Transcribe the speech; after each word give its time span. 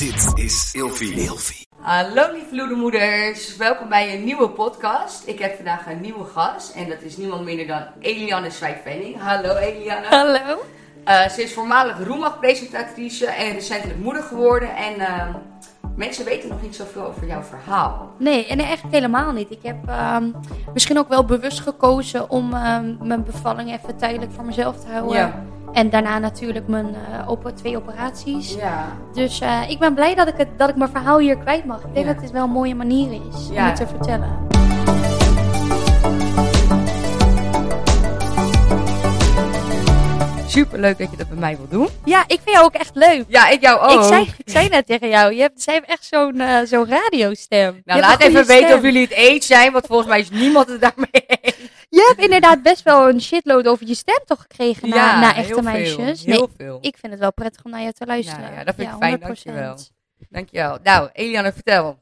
Dit 0.00 0.32
is 0.34 0.70
Ilfie. 0.72 1.12
Ilfie. 1.12 1.66
Hallo 1.80 2.32
lieve 2.32 2.54
loedermoeders, 2.54 3.56
welkom 3.56 3.88
bij 3.88 4.14
een 4.14 4.24
nieuwe 4.24 4.48
podcast. 4.48 5.26
Ik 5.26 5.38
heb 5.38 5.56
vandaag 5.56 5.86
een 5.86 6.00
nieuwe 6.00 6.24
gast 6.24 6.74
en 6.74 6.88
dat 6.88 7.02
is 7.02 7.16
niemand 7.16 7.44
minder 7.44 7.66
dan 7.66 7.82
Eliane 7.98 8.50
Swijkvenning. 8.50 9.16
Hallo 9.18 9.56
Eliane. 9.56 10.06
Hallo. 10.06 10.62
Uh, 11.08 11.28
ze 11.28 11.42
is 11.42 11.52
voormalig 11.52 12.04
Roemag-presentatrice 12.04 13.26
en 13.26 13.52
recentelijk 13.52 13.98
moeder 13.98 14.22
geworden 14.22 14.76
en 14.76 15.00
uh, 15.00 15.34
mensen 15.96 16.24
weten 16.24 16.48
nog 16.48 16.62
niet 16.62 16.76
zoveel 16.76 17.06
over 17.06 17.26
jouw 17.26 17.42
verhaal. 17.42 18.12
Nee, 18.18 18.46
en 18.46 18.58
echt 18.58 18.84
helemaal 18.90 19.32
niet. 19.32 19.50
Ik 19.50 19.62
heb 19.62 19.88
uh, 19.88 20.16
misschien 20.72 20.98
ook 20.98 21.08
wel 21.08 21.24
bewust 21.24 21.60
gekozen 21.60 22.30
om 22.30 22.52
ehm, 22.52 22.96
mijn 23.06 23.24
bevalling 23.24 23.72
even 23.72 23.96
tijdelijk 23.96 24.32
voor 24.32 24.44
mezelf 24.44 24.80
te 24.80 24.90
houden. 24.90 25.16
Ja. 25.16 25.44
En 25.72 25.90
daarna 25.90 26.18
natuurlijk 26.18 26.68
mijn 26.68 26.86
uh, 26.86 27.28
op 27.28 27.52
twee 27.54 27.76
operaties. 27.76 28.54
Ja. 28.54 28.84
Dus 29.12 29.40
uh, 29.42 29.70
ik 29.70 29.78
ben 29.78 29.94
blij 29.94 30.14
dat 30.14 30.28
ik, 30.28 30.34
het, 30.36 30.48
dat 30.56 30.68
ik 30.68 30.76
mijn 30.76 30.90
verhaal 30.90 31.18
hier 31.18 31.36
kwijt 31.38 31.64
mag. 31.64 31.84
Ik 31.84 31.94
denk 31.94 32.06
Ja. 32.06 32.12
dat 32.12 32.22
het 32.22 32.30
wel 32.32 32.44
een 32.44 32.50
mooie 32.50 32.74
manier 32.74 33.12
is 33.12 33.48
om 33.48 33.56
het 33.56 33.76
te 33.76 33.86
vertellen. 33.86 34.28
Super 40.50 40.78
leuk 40.78 40.98
dat 40.98 41.10
je 41.10 41.16
dat 41.16 41.28
bij 41.28 41.38
mij 41.38 41.56
wil 41.56 41.68
doen. 41.68 41.88
Ja, 42.04 42.20
ik 42.26 42.40
vind 42.44 42.50
jou 42.56 42.64
ook 42.64 42.74
echt 42.74 42.94
leuk. 42.94 43.24
Ja, 43.28 43.48
ik 43.48 43.60
jou 43.60 43.80
ook. 43.80 44.00
Ik, 44.00 44.06
zei, 44.08 44.34
ik 44.36 44.50
zei 44.50 44.68
net 44.68 44.86
tegen 44.86 45.08
jou, 45.08 45.34
je 45.34 45.40
hebt, 45.40 45.62
zij 45.62 45.74
heeft 45.74 45.86
echt 45.86 46.04
zo'n 46.04 46.40
eh, 46.40 46.58
zo'n 46.64 46.86
radiostem. 46.88 47.82
Nou, 47.84 48.00
laat 48.00 48.20
even 48.20 48.46
weten 48.46 48.76
of 48.76 48.82
jullie 48.82 49.02
het 49.02 49.10
eens 49.10 49.46
zijn, 49.46 49.72
want 49.72 49.86
volgens 49.86 50.08
mij 50.08 50.20
is 50.20 50.30
niemand 50.30 50.68
het 50.68 50.80
daarmee 50.80 51.24
eens. 51.40 51.56
Je 51.88 52.04
hebt 52.08 52.24
inderdaad 52.24 52.62
best 52.62 52.82
wel 52.82 53.08
een 53.08 53.20
shitload 53.20 53.66
over 53.66 53.86
je 53.86 53.94
stem 53.94 54.20
toch 54.24 54.40
gekregen 54.40 54.88
na, 54.88 54.96
Ja, 54.96 55.20
na 55.20 55.32
heel 55.32 55.36
echte 55.42 55.52
veel, 55.54 55.62
meisjes. 55.62 56.24
heel 56.24 56.38
nee, 56.38 56.66
veel. 56.66 56.78
ik 56.80 56.96
vind 57.00 57.12
het 57.12 57.20
wel 57.20 57.32
prettig 57.32 57.64
om 57.64 57.70
naar 57.70 57.82
je 57.82 57.92
te 57.92 58.06
luisteren. 58.06 58.40
Nou 58.40 58.54
ja, 58.54 58.64
dat 58.64 58.74
vind 58.74 58.88
ik 58.90 58.96
fijn, 58.98 59.18
100%. 59.18 59.20
dankjewel. 59.20 59.78
Dankjewel. 60.28 60.78
Nou, 60.82 61.08
Eliane, 61.12 61.52
vertel. 61.52 61.98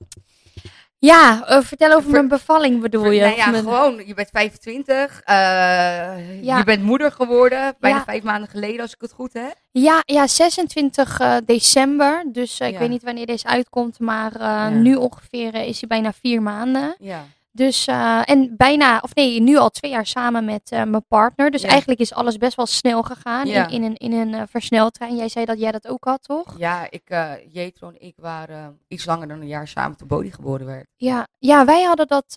Ja, 1.00 1.44
eh, 1.46 1.60
vertel 1.60 1.88
over 1.91 2.02
Ver- 2.02 2.10
mijn 2.12 2.28
bevalling 2.28 2.80
bedoel 2.80 3.10
je? 3.10 3.20
Nou 3.20 3.36
ja, 3.36 3.50
mijn- 3.50 3.62
gewoon, 3.62 4.02
je 4.06 4.14
bent 4.14 4.28
25, 4.32 5.20
eh, 5.24 5.34
Ja. 6.44 6.58
je 6.58 6.64
bent 6.64 6.82
moeder 6.82 7.12
geworden, 7.12 7.74
bijna 7.80 7.96
Ja. 7.96 8.05
vijf 8.05 8.22
maanden 8.22 8.48
geleden 8.48 8.80
als 8.80 8.92
ik 8.92 9.00
het 9.00 9.12
goed 9.12 9.32
heb. 9.32 9.55
Ja, 9.70 10.02
ja 10.05 10.27
26 10.27 11.20
eh, 11.20 11.36
december. 11.44 12.24
Dus 12.32 12.60
ik 12.60 12.78
weet 12.78 12.88
niet 12.88 13.02
wanneer 13.02 13.27
deze 13.27 13.46
uitkomt, 13.46 13.98
maar 14.00 14.32
nu 14.72 14.94
ongeveer 14.94 15.55
is 15.55 15.80
hij 15.80 15.88
bijna 15.88 16.12
vier 16.20 16.42
maanden. 16.42 16.94
Ja. 16.98 17.24
Dus, 17.59 17.87
eh, 17.87 18.20
en 18.25 18.55
bijna, 18.56 18.98
of 19.03 19.14
nee, 19.14 19.41
nu 19.41 19.56
al 19.56 19.69
twee 19.70 19.91
jaar 19.91 20.06
samen 20.06 20.45
met 20.45 20.70
eh, 20.70 20.83
mijn 20.83 21.05
partner. 21.09 21.51
Dus 21.51 21.62
Ja. 21.62 21.69
eigenlijk 21.69 22.01
is 22.01 22.14
alles 22.14 22.37
best 22.37 22.56
wel 22.56 22.67
snel 22.67 23.03
gegaan 23.03 23.47
Ja. 23.47 23.67
in, 23.69 23.73
in 23.73 23.83
een, 23.83 23.97
in 23.97 24.12
een 24.12 24.34
eh, 24.34 24.42
versneltrein. 24.51 25.17
Jij 25.17 25.28
zei 25.28 25.45
dat 25.45 25.59
jij 25.61 25.70
dat 25.73 25.89
ook 25.89 26.05
had, 26.05 26.23
toch? 26.23 26.55
Ja, 26.59 26.86
ik, 26.91 27.03
Jetro 27.53 27.89
en 27.89 27.95
ik 27.98 28.14
waren 28.17 28.79
iets 28.89 29.05
langer 29.05 29.29
dan 29.29 29.41
een 29.41 29.47
jaar 29.47 29.69
samen 29.69 29.97
toen 29.97 30.09
Bodie 30.09 30.33
geboren 30.33 30.67
werd. 30.67 30.86
Ja, 30.97 31.27
ja 31.39 31.64
wij 31.64 31.83
hadden 31.83 32.06
dat. 32.06 32.33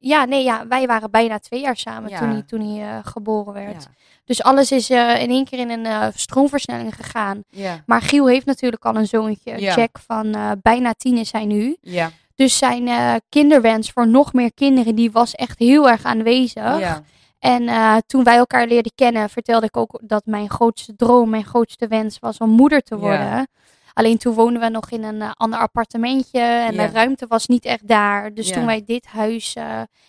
ja, 0.00 0.24
nee, 0.24 0.44
ja, 0.44 0.66
wij 0.66 0.86
waren 0.86 1.10
bijna 1.10 1.38
twee 1.38 1.60
jaar 1.60 1.76
samen 1.76 2.10
Ja. 2.10 2.18
toen 2.18 2.30
hij, 2.30 2.42
toen 2.42 2.60
hij 2.76 3.02
geboren 3.04 3.52
werd. 3.52 3.86
Dus 4.24 4.42
alles 4.42 4.72
is 4.72 4.90
in 4.90 5.30
één 5.30 5.44
keer 5.44 5.58
in 5.58 5.70
een 5.70 6.12
stroomversnelling 6.14 6.94
gegaan. 6.94 7.42
Maar 7.86 8.02
Giel 8.02 8.26
heeft 8.28 8.46
natuurlijk 8.46 8.84
al 8.84 8.96
een 8.96 9.06
zoontje. 9.06 9.60
Ja. 9.60 9.74
Jack 9.74 9.98
van 10.06 10.58
bijna 10.62 10.92
tien 10.96 11.16
is 11.16 11.32
hij 11.32 11.44
nu. 11.44 11.76
Ja. 11.80 12.10
Dus 12.34 12.58
zijn 12.58 12.88
eh, 12.88 13.14
kinderwens 13.28 13.90
voor 13.90 14.08
nog 14.08 14.32
meer 14.32 14.54
kinderen, 14.54 14.94
die 14.94 15.10
was 15.12 15.32
echt 15.34 15.58
heel 15.58 15.88
erg 15.88 16.04
aanwezig. 16.04 16.78
Ja. 16.78 17.02
En 17.38 17.68
eh, 17.68 17.96
toen 18.06 18.24
wij 18.24 18.36
elkaar 18.36 18.66
leerden 18.66 18.92
kennen, 18.94 19.30
vertelde 19.30 19.66
ik 19.66 19.76
ook 19.76 20.00
dat 20.02 20.26
mijn 20.26 20.50
grootste 20.50 20.96
droom, 20.96 21.30
mijn 21.30 21.44
grootste 21.44 21.86
wens 21.86 22.18
was 22.18 22.38
om 22.38 22.50
moeder 22.50 22.80
te 22.82 22.94
Ja. 22.94 23.00
worden. 23.00 23.48
Alleen 23.92 24.18
toen 24.18 24.34
woonden 24.34 24.62
we 24.62 24.68
nog 24.68 24.90
in 24.90 25.02
een 25.04 25.22
eh, 25.22 25.30
ander 25.34 25.58
appartementje 25.58 26.40
en 26.40 26.74
Ja. 26.74 26.86
de 26.86 26.92
ruimte 26.92 27.26
was 27.26 27.46
niet 27.46 27.64
echt 27.64 27.88
daar. 27.88 28.34
Dus 28.34 28.52
toen 28.52 28.66
wij 28.66 28.82
dit 28.84 29.06
huis 29.06 29.56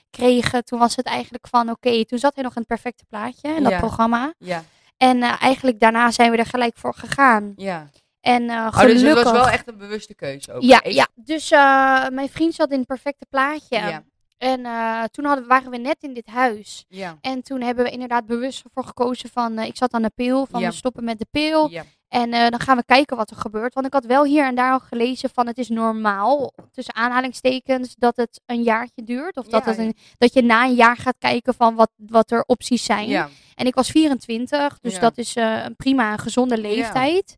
kregen, 0.09 0.65
toen 0.65 0.79
was 0.79 0.95
het 0.95 1.05
eigenlijk 1.05 1.47
van 1.47 1.69
oké, 1.69 2.05
toen 2.05 2.19
zat 2.19 2.35
hij 2.35 2.43
nog 2.43 2.55
in 2.55 2.59
het 2.59 2.67
perfecte 2.69 3.05
plaatje 3.09 3.49
in 3.55 3.63
dat 3.63 3.77
programma. 3.77 4.33
Ja. 4.37 4.63
En 4.97 5.21
eigenlijk 5.21 5.79
daarna 5.79 6.11
zijn 6.11 6.31
we 6.31 6.37
er 6.37 6.45
gelijk 6.45 6.77
voor 6.77 6.93
gegaan. 6.93 7.53
Ja. 7.55 7.89
En 8.25 8.49
eh 8.49 8.55
Oh, 8.55 8.73
gelukkig... 8.73 9.01
dus 9.01 9.13
het 9.13 9.23
was 9.23 9.31
wel 9.31 9.49
echt 9.49 9.67
een 9.67 9.77
bewuste 9.77 10.15
keuze 10.15 10.53
ook. 10.53 10.61
Ja, 10.61 10.81
ja. 10.83 11.07
dus 11.15 11.51
eh, 11.51 12.07
mijn 12.09 12.29
vriend 12.29 12.53
zat 12.53 12.71
in 12.71 12.77
het 12.77 12.87
perfecte 12.87 13.25
plaatje. 13.29 13.77
Ja. 13.77 14.03
En 14.37 14.65
eh, 14.65 15.03
toen 15.03 15.25
hadden, 15.25 15.47
waren 15.47 15.71
we 15.71 15.77
net 15.77 15.97
in 15.99 16.13
dit 16.13 16.27
huis. 16.27 16.85
Ja. 16.89 17.17
En 17.21 17.41
toen 17.43 17.61
hebben 17.61 17.83
we 17.85 17.91
inderdaad 17.91 18.25
bewust 18.25 18.63
ervoor 18.63 18.83
gekozen 18.85 19.29
van... 19.29 19.57
eh, 19.57 19.65
ik 19.67 19.77
zat 19.77 19.93
aan 19.93 20.01
de 20.01 20.11
pil, 20.15 20.45
van 20.45 20.61
Ja. 20.61 20.67
we 20.69 20.73
stoppen 20.75 21.03
met 21.03 21.19
de 21.19 21.27
pil. 21.31 21.69
Ja. 21.69 21.83
En 22.07 22.33
eh, 22.33 22.49
dan 22.49 22.59
gaan 22.59 22.77
we 22.77 22.83
kijken 22.85 23.17
wat 23.17 23.29
er 23.29 23.35
gebeurt. 23.35 23.73
Want 23.73 23.85
ik 23.85 23.93
had 23.93 24.05
wel 24.05 24.23
hier 24.23 24.45
en 24.45 24.55
daar 24.55 24.71
al 24.71 24.79
gelezen 24.79 25.29
van... 25.29 25.47
het 25.47 25.57
is 25.57 25.69
normaal, 25.69 26.53
tussen 26.71 26.95
aanhalingstekens, 26.95 27.95
dat 27.95 28.15
het 28.15 28.41
een 28.45 28.63
jaartje 28.63 29.03
duurt. 29.03 29.37
Of 29.37 29.47
dat, 29.47 29.65
het 29.65 29.77
een, 29.77 29.95
dat 30.17 30.33
je 30.33 30.41
na 30.41 30.63
een 30.65 30.75
jaar 30.75 30.97
gaat 30.97 31.17
kijken 31.19 31.53
van 31.53 31.75
wat, 31.75 31.91
wat 31.95 32.31
er 32.31 32.43
opties 32.45 32.83
zijn. 32.83 33.29
En 33.55 33.65
ik 33.65 33.75
was 33.75 33.89
24, 33.89 34.79
dus 34.81 34.99
dat 34.99 35.17
is 35.17 35.35
eh, 35.35 35.63
een 35.63 35.75
prima, 35.75 36.17
gezonde 36.17 36.57
leeftijd. 36.57 37.37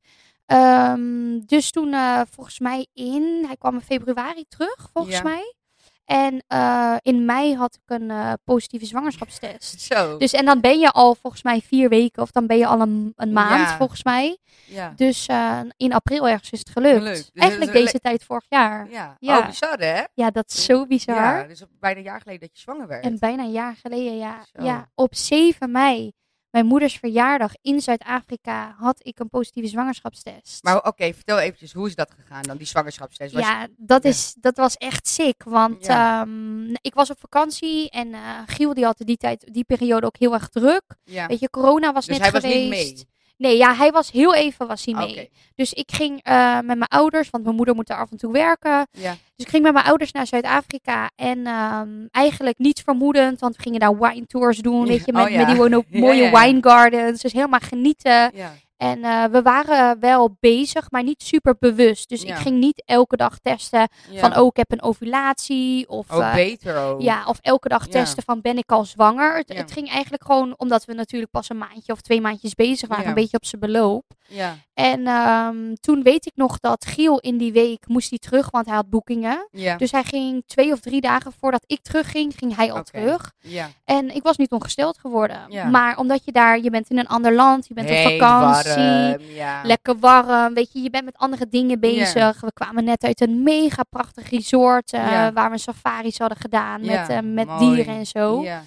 Ehm, 0.51 1.39
dus 1.45 1.71
toen 1.71 1.93
eh, 1.93 2.21
volgens 2.31 2.59
mij 2.59 2.87
in, 2.93 3.43
hij 3.45 3.55
kwam 3.57 3.73
in 3.73 3.81
februari 3.81 4.45
terug, 4.49 4.89
volgens 4.93 5.15
Ja. 5.15 5.23
mij. 5.23 5.53
En 6.05 6.43
eh, 6.47 6.95
in 7.01 7.25
mei 7.25 7.55
had 7.55 7.75
ik 7.75 7.81
een 7.99 8.11
eh, 8.11 8.33
positieve 8.43 8.85
zwangerschapstest. 8.85 9.81
Zo. 9.91 10.17
Dus 10.17 10.31
en 10.31 10.45
dan 10.45 10.61
ben 10.61 10.79
je 10.79 10.91
al 10.91 11.15
volgens 11.15 11.43
mij 11.43 11.61
vier 11.61 11.89
weken, 11.89 12.21
of 12.21 12.31
dan 12.31 12.47
ben 12.47 12.57
je 12.57 12.67
al 12.67 12.81
een, 12.81 13.13
een 13.15 13.33
maand 13.33 13.69
Ja. 13.69 13.77
volgens 13.77 14.03
mij. 14.03 14.37
ja. 14.65 14.93
Dus 14.95 15.27
in 15.77 15.93
april 15.93 16.27
ergens 16.27 16.51
is 16.51 16.59
het 16.59 16.69
gelukt. 16.69 16.97
Gelukt. 16.97 17.29
Dus 17.33 17.41
Eigenlijk 17.43 17.73
het 17.73 17.81
deze 17.83 17.99
tijd 17.99 18.23
vorig 18.23 18.45
jaar. 18.49 18.89
Ja. 18.89 19.15
Ja. 19.19 19.37
Oh, 19.39 19.45
bizar 19.47 19.77
hè? 19.79 20.03
Ja, 20.13 20.29
dat 20.31 20.49
is 20.51 20.65
zo 20.65 20.85
bizar. 20.85 21.15
Ja, 21.15 21.43
dus 21.43 21.63
bijna 21.79 21.97
een 21.99 22.05
jaar 22.05 22.21
geleden 22.21 22.39
dat 22.41 22.49
je 22.53 22.61
zwanger 22.61 22.87
werd. 22.87 23.03
En 23.03 23.19
bijna 23.19 23.43
een 23.43 23.51
jaar 23.51 23.75
geleden, 23.75 24.17
ja. 24.17 24.45
Zo. 24.55 24.63
ja. 24.63 24.89
Op 24.95 25.15
7 25.15 25.71
mei, 25.71 26.13
mijn 26.57 26.69
moeders 26.69 26.97
verjaardag 26.97 27.51
in 27.61 27.81
Zuid-Afrika, 27.81 28.75
had 28.79 28.99
ik 29.01 29.19
een 29.19 29.29
positieve 29.29 29.69
zwangerschapstest. 29.69 30.63
Maar 30.63 30.85
oké, 30.85 31.13
vertel 31.13 31.39
eventjes, 31.39 31.73
hoe 31.73 31.87
is 31.87 31.95
dat 31.95 32.11
gegaan 32.19 32.41
dan, 32.41 32.57
die 32.57 32.67
zwangerschapstest? 32.67 33.33
Was 33.33 33.43
ja, 33.43 33.67
dat, 33.77 34.03
ja. 34.03 34.09
Is, 34.09 34.35
dat 34.39 34.57
was 34.57 34.75
echt 34.75 35.07
sick. 35.07 35.43
Want 35.43 35.85
Ja. 35.85 36.21
ehm, 36.21 36.69
ik 36.81 36.93
was 36.93 37.09
op 37.09 37.19
vakantie 37.19 37.89
en 37.89 38.13
eh, 38.13 38.39
Giel 38.45 38.73
die 38.73 38.85
had 38.85 38.97
die, 38.97 39.17
tijd, 39.17 39.53
die 39.53 39.63
periode 39.63 40.05
ook 40.05 40.17
heel 40.17 40.33
erg 40.33 40.49
druk. 40.49 40.83
ja. 41.03 41.27
Weet 41.27 41.39
je, 41.39 41.49
corona 41.49 41.93
was 41.93 42.05
Dus 42.05 42.17
net 42.17 42.31
hij 42.31 42.41
was 42.41 42.51
niet 42.51 42.69
mee? 42.69 43.07
Nee, 43.37 43.57
ja, 43.57 43.75
hij 43.75 43.91
was 43.91 44.11
heel 44.11 44.35
even 44.35 44.67
was 44.67 44.85
hij 44.85 44.93
mee. 44.93 45.29
Dus 45.55 45.73
ik 45.73 45.91
ging 45.91 46.19
eh, 46.23 46.55
met 46.55 46.77
mijn 46.77 46.89
ouders, 46.89 47.29
want 47.29 47.43
mijn 47.43 47.55
moeder 47.55 47.75
moet 47.75 47.87
daar 47.87 47.97
af 47.97 48.11
en 48.11 48.17
toe 48.17 48.31
werken. 48.31 48.87
Ja. 48.91 49.11
Dus 49.35 49.45
ik 49.45 49.49
ging 49.49 49.63
met 49.63 49.73
mijn 49.73 49.85
ouders 49.85 50.11
naar 50.11 50.27
Zuid-Afrika. 50.27 51.09
En 51.15 51.47
ehm, 51.47 51.89
eigenlijk 52.11 52.57
niets 52.57 52.81
vermoedend, 52.81 53.39
want 53.39 53.55
we 53.55 53.61
gingen 53.61 53.79
daar 53.79 53.97
wine 53.97 54.25
tours 54.25 54.57
doen. 54.57 54.87
Weet 54.87 55.05
je, 55.05 55.11
met, 55.11 55.25
Oh 55.25 55.29
ja. 55.31 55.37
met 55.37 55.47
die 55.47 55.99
mooie 56.01 56.23
ja. 56.23 56.39
wine 56.39 56.61
gardens. 56.61 57.21
Dus 57.21 57.33
helemaal 57.33 57.59
genieten. 57.59 58.31
En 58.77 59.03
eh, 59.03 59.23
we 59.25 59.41
waren 59.41 59.99
wel 59.99 60.37
bezig, 60.39 60.91
maar 60.91 61.03
niet 61.03 61.23
super 61.23 61.55
bewust. 61.59 62.09
Dus 62.09 62.21
Ja. 62.21 62.35
ik 62.35 62.41
ging 62.41 62.57
niet 62.59 62.83
elke 62.85 63.15
dag 63.15 63.37
testen 63.41 63.87
ja. 64.09 64.19
van, 64.19 64.37
oh, 64.37 64.45
ik 64.45 64.57
heb 64.57 64.71
een 64.71 64.81
ovulatie. 64.81 65.89
Of, 65.89 66.11
Oh, 66.11 66.27
eh, 66.27 66.33
beter 66.33 66.77
ook. 66.77 67.01
ja, 67.01 67.25
of 67.25 67.37
elke 67.41 67.67
dag 67.69 67.85
Ja. 67.85 67.91
testen 67.91 68.23
van, 68.23 68.41
ben 68.41 68.57
ik 68.57 68.71
al 68.71 68.85
zwanger? 68.85 69.35
Het, 69.37 69.53
het 69.53 69.71
ging 69.71 69.89
eigenlijk 69.91 70.23
gewoon, 70.25 70.53
omdat 70.57 70.85
we 70.85 70.93
natuurlijk 70.93 71.31
pas 71.31 71.49
een 71.49 71.57
maandje 71.57 71.93
of 71.93 72.01
twee 72.01 72.21
maandjes 72.21 72.53
bezig 72.53 72.89
waren. 72.89 73.07
Een 73.07 73.13
beetje 73.13 73.37
op 73.37 73.45
zijn 73.45 73.61
beloop. 73.61 74.05
Ja. 74.27 74.55
En 74.73 75.07
ehm, 75.07 75.73
toen 75.79 76.03
weet 76.03 76.25
ik 76.25 76.31
nog 76.35 76.59
dat 76.59 76.85
Giel 76.85 77.19
in 77.19 77.37
die 77.37 77.51
week 77.51 77.87
moest 77.87 78.09
hij 78.09 78.19
terug, 78.19 78.51
want 78.51 78.65
hij 78.65 78.75
had 78.75 78.89
boekingen. 78.89 79.47
Ja. 79.51 79.77
Dus 79.77 79.91
hij 79.91 80.03
ging 80.03 80.43
twee 80.47 80.71
of 80.71 80.79
drie 80.79 81.01
dagen 81.01 81.31
voordat 81.39 81.63
ik 81.65 81.81
terugging, 81.81 82.33
ging 82.37 82.55
hij 82.55 82.71
al 82.71 82.83
terug. 82.83 83.31
ja. 83.41 83.69
En 83.85 84.15
ik 84.15 84.23
was 84.23 84.37
niet 84.37 84.51
ongesteld 84.51 84.97
geworden. 84.97 85.39
Ja. 85.49 85.65
Maar 85.65 85.97
omdat 85.97 86.25
je 86.25 86.31
daar, 86.31 86.59
je 86.59 86.69
bent 86.69 86.89
in 86.89 86.97
een 86.97 87.07
ander 87.07 87.33
land, 87.33 87.67
je 87.67 87.73
bent 87.73 87.89
op 87.89 87.95
vakantie, 87.95 89.37
warm, 89.37 89.65
lekker 89.65 89.99
warm, 89.99 90.53
weet 90.53 90.73
je, 90.73 90.81
je 90.81 90.89
bent 90.89 91.05
met 91.05 91.17
andere 91.17 91.47
dingen 91.49 91.79
bezig. 91.79 92.41
We 92.41 92.53
kwamen 92.53 92.83
net 92.83 93.03
uit 93.03 93.21
een 93.21 93.43
mega 93.43 93.83
prachtig 93.83 94.29
resort 94.29 94.93
eh, 94.93 95.27
waar 95.33 95.51
we 95.51 95.57
safaris 95.57 96.17
hadden 96.17 96.37
gedaan 96.37 96.85
met, 96.85 97.09
eh, 97.09 97.19
met 97.23 97.47
mooi. 97.47 97.75
dieren 97.75 97.95
en 97.95 98.05
zo. 98.05 98.43
Ja. 98.43 98.63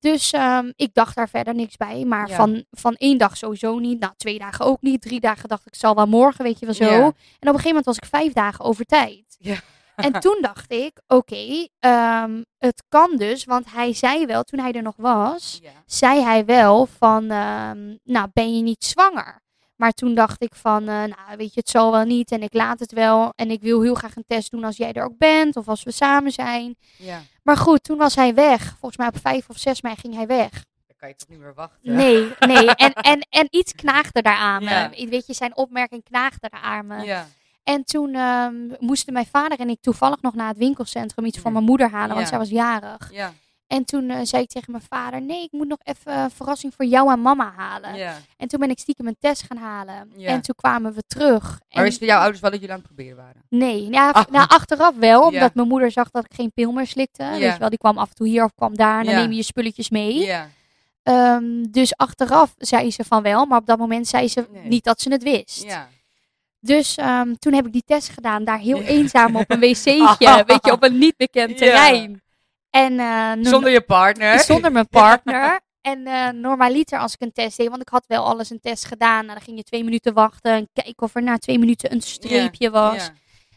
Dus 0.00 0.30
ehm, 0.32 0.70
ik 0.76 0.94
dacht 0.94 1.16
daar 1.16 1.28
verder 1.28 1.54
niks 1.54 1.76
bij. 1.76 2.04
Maar 2.04 2.28
Ja. 2.28 2.36
van, 2.36 2.64
van 2.70 2.94
één 2.94 3.18
dag 3.18 3.36
sowieso 3.36 3.78
niet. 3.78 4.00
Nou, 4.00 4.12
twee 4.16 4.38
dagen 4.38 4.64
ook 4.64 4.80
niet. 4.82 5.02
Drie 5.02 5.20
dagen 5.20 5.48
dacht 5.48 5.66
ik, 5.66 5.74
zal 5.74 5.94
wel 5.94 6.06
morgen, 6.06 6.44
weet 6.44 6.58
je 6.58 6.66
wel 6.66 6.74
zo. 6.74 6.84
Ja. 6.84 6.90
En 6.98 7.04
op 7.04 7.12
een 7.40 7.46
gegeven 7.48 7.66
moment 7.68 7.84
was 7.84 7.96
ik 7.96 8.04
vijf 8.04 8.32
dagen 8.32 8.64
over 8.64 8.84
tijd. 8.84 9.24
Ja. 9.38 9.56
En 9.96 10.12
toen 10.20 10.38
dacht 10.52 10.72
ik, 10.72 11.00
oké, 11.06 11.66
ehm, 11.78 12.42
het 12.58 12.82
kan 12.88 13.16
dus. 13.16 13.44
Want 13.44 13.72
hij 13.72 13.92
zei 13.94 14.26
wel, 14.26 14.42
toen 14.42 14.60
hij 14.60 14.72
er 14.72 14.82
nog 14.82 14.96
was, 14.96 15.60
zei 15.86 16.22
hij 16.22 16.44
wel 16.44 16.86
van, 16.86 17.30
ehm, 17.30 17.96
nou, 18.04 18.28
ben 18.32 18.56
je 18.56 18.62
niet 18.62 18.84
zwanger? 18.84 19.40
Maar 19.80 19.92
toen 19.92 20.14
dacht 20.14 20.42
ik 20.42 20.54
van, 20.54 20.80
eh, 20.80 20.86
nou, 20.86 21.36
weet 21.36 21.54
je, 21.54 21.60
het 21.60 21.68
zal 21.68 21.92
wel 21.92 22.04
niet 22.04 22.30
en 22.30 22.42
ik 22.42 22.54
laat 22.54 22.80
het 22.80 22.92
wel. 22.92 23.32
En 23.36 23.50
ik 23.50 23.62
wil 23.62 23.82
heel 23.82 23.94
graag 23.94 24.16
een 24.16 24.24
test 24.26 24.50
doen 24.50 24.64
als 24.64 24.76
jij 24.76 24.92
er 24.92 25.04
ook 25.04 25.18
bent 25.18 25.56
of 25.56 25.68
als 25.68 25.82
we 25.82 25.90
samen 25.90 26.32
zijn. 26.32 26.76
ja. 26.96 27.22
Maar 27.42 27.56
goed, 27.56 27.84
toen 27.84 27.98
was 27.98 28.14
hij 28.14 28.34
weg. 28.34 28.62
Volgens 28.68 28.96
mij 28.96 29.06
op 29.06 29.18
5 29.20 29.48
of 29.48 29.58
6 29.58 29.82
mei 29.82 29.96
ging 29.96 30.14
hij 30.14 30.26
weg. 30.26 30.50
Dan 30.50 30.96
kan 30.96 31.08
je 31.08 31.14
toch 31.14 31.28
niet 31.28 31.38
meer 31.38 31.54
wachten? 31.54 31.94
Nee, 31.94 32.32
nee. 32.38 32.66
En, 32.84 32.92
en, 32.92 33.26
en 33.30 33.46
iets 33.50 33.72
knaagde 33.74 34.22
daar 34.22 34.36
aan 34.36 34.64
me. 34.64 34.70
Ja. 34.70 35.08
Weet 35.08 35.26
je, 35.26 35.34
zijn 35.34 35.56
opmerking 35.56 36.04
knaagde 36.04 36.48
daar 36.50 36.60
aan 36.60 36.86
me. 36.86 37.04
Ja. 37.04 37.26
En 37.64 37.84
toen 37.84 38.14
ehm, 38.14 38.54
moesten 38.78 39.12
mijn 39.12 39.26
vader 39.26 39.58
en 39.58 39.68
ik 39.68 39.80
toevallig 39.80 40.22
nog 40.22 40.34
naar 40.34 40.48
het 40.48 40.58
winkelcentrum 40.58 41.24
iets 41.24 41.38
voor 41.38 41.52
mijn 41.52 41.64
moeder 41.64 41.90
halen, 41.90 42.14
want 42.14 42.28
zij 42.28 42.38
was 42.38 42.48
jarig. 42.48 43.10
En 43.70 43.84
toen 43.84 44.10
eh, 44.10 44.18
zei 44.22 44.42
ik 44.42 44.48
tegen 44.48 44.72
mijn 44.72 44.84
vader, 44.88 45.22
nee, 45.22 45.42
ik 45.42 45.52
moet 45.52 45.68
nog 45.68 45.78
even 45.82 46.18
een 46.18 46.30
verrassing 46.30 46.74
voor 46.76 46.84
jou 46.84 47.12
en 47.12 47.20
mama 47.22 47.52
halen. 47.56 47.94
ja. 47.94 48.16
En 48.36 48.48
toen 48.48 48.60
ben 48.60 48.70
ik 48.70 48.78
stiekem 48.78 49.06
een 49.06 49.16
test 49.18 49.42
gaan 49.42 49.56
halen. 49.56 50.12
Ja. 50.16 50.28
En 50.28 50.40
toen 50.40 50.54
kwamen 50.54 50.92
we 50.94 51.02
terug. 51.06 51.42
Maar 51.42 51.60
en 51.68 51.82
wisten 51.82 52.06
jouw 52.06 52.18
ouders 52.20 52.40
wel 52.40 52.50
dat 52.50 52.60
jullie 52.60 52.74
aan 52.74 52.80
het 52.80 52.94
proberen 52.94 53.16
waren? 53.16 53.42
Nee, 53.48 53.90
ja, 53.90 54.10
Ah. 54.10 54.24
nou, 54.30 54.48
achteraf 54.48 54.94
wel, 54.96 55.20
omdat 55.22 55.40
Ja. 55.40 55.50
mijn 55.54 55.68
moeder 55.68 55.90
zag 55.90 56.10
dat 56.10 56.24
ik 56.24 56.34
geen 56.34 56.52
pil 56.52 56.72
meer 56.72 56.86
slikte. 56.86 57.24
Weet 57.30 57.52
je 57.52 57.58
wel, 57.58 57.68
die 57.68 57.78
kwam 57.78 57.98
af 57.98 58.08
en 58.08 58.14
toe 58.14 58.28
hier 58.28 58.44
of 58.44 58.54
kwam 58.54 58.76
daar. 58.76 58.98
En 59.00 59.06
dan 59.06 59.14
neem 59.14 59.30
je 59.30 59.36
je 59.36 59.42
spulletjes 59.42 59.90
mee. 59.90 60.32
Ehm, 61.02 61.62
dus 61.70 61.96
achteraf 61.96 62.54
zei 62.58 62.90
ze 62.90 63.04
van 63.04 63.22
wel, 63.22 63.44
maar 63.46 63.58
op 63.58 63.66
dat 63.66 63.78
moment 63.78 64.08
zei 64.08 64.28
ze 64.28 64.46
Nee. 64.52 64.62
niet 64.64 64.84
dat 64.84 65.00
ze 65.00 65.10
het 65.12 65.22
wist. 65.22 65.66
Dus 66.60 66.96
ehm, 66.96 67.34
toen 67.38 67.52
heb 67.52 67.66
ik 67.66 67.72
die 67.72 67.82
test 67.86 68.08
gedaan, 68.08 68.44
daar 68.44 68.58
heel 68.58 68.82
eenzaam 68.82 69.36
op 69.36 69.50
een 69.50 69.60
wc'tje, 69.70 70.44
weet 70.46 70.64
je, 70.64 70.72
op 70.72 70.82
een 70.82 70.98
niet 70.98 71.16
bekend 71.16 71.50
Ja. 71.50 71.56
terrein. 71.56 72.22
En 72.70 72.98
eh, 73.00 73.32
Zonder 73.40 73.70
je 73.70 73.80
partner. 73.80 74.38
zonder 74.40 74.72
mijn 74.72 74.88
partner. 74.88 75.60
En 75.80 76.06
eh 76.06 76.28
normaliter 76.28 76.98
als 76.98 77.12
ik 77.14 77.20
een 77.20 77.32
test 77.32 77.56
deed, 77.56 77.68
want 77.68 77.82
ik 77.82 77.88
had 77.88 78.04
wel 78.06 78.24
alles 78.24 78.50
een 78.50 78.60
test 78.60 78.84
gedaan. 78.84 79.24
Nou, 79.24 79.34
dan 79.38 79.40
ging 79.42 79.56
je 79.56 79.62
twee 79.62 79.84
minuten 79.84 80.14
wachten 80.14 80.52
en 80.52 80.68
kijken 80.72 81.02
of 81.02 81.14
er 81.14 81.22
na 81.22 81.38
twee 81.38 81.58
minuten 81.58 81.92
een 81.92 82.00
streepje 82.00 82.70
was. 82.70 83.10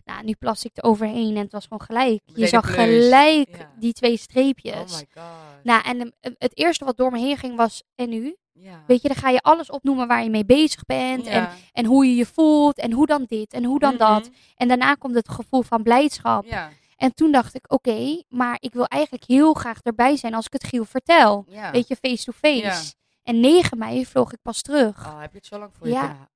Nou, 0.06 0.24
nu 0.24 0.33
plas 0.39 0.65
ik 0.65 0.71
er 0.74 0.83
overheen 0.83 1.36
en 1.36 1.42
het 1.42 1.51
was 1.51 1.63
gewoon 1.63 1.81
gelijk. 1.81 2.21
Je 2.25 2.48
zag 2.48 2.62
plus. 2.74 2.75
gelijk 2.75 3.57
Ja. 3.57 3.71
die 3.80 3.94
twee 3.94 4.18
streepjes. 4.18 4.74
Oh 4.94 4.98
my 5.00 5.07
god. 5.13 5.24
nou, 5.63 5.83
en 5.83 6.13
eh, 6.19 6.31
het 6.38 6.57
eerste 6.57 6.86
wat 6.86 6.98
door 6.98 7.12
me 7.12 7.19
heen 7.19 7.38
ging 7.38 7.56
was, 7.56 7.83
en 7.95 8.10
nu? 8.10 8.36
ja. 8.54 8.83
Weet 8.88 9.01
je, 9.01 9.07
dan 9.07 9.18
ga 9.18 9.30
je 9.30 9.42
alles 9.42 9.69
opnoemen 9.69 10.07
waar 10.07 10.24
je 10.24 10.30
mee 10.30 10.45
bezig 10.45 10.86
bent. 10.86 11.25
En, 11.27 11.42
Ja. 11.42 11.51
en 11.71 11.86
hoe 11.86 12.06
je 12.06 12.15
je 12.15 12.25
voelt. 12.25 12.77
En 12.77 12.92
hoe 12.92 13.06
dan 13.06 13.24
dit 13.27 13.54
en 13.54 13.63
hoe 13.63 13.80
dan 13.80 13.98
dat. 13.98 14.21
Mhm. 14.24 14.31
En 14.56 14.68
daarna 14.68 14.94
komt 14.94 15.15
het 15.15 15.30
gevoel 15.30 15.62
van 15.62 15.83
blijdschap. 15.83 16.45
Ja. 16.45 16.69
En 17.04 17.14
toen 17.14 17.32
dacht 17.32 17.56
ik, 17.56 17.72
oké, 17.74 18.24
maar 18.30 18.58
ik 18.60 18.74
wil 18.74 18.86
eigenlijk 18.86 19.24
heel 19.28 19.54
graag 19.54 19.80
erbij 19.82 20.16
zijn 20.18 20.34
als 20.34 20.46
ik 20.46 20.54
het 20.54 20.64
Giel 20.64 20.86
vertel. 20.86 21.46
Ja. 21.48 21.72
Weet 21.72 21.88
je, 21.88 21.96
face 21.96 22.24
to 22.24 22.32
face. 22.32 22.62
Ja. 22.62 22.82
En 23.24 23.40
9 23.40 23.78
mei 23.78 24.06
vloog 24.06 24.32
ik 24.34 24.42
pas 24.42 24.62
terug. 24.62 25.06
Oh, 25.08 25.20
heb 25.20 25.32
je 25.32 25.38
het 25.38 25.46
zo 25.46 25.58
lang 25.60 25.72
voor 25.78 25.88
je 25.88 25.96
houden? 25.96 26.28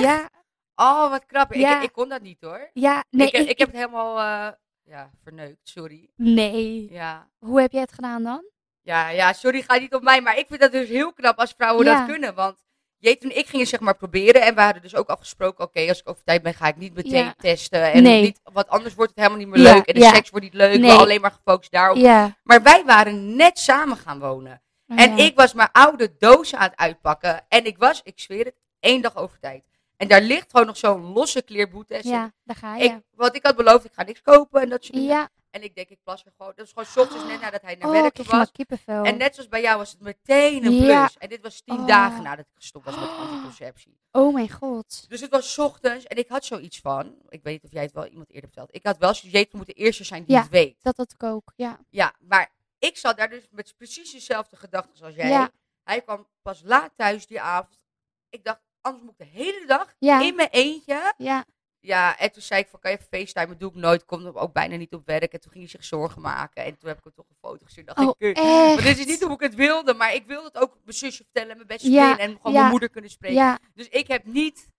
Ja, 0.00 0.28
Oh, 0.74 1.10
wat 1.10 1.26
knap. 1.26 1.52
Ik, 1.52 1.82
ik 1.82 1.92
kon 1.92 2.08
dat 2.08 2.22
niet 2.22 2.40
hoor. 2.40 2.70
ja, 2.72 3.04
nee. 3.10 3.26
ik, 3.26 3.32
ik, 3.32 3.48
ik 3.48 3.58
heb 3.58 3.68
het 3.68 3.76
helemaal 3.76 4.18
eh, 4.18 4.52
ja, 4.82 5.10
verneukt, 5.22 5.68
sorry. 5.68 6.10
nee. 6.16 6.90
Ja. 6.90 7.28
Hoe 7.38 7.60
heb 7.60 7.72
jij 7.72 7.80
het 7.80 7.92
gedaan 7.92 8.22
dan? 8.22 8.44
Ja, 8.80 9.08
ja, 9.08 9.32
sorry, 9.32 9.62
ga 9.62 9.78
niet 9.78 9.94
op 9.94 10.02
mij. 10.02 10.20
Maar 10.20 10.38
ik 10.38 10.46
vind 10.46 10.60
dat 10.60 10.72
dus 10.72 10.88
heel 10.88 11.12
knap 11.12 11.38
als 11.38 11.52
vrouwen 11.56 11.84
dat 11.84 12.06
kunnen. 12.06 12.34
Want 12.34 12.58
Jeet 13.02 13.22
en 13.22 13.36
ik 13.38 13.46
gingen 13.46 13.66
zeg 13.66 13.80
maar 13.80 13.96
proberen. 13.96 14.42
En 14.42 14.54
we 14.54 14.60
hadden 14.60 14.82
dus 14.82 14.94
ook 14.94 15.08
afgesproken, 15.08 15.64
oké, 15.64 15.88
als 15.88 16.00
ik 16.00 16.08
over 16.08 16.24
tijd 16.24 16.42
ben, 16.42 16.54
ga 16.54 16.66
ik 16.68 16.76
niet 16.76 16.94
meteen 16.94 17.12
Ja. 17.24 17.34
testen. 17.38 17.92
En 17.92 18.02
Nee. 18.02 18.22
niet, 18.22 18.40
want 18.52 18.68
anders 18.68 18.94
wordt 18.94 19.10
het 19.14 19.18
helemaal 19.24 19.46
niet 19.46 19.54
meer 19.56 19.64
Ja, 19.66 19.74
leuk. 19.74 19.86
En 19.86 19.94
de 19.94 20.00
ja. 20.00 20.14
seks 20.14 20.30
wordt 20.30 20.44
niet 20.44 20.54
leuk. 20.54 20.78
Nee. 20.80 20.90
We 20.90 20.96
alleen 20.96 21.20
maar 21.20 21.30
gefocust 21.32 21.70
daarop. 21.70 21.96
Ja. 21.96 22.36
Maar 22.42 22.62
wij 22.62 22.84
waren 22.84 23.36
net 23.36 23.58
samen 23.58 23.96
gaan 23.96 24.18
wonen. 24.18 24.62
En 24.86 25.16
Ja. 25.16 25.24
ik 25.24 25.36
was 25.36 25.52
mijn 25.54 25.68
oude 25.72 26.14
doos 26.18 26.54
aan 26.54 26.62
het 26.70 26.76
uitpakken. 26.78 27.40
En 27.48 27.64
ik 27.64 27.78
was, 27.78 28.00
ik 28.04 28.20
zweer 28.20 28.44
het, 28.44 28.54
één 28.80 29.02
dag 29.02 29.16
over 29.16 29.38
tijd. 29.38 29.64
En 29.96 30.08
daar 30.08 30.20
ligt 30.20 30.50
gewoon 30.50 30.66
nog 30.66 30.76
zo'n 30.76 31.12
losse 31.12 31.42
kleerboete. 31.42 31.98
Ja, 32.02 32.32
daar 32.44 32.56
ga 32.56 32.76
je. 32.76 32.84
Ik, 32.84 32.98
want 33.14 33.34
ik 33.36 33.46
had 33.46 33.56
beloofd, 33.56 33.84
ik 33.84 33.92
ga 33.94 34.02
niks 34.02 34.22
kopen 34.22 34.60
en 34.62 34.68
dat 34.68 34.84
soort 34.84 34.96
dingen. 34.98 35.30
En 35.52 35.62
ik 35.62 35.74
denk, 35.74 35.88
ik 35.88 35.98
plas 36.02 36.24
er 36.24 36.32
gewoon. 36.36 36.52
Dat 36.56 36.66
is 36.66 36.72
gewoon 36.74 37.06
ochtends 37.06 37.24
net 37.32 37.40
nadat 37.50 37.62
hij 37.62 37.74
naar 37.74 37.88
Oh, 37.88 38.00
werk 38.00 38.16
was. 38.22 38.52
kippenvel. 38.52 39.04
En 39.04 39.16
net 39.16 39.34
zoals 39.34 39.48
bij 39.48 39.60
jou 39.60 39.78
was 39.78 39.90
het 39.90 40.00
meteen 40.00 40.64
een 40.64 40.76
plus. 40.78 40.86
Ja. 40.86 41.10
En 41.18 41.28
dit 41.28 41.40
was 41.42 41.60
tien 41.60 41.78
Oh. 41.80 41.86
dagen 41.86 42.22
nadat 42.22 42.44
ik 42.44 42.50
gestopt 42.54 42.84
was 42.84 42.94
met 42.96 43.08
anticonceptie. 43.08 43.98
Oh 44.12 44.34
mijn 44.34 44.50
god. 44.50 45.04
Dus 45.08 45.20
het 45.20 45.30
was 45.30 45.58
ochtends 45.58 46.04
en 46.06 46.16
ik 46.16 46.28
had 46.28 46.44
zoiets 46.44 46.78
van, 46.78 47.06
ik 47.28 47.42
weet 47.42 47.52
niet 47.52 47.64
of 47.64 47.72
jij 47.72 47.82
het 47.82 47.92
wel 47.92 48.06
iemand 48.06 48.28
eerder 48.30 48.48
verteld. 48.50 48.74
Ik 48.74 48.86
had 48.86 48.98
wel 48.98 49.14
zoiets, 49.14 49.38
Jeetje 49.38 49.56
moet 49.56 49.66
de 49.66 49.72
eerste 49.72 50.04
zijn 50.04 50.24
die 50.24 50.34
Ja. 50.34 50.42
het 50.42 50.50
weet. 50.50 50.76
Dat 50.82 50.96
had 50.96 51.12
ik 51.12 51.22
ook, 51.22 51.52
ja. 51.56 51.78
Ja, 51.90 52.14
maar 52.20 52.50
ik 52.78 52.96
zat 52.96 53.16
daar 53.16 53.30
dus 53.30 53.46
met 53.50 53.74
precies 53.76 54.12
dezelfde 54.12 54.56
gedachten 54.56 55.04
als 55.04 55.14
jij. 55.14 55.28
Ja. 55.28 55.50
Hij 55.84 56.00
kwam 56.02 56.26
pas 56.42 56.60
laat 56.64 56.90
thuis 56.96 57.26
die 57.26 57.40
avond. 57.40 57.86
Ik 58.30 58.44
dacht, 58.44 58.60
anders 58.80 59.04
moet 59.04 59.12
ik 59.18 59.18
de 59.18 59.38
hele 59.42 59.64
dag 59.66 59.94
in 59.98 60.34
mijn 60.34 60.48
eentje. 60.50 61.14
Ja, 61.16 61.44
Ja, 61.84 62.18
en 62.18 62.32
toen 62.32 62.42
zei 62.42 62.60
ik 62.60 62.68
van, 62.68 62.80
kan 62.80 62.90
je 62.90 62.96
even 62.96 63.08
facetimen? 63.10 63.58
Doe 63.58 63.70
ik 63.70 63.76
nooit, 63.76 64.04
komt 64.04 64.34
ook 64.36 64.52
bijna 64.52 64.76
niet 64.76 64.92
op 64.94 65.06
werk. 65.06 65.32
En 65.32 65.40
toen 65.40 65.50
ging 65.52 65.62
hij 65.64 65.72
zich 65.72 65.84
zorgen 65.84 66.20
maken. 66.22 66.64
En 66.64 66.78
toen 66.78 66.88
heb 66.88 66.98
ik 66.98 67.04
hem 67.04 67.12
toch 67.16 67.26
een 67.28 67.36
foto 67.40 67.64
gestuurd. 67.64 67.86
Dacht 67.86 67.98
Oh, 67.98 68.14
ik? 68.18 68.36
Want 68.36 68.82
dit 68.82 68.98
is 68.98 69.06
niet 69.06 69.22
hoe 69.22 69.32
ik 69.34 69.40
het 69.40 69.54
wilde, 69.54 69.94
maar 69.94 70.14
ik 70.14 70.24
wilde 70.26 70.46
het 70.52 70.58
ook 70.58 70.78
mijn 70.84 70.96
zusje 70.96 71.22
vertellen, 71.22 71.50
en 71.50 71.56
mijn 71.56 71.68
beste 71.68 71.90
Ja, 71.90 72.04
vriendin 72.14 72.26
en 72.26 72.36
gewoon 72.36 72.52
ja. 72.52 72.58
mijn 72.58 72.70
moeder 72.70 72.88
kunnen 72.90 73.10
spreken. 73.10 73.36
ja. 73.36 73.58
Dus 73.74 73.88
ik 73.88 74.08
heb 74.08 74.24
niet 74.24 74.70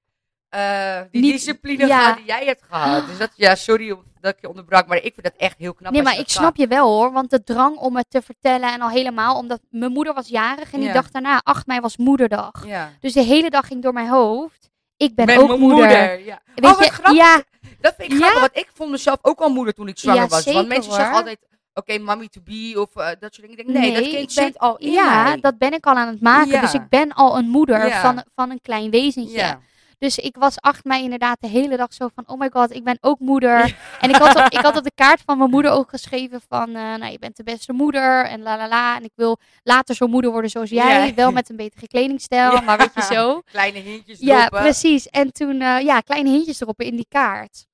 eh, 0.50 1.02
die 1.12 1.22
Niet- 1.22 1.32
discipline 1.32 1.86
gehad 1.86 2.16
die 2.18 2.26
jij 2.26 2.46
hebt 2.46 2.64
gehad. 2.64 3.08
Dus 3.08 3.18
dat, 3.18 3.32
ja, 3.36 3.56
sorry 3.56 3.98
dat 4.20 4.34
ik 4.34 4.42
je 4.42 4.50
onderbrak, 4.50 4.88
maar 4.88 4.98
ik 4.98 5.14
vind 5.14 5.24
dat 5.24 5.34
echt 5.38 5.58
heel 5.58 5.74
knap. 5.74 5.92
Nee, 5.92 6.02
maar 6.02 6.20
ik 6.20 6.30
snap 6.30 6.56
je 6.56 6.68
wel 6.68 6.88
hoor. 6.88 7.12
Want 7.12 7.30
de 7.30 7.44
drang 7.44 7.78
om 7.78 7.96
het 7.96 8.10
te 8.10 8.22
vertellen 8.22 8.74
en 8.74 8.82
al 8.82 8.90
helemaal, 8.90 9.38
omdat 9.38 9.62
mijn 9.70 9.92
moeder 9.92 10.14
was 10.14 10.28
jarig 10.28 10.74
en 10.74 10.80
die 10.80 10.92
dag 10.92 11.12
daarna, 11.12 11.42
8 11.44 11.68
mei 11.68 11.80
was 11.80 11.98
moederdag. 11.98 12.66
Dus 13.00 13.14
de 13.14 13.22
hele 13.24 13.50
dag 13.50 13.68
ging 13.68 13.82
door 13.82 13.94
mijn 13.94 14.08
hoofd. 14.10 14.72
Ik 15.04 15.16
ben 15.16 15.38
ook 15.38 15.48
mijn 15.48 15.60
moeder. 15.60 16.20
ja. 16.26 16.42
Weet 16.56 16.72
oh, 16.72 16.78
wat 16.78 16.86
je, 16.86 16.92
grappig. 16.92 17.16
ja, 17.16 17.44
Dat 17.82 17.94
vind 17.98 18.12
ik 18.12 18.18
Ja. 18.20 18.26
grappig, 18.26 18.40
want 18.40 18.58
ik 18.58 18.70
vond 18.74 18.92
mezelf 18.92 19.18
ook 19.22 19.40
al 19.40 19.50
moeder 19.50 19.74
toen 19.74 19.88
ik 19.88 19.98
zwanger 20.00 20.22
Ja, 20.22 20.28
was. 20.28 20.38
zeker, 20.44 20.54
want 20.54 20.68
mensen 20.68 20.94
zeggen 20.94 21.16
altijd, 21.16 21.38
oké, 21.74 21.98
mommy 21.98 22.28
to 22.28 22.42
be 22.44 22.74
of 22.76 22.96
eh, 22.96 23.08
dat 23.20 23.34
soort 23.34 23.48
dingen. 23.48 23.50
Ik 23.52 23.58
denk, 23.58 23.70
nee, 23.70 23.94
dat 23.94 24.04
kind 24.10 24.32
zit 24.32 24.60
al 24.60 24.78
in 24.78 24.92
Ja, 24.92 25.24
mij. 25.24 25.40
dat 25.40 25.58
ben 25.58 25.74
ik 25.74 25.86
al 25.86 25.96
aan 25.96 26.08
het 26.08 26.22
maken. 26.22 26.52
Ja. 26.52 26.62
Dus 26.62 26.74
ik 26.74 26.90
ben 26.90 27.14
al 27.14 27.38
een 27.38 27.48
moeder 27.50 27.88
Ja. 27.88 28.02
van, 28.02 28.24
van 28.36 28.50
een 28.52 28.62
klein 28.62 28.90
wezentje. 28.90 29.58
Ja. 30.04 30.10
Dus 30.10 30.18
ik 30.18 30.36
was 30.36 30.56
8 30.62 30.84
mei 30.84 31.04
inderdaad 31.04 31.38
de 31.40 31.48
hele 31.48 31.78
dag 31.78 31.94
zo 31.94 32.08
van, 32.16 32.24
oh 32.28 32.40
my 32.40 32.50
god, 32.54 32.74
ik 32.76 32.84
ben 32.84 32.98
ook 33.02 33.20
moeder. 33.20 33.78
En 34.02 34.10
ik 34.10 34.16
had, 34.16 34.36
op, 34.36 34.46
ik 34.50 34.60
had 34.60 34.78
op 34.78 34.84
de 34.90 34.92
kaart 34.96 35.22
van 35.26 35.38
mijn 35.38 35.50
moeder 35.50 35.72
ook 35.72 35.90
geschreven 35.90 36.42
van, 36.50 36.68
eh, 36.68 36.74
nou, 36.96 37.06
je 37.12 37.20
bent 37.20 37.36
de 37.38 37.44
beste 37.44 37.74
moeder 37.74 38.26
en 38.26 38.42
la 38.42 38.58
la 38.58 38.68
la. 38.68 38.96
En 38.98 39.04
ik 39.04 39.12
wil 39.16 39.38
later 39.64 39.96
zo'n 39.96 40.10
moeder 40.10 40.32
worden 40.32 40.50
zoals 40.50 40.70
jij, 40.70 41.08
Ja. 41.08 41.14
wel 41.14 41.32
met 41.32 41.50
een 41.50 41.56
betere 41.56 41.88
kledingstijl, 41.88 42.52
Ja. 42.52 42.62
maar 42.62 42.78
weet 42.78 42.92
je 42.96 43.02
zo. 43.02 43.42
Kleine 43.52 43.80
hintjes 43.80 44.20
Ja, 44.20 44.38
droppen. 44.40 44.62
precies. 44.62 45.08
En 45.10 45.32
toen, 45.34 45.62
eh, 45.62 45.80
ja, 45.82 46.00
kleine 46.00 46.30
hintjes 46.30 46.62
erop 46.62 46.82
in 46.82 46.96
die 46.96 47.08
kaart. 47.10 47.66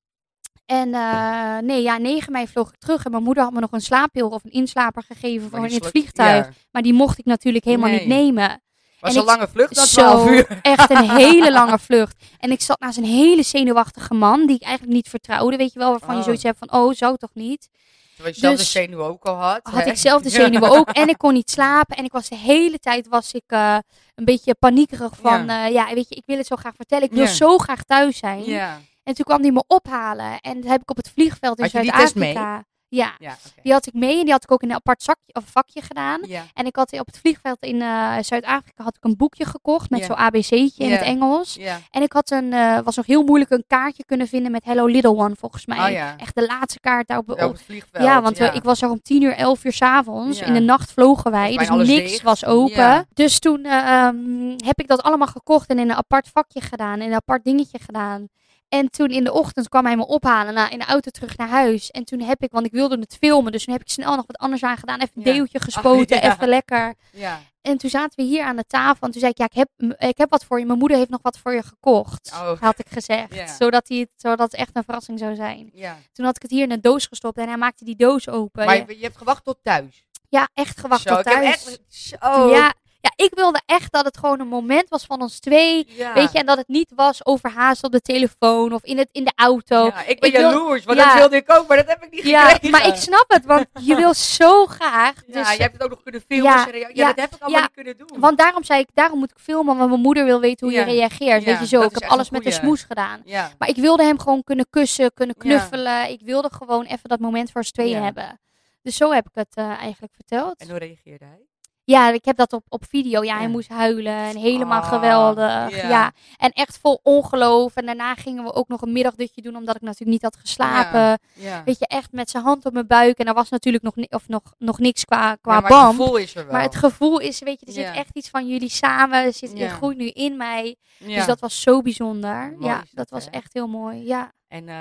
En 0.65 0.93
eh, 0.93 1.57
nee, 1.57 1.81
ja, 1.81 1.97
9 1.97 2.31
mei 2.31 2.47
vloog 2.47 2.69
ik 2.69 2.79
terug 2.79 3.05
en 3.05 3.11
mijn 3.11 3.23
moeder 3.23 3.43
had 3.43 3.53
me 3.53 3.59
nog 3.59 3.71
een 3.71 3.81
slaappil 3.81 4.29
of 4.29 4.43
een 4.43 4.51
inslaper 4.51 5.03
gegeven 5.03 5.49
voor 5.49 5.65
in 5.67 5.73
het 5.73 5.87
vliegtuig. 5.87 6.45
ja. 6.45 6.51
Maar 6.71 6.81
die 6.81 6.93
mocht 6.93 7.17
ik 7.19 7.25
natuurlijk 7.25 7.65
helemaal 7.65 7.89
Nee. 7.89 7.99
niet 7.99 8.07
nemen. 8.07 8.61
Was 8.99 9.11
En 9.11 9.17
een 9.17 9.23
ik- 9.23 9.29
lange 9.29 9.47
vlucht 9.47 9.75
dan 9.75 9.85
Zo, 9.85 10.01
12 10.01 10.29
uur. 10.29 10.59
echt 10.61 10.89
een 10.89 11.09
hele 11.09 11.51
lange 11.51 11.79
vlucht. 11.89 12.23
En 12.39 12.51
ik 12.51 12.61
zat 12.61 12.79
naast 12.79 12.97
een 12.97 13.03
hele 13.03 13.43
zenuwachtige 13.43 14.13
man 14.13 14.45
die 14.47 14.55
ik 14.55 14.61
eigenlijk 14.63 14.93
niet 14.95 15.09
vertrouwde. 15.09 15.57
Weet 15.57 15.73
je 15.73 15.79
wel, 15.79 15.89
waarvan 15.89 16.13
je 16.13 16.19
Oh. 16.19 16.23
zoiets 16.25 16.43
hebt 16.43 16.57
van, 16.57 16.71
oh, 16.73 16.93
zou 16.93 17.17
toch 17.17 17.33
niet? 17.33 17.69
Terwijl 18.15 18.35
je 18.35 18.41
zelf 18.41 18.55
Dus- 18.57 18.71
de 18.73 18.79
zenuw 18.79 19.01
ook 19.03 19.23
al 19.25 19.35
had. 19.35 19.59
Had 19.63 19.83
hè? 19.83 19.89
ik 19.89 19.97
zelf 19.97 20.21
de 20.21 20.29
zenuwen 20.41 20.69
ook. 20.69 20.89
En 20.89 21.07
ik 21.09 21.17
kon 21.17 21.33
niet 21.33 21.49
slapen. 21.49 21.97
En 21.97 22.03
ik 22.03 22.11
was 22.11 22.29
de 22.29 22.35
hele 22.35 22.79
tijd 22.79 23.07
was 23.07 23.31
ik, 23.31 23.43
eh, 23.47 23.77
een 24.15 24.25
beetje 24.25 24.55
paniekerig 24.55 25.13
van, 25.21 25.45
Ja. 25.45 25.65
ja. 25.65 25.87
ja, 25.87 25.93
weet 25.93 26.09
je, 26.09 26.15
ik 26.15 26.23
wil 26.25 26.37
het 26.37 26.47
zo 26.47 26.55
graag 26.55 26.75
vertellen. 26.75 27.03
Ik 27.05 27.11
wil 27.11 27.23
Ja. 27.23 27.29
zo 27.31 27.57
graag 27.57 27.83
thuis 27.83 28.17
zijn. 28.17 28.43
Ja, 28.43 28.79
En 29.03 29.13
toen 29.15 29.25
kwam 29.25 29.41
die 29.41 29.51
me 29.51 29.63
ophalen. 29.67 30.39
En 30.39 30.61
dat 30.61 30.69
heb 30.71 30.81
ik 30.81 30.89
op 30.89 30.97
het 30.97 31.09
vliegveld 31.13 31.59
in 31.59 31.69
Zuid-Afrika. 31.69 32.63
Ja, 32.91 33.11
ja, 33.19 33.37
die 33.63 33.71
had 33.71 33.87
ik 33.87 33.93
mee 33.93 34.17
en 34.17 34.23
die 34.23 34.31
had 34.31 34.43
ik 34.43 34.51
ook 34.51 34.61
in 34.61 34.69
een 34.69 34.75
apart 34.75 35.03
zakje, 35.03 35.33
of 35.33 35.43
vakje 35.45 35.81
gedaan. 35.81 36.19
Ja. 36.27 36.43
En 36.53 36.65
ik 36.65 36.75
had 36.75 36.99
op 36.99 37.05
het 37.05 37.17
vliegveld 37.19 37.57
in 37.59 37.81
eh, 37.81 38.13
Zuid-Afrika 38.21 38.83
had 38.83 38.95
ik 38.95 39.03
een 39.03 39.15
boekje 39.17 39.45
gekocht 39.45 39.89
met 39.89 39.99
Ja. 39.99 40.05
zo'n 40.05 40.15
ABC'tje 40.15 40.83
in 40.83 40.91
het 40.91 41.01
Engels. 41.01 41.57
En 41.91 42.01
ik 42.01 42.13
had 42.13 42.31
een, 42.31 42.53
eh, 42.53 42.79
was 42.79 42.95
nog 42.95 43.05
heel 43.05 43.23
moeilijk 43.23 43.51
een 43.51 43.63
kaartje 43.67 44.05
kunnen 44.05 44.27
vinden 44.27 44.51
met 44.51 44.65
Hello 44.65 44.85
Little 44.85 45.15
One 45.15 45.35
volgens 45.39 45.65
mij. 45.65 45.77
Oh. 46.01 46.11
Echt 46.17 46.35
de 46.35 46.45
laatste 46.45 46.79
kaart 46.79 47.07
daar 47.07 47.17
op, 47.17 47.27
het 47.27 47.61
vliegveld. 47.61 48.03
ja, 48.03 48.21
want 48.21 48.37
we- 48.37 48.45
ik 48.53 48.63
was 48.63 48.81
er 48.81 48.89
om 48.89 49.01
tien 49.01 49.21
uur, 49.21 49.33
elf 49.35 49.63
uur 49.63 49.73
s'avonds. 49.73 50.41
In 50.41 50.53
de 50.53 50.59
nacht 50.59 50.91
vlogen 50.91 51.31
wij, 51.31 51.57
dus 51.57 51.69
niks 51.69 51.87
dicht. 51.87 52.21
was 52.21 52.45
open. 52.45 53.07
Dus 53.13 53.39
toen 53.39 53.63
eh, 53.65 53.77
ehm, 54.05 54.49
heb 54.65 54.79
ik 54.79 54.87
dat 54.87 55.01
allemaal 55.03 55.27
gekocht 55.27 55.69
en 55.69 55.79
in 55.79 55.89
een 55.89 55.95
apart 55.95 56.27
vakje 56.33 56.61
gedaan. 56.61 57.01
In 57.01 57.07
een 57.09 57.15
apart 57.15 57.43
dingetje 57.43 57.79
gedaan. 57.79 58.27
En 58.69 58.89
toen 58.89 59.09
in 59.09 59.23
de 59.23 59.31
ochtend 59.31 59.69
kwam 59.69 59.85
hij 59.85 59.95
me 59.95 60.07
ophalen, 60.07 60.53
nou, 60.53 60.69
in 60.71 60.79
de 60.79 60.85
auto 60.85 61.11
terug 61.11 61.37
naar 61.37 61.47
huis. 61.47 61.91
En 61.91 62.03
toen 62.05 62.19
heb 62.21 62.43
ik, 62.43 62.51
want 62.51 62.65
ik 62.65 62.71
wilde 62.71 62.99
het 62.99 63.17
filmen, 63.19 63.51
dus 63.51 63.63
toen 63.63 63.73
heb 63.73 63.81
ik 63.83 63.89
snel 63.89 64.15
nog 64.15 64.25
wat 64.27 64.37
anders 64.37 64.63
aan 64.63 64.77
gedaan. 64.77 64.99
Even 65.01 65.11
een 65.15 65.23
Ja. 65.25 65.33
deeltje 65.33 65.59
gespoten, 65.59 66.21
ja. 66.21 66.33
even 66.33 66.47
lekker. 66.47 66.93
Ja. 67.11 67.39
En 67.61 67.77
toen 67.77 67.89
zaten 67.89 68.15
we 68.15 68.23
hier 68.23 68.43
aan 68.43 68.55
de 68.55 68.63
tafel 68.67 69.05
en 69.07 69.11
toen 69.11 69.19
zei 69.21 69.31
ik, 69.31 69.37
ja, 69.37 69.45
ik 69.45 69.53
heb, 69.53 69.97
ik 70.09 70.17
heb 70.17 70.29
wat 70.29 70.45
voor 70.45 70.59
je. 70.59 70.65
Mijn 70.65 70.79
moeder 70.79 70.97
heeft 70.97 71.09
nog 71.09 71.19
wat 71.21 71.37
voor 71.37 71.53
je 71.53 71.63
gekocht, 71.63 72.31
Oh. 72.33 72.61
had 72.61 72.79
ik 72.79 72.85
gezegd. 72.89 73.55
Zodat, 73.57 73.87
hij 73.87 73.97
het, 73.97 74.09
zodat 74.15 74.51
het 74.51 74.53
echt 74.61 74.75
een 74.75 74.83
verrassing 74.83 75.19
zou 75.19 75.35
zijn. 75.35 75.69
ja. 75.73 75.97
Toen 76.13 76.25
had 76.25 76.35
ik 76.35 76.41
het 76.41 76.51
hier 76.51 76.63
in 76.63 76.71
een 76.71 76.81
doos 76.81 77.05
gestopt 77.05 77.37
en 77.37 77.47
hij 77.47 77.57
maakte 77.57 77.85
die 77.85 77.95
doos 77.95 78.27
open. 78.29 78.65
Maar 78.65 78.75
je, 78.75 78.97
je 78.97 79.03
hebt 79.03 79.17
gewacht 79.17 79.43
tot 79.43 79.57
thuis. 79.63 80.05
Ja, 80.29 80.49
echt 80.53 80.79
gewacht 80.79 81.01
Zo, 81.01 81.09
tot 81.15 81.19
ik 81.19 81.25
heb 81.25 81.41
thuis. 81.43 81.65
echt... 81.65 81.79
Zo. 81.87 82.49
Ja, 82.49 82.73
Ja, 83.01 83.11
ik 83.25 83.31
wilde 83.33 83.61
echt 83.65 83.91
dat 83.91 84.05
het 84.05 84.17
gewoon 84.17 84.39
een 84.39 84.47
moment 84.47 84.89
was 84.89 85.05
van 85.05 85.21
ons 85.21 85.39
twee. 85.39 85.87
Ja. 85.89 86.13
Weet 86.13 86.31
je, 86.31 86.39
en 86.39 86.45
dat 86.45 86.57
het 86.57 86.67
niet 86.67 86.91
was 86.95 87.25
overhaast 87.25 87.83
op 87.83 87.91
de 87.91 88.01
telefoon 88.01 88.73
of 88.73 88.83
in, 88.83 88.97
het, 88.97 89.09
in 89.11 89.23
de 89.23 89.31
auto. 89.35 89.85
Ja, 89.85 90.03
ik 90.05 90.19
ben 90.19 90.29
Ik 90.29 90.35
wil- 90.37 90.49
jaloers, 90.49 90.83
want 90.85 90.97
dat 90.97 91.13
wilde 91.13 91.35
ik 91.35 91.51
ook, 91.57 91.67
maar 91.67 91.77
dat 91.77 91.87
heb 91.87 92.03
ik 92.03 92.11
niet 92.11 92.23
Ja, 92.23 92.47
gekregen. 92.49 92.69
maar 92.71 92.87
ik 92.87 92.95
snap 92.95 93.25
het, 93.27 93.45
want 93.45 93.65
je 93.79 93.95
wil 93.95 94.13
zo 94.13 94.65
graag. 94.65 95.13
Ja, 95.27 95.33
Dus, 95.43 95.53
je 95.55 95.61
hebt 95.61 95.73
het 95.73 95.83
ook 95.83 95.89
nog 95.89 96.01
kunnen 96.03 96.21
filmen. 96.27 96.51
Ja, 96.51 96.67
Ja, 96.73 96.89
ja, 96.93 97.07
dat 97.07 97.19
heb 97.19 97.33
ik 97.35 97.41
allemaal 97.41 97.61
niet 97.61 97.71
kunnen 97.73 97.97
doen. 97.97 98.19
Want 98.19 98.37
daarom 98.37 98.63
zei 98.63 98.79
ik, 98.79 98.87
daarom 98.93 99.19
moet 99.19 99.31
ik 99.31 99.39
filmen, 99.39 99.77
want 99.77 99.89
mijn 99.89 100.01
moeder 100.01 100.25
wil 100.25 100.39
weten 100.39 100.67
hoe 100.67 100.75
je 100.75 100.83
reageert. 100.83 101.43
Weet 101.43 101.59
je 101.59 101.67
zo, 101.67 101.81
ik 101.81 101.93
heb 101.99 102.09
alles 102.09 102.29
met 102.29 102.43
de 102.43 102.51
smoes 102.51 102.81
gedaan. 102.83 103.21
ja. 103.25 103.51
Maar 103.57 103.69
ik 103.69 103.75
wilde 103.75 104.03
hem 104.03 104.19
gewoon 104.19 104.43
kunnen 104.43 104.65
kussen, 104.69 105.13
kunnen 105.13 105.35
knuffelen. 105.35 106.09
Ik 106.09 106.21
wilde 106.23 106.49
gewoon 106.53 106.85
even 106.85 107.09
dat 107.09 107.19
moment 107.19 107.51
voor 107.51 107.61
ons 107.61 107.71
tweeën 107.71 107.97
Ja. 107.97 108.03
hebben. 108.03 108.39
Dus 108.81 108.95
zo 108.95 109.11
heb 109.11 109.25
ik 109.25 109.31
het 109.35 109.55
eh, 109.55 109.69
eigenlijk 109.69 110.13
verteld. 110.15 110.55
En 110.59 110.69
hoe 110.69 110.77
reageerde 110.77 111.25
hij? 111.25 111.47
Ja, 111.89 112.11
ik 112.11 112.25
heb 112.25 112.37
dat 112.37 112.53
op, 112.53 112.63
op 112.67 112.85
video. 112.89 113.23
Ja, 113.23 113.33
hij 113.33 113.43
Ja. 113.43 113.49
moest 113.49 113.69
huilen 113.69 114.13
en 114.13 114.37
helemaal 114.37 114.81
Ah, 114.81 114.87
geweldig. 114.87 115.81
ja. 115.81 115.89
Ja. 115.89 116.11
en 116.37 116.51
echt 116.51 116.77
vol 116.81 116.99
ongeloof. 117.03 117.75
En 117.75 117.85
daarna 117.85 118.15
gingen 118.15 118.43
we 118.43 118.53
ook 118.53 118.67
nog 118.67 118.81
een 118.81 118.91
middagdutje 118.91 119.41
doen, 119.41 119.55
omdat 119.55 119.75
ik 119.75 119.81
natuurlijk 119.81 120.11
niet 120.11 120.21
had 120.21 120.35
geslapen. 120.35 120.99
Ja. 120.99 121.17
Ja. 121.33 121.63
Weet 121.63 121.79
je, 121.79 121.87
echt 121.87 122.11
met 122.11 122.29
zijn 122.29 122.43
hand 122.43 122.65
op 122.65 122.73
mijn 122.73 122.87
buik. 122.87 123.17
En 123.17 123.25
er 123.25 123.33
was 123.33 123.49
natuurlijk 123.49 123.83
nog, 123.83 123.95
ni- 123.95 124.07
of 124.09 124.27
nog, 124.27 124.41
nog 124.57 124.79
niks 124.79 125.05
qua, 125.05 125.35
qua 125.35 125.53
Ja, 125.53 125.59
maar 125.59 125.69
band. 125.69 125.87
het 125.87 125.95
gevoel 126.01 126.17
is 126.17 126.35
er 126.35 126.43
wel. 126.43 126.51
Maar 126.53 126.61
het 126.61 126.75
gevoel 126.75 127.19
is, 127.19 127.39
weet 127.39 127.59
je, 127.59 127.65
er 127.65 127.71
zit 127.73 127.85
echt 127.95 128.15
iets 128.15 128.29
van 128.29 128.47
jullie 128.47 128.69
samen. 128.69 129.23
Er 129.23 129.33
zit. 129.33 129.59
Het 129.59 129.71
groeit 129.71 129.97
nu 129.97 130.07
in 130.09 130.37
mij. 130.37 130.75
Dus 130.97 131.25
dat 131.25 131.39
was 131.39 131.61
zo 131.61 131.81
bijzonder. 131.81 132.51
Mooi 132.51 132.65
ja, 132.65 132.77
dat 132.77 132.87
dat, 132.93 133.09
was 133.09 133.25
hè? 133.25 133.31
echt 133.31 133.53
heel 133.53 133.67
mooi. 133.67 134.05
Ja. 134.05 134.31
En 134.47 134.69
eh, 134.69 134.75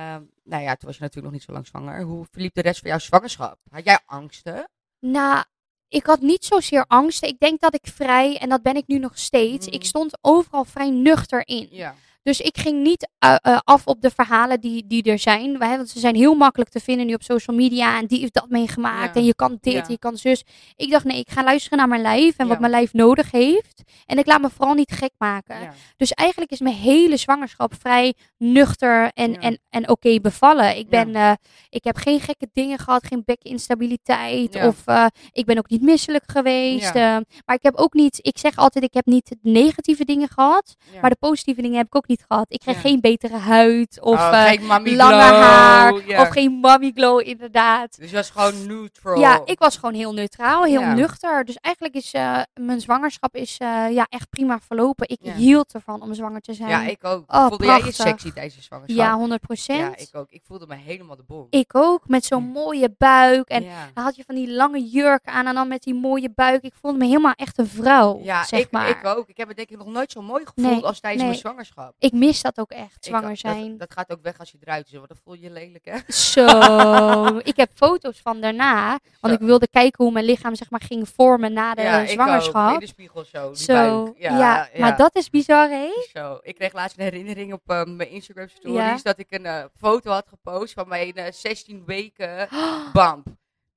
nou 0.45 0.63
ja, 0.63 0.75
toen 0.75 0.89
was 0.89 0.97
je 0.97 1.03
natuurlijk 1.03 1.25
nog 1.25 1.33
niet 1.33 1.43
zo 1.43 1.53
lang 1.53 1.67
zwanger. 1.67 2.03
Hoe 2.03 2.27
verliep 2.31 2.55
de 2.55 2.63
rest 2.63 2.81
van 2.81 2.91
jouw 2.91 2.99
zwangerschap? 2.99 3.59
Had 3.71 3.85
jij 3.85 3.99
angsten? 4.07 4.69
Nou, 5.01 5.45
ik 5.89 6.07
had 6.07 6.21
niet 6.21 6.45
zozeer 6.45 6.85
angsten. 6.89 7.29
Ik 7.29 7.39
denk 7.39 7.61
dat 7.61 7.75
ik 7.75 7.87
vrij, 7.95 8.39
en 8.39 8.49
dat 8.49 8.63
ben 8.63 8.77
ik 8.77 8.87
nu 8.87 8.99
nog 8.99 9.19
steeds, 9.19 9.67
ik 9.67 9.85
stond 9.85 10.19
overal 10.21 10.65
vrij 10.65 10.91
nuchter 10.91 11.49
in. 11.49 11.69
Ja. 11.71 11.95
Dus 12.29 12.41
ik 12.41 12.59
ging 12.59 12.83
niet 12.83 13.09
eh, 13.19 13.35
eh, 13.41 13.59
af 13.65 13.87
op 13.87 14.01
de 14.01 14.11
verhalen 14.11 14.61
die, 14.61 14.87
die 14.87 15.03
er 15.03 15.19
zijn. 15.19 15.59
Want 15.59 15.89
ze 15.89 15.99
zijn 15.99 16.15
heel 16.15 16.35
makkelijk 16.35 16.71
te 16.71 16.81
vinden 16.81 17.07
nu 17.07 17.15
op 17.15 17.23
social 17.23 17.57
media. 17.57 17.99
En 17.99 18.07
die 18.07 18.21
heeft 18.21 18.35
dat 18.35 18.49
meegemaakt. 18.49 19.15
Ja. 19.15 19.21
En 19.21 19.27
je 19.27 19.35
kan 19.35 19.59
dit, 19.61 19.73
Ja. 19.73 19.85
je 19.89 19.99
kan 19.99 20.17
zus. 20.17 20.45
Ik 20.77 20.91
dacht, 20.91 21.05
nee, 21.05 21.19
ik 21.19 21.31
ga 21.31 21.45
luisteren 21.45 21.79
naar 21.79 21.89
mijn 21.89 22.03
lijf. 22.03 22.37
En 22.37 22.45
Ja. 22.45 22.51
wat 22.51 22.61
mijn 22.61 22.73
lijf 22.73 22.93
nodig 22.93 23.31
heeft. 23.31 23.83
En 24.07 24.19
ik 24.19 24.27
laat 24.27 24.41
me 24.41 24.51
vooral 24.51 24.75
niet 24.75 24.93
gek 24.93 25.11
maken. 25.19 25.73
Dus 25.97 26.13
eigenlijk 26.13 26.51
is 26.51 26.61
mijn 26.61 26.75
hele 26.75 27.17
zwangerschap 27.17 27.75
vrij 27.81 28.15
nuchter 28.39 29.11
en, 29.15 29.39
en, 29.41 29.59
en 29.71 29.89
oké 29.89 30.21
bevallen. 30.21 30.77
Ik, 30.77 30.89
ben, 30.89 31.15
eh, 31.15 31.33
ik 31.69 31.85
heb 31.85 31.97
geen 31.97 32.21
gekke 32.21 32.49
dingen 32.53 32.79
gehad, 32.79 33.07
geen 33.07 33.23
bekkeninstabiliteit. 33.25 34.55
Ja. 34.55 34.67
Of 34.67 34.85
ik 35.33 35.45
ben 35.45 35.59
ook 35.59 35.69
niet 35.69 35.83
misselijk 35.83 36.25
geweest. 36.27 36.95
Maar 36.95 37.57
ik 37.57 37.63
heb 37.63 37.75
ook 37.75 37.93
niet, 37.93 38.19
ik 38.23 38.39
zeg 38.39 38.57
altijd, 38.57 38.85
ik 38.85 38.95
heb 38.95 39.07
niet 39.07 39.37
negatieve 39.43 40.05
dingen 40.05 40.29
gehad. 40.29 40.77
Maar 41.01 41.11
de 41.11 41.17
positieve 41.21 41.63
dingen 41.63 41.77
heb 41.77 41.87
ik 41.87 41.97
ook 41.97 42.09
niet 42.09 42.18
gehad. 42.29 42.47
Ik 42.49 42.59
kreeg 42.61 42.75
Ja. 42.75 42.81
geen 42.81 43.01
betere 43.01 43.37
huid 43.37 43.99
of 44.01 44.19
Oh, 44.19 44.29
eh, 44.33 44.45
geen 44.45 44.67
mommy 44.67 44.95
lange 44.97 45.23
glow. 45.23 45.41
haar 45.43 45.93
of 46.21 46.29
geen 46.29 46.53
mommy 46.53 46.91
glow 46.95 47.21
inderdaad. 47.29 47.99
Dus 47.99 48.11
je 48.11 48.17
was 48.17 48.31
gewoon 48.31 48.67
neutral. 48.67 49.19
Ja, 49.21 49.41
ik 49.45 49.59
was 49.59 49.77
gewoon 49.77 49.95
heel 49.95 50.13
neutraal, 50.13 50.65
heel 50.65 50.83
nuchter. 50.83 51.45
Dus 51.45 51.57
eigenlijk 51.57 51.95
is 51.95 52.13
eh, 52.13 52.41
mijn 52.55 52.81
zwangerschap 52.81 53.35
is, 53.37 53.57
eh, 53.59 53.85
ja, 53.91 54.07
echt 54.11 54.31
prima 54.31 54.59
verlopen. 54.67 55.09
Ik 55.09 55.19
Ja. 55.23 55.33
hield 55.35 55.75
ervan 55.75 56.03
om 56.03 56.15
zwanger 56.15 56.41
te 56.41 56.55
zijn. 56.55 56.69
Ja, 56.69 56.83
ik 56.83 57.05
ook. 57.05 57.25
Oh, 57.35 57.47
voelde 57.47 57.65
jij 57.65 57.75
je 57.77 57.81
prachtig. 57.81 58.07
sexy 58.07 58.33
tijdens 58.33 58.55
je 58.55 58.63
zwangerschap? 58.63 58.99
Ja, 58.99 59.15
100 59.15 59.41
procent. 59.41 59.79
Ja, 59.79 59.97
ik 59.97 60.09
ook. 60.13 60.31
Ik 60.31 60.43
voelde 60.47 60.67
me 60.67 60.75
helemaal 60.75 61.17
de 61.17 61.25
bom. 61.27 61.47
Ik 61.51 61.75
ook, 61.77 62.09
met 62.09 62.25
zo'n 62.25 62.45
mooie 62.45 62.95
buik. 62.99 63.49
En 63.49 63.65
dan 63.95 64.05
had 64.05 64.17
je 64.17 64.23
van 64.27 64.35
die 64.35 64.53
lange 64.53 64.83
jurk 64.89 65.27
aan 65.27 65.47
en 65.47 65.55
dan 65.55 65.69
met 65.69 65.83
die 65.83 65.95
mooie 65.95 66.31
buik. 66.35 66.63
Ik 66.63 66.73
voelde 66.81 66.99
me 66.99 67.05
helemaal 67.07 67.33
echt 67.37 67.59
een 67.59 67.67
vrouw, 67.69 68.21
Ja, 68.23 68.45
zeg 68.45 68.61
ik, 68.61 68.71
maar. 68.71 68.89
ik 68.89 69.05
ook. 69.05 69.29
Ik 69.29 69.37
heb 69.37 69.49
het 69.49 69.57
denk 69.57 69.69
ik 69.71 69.77
nog 69.79 69.87
nooit 69.87 70.13
zo 70.13 70.23
mooi 70.23 70.45
gevoeld 70.47 70.75
Nee, 70.75 70.85
als 70.85 71.01
tijdens 71.01 71.23
nee. 71.23 71.31
mijn 71.31 71.41
zwangerschap. 71.43 71.95
Ik 72.01 72.13
mis 72.13 72.43
dat 72.43 72.59
ook 72.59 72.71
echt, 72.71 73.05
zwanger 73.05 73.37
zijn. 73.37 73.79
Dat, 73.79 73.93
gaat 73.93 74.11
ook 74.11 74.23
weg 74.23 74.39
als 74.39 74.51
je 74.51 74.59
eruit 74.61 74.87
is, 74.87 74.93
want 74.93 75.09
dan 75.09 75.17
voel 75.25 75.35
je 75.35 75.41
je 75.41 75.51
lelijk, 75.51 75.85
hè? 75.85 75.99
Zo. 76.13 77.37
ik 77.43 77.57
heb 77.57 77.71
foto's 77.75 78.21
van 78.21 78.41
daarna. 78.41 78.89
Want 79.21 79.35
Zo. 79.35 79.41
ik 79.41 79.47
wilde 79.47 79.69
kijken 79.69 80.05
hoe 80.05 80.13
mijn 80.13 80.25
lichaam 80.25 80.55
zeg 80.55 80.71
maar 80.71 80.81
ging 80.81 81.09
vormen 81.09 81.53
na 81.53 81.75
de 81.75 81.83
ja, 81.83 82.07
zwangerschap. 82.07 82.73
In 82.73 82.79
de 82.79 82.87
spiegel 82.87 83.25
zo, 83.25 83.53
die 83.53 83.63
Zo. 83.63 84.05
buik. 84.05 84.19
Ja, 84.19 84.39
Ja, 84.39 84.69
maar 84.79 84.97
dat 84.97 85.17
is 85.17 85.31
bizar, 85.31 85.69
hè? 85.69 85.89
Zo. 86.13 86.39
Ik 86.43 86.55
kreeg 86.55 86.73
laatst 86.73 86.99
een 86.99 87.05
herinnering 87.05 87.53
op 87.53 87.63
eh, 87.67 87.85
mijn 87.85 88.11
Instagram 88.11 88.49
stories 88.49 88.77
Ja. 88.77 88.99
dat 89.03 89.19
ik 89.19 89.31
een 89.31 89.47
eh, 89.47 89.65
foto 89.77 90.11
had 90.11 90.29
gepost 90.29 90.73
van 90.73 90.89
mijn 90.89 91.15
eh, 91.15 91.33
16 91.33 91.83
weken 91.87 92.49
bamp. 92.93 93.27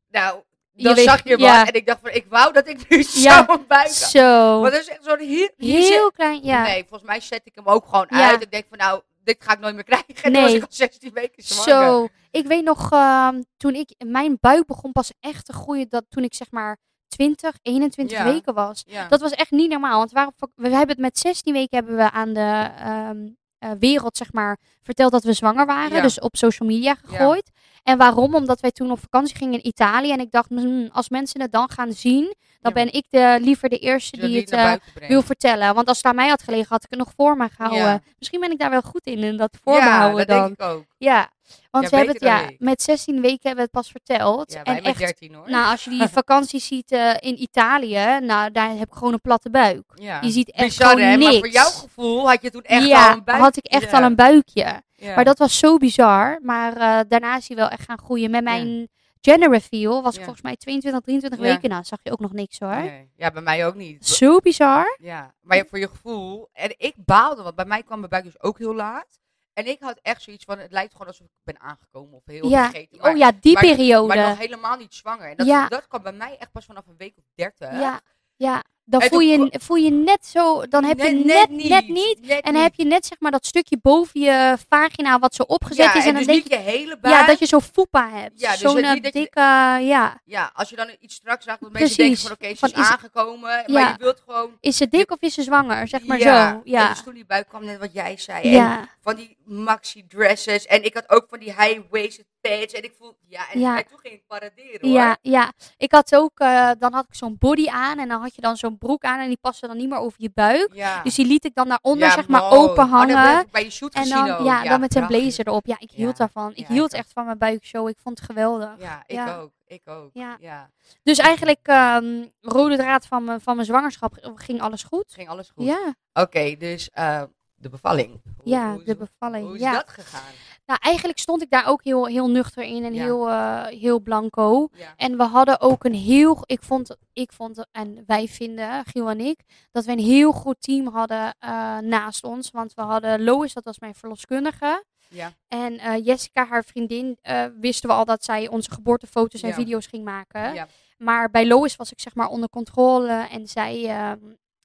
Nou, 0.10 0.42
Je 0.74 0.84
dan 0.84 0.96
weet- 0.96 1.04
zag 1.04 1.24
je 1.24 1.38
ja. 1.38 1.58
wat 1.60 1.68
en 1.68 1.74
ik 1.74 1.86
dacht 1.86 2.00
van, 2.02 2.12
ik 2.12 2.26
wou 2.30 2.54
dat 2.54 2.68
ik 2.68 2.90
nu 2.90 2.98
Ja. 3.14 3.46
zo'n 3.48 3.66
buik 3.68 3.88
had. 3.88 3.94
Zo. 3.96 4.60
Want 4.62 4.72
dat 4.74 4.82
is 4.82 4.88
echt 4.88 5.04
zo'n 5.04 5.20
heel... 5.20 5.50
hier 5.58 5.82
zit- 5.82 5.94
Heel 5.94 6.12
klein, 6.12 6.44
ja. 6.44 6.62
Nee, 6.64 6.80
volgens 6.90 7.10
mij 7.10 7.20
zet 7.20 7.42
ik 7.44 7.56
hem 7.56 7.68
ook 7.68 7.86
gewoon 7.86 8.06
Ja. 8.10 8.30
uit. 8.30 8.42
Ik 8.42 8.52
denk 8.52 8.66
van, 8.70 8.78
nou, 8.78 9.02
dit 9.24 9.36
ga 9.40 9.54
ik 9.54 9.60
nooit 9.60 9.76
meer 9.76 9.84
krijgen. 9.92 10.16
En 10.24 10.32
Nee. 10.32 10.42
was 10.42 10.54
ik 10.54 10.62
al 10.62 10.68
16 10.70 11.12
weken 11.14 11.44
zwanger. 11.44 11.84
Zo. 11.86 12.08
Ik 12.32 12.48
weet 12.48 12.64
nog, 12.64 12.92
ehm, 12.92 13.42
toen 13.58 13.74
ik, 13.76 13.94
mijn 14.06 14.38
buik 14.40 14.66
begon 14.66 14.92
pas 14.92 15.12
echt 15.20 15.46
te 15.46 15.54
groeien, 15.54 15.90
dat 15.90 16.04
toen 16.10 16.24
ik 16.24 16.34
zeg 16.34 16.52
maar 16.52 16.78
20, 17.08 17.56
21 17.62 18.18
Ja. 18.18 18.24
weken 18.24 18.54
was. 18.54 18.86
Dat 19.10 19.22
was 19.22 19.32
echt 19.32 19.52
niet 19.52 19.70
normaal. 19.70 19.98
Want 19.98 20.12
we 20.56 20.70
hebben 20.70 20.88
het 20.88 20.98
met 20.98 21.18
16 21.20 21.54
weken 21.54 21.78
hebben 21.78 21.96
we 21.96 22.12
aan 22.12 22.34
de 22.34 22.70
ehm, 22.80 23.28
eh, 23.62 23.72
wereld 23.80 24.18
zeg 24.18 24.34
maar 24.34 24.58
verteld 24.84 25.12
dat 25.12 25.24
we 25.24 25.34
zwanger 25.34 25.66
waren. 25.66 25.96
Ja. 25.96 26.02
Dus 26.02 26.20
op 26.20 26.38
social 26.38 26.70
media 26.70 26.96
gegooid. 27.06 27.52
En 27.84 27.98
waarom? 27.98 28.36
Omdat 28.36 28.60
wij 28.60 28.72
toen 28.72 28.92
op 28.92 29.00
vakantie 29.00 29.36
gingen 29.36 29.54
in 29.54 29.68
Italië. 29.68 30.12
En 30.12 30.20
ik 30.20 30.32
dacht, 30.32 30.50
hmm, 30.50 30.90
als 30.92 31.10
mensen 31.10 31.42
het 31.42 31.52
dan 31.52 31.70
gaan 31.70 31.94
zien, 31.94 32.36
dan 32.62 32.74
ben 32.74 32.94
ik 32.94 33.06
de, 33.10 33.38
liever 33.42 33.70
de 33.70 33.78
eerste 33.78 34.18
die 34.18 34.40
het 34.40 34.52
eh, 34.52 34.74
wil 35.08 35.22
vertellen. 35.22 35.76
Want 35.76 35.88
als 35.88 35.98
het 35.98 36.06
aan 36.06 36.16
mij 36.16 36.30
had 36.30 36.44
gelegen, 36.44 36.68
had 36.70 36.84
ik 36.84 36.90
het 36.90 37.00
nog 37.00 37.12
voor 37.16 37.38
me 37.38 37.50
gehouden. 37.50 37.84
Ja. 37.84 38.02
Misschien 38.18 38.40
ben 38.40 38.52
ik 38.52 38.60
daar 38.60 38.70
wel 38.70 38.82
goed 38.82 39.06
in, 39.06 39.18
in 39.18 39.38
dat 39.38 39.58
voor 39.64 39.74
me 39.74 39.80
ja, 39.80 39.98
houden 39.98 40.28
dat 40.28 40.28
dan. 40.28 40.46
denk 40.46 40.60
ik 40.60 40.66
ook. 40.66 40.86
Ja, 40.98 41.30
want 41.72 41.84
Ja, 41.84 41.90
we 41.90 41.96
hebben 41.96 42.14
het, 42.14 42.24
ja, 42.24 42.48
ik. 42.50 42.60
met 42.60 42.82
16 42.82 43.22
weken 43.22 43.40
hebben 43.42 43.56
we 43.56 43.62
het 43.62 43.72
pas 43.72 43.90
verteld. 43.92 44.52
Ja, 44.54 44.62
wij 44.64 44.76
en 44.78 44.84
met 44.84 44.92
echt, 44.92 45.00
13 45.00 45.34
hoor. 45.34 45.50
nou, 45.50 45.72
als 45.72 45.84
je 45.84 45.90
die 45.90 46.08
vakantie 46.22 46.60
ziet 46.60 46.92
eh, 46.92 47.14
in 47.20 47.42
Italië, 47.42 48.20
nou, 48.22 48.52
daar 48.52 48.70
heb 48.70 48.88
ik 48.88 48.94
gewoon 48.94 49.14
een 49.14 49.22
platte 49.22 49.50
buik. 49.50 49.84
ja. 49.96 50.22
Je 50.22 50.30
ziet 50.30 50.52
echt 50.52 50.66
Bizar, 50.68 50.90
gewoon 50.90 51.04
hè? 51.06 51.16
niks. 51.16 51.32
Maar 51.32 51.40
voor 51.40 51.50
jouw 51.50 51.70
gevoel 51.70 52.30
had 52.30 52.42
je 52.42 52.50
toen 52.52 52.62
echt 52.64 52.88
ja, 52.88 53.08
al 53.10 53.18
een 53.18 53.24
buik. 53.24 53.40
had 53.40 53.58
ik 53.58 53.66
echt 53.66 53.94
al 53.94 54.04
een 54.04 54.16
buikje. 54.16 54.82
Ja. 54.96 55.16
Maar 55.16 55.26
dat 55.26 55.38
was 55.38 55.58
zo 55.60 55.78
bizar. 55.78 56.40
Maar 56.42 56.74
eh, 56.78 57.00
daarna 57.08 57.38
is 57.38 57.48
hij 57.48 57.58
wel 57.58 57.68
echt 57.70 57.84
gaan 57.86 58.00
groeien. 58.00 58.32
Met 58.32 58.44
mijn 58.44 58.88
gender 59.22 59.50
reveal 59.52 60.02
was 60.02 60.16
ik 60.16 60.22
volgens 60.24 60.42
mij 60.44 60.56
22, 60.56 61.02
23 61.02 61.40
Ja. 61.40 61.54
weken. 61.54 61.70
Nou, 61.70 61.84
zag 61.84 62.00
je 62.04 62.12
ook 62.12 62.20
nog 62.20 62.34
niks 62.34 62.60
hoor. 62.60 62.76
Nee. 62.76 63.10
Ja, 63.16 63.32
bij 63.32 63.42
mij 63.42 63.66
ook 63.66 63.76
niet. 63.76 64.08
Zo 64.08 64.38
bizar. 64.40 64.98
Ja, 65.02 65.34
maar 65.42 65.66
voor 65.70 65.80
je 65.80 65.88
gevoel. 65.88 66.50
En 66.54 66.74
ik 66.78 66.94
baalde, 66.98 67.44
want 67.44 67.56
bij 67.56 67.66
mij 67.66 67.84
kwam 67.84 67.98
mijn 67.98 68.10
buik 68.10 68.24
dus 68.24 68.42
ook 68.42 68.58
heel 68.58 68.76
laat. 68.76 69.20
En 69.54 69.66
ik 69.68 69.80
had 69.80 70.00
echt 70.02 70.22
zoiets 70.22 70.44
van, 70.44 70.60
het 70.60 70.72
lijkt 70.72 70.92
gewoon 70.92 71.08
alsof 71.08 71.28
ik 71.28 71.34
ben 71.44 71.60
aangekomen 71.60 72.14
of 72.18 72.26
heel 72.26 72.50
Ja. 72.50 72.64
vergeten. 72.70 72.98
Maar, 73.02 73.12
oh 73.12 73.18
ja, 73.18 73.32
die 73.40 73.54
maar- 73.54 73.64
periode. 73.64 74.08
maar 74.16 74.30
nog 74.30 74.38
helemaal 74.38 74.78
niet 74.78 74.94
zwanger. 74.94 75.30
En 75.30 75.38
dat, 75.38 75.48
Ja. 75.48 75.68
dat 75.68 75.88
kwam 75.88 76.02
bij 76.04 76.12
mij 76.14 76.38
echt 76.38 76.52
pas 76.52 76.66
vanaf 76.66 76.88
een 76.88 76.98
week 76.98 77.18
of 77.18 77.24
dertig. 77.36 77.72
ja, 77.72 78.02
ja. 78.42 78.64
Dan 78.92 79.02
voel 79.02 79.20
je, 79.20 79.58
voel 79.60 79.78
je 79.78 79.92
net 79.92 80.26
zo, 80.26 80.68
dan 80.68 80.84
heb 80.84 80.98
je 81.00 81.10
net, 81.12 81.50
net 81.50 81.88
niet. 81.88 82.20
Net 82.22 82.42
En 82.42 82.54
dan 82.54 82.62
heb 82.62 82.74
je 82.76 82.86
net 82.86 83.06
zeg 83.06 83.20
maar 83.20 83.32
dat 83.32 83.46
stukje 83.46 83.78
boven 83.82 84.22
je 84.22 84.58
vagina 84.70 85.20
wat 85.20 85.36
zo 85.36 85.44
opgezet 85.44 85.86
ja, 85.86 85.96
is. 85.96 86.02
En, 86.02 86.08
en 86.08 86.14
dan 86.14 86.24
dus 86.24 86.34
denk 86.34 86.48
je, 86.48 86.56
je 86.56 86.72
hele 86.72 86.98
buik. 87.00 87.16
ja, 87.16 87.26
dat 87.26 87.40
je 87.40 87.46
zo'n 87.46 87.62
foepa 87.62 88.10
hebt. 88.10 88.40
Ja, 88.40 88.52
dus 88.52 88.60
zo'n 88.60 88.78
eh, 88.78 88.94
je- 88.94 89.12
dikke, 89.12 89.40
ja. 89.82 90.22
Ja, 90.26 90.52
als 90.54 90.70
je 90.70 90.76
dan 90.76 90.96
iets 91.00 91.16
straks 91.16 91.46
zag, 91.46 91.58
dat 91.58 91.72
mensen 91.72 91.98
denken 91.98 92.18
van 92.18 92.32
oké, 92.32 92.48
ze 92.50 92.56
Van, 92.56 92.70
is, 92.70 92.76
aangekomen. 92.76 93.50
Ja. 93.50 93.64
Maar 93.68 93.92
je 93.92 94.04
wilt 94.04 94.22
gewoon... 94.26 94.58
Is 94.60 94.78
ze 94.78 94.88
dik 94.88 95.12
of 95.12 95.22
is 95.22 95.34
ze 95.34 95.44
zwanger? 95.44 95.88
Zeg 95.88 96.06
maar 96.06 96.20
ja. 96.20 96.52
zo. 96.52 96.62
Ja. 96.64 96.88
En 96.88 96.94
dus 96.94 97.04
toen 97.04 97.14
die 97.14 97.26
buik 97.26 97.48
kwam, 97.48 97.66
net 97.66 97.80
wat 97.80 97.94
jij 97.94 98.18
zei. 98.18 98.58
En 98.58 98.90
van 99.02 99.16
die 99.16 99.38
maxi 99.46 100.08
dresses. 100.08 100.66
En 100.66 100.84
ik 100.84 100.94
had 100.94 101.10
ook 101.10 101.26
van 101.30 101.40
die 101.40 101.54
high-waisted 101.54 102.26
En 102.42 102.84
ik 102.84 102.94
voel, 102.98 103.18
ja, 103.28 103.52
en, 103.52 103.60
Ja. 103.60 103.84
toen 103.84 104.00
ging 104.00 104.14
ik 104.14 104.24
paraderen 104.28 104.80
hoor. 104.82 104.90
Ja, 104.90 105.18
ja, 105.22 105.52
ik 105.78 105.92
had 105.92 106.16
ook, 106.16 106.40
eh, 106.40 106.70
dan 106.80 106.94
had 106.94 107.06
ik 107.10 107.16
zo'n 107.16 107.36
body 107.40 107.68
aan 107.70 108.00
en 108.00 108.08
dan 108.08 108.22
had 108.22 108.36
je 108.36 108.42
dan 108.42 108.58
zo'n 108.58 108.78
broek 108.78 109.04
aan 109.04 109.20
en 109.20 109.28
die 109.28 109.38
paste 109.42 109.68
dan 109.68 109.78
niet 109.78 109.90
meer 109.90 109.98
over 109.98 110.22
je 110.22 110.32
buik. 110.34 110.70
Ja. 110.74 111.02
Dus 111.04 111.16
die 111.16 111.26
liet 111.28 111.46
ik 111.46 111.56
dan 111.56 111.68
daaronder 111.68 112.08
Ja, 112.08 112.14
zeg 112.14 112.28
maar 112.28 112.42
mooi. 112.42 112.54
open 112.54 112.70
Oh, 112.72 112.78
dat 112.78 112.90
hangen. 112.90 113.40
ik 113.42 113.52
bij 113.52 113.64
je 113.64 113.70
shoot 113.70 113.94
en 113.94 114.10
dan, 114.10 114.30
ook. 114.32 114.46
ja, 114.46 114.64
dan 114.64 114.80
met 114.80 114.96
een 114.96 115.08
blazer 115.08 115.48
erop. 115.48 115.66
Ja, 115.66 115.76
ik 115.80 115.92
hield 115.92 116.18
daarvan. 116.18 116.52
Ik 116.56 116.68
hield 116.68 116.94
ik 116.94 117.00
echt 117.00 117.12
van 117.14 117.26
mijn 117.26 117.38
buikshow. 117.38 117.88
Ik 117.88 117.98
vond 118.04 118.18
het 118.18 118.28
geweldig. 118.28 118.70
Ja, 118.80 119.04
ik 119.08 119.28
ook. 119.28 119.52
Ik 119.66 119.82
ook. 119.86 120.10
Ja. 120.14 120.38
Ja. 120.40 120.70
Dus 121.04 121.18
eigenlijk, 121.18 121.60
ehm, 121.68 122.26
rode 122.42 122.78
draad 122.78 123.06
van 123.08 123.24
mijn, 123.24 123.42
van 123.42 123.56
mijn 123.56 123.68
zwangerschap, 123.68 124.32
ging 124.36 124.62
alles 124.62 124.84
goed? 124.84 125.14
Ging 125.14 125.30
alles 125.30 125.50
goed. 125.56 125.66
Ja, 125.66 125.96
Oké, 126.14 126.56
dus 126.58 126.90
eh, 126.90 127.22
de 127.62 127.70
bevalling. 127.70 128.22
Hoe, 128.24 128.50
ja, 128.50 128.74
hoe 128.74 128.84
de 128.84 128.96
bevalling. 128.96 129.46
Hoe 129.46 129.56
is 129.56 129.62
ja. 129.62 129.72
dat 129.72 129.90
gegaan? 129.90 130.34
Nou, 130.66 130.80
eigenlijk 130.82 131.20
stond 131.20 131.42
ik 131.42 131.50
daar 131.50 131.68
ook 131.68 131.84
heel, 131.84 132.06
heel 132.06 132.30
nuchter 132.30 132.64
in 132.64 132.84
en 132.84 132.94
Ja. 132.94 133.04
heel, 133.04 133.30
eh, 133.30 133.66
heel 133.66 134.00
blanco. 134.00 134.68
Ja. 134.74 134.94
En 134.96 135.18
we 135.18 135.24
hadden 135.24 135.62
ook 135.62 135.84
een 135.84 135.94
heel, 135.94 136.44
ik 136.46 136.64
vond, 136.64 136.96
ik 137.14 137.34
vond, 137.34 137.66
en 137.72 138.04
wij 138.06 138.28
vinden, 138.28 138.86
Giel 138.86 139.10
en 139.10 139.20
ik, 139.20 139.40
dat 139.72 139.86
we 139.86 139.92
een 139.92 140.00
heel 140.00 140.32
goed 140.32 140.56
team 140.60 140.88
hadden 140.88 141.36
eh, 141.40 141.78
naast 141.78 142.24
ons. 142.24 142.52
Want 142.52 142.74
we 142.74 142.82
hadden 142.82 143.24
Lois, 143.24 143.54
dat 143.54 143.64
was 143.64 143.80
mijn 143.80 143.96
verloskundige. 143.96 144.84
Ja. 145.10 145.32
En 145.48 145.78
eh, 145.78 146.06
Jessica, 146.06 146.46
haar 146.46 146.64
vriendin, 146.64 147.18
wisten 147.60 147.90
we 147.90 147.96
al 147.96 148.06
dat 148.06 148.24
zij 148.24 148.48
onze 148.48 148.72
geboortefoto's 148.72 149.42
en 149.42 149.54
video's 149.54 149.86
ging 149.86 150.04
maken. 150.04 150.54
Ja. 150.54 150.68
Maar 150.98 151.30
bij 151.30 151.48
Lois 151.48 151.76
was 151.76 151.92
ik 151.92 152.00
zeg 152.00 152.16
maar 152.16 152.28
onder 152.28 152.50
controle 152.50 153.28
en 153.32 153.48
zij 153.48 153.90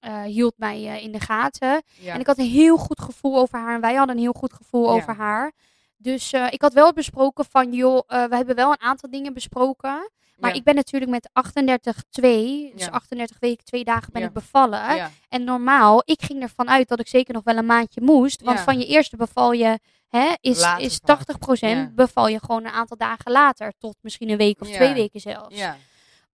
eh, 0.06 0.22
hield 0.22 0.54
mij 0.56 0.76
eh, 0.86 1.02
in 1.02 1.12
de 1.12 1.20
gaten. 1.20 1.82
Ja. 2.00 2.14
En 2.14 2.20
ik 2.20 2.26
had 2.26 2.38
een 2.38 2.50
heel 2.50 2.76
goed 2.76 3.00
gevoel 3.00 3.36
over 3.38 3.58
haar 3.58 3.74
en 3.74 3.80
wij 3.80 3.94
hadden 3.94 4.16
een 4.16 4.22
heel 4.22 4.32
goed 4.38 4.52
gevoel 4.52 4.84
Ja. 4.88 4.90
over 4.92 5.14
haar. 5.14 5.52
Dus 5.96 6.32
eh, 6.32 6.46
ik 6.50 6.62
had 6.62 6.72
wel 6.72 6.92
besproken 6.92 7.44
van, 7.50 7.72
joh, 7.72 8.02
we 8.08 8.36
hebben 8.36 8.54
wel 8.54 8.70
een 8.70 8.80
aantal 8.80 9.10
dingen 9.10 9.34
besproken. 9.34 10.10
Maar 10.36 10.50
Ja. 10.50 10.56
ik 10.56 10.64
ben 10.64 10.74
natuurlijk 10.74 11.10
met 11.10 11.28
38,2, 11.32 12.72
dus 12.74 12.84
Ja. 12.84 12.90
38 12.90 13.36
weken, 13.40 13.64
twee 13.64 13.84
dagen 13.84 14.12
ben 14.12 14.22
ik 14.22 14.32
bevallen. 14.32 15.10
En 15.28 15.44
normaal, 15.44 16.02
ik 16.04 16.22
ging 16.22 16.42
ervan 16.42 16.68
uit 16.70 16.88
dat 16.88 17.00
ik 17.00 17.08
zeker 17.08 17.34
nog 17.34 17.44
wel 17.44 17.56
een 17.56 17.66
maandje 17.66 18.00
moest. 18.00 18.42
Want 18.42 18.60
van 18.60 18.78
je 18.78 18.86
eerste 18.86 19.16
beval 19.16 19.52
je, 19.52 19.78
hè, 20.08 20.32
is, 20.40 20.60
Later 20.60 20.84
is 20.84 20.98
vaak. 21.04 21.18
80% 21.18 21.76
Ja. 21.76 21.90
beval 21.94 22.28
je 22.28 22.38
gewoon 22.40 22.64
een 22.64 22.70
aantal 22.72 22.96
dagen 22.96 23.32
later. 23.32 23.72
Tot 23.78 23.96
misschien 24.00 24.28
een 24.30 24.36
week 24.36 24.60
of 24.60 24.68
twee 24.68 24.94
weken 24.94 25.20
zelfs. 25.20 25.56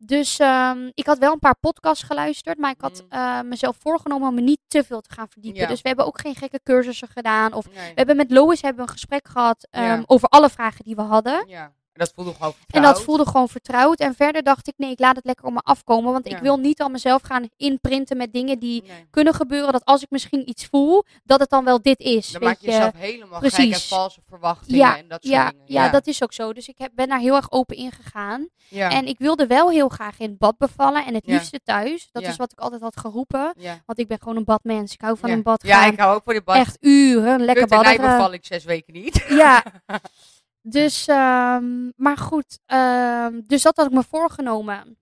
Dus 0.04 0.38
ehm, 0.38 0.90
ik 0.94 1.06
had 1.06 1.18
wel 1.18 1.32
een 1.32 1.38
paar 1.38 1.56
podcasts 1.60 2.02
geluisterd, 2.04 2.58
maar 2.58 2.70
ik 2.70 2.80
had 2.80 3.02
Mm. 3.02 3.06
eh, 3.18 3.40
mezelf 3.40 3.76
voorgenomen 3.80 4.28
om 4.28 4.34
me 4.34 4.40
niet 4.40 4.60
te 4.68 4.84
veel 4.84 5.00
te 5.00 5.12
gaan 5.14 5.28
verdiepen. 5.28 5.60
Ja. 5.60 5.66
Dus 5.68 5.82
we 5.82 5.88
hebben 5.88 6.06
ook 6.06 6.20
geen 6.20 6.34
gekke 6.34 6.60
cursussen 6.62 7.08
gedaan. 7.08 7.52
Of 7.52 7.66
Nee. 7.66 7.74
we 7.88 7.92
hebben 7.94 8.16
met 8.16 8.30
Lois 8.30 8.62
hebben 8.62 8.82
een 8.82 8.90
gesprek 8.90 9.28
gehad 9.28 9.66
ehm, 9.70 9.84
Ja. 9.84 10.02
over 10.06 10.28
alle 10.28 10.50
vragen 10.50 10.84
die 10.84 10.94
we 10.94 11.02
hadden. 11.02 11.44
Ja. 11.48 11.72
En 11.92 11.98
dat 11.98 12.12
voelde 12.14 12.32
gewoon 12.32 12.48
En 12.48 12.54
vertrouwd. 12.58 12.94
dat 12.94 13.02
voelde 13.04 13.26
gewoon 13.26 13.48
vertrouwd. 13.48 13.98
En 14.00 14.14
verder 14.14 14.42
dacht 14.42 14.68
ik, 14.68 14.74
nee, 14.76 14.90
ik 14.90 14.98
laat 14.98 15.16
het 15.16 15.24
lekker 15.24 15.44
om 15.46 15.52
me 15.54 15.60
afkomen. 15.60 16.12
Want 16.12 16.28
Ja. 16.28 16.36
ik 16.36 16.42
wil 16.42 16.56
niet 16.58 16.80
al 16.82 16.88
mezelf 16.88 17.22
gaan 17.22 17.48
inprinten 17.56 18.16
met 18.16 18.32
dingen 18.32 18.58
die 18.58 18.82
Nee. 18.82 19.06
kunnen 19.10 19.34
gebeuren. 19.34 19.72
Dat 19.72 19.84
als 19.84 20.02
ik 20.02 20.10
misschien 20.10 20.48
iets 20.48 20.66
voel, 20.66 21.04
dat 21.24 21.40
het 21.40 21.50
dan 21.50 21.64
wel 21.64 21.82
dit 21.82 22.00
is. 22.00 22.30
Dan 22.30 22.40
weet 22.40 22.48
maak 22.50 22.58
je 22.60 22.66
jezelf 22.66 22.92
helemaal 22.96 23.40
gek 23.40 23.50
en 23.52 23.56
precies. 23.56 23.88
valse 23.88 24.20
verwachtingen 24.28 24.78
Ja, 24.80 24.96
en 24.98 25.08
dat 25.08 25.22
soort 25.22 25.34
ja, 25.34 25.50
dingen. 25.50 25.64
ja, 25.66 25.88
dat 25.88 26.06
is 26.06 26.22
ook 26.22 26.32
zo. 26.32 26.52
Dus 26.52 26.68
ik 26.68 26.78
heb, 26.78 26.90
ben 26.94 27.08
daar 27.08 27.18
heel 27.20 27.34
erg 27.36 27.50
open 27.50 27.76
in 27.76 27.92
gegaan. 27.92 28.48
ja. 28.68 28.90
En 28.90 29.06
ik 29.06 29.18
wilde 29.18 29.46
wel 29.46 29.70
heel 29.70 29.88
graag 29.88 30.18
in 30.18 30.28
het 30.28 30.38
bad 30.38 30.58
bevallen. 30.58 31.06
En 31.06 31.14
het 31.14 31.26
Ja. 31.26 31.32
liefste 31.34 31.60
thuis. 31.64 32.08
Dat 32.12 32.22
Ja. 32.22 32.28
is 32.28 32.36
wat 32.36 32.52
ik 32.52 32.58
altijd 32.60 32.82
had 32.82 32.96
geroepen. 33.00 33.54
ja. 33.58 33.82
Want 33.86 33.98
ik 33.98 34.08
ben 34.08 34.18
gewoon 34.18 34.36
een 34.36 34.44
badmens. 34.44 34.92
Ik 34.92 35.00
hou 35.00 35.18
van 35.18 35.28
ja. 35.30 35.36
een 35.36 35.42
bad 35.42 35.62
Ja, 35.66 35.84
ik 35.86 35.98
hou 35.98 36.14
ook 36.16 36.22
voor 36.24 36.34
de 36.34 36.42
bad. 36.42 36.56
Echt 36.56 36.76
uren, 36.80 37.40
lekker 37.44 37.62
Kut 37.66 37.72
en 37.72 37.82
badderen. 37.82 38.10
beval 38.16 38.32
ik 38.32 38.46
zes 38.46 38.64
weken 38.64 38.92
niet. 38.92 39.24
Ja. 39.28 39.62
Dus, 40.62 41.06
ehm, 41.08 41.90
maar 41.96 42.16
goed. 42.16 42.58
ehm, 42.66 43.40
dus 43.46 43.62
dat 43.62 43.76
had 43.76 43.86
ik 43.86 43.92
me 43.92 44.02
voorgenomen. 44.08 44.96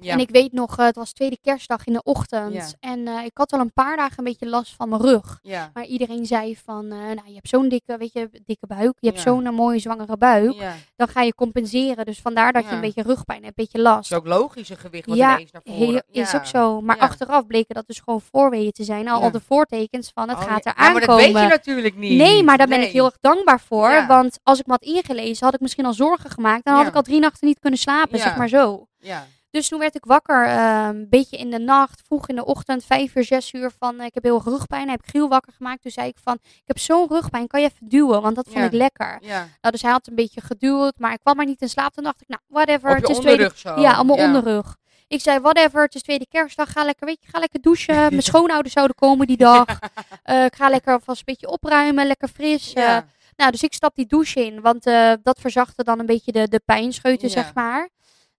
Ja. 0.00 0.12
En 0.12 0.18
ik 0.20 0.30
weet 0.30 0.52
nog, 0.52 0.78
eh, 0.78 0.84
het 0.84 0.96
was 0.96 1.12
tweede 1.12 1.38
kerstdag 1.42 1.86
in 1.86 1.92
de 1.92 2.02
ochtend. 2.02 2.52
Ja. 2.54 2.66
En 2.90 3.06
eh, 3.08 3.24
ik 3.24 3.30
had 3.34 3.52
al 3.52 3.60
een 3.60 3.72
paar 3.72 3.96
dagen 3.96 4.18
een 4.18 4.24
beetje 4.24 4.48
last 4.48 4.74
van 4.76 4.88
mijn 4.88 5.00
rug. 5.02 5.38
ja. 5.42 5.70
Maar 5.74 5.84
iedereen 5.84 6.26
zei 6.26 6.56
van, 6.64 6.84
eh, 6.84 6.98
nou, 6.98 7.22
je 7.26 7.34
hebt 7.34 7.48
zo'n 7.48 7.68
dikke, 7.68 7.96
weet 7.96 8.12
je, 8.12 8.30
dikke 8.44 8.66
buik. 8.66 8.96
Je 9.00 9.08
hebt 9.08 9.20
zo'n 9.20 9.54
mooie 9.54 9.78
zwangere 9.78 10.16
buik. 10.16 10.54
Dan 10.96 11.08
ga 11.08 11.22
je 11.22 11.34
compenseren. 11.34 12.04
Dus 12.04 12.20
vandaar 12.20 12.52
dat 12.52 12.64
je 12.64 12.70
een 12.70 12.80
beetje 12.80 13.02
rugpijn 13.02 13.44
hebt, 13.44 13.58
een 13.58 13.64
beetje 13.64 13.78
Dat 13.82 13.94
last. 13.94 14.10
is 14.10 14.16
ook 14.16 14.26
logisch, 14.26 14.68
een 14.68 14.76
gewicht 14.76 15.06
wat 15.06 15.16
Ja, 15.16 15.34
ineens 15.34 15.50
naar 15.52 15.62
voren. 15.64 15.78
Heel, 15.86 16.02
is 16.22 16.34
ook 16.34 16.46
zo. 16.46 16.80
Maar 16.80 16.98
achteraf 16.98 17.46
bleken 17.46 17.74
dat 17.74 17.86
dus 17.86 17.98
gewoon 18.04 18.20
voorweeën 18.32 18.72
te 18.72 18.84
zijn. 18.84 19.08
Al, 19.08 19.20
al 19.22 19.30
de 19.30 19.40
voortekens 19.40 20.10
van 20.14 20.28
het 20.28 20.38
Oh, 20.38 20.44
gaat 20.44 20.66
er 20.66 20.72
Ja, 20.76 20.90
maar 20.90 21.00
dat 21.06 21.16
weet 21.16 21.20
je 21.20 21.26
aankomen. 21.32 21.48
natuurlijk 21.48 21.96
niet. 21.96 22.18
Nee, 22.18 22.42
maar 22.42 22.58
daar 22.58 22.68
ben 22.68 22.82
ik 22.82 22.90
heel 22.92 23.04
erg 23.04 23.16
dankbaar 23.20 23.60
voor. 23.60 24.04
Want 24.08 24.38
als 24.42 24.58
ik 24.58 24.66
me 24.66 24.72
had 24.72 24.82
ingelezen, 24.82 25.44
had 25.44 25.54
ik 25.54 25.60
misschien 25.60 25.86
al 25.86 25.92
zorgen 25.94 26.30
gemaakt. 26.30 26.64
Dan 26.64 26.74
had 26.74 26.86
ik 26.86 26.94
al 26.94 27.02
drie 27.02 27.20
nachten 27.20 27.46
niet 27.48 27.58
kunnen 27.58 27.78
slapen, 27.78 28.18
zeg 28.18 28.36
maar 28.36 28.48
zo. 28.48 28.86
Ja. 28.98 29.26
Dus 29.50 29.68
toen 29.68 29.78
werd 29.78 29.94
ik 29.94 30.04
wakker, 30.04 30.46
eh, 30.46 30.86
een 30.88 31.06
beetje 31.08 31.36
in 31.36 31.50
de 31.50 31.58
nacht, 31.58 32.02
vroeg 32.06 32.28
in 32.28 32.36
de 32.36 32.44
ochtend, 32.44 32.84
vijf 32.84 33.14
uur, 33.14 33.24
zes 33.24 33.52
uur, 33.52 33.70
van 33.78 34.00
eh, 34.00 34.06
ik 34.06 34.14
heb 34.14 34.22
heel 34.22 34.34
erg 34.34 34.44
rugpijn. 34.44 34.88
Heb 34.88 35.02
ik 35.02 35.10
Giel 35.10 35.28
wakker 35.28 35.52
gemaakt. 35.52 35.82
Toen 35.82 35.90
zei 35.90 36.08
ik 36.08 36.16
van, 36.22 36.34
ik 36.42 36.62
heb 36.64 36.78
zo'n 36.78 37.08
rugpijn, 37.08 37.46
kan 37.46 37.60
je 37.60 37.66
even 37.66 37.88
duwen? 37.88 38.22
Want 38.22 38.34
dat 38.36 38.44
vond 38.46 38.58
Ja. 38.58 38.64
ik 38.64 38.72
lekker. 38.72 39.18
ja. 39.20 39.38
Nou, 39.38 39.72
dus 39.72 39.82
hij 39.82 39.90
had 39.90 40.06
een 40.06 40.14
beetje 40.14 40.40
geduwd, 40.40 40.92
maar 40.98 41.12
ik 41.12 41.18
kwam 41.20 41.36
maar 41.36 41.46
niet 41.46 41.60
in 41.60 41.68
slaap. 41.68 41.92
Toen 41.92 42.04
dacht 42.04 42.20
ik, 42.20 42.28
nou, 42.28 42.40
whatever, 42.46 42.90
Op 42.90 42.96
het 42.96 43.08
is 43.08 43.18
tweede... 43.18 43.50
zo. 43.54 43.80
Ja, 43.80 44.00
op 44.00 44.06
mijn 44.06 44.20
onderrug. 44.20 44.76
Ik 45.08 45.20
zei, 45.20 45.38
whatever, 45.40 45.82
het 45.82 45.94
is 45.94 46.02
tweede 46.02 46.26
kerstdag, 46.28 46.72
ga 46.72 46.84
lekker, 46.84 47.06
weet 47.06 47.18
je, 47.22 47.28
ga 47.28 47.38
lekker 47.38 47.60
douchen. 47.60 47.94
Mijn 48.10 48.22
schoonouders 48.22 48.74
zouden 48.74 48.96
komen 48.96 49.26
die 49.26 49.36
dag. 49.36 49.78
Eh, 50.22 50.44
ik 50.44 50.54
ga 50.56 50.68
lekker 50.68 50.92
alvast 50.92 51.18
een 51.18 51.24
beetje 51.26 51.48
opruimen, 51.48 52.06
lekker 52.06 52.28
fris. 52.28 52.72
Ja. 52.72 53.06
nou, 53.36 53.50
dus 53.50 53.62
ik 53.62 53.72
stap 53.72 53.94
die 53.94 54.06
douche 54.06 54.44
in, 54.44 54.60
want 54.60 54.84
dat 55.22 55.38
verzachtte 55.40 55.84
dan 55.84 55.98
een 55.98 56.06
beetje 56.06 56.32
de, 56.32 56.48
de 56.48 56.60
pijnscheuten, 56.64 57.30
zeg 57.30 57.54
maar. 57.54 57.88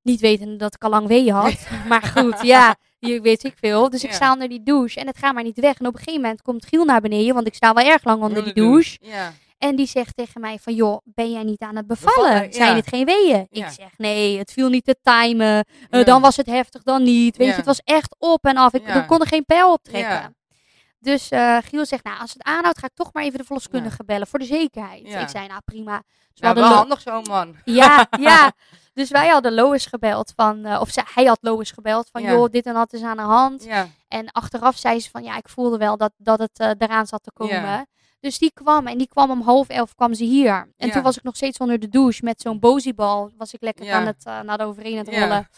Niet 0.01 0.20
wetende 0.20 0.55
dat 0.55 0.75
ik 0.75 0.84
al 0.84 0.89
lang 0.89 1.08
wee 1.08 1.31
had. 1.31 1.67
maar 1.89 2.01
goed, 2.01 2.41
ja, 2.41 2.75
je 3.00 3.22
weet 3.22 3.43
ik 3.43 3.53
veel. 3.60 3.89
Dus 3.89 4.03
ik 4.03 4.12
sta 4.13 4.34
onder 4.34 4.50
die 4.50 4.63
douche 4.63 5.00
en 5.00 5.08
het 5.08 5.17
gaat 5.17 5.34
maar 5.34 5.43
niet 5.43 5.60
weg. 5.60 5.79
En 5.79 5.86
op 5.88 5.93
een 5.93 6.00
gegeven 6.00 6.22
moment 6.22 6.41
komt 6.41 6.65
Giel 6.65 6.86
naar 6.86 7.01
beneden, 7.01 7.34
want 7.34 7.48
ik 7.48 7.53
sta 7.55 7.74
wel 7.74 7.86
erg 7.86 8.03
lang 8.03 8.22
onder 8.22 8.43
die 8.43 8.53
douche. 8.53 8.98
Ja. 9.01 9.34
En 9.58 9.75
die 9.75 9.86
zegt 9.86 10.15
tegen 10.15 10.41
mij 10.41 10.58
van, 10.62 10.75
joh, 10.75 10.98
ben 11.03 11.31
jij 11.31 11.43
niet 11.43 11.62
aan 11.62 11.75
het 11.75 11.88
bevallen? 11.88 12.29
Bevallen, 12.31 12.53
Zijn 12.53 12.70
ja. 12.70 12.75
het 12.75 12.88
geen 12.88 13.05
weeën? 13.05 13.48
Ja. 13.50 13.65
Ik 13.65 13.72
zeg, 13.72 13.98
nee, 13.98 14.38
het 14.38 14.51
viel 14.51 14.70
niet 14.70 14.86
te 14.86 14.95
timen. 15.04 15.65
Eh, 15.89 15.99
Ja. 15.99 16.04
Dan 16.04 16.21
was 16.21 16.36
het 16.38 16.45
heftig, 16.45 16.84
dan 16.84 17.04
niet. 17.04 17.38
Weet 17.38 17.47
je, 17.47 17.54
het 17.54 17.65
was 17.65 17.82
echt 17.84 18.15
op 18.19 18.45
en 18.45 18.58
af. 18.58 18.73
Ik 18.73 18.88
er 18.88 19.06
kon 19.06 19.19
er 19.21 19.28
geen 19.28 19.45
pijl 19.45 19.71
op 19.71 19.84
trekken. 19.84 20.36
Dus 21.01 21.29
eh, 21.29 21.57
Giel 21.63 21.85
zegt, 21.85 22.03
nou, 22.03 22.19
als 22.19 22.33
het 22.33 22.43
aanhoudt, 22.43 22.79
ga 22.79 22.85
ik 22.87 22.93
toch 22.95 23.13
maar 23.13 23.23
even 23.23 23.37
de 23.37 23.43
verloskundige 23.43 24.03
bellen. 24.05 24.27
Voor 24.27 24.39
de 24.39 24.45
zekerheid. 24.45 25.07
Ja. 25.07 25.19
Ik 25.19 25.29
zei, 25.29 25.47
nou, 25.47 25.61
prima. 25.65 25.97
Dus 25.97 26.39
we 26.39 26.45
Nou, 26.45 26.59
wel 26.59 26.73
handig 26.73 27.01
zo, 27.01 27.21
man. 27.21 27.55
ja, 27.65 28.07
ja. 28.19 28.51
Dus 28.93 29.09
wij 29.09 29.27
hadden 29.27 29.53
Lois 29.53 29.85
gebeld 29.85 30.33
van, 30.35 30.65
eh, 30.65 30.81
of 30.81 30.89
hij 31.13 31.25
had 31.25 31.37
Lois 31.41 31.71
gebeld 31.71 32.09
van, 32.11 32.21
Ja. 32.21 32.31
joh, 32.31 32.49
dit 32.49 32.65
en 32.65 32.73
dat 32.73 32.93
is 32.93 33.01
aan 33.03 33.17
de 33.17 33.23
hand. 33.23 33.65
En 34.07 34.31
achteraf 34.31 34.77
zei 34.77 34.99
ze 34.99 35.09
van, 35.09 35.23
ja, 35.23 35.37
ik 35.37 35.49
voelde 35.49 35.77
wel 35.77 35.97
dat, 35.97 36.11
dat 36.17 36.39
het 36.39 36.59
eh, 36.59 36.69
eraan 36.77 37.07
zat 37.07 37.23
te 37.23 37.31
komen. 37.33 37.87
Dus 38.19 38.37
die 38.37 38.51
kwam 38.53 38.87
en 38.87 38.97
die 38.97 39.07
kwam 39.07 39.31
om 39.31 39.41
half 39.41 39.67
elf 39.67 39.95
kwam 39.95 40.13
ze 40.13 40.23
hier. 40.23 40.53
En 40.77 40.91
toen 40.91 41.03
was 41.03 41.17
ik 41.17 41.23
nog 41.23 41.35
steeds 41.35 41.57
onder 41.57 41.79
de 41.79 41.89
douche 41.89 42.23
met 42.23 42.41
zo'n 42.41 42.59
bozibal. 42.59 43.31
Was 43.37 43.53
ik 43.53 43.61
lekker 43.61 43.91
aan 43.91 44.05
het, 44.05 44.23
naar 44.43 44.57
de 44.57 44.63
overheen 44.63 44.91
aan 44.99 45.05
het 45.05 45.13
rollen. 45.17 45.49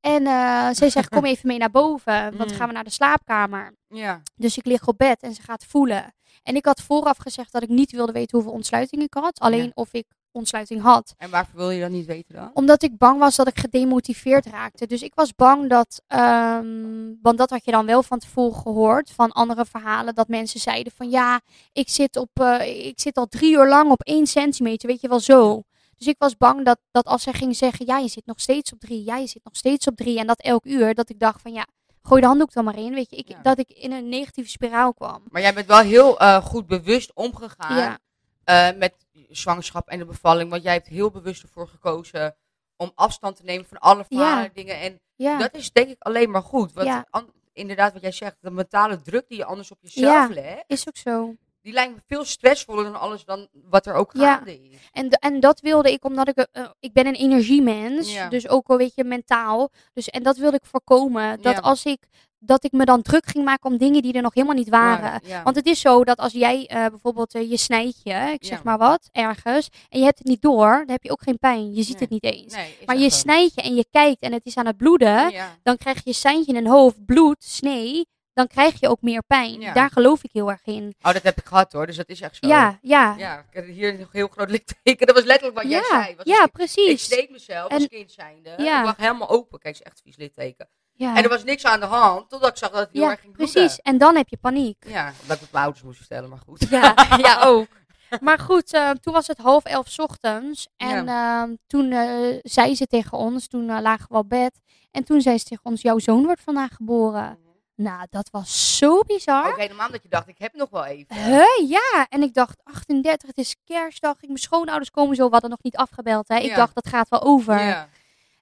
En 0.00 0.26
eh 0.26 0.68
zij 0.72 0.90
zegt, 0.90 1.08
kom 1.08 1.24
even 1.32 1.48
mee 1.48 1.58
naar 1.58 1.70
boven, 1.70 2.22
want 2.22 2.38
dan 2.38 2.48
Mm. 2.48 2.54
gaan 2.54 2.66
we 2.68 2.74
naar 2.74 2.84
de 2.84 2.90
slaapkamer. 2.90 3.74
Ja. 3.88 4.22
Dus 4.36 4.56
ik 4.56 4.66
lig 4.66 4.86
op 4.86 4.98
bed 4.98 5.22
en 5.22 5.34
ze 5.34 5.42
gaat 5.42 5.64
voelen. 5.64 6.14
En 6.42 6.54
ik 6.56 6.64
had 6.64 6.80
vooraf 6.80 7.16
gezegd 7.18 7.52
dat 7.52 7.62
ik 7.62 7.68
niet 7.68 7.90
wilde 7.92 8.12
weten 8.12 8.36
hoeveel 8.36 8.54
ontsluiting 8.56 9.02
ik 9.02 9.14
had. 9.14 9.40
Alleen 9.40 9.64
Ja. 9.64 9.70
of 9.74 9.92
ik 9.92 10.06
ontsluiting 10.32 10.82
had 10.82 11.14
En 11.16 11.30
waarvoor 11.30 11.56
wil 11.58 11.70
je 11.70 11.80
dat 11.80 11.90
niet 11.90 12.06
weten 12.06 12.34
dan? 12.34 12.50
omdat 12.54 12.82
ik 12.82 12.98
bang 12.98 13.18
was 13.18 13.36
dat 13.36 13.48
ik 13.48 13.58
gedemotiveerd 13.58 14.46
raakte. 14.46 14.86
Dus 14.86 15.02
ik 15.02 15.14
was 15.14 15.34
bang 15.34 15.68
dat, 15.68 16.02
ehm, 16.06 17.12
want 17.22 17.38
dat 17.38 17.50
had 17.50 17.64
je 17.64 17.70
dan 17.70 17.86
wel 17.86 18.02
van 18.02 18.18
tevoren 18.18 18.60
gehoord 18.60 19.10
van 19.10 19.32
andere 19.32 19.64
verhalen, 19.64 20.14
dat 20.14 20.28
mensen 20.28 20.60
zeiden 20.60 20.92
van 20.96 21.10
ja, 21.10 21.40
ik 21.72 21.88
zit, 21.88 22.16
op, 22.16 22.28
eh, 22.32 22.86
ik 22.86 23.00
zit 23.00 23.16
al 23.16 23.26
drie 23.26 23.52
uur 23.52 23.68
lang 23.68 23.90
op 23.90 24.00
één 24.02 24.26
centimeter, 24.26 24.88
weet 24.88 25.00
je 25.00 25.08
wel 25.08 25.20
zo. 25.20 25.62
Dus 26.00 26.08
ik 26.08 26.18
was 26.18 26.36
bang 26.36 26.64
dat, 26.64 26.78
dat 26.90 27.04
als 27.06 27.22
zij 27.22 27.32
ging 27.32 27.56
zeggen, 27.56 27.86
ja, 27.86 27.98
je 27.98 28.08
zit 28.08 28.26
nog 28.26 28.40
steeds 28.40 28.72
op 28.72 28.80
drie, 28.80 29.04
ja, 29.04 29.16
je 29.16 29.26
zit 29.26 29.44
nog 29.44 29.56
steeds 29.56 29.86
op 29.86 29.96
drie, 29.96 30.18
en 30.18 30.26
dat 30.26 30.40
elk 30.40 30.64
uur, 30.64 30.94
dat 30.94 31.08
ik 31.10 31.18
dacht 31.20 31.42
van 31.42 31.52
ja, 31.52 31.66
gooi 32.02 32.20
de 32.20 32.26
handdoek 32.26 32.52
dan 32.52 32.64
maar 32.64 32.78
in, 32.78 32.94
weet 32.94 33.10
je, 33.10 33.16
ik, 33.16 33.28
Ja. 33.28 33.42
dat 33.42 33.58
ik 33.58 33.70
in 33.70 33.92
een 33.92 34.08
negatieve 34.08 34.50
spiraal 34.50 34.94
kwam. 34.94 35.22
Maar 35.30 35.42
jij 35.42 35.54
bent 35.54 35.66
wel 35.66 35.78
heel 35.78 36.18
eh, 36.18 36.44
goed 36.44 36.66
bewust 36.66 37.14
omgegaan 37.14 37.76
Ja. 37.76 37.98
eh, 38.44 38.78
met 38.78 38.94
zwangerschap 39.28 39.88
en 39.88 39.98
de 39.98 40.04
bevalling. 40.04 40.50
Want 40.50 40.62
jij 40.62 40.72
hebt 40.72 40.86
heel 40.86 41.10
bewust 41.10 41.42
ervoor 41.42 41.68
gekozen 41.68 42.36
om 42.76 42.92
afstand 42.94 43.36
te 43.36 43.42
nemen 43.44 43.66
van 43.66 43.78
alle 43.78 44.04
verhalen 44.04 44.44
en 44.44 44.50
dingen. 44.54 44.80
En 44.80 45.00
Ja, 45.16 45.38
dat 45.38 45.54
is 45.54 45.72
denk 45.72 45.88
ik 45.88 45.96
alleen 46.02 46.30
maar 46.30 46.42
goed. 46.42 46.72
Want 46.72 46.86
Ja. 46.86 47.06
an- 47.10 47.32
inderdaad, 47.52 47.92
wat 47.92 48.02
jij 48.02 48.12
zegt, 48.12 48.36
de 48.40 48.50
mentale 48.50 49.00
druk 49.02 49.28
die 49.28 49.38
je 49.38 49.44
anders 49.44 49.70
op 49.70 49.78
jezelf 49.80 50.28
Ja. 50.28 50.34
legt, 50.34 50.64
is 50.66 50.88
ook 50.88 50.96
zo. 50.96 51.34
Die 51.62 51.72
lijkt 51.72 51.94
me 51.94 52.00
veel 52.06 52.24
stressvoller 52.24 52.84
dan 52.84 53.00
alles 53.00 53.24
dan 53.24 53.48
wat 53.52 53.86
er 53.86 53.94
ook 53.94 54.12
Ja. 54.12 54.34
gaande 54.34 54.60
is. 54.60 54.76
En, 54.92 55.08
en 55.10 55.40
dat 55.40 55.60
wilde 55.60 55.92
ik, 55.92 56.04
omdat 56.04 56.28
ik, 56.28 56.36
eh, 56.52 56.64
ik 56.80 56.92
ben 56.92 57.06
een 57.06 57.14
energiemens, 57.14 58.12
Ja. 58.12 58.28
dus 58.28 58.48
ook 58.48 58.68
wel 58.68 58.76
weet 58.76 58.94
je 58.94 59.04
mentaal. 59.04 59.70
Dus, 59.92 60.08
en 60.08 60.22
dat 60.22 60.36
wilde 60.36 60.56
ik 60.56 60.64
voorkomen, 60.70 61.42
dat 61.42 61.54
Ja. 61.54 61.60
als 61.60 61.84
ik, 61.84 61.98
dat 62.38 62.64
ik 62.64 62.72
me 62.72 62.84
dan 62.84 63.02
druk 63.02 63.26
ging 63.26 63.44
maken 63.44 63.70
om 63.70 63.76
dingen 63.78 64.02
die 64.02 64.12
er 64.12 64.22
nog 64.22 64.34
helemaal 64.34 64.56
niet 64.56 64.68
waren. 64.68 65.20
Ja. 65.24 65.42
Want 65.42 65.56
het 65.56 65.66
is 65.66 65.80
zo 65.80 66.04
dat 66.04 66.18
als 66.18 66.32
jij 66.32 66.66
eh, 66.66 66.86
bijvoorbeeld 66.86 67.34
eh, 67.34 67.50
je 67.50 67.56
snijdt 67.56 68.00
je, 68.02 68.30
ik 68.32 68.44
zeg 68.44 68.56
Ja. 68.58 68.64
maar 68.64 68.78
wat, 68.78 69.08
ergens, 69.12 69.68
en 69.88 69.98
je 69.98 70.04
hebt 70.04 70.18
het 70.18 70.26
niet 70.26 70.42
door, 70.42 70.68
dan 70.78 70.90
heb 70.90 71.02
je 71.02 71.10
ook 71.10 71.22
geen 71.22 71.38
pijn. 71.38 71.74
Je 71.74 71.82
ziet 71.82 71.92
Nee. 71.92 72.00
het 72.00 72.10
niet 72.10 72.24
eens. 72.24 72.54
Nee, 72.54 72.76
maar 72.86 72.98
je 72.98 73.10
snijdt 73.10 73.54
je 73.54 73.62
en 73.62 73.74
je 73.74 73.84
kijkt 73.90 74.22
en 74.22 74.32
het 74.32 74.46
is 74.46 74.56
aan 74.56 74.66
het 74.66 74.76
bloeden, 74.76 75.30
Ja. 75.30 75.56
dan 75.62 75.76
krijg 75.76 76.04
je 76.04 76.12
seintje 76.12 76.52
in 76.52 76.58
een 76.58 76.70
hoofd, 76.70 77.04
bloed, 77.04 77.44
snee, 77.44 78.06
dan 78.32 78.46
krijg 78.46 78.80
je 78.80 78.88
ook 78.88 79.02
meer 79.02 79.22
pijn. 79.26 79.60
Ja. 79.60 79.72
Daar 79.72 79.90
geloof 79.90 80.24
ik 80.24 80.30
heel 80.32 80.50
erg 80.50 80.64
in. 80.64 80.94
Oh, 81.02 81.12
dat 81.12 81.22
heb 81.22 81.38
ik 81.38 81.46
gehad 81.46 81.72
hoor, 81.72 81.86
dus 81.86 81.96
dat 81.96 82.08
is 82.08 82.20
echt 82.20 82.36
zo. 82.40 82.46
Ja, 82.48 82.78
ja. 82.82 83.14
Ja, 83.18 83.38
ik 83.38 83.44
heb 83.50 83.66
hier 83.66 83.92
nog 83.92 84.00
een 84.00 84.08
heel 84.12 84.28
groot 84.28 84.50
litteken. 84.50 85.06
Dat 85.06 85.16
was 85.16 85.24
letterlijk 85.24 85.58
wat 85.62 85.70
jij 85.70 85.82
zei. 85.84 86.16
Was 86.16 86.26
ja, 86.26 86.38
een- 86.38 86.44
ik 86.46 86.52
precies. 86.52 87.04
sneed 87.04 87.30
mezelf 87.30 87.68
En- 87.70 87.76
als 87.76 87.86
kind 87.88 88.12
zijnde. 88.12 88.54
Ja. 88.56 88.78
Ik 88.78 88.84
lag 88.84 88.96
helemaal 88.96 89.28
open. 89.28 89.58
Kijk, 89.58 89.74
het 89.76 89.84
is 89.86 89.90
echt 89.92 90.00
vies 90.04 90.16
litteken. 90.16 90.68
Ja, 90.92 91.16
En 91.16 91.22
er 91.22 91.28
was 91.28 91.44
niks 91.44 91.64
aan 91.64 91.80
de 91.80 91.86
hand, 91.86 92.28
totdat 92.30 92.50
ik 92.50 92.56
zag 92.56 92.70
dat 92.70 92.80
het 92.80 92.88
heel 92.92 93.10
erg 93.10 93.20
ging 93.20 93.32
bloeden. 93.32 93.54
precies. 93.54 93.78
En 93.80 93.98
dan 93.98 94.16
heb 94.16 94.28
je 94.28 94.36
paniek. 94.36 94.84
Ja, 94.86 95.12
omdat 95.22 95.36
ik 95.36 95.42
het 95.42 95.52
mijn 95.52 95.64
ouders 95.64 95.84
moest 95.84 95.98
vertellen, 95.98 96.28
maar 96.28 96.38
goed. 96.46 96.66
Ja, 96.70 96.94
ja 97.26 97.42
ook. 97.44 97.66
Maar 98.20 98.38
goed, 98.38 98.72
eh, 98.72 98.90
toen 98.90 99.12
was 99.12 99.26
het 99.26 99.38
half 99.38 99.64
elf 99.64 99.88
's 99.88 99.98
ochtends. 99.98 100.68
En 100.76 101.08
ehm, 101.08 101.54
toen 101.66 101.92
eh, 101.92 102.38
zei 102.42 102.74
ze 102.74 102.86
tegen 102.86 103.18
ons, 103.18 103.46
toen 103.48 103.70
eh, 103.70 103.80
lagen 103.80 104.06
we 104.08 104.16
op 104.16 104.28
bed. 104.28 104.60
En 104.90 105.04
toen 105.04 105.20
zei 105.20 105.38
ze 105.38 105.44
tegen 105.44 105.64
ons, 105.64 105.82
jouw 105.82 105.98
zoon 105.98 106.24
wordt 106.24 106.40
vandaag 106.40 106.74
geboren. 106.74 107.38
Nou, 107.82 108.06
dat 108.10 108.28
was 108.30 108.76
zo 108.78 109.00
bizar. 109.06 109.48
Oké, 109.48 109.66
normaal 109.66 109.90
dat 109.90 110.02
je 110.02 110.08
dacht, 110.08 110.28
ik 110.28 110.38
heb 110.38 110.54
nog 110.54 110.70
wel 110.70 110.84
even. 110.84 111.16
Huh? 111.16 111.68
Ja, 111.68 112.06
en 112.08 112.22
ik 112.22 112.34
dacht 112.34 112.60
38, 112.64 113.28
het 113.28 113.38
is 113.38 113.56
kerstdag. 113.64 114.14
Ik, 114.20 114.26
mijn 114.26 114.38
schoonouders 114.38 114.90
komen 114.90 115.16
zo, 115.16 115.24
we 115.26 115.30
hadden 115.32 115.50
nog 115.50 115.62
niet 115.62 115.76
afgebeld. 115.76 116.28
Hè. 116.28 116.36
Ik 116.36 116.42
Ja. 116.50 116.56
dacht, 116.56 116.74
dat 116.74 116.88
gaat 116.88 117.08
wel 117.08 117.22
over. 117.22 117.58
Ja. 117.60 117.88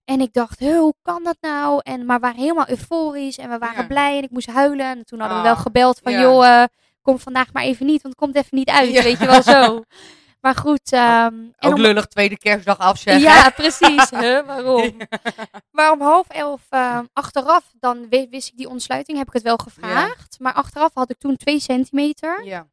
En 0.05 0.20
ik 0.20 0.33
dacht, 0.33 0.61
hoe 0.61 0.94
kan 1.03 1.24
dat 1.24 1.37
nou? 1.40 1.81
En, 1.83 2.07
maar 2.07 2.16
we 2.20 2.22
waren 2.27 2.40
helemaal 2.40 2.68
euforisch 2.68 3.38
en 3.38 3.51
we 3.51 3.59
waren 3.59 3.81
Ja. 3.83 3.87
blij 3.87 4.16
en 4.16 4.22
ik 4.22 4.31
moest 4.31 4.51
huilen. 4.51 4.87
En 4.87 5.05
toen 5.05 5.18
hadden 5.20 5.37
we 5.42 5.48
Ah, 5.48 5.53
wel 5.55 5.62
gebeld 5.62 6.01
van, 6.03 6.12
joh, 6.20 6.46
eh, 6.46 6.64
kom 7.03 7.18
vandaag 7.18 7.53
maar 7.53 7.62
even 7.62 7.87
niet, 7.87 8.03
want 8.03 8.14
het 8.14 8.24
komt 8.24 8.37
even 8.37 8.59
niet 8.59 8.68
uit. 8.70 8.90
Ja. 8.90 9.03
Weet 9.03 9.18
je 9.18 9.27
wel 9.27 9.42
zo. 9.42 9.83
Maar 10.40 10.55
goed. 10.55 10.92
ehm, 10.92 11.24
en 11.35 11.55
Ook 11.61 11.74
om- 11.74 11.81
lullig 11.81 12.07
tweede 12.07 12.38
kerstdag 12.38 12.79
afzeggen. 12.79 13.22
Ja, 13.22 13.51
precies. 13.51 14.11
Huh, 14.11 14.46
waarom? 14.46 14.96
Maar 15.70 15.92
om 15.92 16.01
half 16.01 16.29
elf 16.29 16.62
ehm, 16.70 17.05
achteraf, 17.12 17.64
dan 17.81 18.07
wi- 18.09 18.29
wist 18.31 18.48
ik 18.48 18.57
die 18.57 18.68
ontsluiting, 18.68 19.18
heb 19.18 19.27
ik 19.27 19.33
het 19.33 19.42
wel 19.42 19.57
gevraagd. 19.57 20.37
Maar 20.40 20.53
achteraf 20.53 20.90
had 20.94 21.11
ik 21.11 21.18
toen 21.18 21.37
twee 21.37 21.61
centimeter. 21.61 22.44
Ja, 22.44 22.66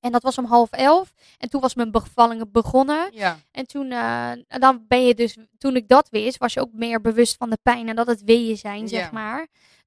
En 0.00 0.12
dat 0.12 0.22
was 0.22 0.38
om 0.38 0.44
half 0.44 0.70
elf. 0.70 1.12
En 1.38 1.48
toen 1.50 1.60
was 1.60 1.74
mijn 1.74 1.90
bevalling 1.90 2.50
begonnen. 2.52 3.08
ja, 3.12 3.36
En 3.52 3.66
toen, 3.66 3.90
eh, 3.90 4.30
dan 4.46 4.84
ben 4.88 5.06
je 5.06 5.14
dus, 5.14 5.36
toen 5.58 5.76
ik 5.76 5.88
dat 5.88 6.08
wist, 6.10 6.38
was 6.38 6.52
je 6.52 6.60
ook 6.60 6.72
meer 6.72 7.00
bewust 7.00 7.36
van 7.36 7.50
de 7.50 7.58
pijn 7.62 7.88
en 7.88 7.96
dat 7.96 8.06
het 8.06 8.22
weeën 8.24 8.56
zijn, 8.56 8.88
zeg 8.88 9.12
maar. 9.12 9.46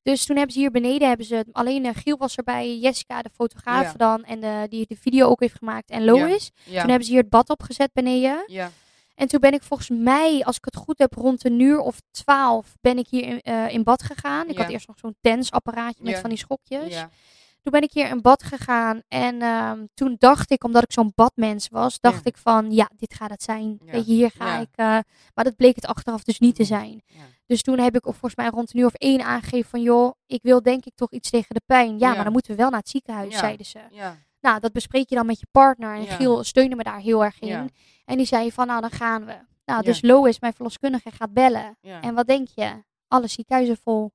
Dus 0.09 0.25
toen 0.25 0.35
hebben 0.35 0.53
ze 0.53 0.59
hier 0.59 0.71
beneden, 0.71 1.07
hebben 1.07 1.25
ze, 1.25 1.45
alleen 1.51 1.85
eh, 1.85 1.91
Giel 1.95 2.17
was 2.17 2.35
erbij, 2.35 2.77
Jessica, 2.77 3.21
de 3.21 3.29
fotograaf 3.33 3.83
Ja. 3.83 3.93
dan, 3.97 4.23
en 4.23 4.39
de, 4.39 4.65
die 4.69 4.85
de 4.87 4.95
video 4.95 5.27
ook 5.27 5.39
heeft 5.39 5.57
gemaakt, 5.57 5.89
en 5.89 6.03
Lois. 6.05 6.51
ja. 6.65 6.79
Toen 6.81 6.89
hebben 6.89 7.03
ze 7.07 7.11
hier 7.11 7.21
het 7.21 7.29
bad 7.29 7.49
opgezet 7.49 7.89
beneden. 7.93 8.43
ja. 8.47 8.71
En 9.15 9.27
toen 9.27 9.39
ben 9.39 9.53
ik 9.53 9.63
volgens 9.63 9.89
mij, 9.89 10.43
als 10.43 10.55
ik 10.57 10.65
het 10.65 10.75
goed 10.75 10.97
heb, 10.97 11.13
rond 11.13 11.45
een 11.45 11.59
uur 11.59 11.79
of 11.79 12.01
twaalf 12.11 12.75
ben 12.81 12.97
ik 12.97 13.07
hier 13.09 13.23
in, 13.23 13.41
eh, 13.41 13.69
in 13.73 13.83
bad 13.83 14.03
gegaan. 14.03 14.47
Ik 14.49 14.57
had 14.57 14.69
eerst 14.69 14.87
nog 14.87 14.97
zo'n 14.99 15.15
tensapparaatje 15.21 16.03
met 16.03 16.19
van 16.19 16.29
die 16.29 16.39
schokjes. 16.39 17.05
Toen 17.69 17.79
ben 17.79 17.89
ik 17.89 17.93
hier 17.95 18.09
in 18.09 18.21
bad 18.21 18.43
gegaan 18.43 19.01
en 19.07 19.41
ehm, 19.41 19.85
toen 19.93 20.15
dacht 20.19 20.51
ik, 20.51 20.63
omdat 20.63 20.83
ik 20.83 20.91
zo'n 20.91 21.11
badmens 21.15 21.67
was, 21.67 21.99
dacht 21.99 22.15
Ja. 22.15 22.21
ik 22.23 22.37
van, 22.37 22.71
ja, 22.71 22.89
dit 22.97 23.13
gaat 23.13 23.29
het 23.29 23.43
zijn. 23.43 23.79
Ja. 23.85 23.91
Weet 23.91 24.05
je, 24.05 24.11
hier 24.13 24.31
ga 24.37 24.45
Ja. 24.53 24.59
ik. 24.59 24.67
eh, 24.75 24.85
maar 25.33 25.43
dat 25.43 25.55
bleek 25.55 25.75
het 25.75 25.85
achteraf 25.85 26.23
dus 26.23 26.39
niet 26.39 26.55
te 26.55 26.63
zijn. 26.63 27.01
Ja. 27.05 27.19
Dus 27.45 27.61
toen 27.61 27.79
heb 27.79 27.95
ik 27.95 28.03
volgens 28.03 28.35
mij 28.35 28.47
rond 28.47 28.73
een 28.73 28.79
uur 28.79 28.85
of 28.85 28.93
één 28.93 29.21
aangegeven 29.23 29.69
van, 29.69 29.81
joh, 29.81 30.11
ik 30.25 30.41
wil 30.43 30.61
denk 30.61 30.85
ik 30.85 30.95
toch 30.95 31.11
iets 31.11 31.29
tegen 31.29 31.55
de 31.55 31.61
pijn. 31.65 31.99
Ja, 31.99 32.13
maar 32.13 32.23
dan 32.23 32.31
moeten 32.33 32.51
we 32.51 32.57
wel 32.57 32.69
naar 32.69 32.79
het 32.79 32.89
ziekenhuis, 32.89 33.37
zeiden 33.37 33.65
ze. 33.65 33.79
Nou, 34.41 34.59
dat 34.59 34.71
bespreek 34.71 35.09
je 35.09 35.15
dan 35.15 35.25
met 35.25 35.39
je 35.39 35.47
partner. 35.51 35.95
En. 35.95 36.07
Giel 36.07 36.43
steunde 36.43 36.75
me 36.75 36.83
daar 36.83 36.99
heel 36.99 37.23
erg 37.23 37.39
in. 37.39 37.71
En 38.05 38.17
die 38.17 38.25
zei 38.25 38.51
van, 38.51 38.67
nou, 38.67 38.81
dan 38.81 38.91
gaan 38.91 39.25
we. 39.25 39.35
Nou, 39.65 39.83
dus 39.83 40.01
Lois, 40.01 40.39
mijn 40.39 40.53
verloskundige, 40.53 41.11
gaat 41.11 41.33
bellen. 41.33 41.77
En 42.01 42.13
wat 42.13 42.27
denk 42.27 42.47
je? 42.55 42.83
Alle 43.07 43.27
ziekenhuizen 43.27 43.77
vol. 43.83 44.11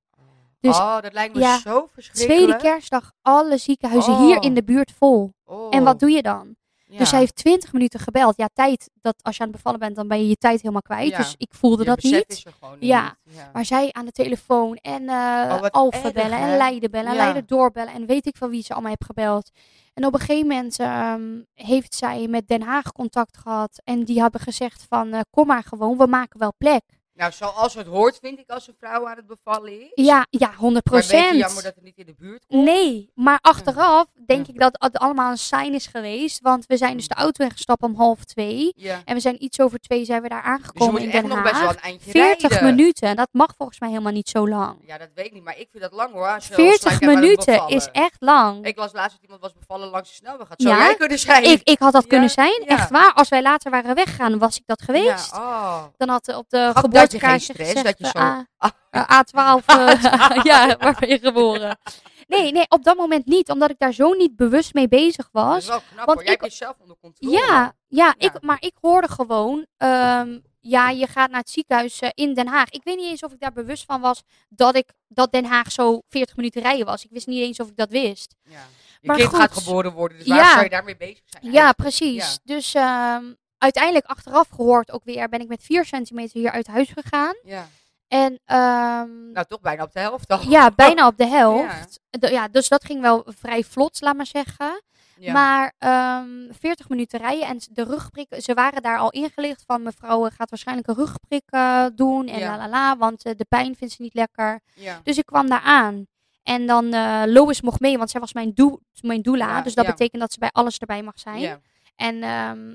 Dus 0.64 0.76
oh, 0.76 1.00
dat 1.00 1.12
lijkt 1.12 1.34
me 1.34 1.40
ja, 1.40 1.58
zo 1.58 1.88
verschrikkelijk. 1.92 2.40
Tweede 2.42 2.56
kerstdag, 2.62 3.12
alle 3.22 3.56
ziekenhuizen 3.58 4.12
Oh. 4.12 4.20
hier 4.20 4.42
in 4.42 4.54
de 4.54 4.64
buurt 4.64 4.92
vol. 4.98 5.32
Oh. 5.44 5.66
En 5.74 5.84
wat 5.84 5.98
doe 6.00 6.10
je 6.10 6.22
dan? 6.22 6.56
Ja. 6.86 6.98
Dus 6.98 7.10
hij 7.10 7.20
heeft 7.20 7.36
20 7.36 7.72
minuten 7.72 8.00
gebeld. 8.00 8.36
Ja, 8.36 8.48
tijd, 8.52 8.90
dat 9.00 9.14
als 9.22 9.36
je 9.36 9.42
aan 9.42 9.48
het 9.48 9.56
bevallen 9.56 9.80
bent, 9.80 9.96
dan 9.96 10.08
ben 10.08 10.18
je 10.18 10.28
je 10.28 10.36
tijd 10.36 10.60
helemaal 10.60 10.82
kwijt. 10.82 11.10
Ja. 11.10 11.16
Dus 11.16 11.34
ik 11.36 11.54
voelde 11.54 11.82
Je 11.82 11.88
dat 11.88 12.02
niet. 12.02 12.24
is 12.26 12.44
er 12.44 12.52
gewoon 12.58 12.78
niet. 12.78 12.88
Ja. 12.88 13.16
ja. 13.22 13.50
Maar 13.52 13.64
zij 13.64 13.92
aan 13.92 14.04
de 14.04 14.12
telefoon 14.12 14.76
en 14.76 15.08
eh 15.08 15.58
Oh, 15.70 15.86
erg, 15.90 16.12
bellen 16.12 16.38
en 16.38 16.56
Leiden 16.56 16.90
bellen 16.90 17.10
en. 17.10 17.16
Leiden 17.16 17.46
doorbellen. 17.46 17.92
En 17.94 18.06
weet 18.06 18.26
ik 18.26 18.36
van 18.36 18.50
wie 18.50 18.62
ze 18.62 18.72
allemaal 18.72 18.90
heeft 18.90 19.04
gebeld. 19.04 19.50
En 19.94 20.06
op 20.06 20.14
een 20.14 20.20
gegeven 20.20 20.46
moment 20.46 20.78
ehm, 20.78 21.40
heeft 21.54 21.94
zij 21.94 22.26
met 22.28 22.48
Den 22.48 22.62
Haag 22.62 22.92
contact 22.92 23.36
gehad. 23.36 23.80
En 23.84 24.04
die 24.04 24.20
hebben 24.20 24.40
gezegd 24.40 24.86
van 24.88 25.12
eh, 25.12 25.20
kom 25.30 25.46
maar 25.46 25.62
gewoon, 25.62 25.98
we 25.98 26.06
maken 26.06 26.38
wel 26.38 26.52
plek. 26.58 26.82
Nou, 27.16 27.32
zoals 27.32 27.74
het 27.74 27.86
hoort, 27.86 28.18
vind 28.22 28.38
ik, 28.38 28.50
als 28.50 28.68
een 28.68 28.74
vrouw 28.80 29.08
aan 29.08 29.16
het 29.16 29.26
bevallen 29.26 29.80
is. 29.80 29.90
Ja, 29.94 30.26
ja, 30.30 30.50
100% 30.50 30.56
Maar 30.58 30.72
een 30.72 30.82
beetje 30.82 31.36
jammer 31.36 31.62
dat 31.62 31.74
het 31.74 31.82
niet 31.84 31.96
in 31.98 32.06
de 32.06 32.14
buurt 32.18 32.44
komt. 32.46 32.64
Nee, 32.64 33.10
maar 33.14 33.38
achteraf 33.40 34.06
denk 34.26 34.46
Ja. 34.46 34.52
ik 34.52 34.58
dat 34.60 34.76
het 34.78 34.98
allemaal 34.98 35.30
een 35.30 35.38
sign 35.38 35.72
is 35.72 35.86
geweest. 35.86 36.40
Want 36.40 36.66
we 36.66 36.76
zijn 36.76 36.96
dus 36.96 37.08
de 37.08 37.14
auto 37.14 37.44
ingestapt 37.44 37.82
om 37.82 37.94
half 37.96 38.24
twee. 38.24 38.72
Ja. 38.76 39.00
En 39.04 39.14
we 39.14 39.20
zijn 39.20 39.44
iets 39.44 39.60
over 39.60 39.78
twee 39.78 40.04
zijn 40.04 40.22
we 40.22 40.28
daar 40.28 40.42
Dus 40.42 40.50
aangekomen 40.50 40.92
moet 40.92 41.02
in 41.02 41.10
echt 41.10 41.20
Den 41.20 41.28
nog 41.30 41.42
best 41.42 41.54
wel 41.54 41.64
Haag. 41.64 41.74
een 41.76 41.82
eindje 41.82 42.10
40 42.10 42.50
rijden. 42.50 42.76
minuten, 42.76 43.16
dat 43.16 43.28
mag 43.32 43.54
volgens 43.56 43.80
mij 43.80 43.88
helemaal 43.88 44.12
niet 44.12 44.28
zo 44.28 44.48
lang. 44.48 44.76
Ja, 44.86 44.98
dat 44.98 45.08
weet 45.14 45.26
ik 45.26 45.32
niet, 45.32 45.44
maar 45.44 45.58
ik 45.58 45.68
vind 45.70 45.82
dat 45.82 45.92
lang 45.92 46.12
hoor. 46.12 46.28
Als 46.28 46.46
je 46.48 46.56
al 46.56 46.62
40 46.64 46.80
sluit 46.80 46.98
jij 47.00 47.08
maar 47.08 47.16
aan 47.16 47.22
het 47.28 47.46
minuten 47.46 47.76
is 47.76 47.88
echt 47.92 48.16
lang. 48.18 48.66
Ik 48.66 48.76
las 48.76 48.92
laatst 48.92 49.12
dat 49.12 49.22
iemand 49.22 49.40
was 49.40 49.52
bevallen 49.52 49.88
langs 49.88 50.08
de 50.08 50.14
snelweg. 50.14 50.48
Had 50.48 50.62
zo 50.62 50.68
Ja? 50.68 50.78
jij 50.78 50.94
kunnen 50.96 51.18
zijn. 51.18 51.44
Ik, 51.44 51.60
ik 51.62 51.78
had 51.78 51.92
dat 51.92 52.06
kunnen 52.06 52.30
zijn, 52.30 52.62
echt 52.66 52.90
waar. 52.90 53.12
Als 53.12 53.28
wij 53.28 53.42
later 53.42 53.70
waren 53.70 53.94
weggegaan, 53.94 54.38
was 54.38 54.56
ik 54.56 54.62
dat 54.66 54.82
geweest. 54.82 55.30
Ja, 55.30 55.38
oh. 55.38 55.82
Dan 55.96 56.08
had 56.08 56.28
er 56.28 56.36
op 56.36 56.50
de 56.50 56.70
Gaf 56.74 56.82
dat 57.10 57.20
je 57.20 57.26
geen 57.26 57.40
stress, 57.40 57.82
dat 57.82 57.98
je 57.98 58.06
zo- 58.06 58.18
eh, 58.18 58.38
A- 58.64 58.76
eh, 58.90 59.20
A12, 59.20 59.64
eh, 59.66 60.44
ja, 60.50 60.76
waar 60.76 60.96
ben 61.00 61.08
je 61.08 61.18
geboren? 61.18 61.78
Nee, 62.26 62.52
nee, 62.52 62.64
op 62.68 62.84
dat 62.84 62.96
moment 62.96 63.26
niet, 63.26 63.50
omdat 63.50 63.70
ik 63.70 63.78
daar 63.78 63.92
zo 63.92 64.12
niet 64.12 64.36
bewust 64.36 64.74
mee 64.74 64.88
bezig 64.88 65.28
Dat 65.30 65.42
was. 65.44 65.56
is 65.58 65.66
wel 65.68 65.80
knap 65.92 66.06
want 66.06 66.18
hoor. 66.18 66.24
Jij 66.24 66.34
ik- 66.34 66.40
hebt 66.40 66.52
jezelf 66.52 66.76
onder 66.80 66.96
controle. 67.00 67.32
Ja, 67.36 67.46
ja, 67.48 67.72
Ja. 67.88 68.14
Ik, 68.18 68.32
maar 68.42 68.56
ik 68.60 68.74
hoorde 68.80 69.08
gewoon, 69.08 69.66
ehm, 69.76 70.38
ja, 70.60 70.90
je 70.90 71.06
gaat 71.06 71.30
naar 71.30 71.40
het 71.40 71.50
ziekenhuis 71.50 72.00
eh, 72.00 72.08
in 72.14 72.34
Den 72.34 72.46
Haag. 72.48 72.68
Ik 72.70 72.84
weet 72.84 72.96
niet 72.96 73.06
eens 73.06 73.22
of 73.22 73.32
ik 73.32 73.40
daar 73.40 73.52
bewust 73.52 73.84
van 73.84 74.00
was 74.00 74.22
dat, 74.48 74.76
ik, 74.76 74.88
dat 75.08 75.32
Den 75.32 75.44
Haag 75.44 75.72
zo 75.72 76.00
40 76.08 76.36
minuten 76.36 76.62
rijden 76.62 76.86
was. 76.86 77.04
Ik 77.04 77.10
wist 77.10 77.26
niet 77.26 77.40
eens 77.42 77.60
of 77.60 77.68
ik 77.68 77.76
dat 77.76 77.90
wist. 77.90 78.34
Ja. 78.44 78.58
Je 79.00 79.06
Maar 79.10 79.16
kind 79.16 79.28
goed. 79.28 79.38
gaat 79.38 79.52
geboren 79.52 79.92
worden, 79.92 80.18
dus 80.18 80.26
waar 80.26 80.38
Ja. 80.38 80.50
zou 80.50 80.62
je 80.62 80.70
daarmee 80.70 80.96
bezig 80.96 81.22
zijn? 81.24 81.52
Ja, 81.52 81.72
precies. 81.72 82.24
Ja. 82.32 82.54
Dus 82.54 82.74
ehm, 82.74 83.24
uiteindelijk 83.64 84.06
achteraf 84.06 84.48
gehoord 84.48 84.92
ook 84.92 85.04
weer, 85.04 85.28
ben 85.28 85.40
ik 85.40 85.48
met 85.48 85.62
4 85.62 85.84
centimeter 85.84 86.40
hier 86.40 86.50
uit 86.50 86.66
huis 86.66 86.90
gegaan. 86.90 87.34
Ja. 87.44 87.66
En 88.08 88.38
ehm, 88.44 89.32
Nou, 89.32 89.46
toch 89.48 89.60
bijna 89.60 89.82
op 89.82 89.92
de 89.92 90.00
helft 90.00 90.28
dan. 90.28 90.40
ja, 90.48 90.70
bijna 90.70 91.06
op 91.12 91.16
de 91.16 91.26
helft. 91.26 92.00
Ja. 92.10 92.28
ja, 92.28 92.48
dus 92.48 92.68
dat 92.68 92.84
ging 92.84 93.00
wel 93.00 93.26
vrij 93.38 93.64
vlot, 93.64 94.00
laat 94.00 94.16
maar 94.16 94.26
zeggen. 94.26 94.82
Ja. 95.18 95.32
Maar 95.32 95.72
ehm 95.78 96.52
40 96.58 96.88
minuten 96.88 97.20
rijden 97.20 97.46
en 97.46 97.58
de 97.70 97.84
rugprik, 97.84 98.26
ze 98.38 98.54
waren 98.54 98.82
daar 98.82 98.98
al 98.98 99.10
ingelicht 99.10 99.62
van 99.66 99.82
mevrouw 99.82 100.26
eh, 100.26 100.32
gaat 100.36 100.50
waarschijnlijk 100.50 100.88
een 100.88 100.94
rugprik 100.94 101.42
eh, 101.46 101.86
doen 101.94 102.26
en 102.28 102.38
Ja. 102.38 102.50
la 102.50 102.56
la 102.56 102.68
la, 102.68 102.96
want 102.96 103.24
eh, 103.24 103.32
de 103.36 103.44
pijn 103.48 103.76
vindt 103.76 103.94
ze 103.94 104.02
niet 104.02 104.14
lekker. 104.14 104.60
ja. 104.74 105.00
Dus 105.02 105.18
ik 105.18 105.26
kwam 105.26 105.48
daar 105.48 105.60
aan. 105.64 106.06
En 106.42 106.66
dan 106.66 106.92
eh 106.92 107.22
Lois 107.26 107.60
mocht 107.60 107.80
mee, 107.80 107.98
want 107.98 108.10
zij 108.10 108.20
was 108.20 108.32
mijn, 108.32 108.54
doe, 108.54 108.80
mijn 109.00 109.22
doula. 109.22 109.60
Dus 109.60 109.74
dat 109.74 109.86
betekent 109.86 110.20
dat 110.20 110.32
ze 110.32 110.38
bij 110.38 110.50
alles 110.52 110.78
erbij 110.78 111.02
mag 111.02 111.18
zijn. 111.18 111.40
Ja. 111.40 111.60
En 111.96 112.22
ehm, 112.22 112.74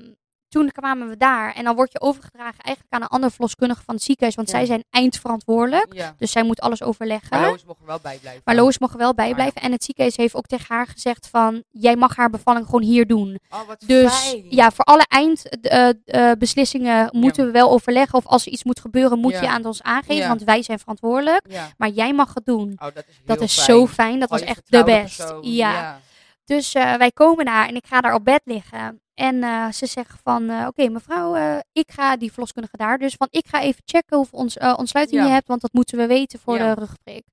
toen 0.50 0.70
kwamen 0.72 1.08
we 1.08 1.16
daar. 1.16 1.54
En 1.54 1.64
dan 1.64 1.74
word 1.74 1.92
je 1.92 2.00
overgedragen 2.00 2.58
eigenlijk 2.62 2.94
aan 2.94 3.02
een 3.02 3.08
andere 3.08 3.32
verloskundige 3.32 3.82
van 3.84 3.94
het 3.94 4.04
ziekenhuis. 4.04 4.34
Want 4.36 4.50
Ja. 4.50 4.56
zij 4.56 4.66
zijn 4.66 4.84
eindverantwoordelijk. 4.90 5.94
ja. 5.94 6.14
Dus 6.18 6.30
zij 6.30 6.42
moet 6.42 6.60
alles 6.60 6.82
overleggen. 6.82 7.28
Maar 7.40 7.48
Lois 7.48 7.64
mocht 7.64 7.80
er 7.80 7.86
wel 7.86 7.98
bij 8.02 8.18
blijven. 8.20 8.42
Maar 8.44 8.54
Lois 8.54 8.78
mocht 8.78 8.92
er 8.92 8.98
wel 8.98 9.14
bijblijven. 9.14 9.62
En 9.62 9.72
het 9.72 9.84
ziekenhuis 9.84 10.16
heeft 10.16 10.34
ook 10.34 10.46
tegen 10.46 10.66
haar 10.74 10.86
gezegd 10.86 11.28
van... 11.30 11.62
Jij 11.70 11.96
mag 11.96 12.16
haar 12.16 12.30
bevalling 12.30 12.64
gewoon 12.64 12.82
hier 12.82 13.06
doen. 13.06 13.38
Oh, 13.50 13.66
wat 13.66 13.82
Dus 13.86 14.12
fijn. 14.14 14.44
ja, 14.50 14.70
voor 14.70 14.84
alle 14.84 15.06
eindbeslissingen 15.08 17.08
moeten 17.12 17.46
we 17.46 17.50
wel 17.52 17.70
overleggen. 17.70 18.18
Of 18.18 18.26
als 18.26 18.46
er 18.46 18.52
iets 18.52 18.64
moet 18.64 18.80
gebeuren, 18.80 19.18
moet 19.18 19.38
je 19.38 19.48
aan 19.48 19.64
ons 19.64 19.82
aangeven. 19.82 20.28
Want 20.28 20.42
wij 20.42 20.62
zijn 20.62 20.78
verantwoordelijk. 20.78 21.46
Maar 21.76 21.88
jij 21.88 22.12
mag 22.14 22.34
het 22.34 22.44
doen. 22.44 22.72
Oh, 22.78 22.84
dat 22.94 23.04
is 23.08 23.14
heel 23.16 23.26
Dat 23.26 23.40
is 23.40 23.54
fijn. 23.54 23.66
zo 23.66 23.86
fijn. 23.86 24.20
Dat 24.20 24.30
was 24.30 24.40
echt 24.40 24.62
de 24.64 24.84
best. 24.84 25.34
ja. 25.40 26.00
Dus 26.44 26.74
eh, 26.74 26.94
wij 26.94 27.10
komen 27.10 27.44
daar 27.44 27.68
en 27.68 27.74
ik 27.76 27.86
ga 27.86 28.00
daar 28.00 28.14
op 28.14 28.24
bed 28.24 28.40
liggen. 28.44 29.00
En 29.20 29.42
eh, 29.42 29.70
ze 29.72 29.86
zeggen 29.86 30.18
van, 30.22 30.50
eh, 30.50 30.66
oké 30.66 30.88
mevrouw, 30.88 31.34
eh, 31.34 31.58
ik 31.72 31.90
ga, 31.90 32.16
die 32.16 32.30
verloskundige 32.32 32.76
daar 32.76 32.98
dus, 32.98 33.14
van 33.14 33.28
ik 33.30 33.46
ga 33.46 33.60
even 33.62 33.82
checken 33.84 34.16
hoeveel 34.16 34.38
ons, 34.38 34.58
ontsluiting 34.58 35.20
Ja. 35.20 35.26
je 35.26 35.32
hebt, 35.32 35.48
want 35.48 35.60
dat 35.60 35.72
moeten 35.72 35.98
we 35.98 36.06
weten 36.06 36.38
voor 36.38 36.56
Ja. 36.58 36.74
de 36.74 36.80
rugprik. 36.80 37.24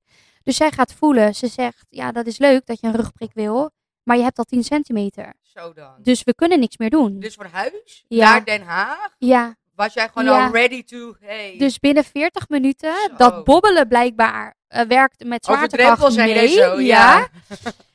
Dus 0.42 0.56
zij 0.56 0.70
gaat 0.70 0.92
voelen. 0.92 1.34
Ze 1.34 1.46
zegt, 1.46 1.86
ja 1.88 2.12
dat 2.12 2.26
is 2.26 2.38
leuk 2.38 2.66
dat 2.66 2.80
je 2.80 2.86
een 2.86 2.96
rugprik 2.96 3.30
wil, 3.34 3.70
maar 4.02 4.16
je 4.16 4.22
hebt 4.22 4.38
al 4.38 4.44
10 4.44 4.64
centimeter. 4.64 5.34
Zo 5.42 5.72
dan. 5.72 5.94
Dus 6.02 6.22
we 6.22 6.34
kunnen 6.34 6.60
niks 6.60 6.76
meer 6.76 6.90
doen. 6.90 7.20
Dus 7.20 7.34
van 7.34 7.46
huis 7.46 8.04
Ja. 8.08 8.30
naar 8.30 8.44
Den 8.44 8.62
Haag 8.62 9.14
ja, 9.18 9.56
was 9.74 9.94
jij 9.94 10.08
gewoon 10.08 10.28
al 10.28 10.50
ready 10.52 10.82
to... 10.84 11.14
Hey. 11.20 11.54
dus 11.58 11.78
binnen 11.78 12.04
40 12.04 12.48
minuten, 12.48 12.94
Zo. 13.08 13.16
dat 13.16 13.44
bobbelen 13.44 13.88
blijkbaar 13.88 14.54
werkt 14.88 15.24
met 15.24 15.48
Over 15.48 15.54
zwaartekracht 15.70 16.16
mee. 16.16 16.34
en 16.38 16.48
zo, 16.48 16.80
ja. 16.80 17.18
ja. 17.18 17.28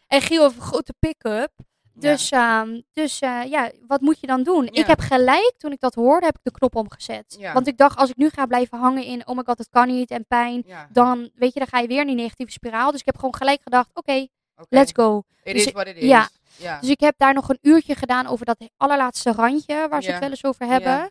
En 0.08 0.22
Giel 0.22 0.44
heeft 0.44 0.56
een 0.56 0.62
grote 0.62 0.94
pick-up. 1.00 1.52
Dus, 1.96 2.30
ehm, 2.32 2.82
dus 2.94 3.20
eh, 3.20 3.42
ja, 3.46 3.72
wat 3.88 4.02
moet 4.02 4.20
je 4.20 4.28
dan 4.28 4.44
doen? 4.44 4.64
Ja. 4.72 4.82
Ik 4.82 4.88
heb 4.88 5.00
gelijk, 5.00 5.54
toen 5.58 5.72
ik 5.72 5.80
dat 5.80 5.94
hoorde, 5.96 6.26
heb 6.26 6.36
ik 6.36 6.44
de 6.44 6.52
knop 6.52 6.76
omgezet. 6.76 7.36
Ja. 7.40 7.54
Want 7.54 7.68
ik 7.68 7.78
dacht, 7.78 7.98
als 7.98 8.10
ik 8.10 8.16
nu 8.18 8.30
ga 8.30 8.46
blijven 8.46 8.78
hangen 8.80 9.04
in, 9.04 9.28
oh 9.28 9.36
my 9.36 9.44
god, 9.46 9.58
het 9.58 9.70
kan 9.70 9.88
niet 9.88 10.12
en 10.12 10.26
pijn, 10.28 10.64
Ja. 10.66 10.88
dan, 10.92 11.30
weet 11.36 11.54
je, 11.54 11.60
dan 11.60 11.68
ga 11.68 11.80
je 11.80 11.88
weer 11.88 12.02
in 12.02 12.08
die 12.08 12.16
negatieve 12.16 12.52
spiraal. 12.52 12.92
Dus 12.92 13.00
ik 13.00 13.06
heb 13.06 13.16
gewoon 13.16 13.36
gelijk 13.36 13.62
gedacht, 13.62 13.90
oké, 13.94 14.28
let's 14.70 14.92
go. 14.96 15.24
It 15.44 15.54
Dus 15.54 15.66
is 15.66 15.72
what 15.72 15.88
it 15.88 15.96
is. 15.96 16.04
ja. 16.04 16.30
ja. 16.58 16.80
Dus 16.80 16.90
ik 16.90 17.00
heb 17.00 17.14
daar 17.18 17.34
nog 17.34 17.50
een 17.50 17.58
uurtje 17.62 17.96
gedaan 17.96 18.28
over 18.28 18.46
dat 18.46 18.58
allerlaatste 18.78 19.32
randje, 19.32 19.88
waar 19.90 20.02
ze 20.02 20.08
Ja. 20.08 20.14
het 20.14 20.22
wel 20.22 20.30
eens 20.32 20.44
over 20.46 20.66
hebben. 20.66 20.92
Ja. 20.92 21.10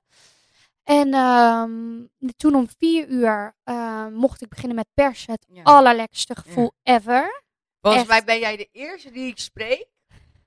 En 0.84 1.14
ehm, 1.14 2.30
toen 2.36 2.54
om 2.54 2.66
vier 2.78 3.08
uur 3.08 3.54
ehm, 3.64 4.12
mocht 4.12 4.42
ik 4.42 4.48
beginnen 4.48 4.76
met 4.76 4.86
persen. 4.94 5.32
Het 5.32 5.46
Ja. 5.52 5.62
allerlekkerste 5.62 6.36
gevoel 6.36 6.72
ever. 6.82 7.42
Volgens 7.80 8.02
echt. 8.02 8.10
mij 8.12 8.24
ben 8.24 8.38
jij 8.38 8.56
de 8.56 8.68
eerste 8.72 9.10
die 9.10 9.26
ik 9.26 9.38
spreek 9.38 9.86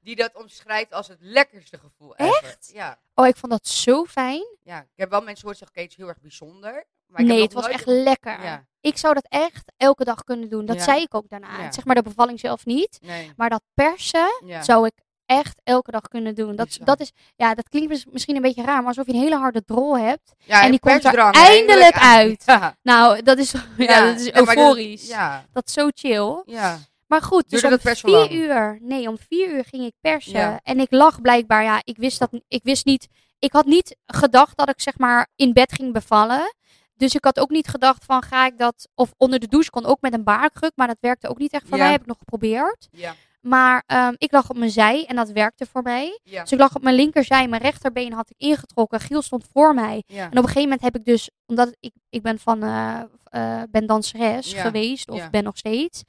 die 0.06 0.15
dat 0.15 0.32
omschrijft 0.36 0.94
als 0.94 1.08
het 1.08 1.18
lekkerste 1.22 1.78
gevoel 1.78 2.15
ever. 2.15 2.44
Echt? 2.44 2.70
Ja. 2.74 2.98
Oh, 3.15 3.28
ik 3.28 3.36
vond 3.36 3.52
dat 3.52 3.68
zo 3.68 4.04
fijn. 4.06 4.46
ja. 4.63 4.80
Ik 4.80 4.88
heb 4.96 5.10
wel 5.10 5.20
mensen 5.22 5.39
gehoord 5.39 5.58
zeggen, 5.58 5.88
is 5.88 5.96
heel 5.96 6.08
erg 6.08 6.22
bijzonder. 6.22 6.86
Maar 7.06 7.22
ik 7.22 7.28
nee, 7.28 7.41
het 7.41 7.54
was 7.54 7.68
echt 7.68 7.86
lekker. 7.86 8.44
Ja. 8.44 8.65
Ik 8.82 8.98
zou 8.98 9.13
dat 9.13 9.26
echt 9.30 9.72
elke 9.78 10.04
dag 10.04 10.24
kunnen 10.24 10.50
doen. 10.50 10.65
Dat 10.65 10.76
Ja. 10.76 10.84
zei 10.84 11.02
ik 11.02 11.15
ook 11.15 11.30
daarna. 11.30 11.62
Ja. 11.62 11.72
Zeg 11.72 11.86
maar 11.86 11.96
de 11.96 12.02
bevalling 12.02 12.39
zelf 12.39 12.65
niet. 12.65 12.98
Nee. 13.02 13.32
Maar 13.36 13.50
dat 13.50 13.62
persen 13.74 14.28
zou 14.62 14.86
ik 14.86 14.94
echt 15.26 15.62
elke 15.63 15.91
dag 15.91 16.02
kunnen 16.08 16.36
doen. 16.36 16.56
Dat, 16.56 16.65
Bizar. 16.68 16.86
dat 16.86 17.00
is, 17.00 17.12
ja, 17.36 17.54
dat 17.54 17.70
klinkt 17.70 17.89
mis- 17.89 18.06
misschien 18.06 18.36
een 18.36 18.41
beetje 18.41 18.63
raar, 18.63 18.78
maar 18.78 18.88
alsof 18.88 19.06
je 19.06 19.13
een 19.13 19.20
hele 19.20 19.38
harde 19.38 19.63
drol 19.65 19.98
hebt. 19.98 20.32
Ja, 20.38 20.63
en 20.63 20.72
die 20.72 20.80
komt 20.80 21.06
er 21.06 21.18
eindelijk 21.32 21.96
uit. 21.98 22.44
Ja. 22.56 22.76
Nou, 22.82 23.22
dat 23.22 23.38
is, 23.38 23.52
ja, 23.78 24.06
dat 24.06 24.20
is 24.20 24.32
dat- 24.32 24.48
euforisch. 24.48 25.08
Ja, 25.08 25.46
Dat 25.54 25.68
is 25.68 25.74
zo 25.74 25.88
chill. 25.94 26.41
ja. 26.46 26.78
Maar 27.08 27.22
goed, 27.22 27.50
dus 27.50 27.63
om 27.63 27.80
vier 27.80 28.32
uur, 28.32 28.78
nee, 28.82 29.08
om 29.10 29.18
vier 29.18 29.50
uur 29.56 29.65
ging 29.65 29.84
ik 29.86 29.94
persen. 30.02 30.39
Ja. 30.39 30.60
En 30.63 30.80
ik 30.80 30.91
lag 30.91 31.22
blijkbaar, 31.22 31.63
ja, 31.63 31.82
ik 31.84 31.98
wist 31.98 32.20
dat, 32.20 32.30
ik 32.48 32.63
wist 32.63 32.86
niet, 32.86 33.08
ik 33.39 33.52
had 33.54 33.65
niet 33.65 33.96
gedacht 34.06 34.58
dat 34.58 34.70
ik 34.70 34.82
zeg 34.82 34.98
maar 34.98 35.28
in 35.36 35.54
bed 35.54 35.74
ging 35.74 35.94
bevallen. 35.94 36.54
Dus 36.98 37.15
ik 37.15 37.24
had 37.24 37.39
ook 37.39 37.50
niet 37.50 37.68
gedacht 37.68 38.06
van 38.06 38.22
ga 38.24 38.46
ik 38.46 38.58
dat, 38.58 38.88
of 38.96 39.13
onder 39.18 39.39
de 39.39 39.48
douche 39.48 39.70
kon 39.70 39.86
ook 39.86 40.02
met 40.02 40.13
een 40.13 40.24
baarkruk, 40.24 40.72
maar 40.76 40.88
dat 40.88 40.98
werkte 41.00 41.28
ook 41.28 41.38
niet 41.38 41.54
echt 41.54 41.68
voor 41.68 41.78
Ja. 41.78 41.84
mij, 41.84 41.91
heb 41.91 42.02
ik 42.02 42.08
nog 42.08 42.18
geprobeerd. 42.18 42.88
Ja, 42.91 43.15
Maar 43.41 43.84
ehm, 43.86 44.13
ik 44.18 44.32
lag 44.32 44.50
op 44.50 44.58
mijn 44.58 44.72
zij 44.72 45.06
en 45.06 45.15
dat 45.15 45.30
werkte 45.30 45.65
voor 45.65 45.82
mij. 45.82 46.20
ja, 46.24 46.41
Dus 46.41 46.52
ik 46.52 46.60
lag 46.60 46.76
op 46.76 46.84
mijn 46.84 46.96
linkerzij, 46.96 47.48
mijn 47.48 47.62
rechterbeen 47.62 48.13
had 48.13 48.30
ik 48.30 48.36
ingetrokken, 48.38 49.00
Giel 49.00 49.22
stond 49.22 49.46
voor 49.54 49.74
mij. 49.74 50.04
ja. 50.08 50.22
En 50.24 50.28
op 50.30 50.36
een 50.36 50.41
gegeven 50.44 50.62
moment 50.62 50.82
heb 50.82 50.96
ik 50.96 51.06
dus, 51.06 51.30
omdat 51.46 51.76
ik, 51.80 51.94
ik 52.10 52.22
ben 52.22 52.39
van, 52.39 52.63
eh, 52.63 53.02
eh, 53.24 53.62
ben 53.70 53.86
danseres 53.86 54.52
Ja, 54.52 54.62
geweest, 54.62 55.10
of 55.10 55.30
ben 55.30 55.44
nog 55.44 55.58
steeds. 55.58 56.04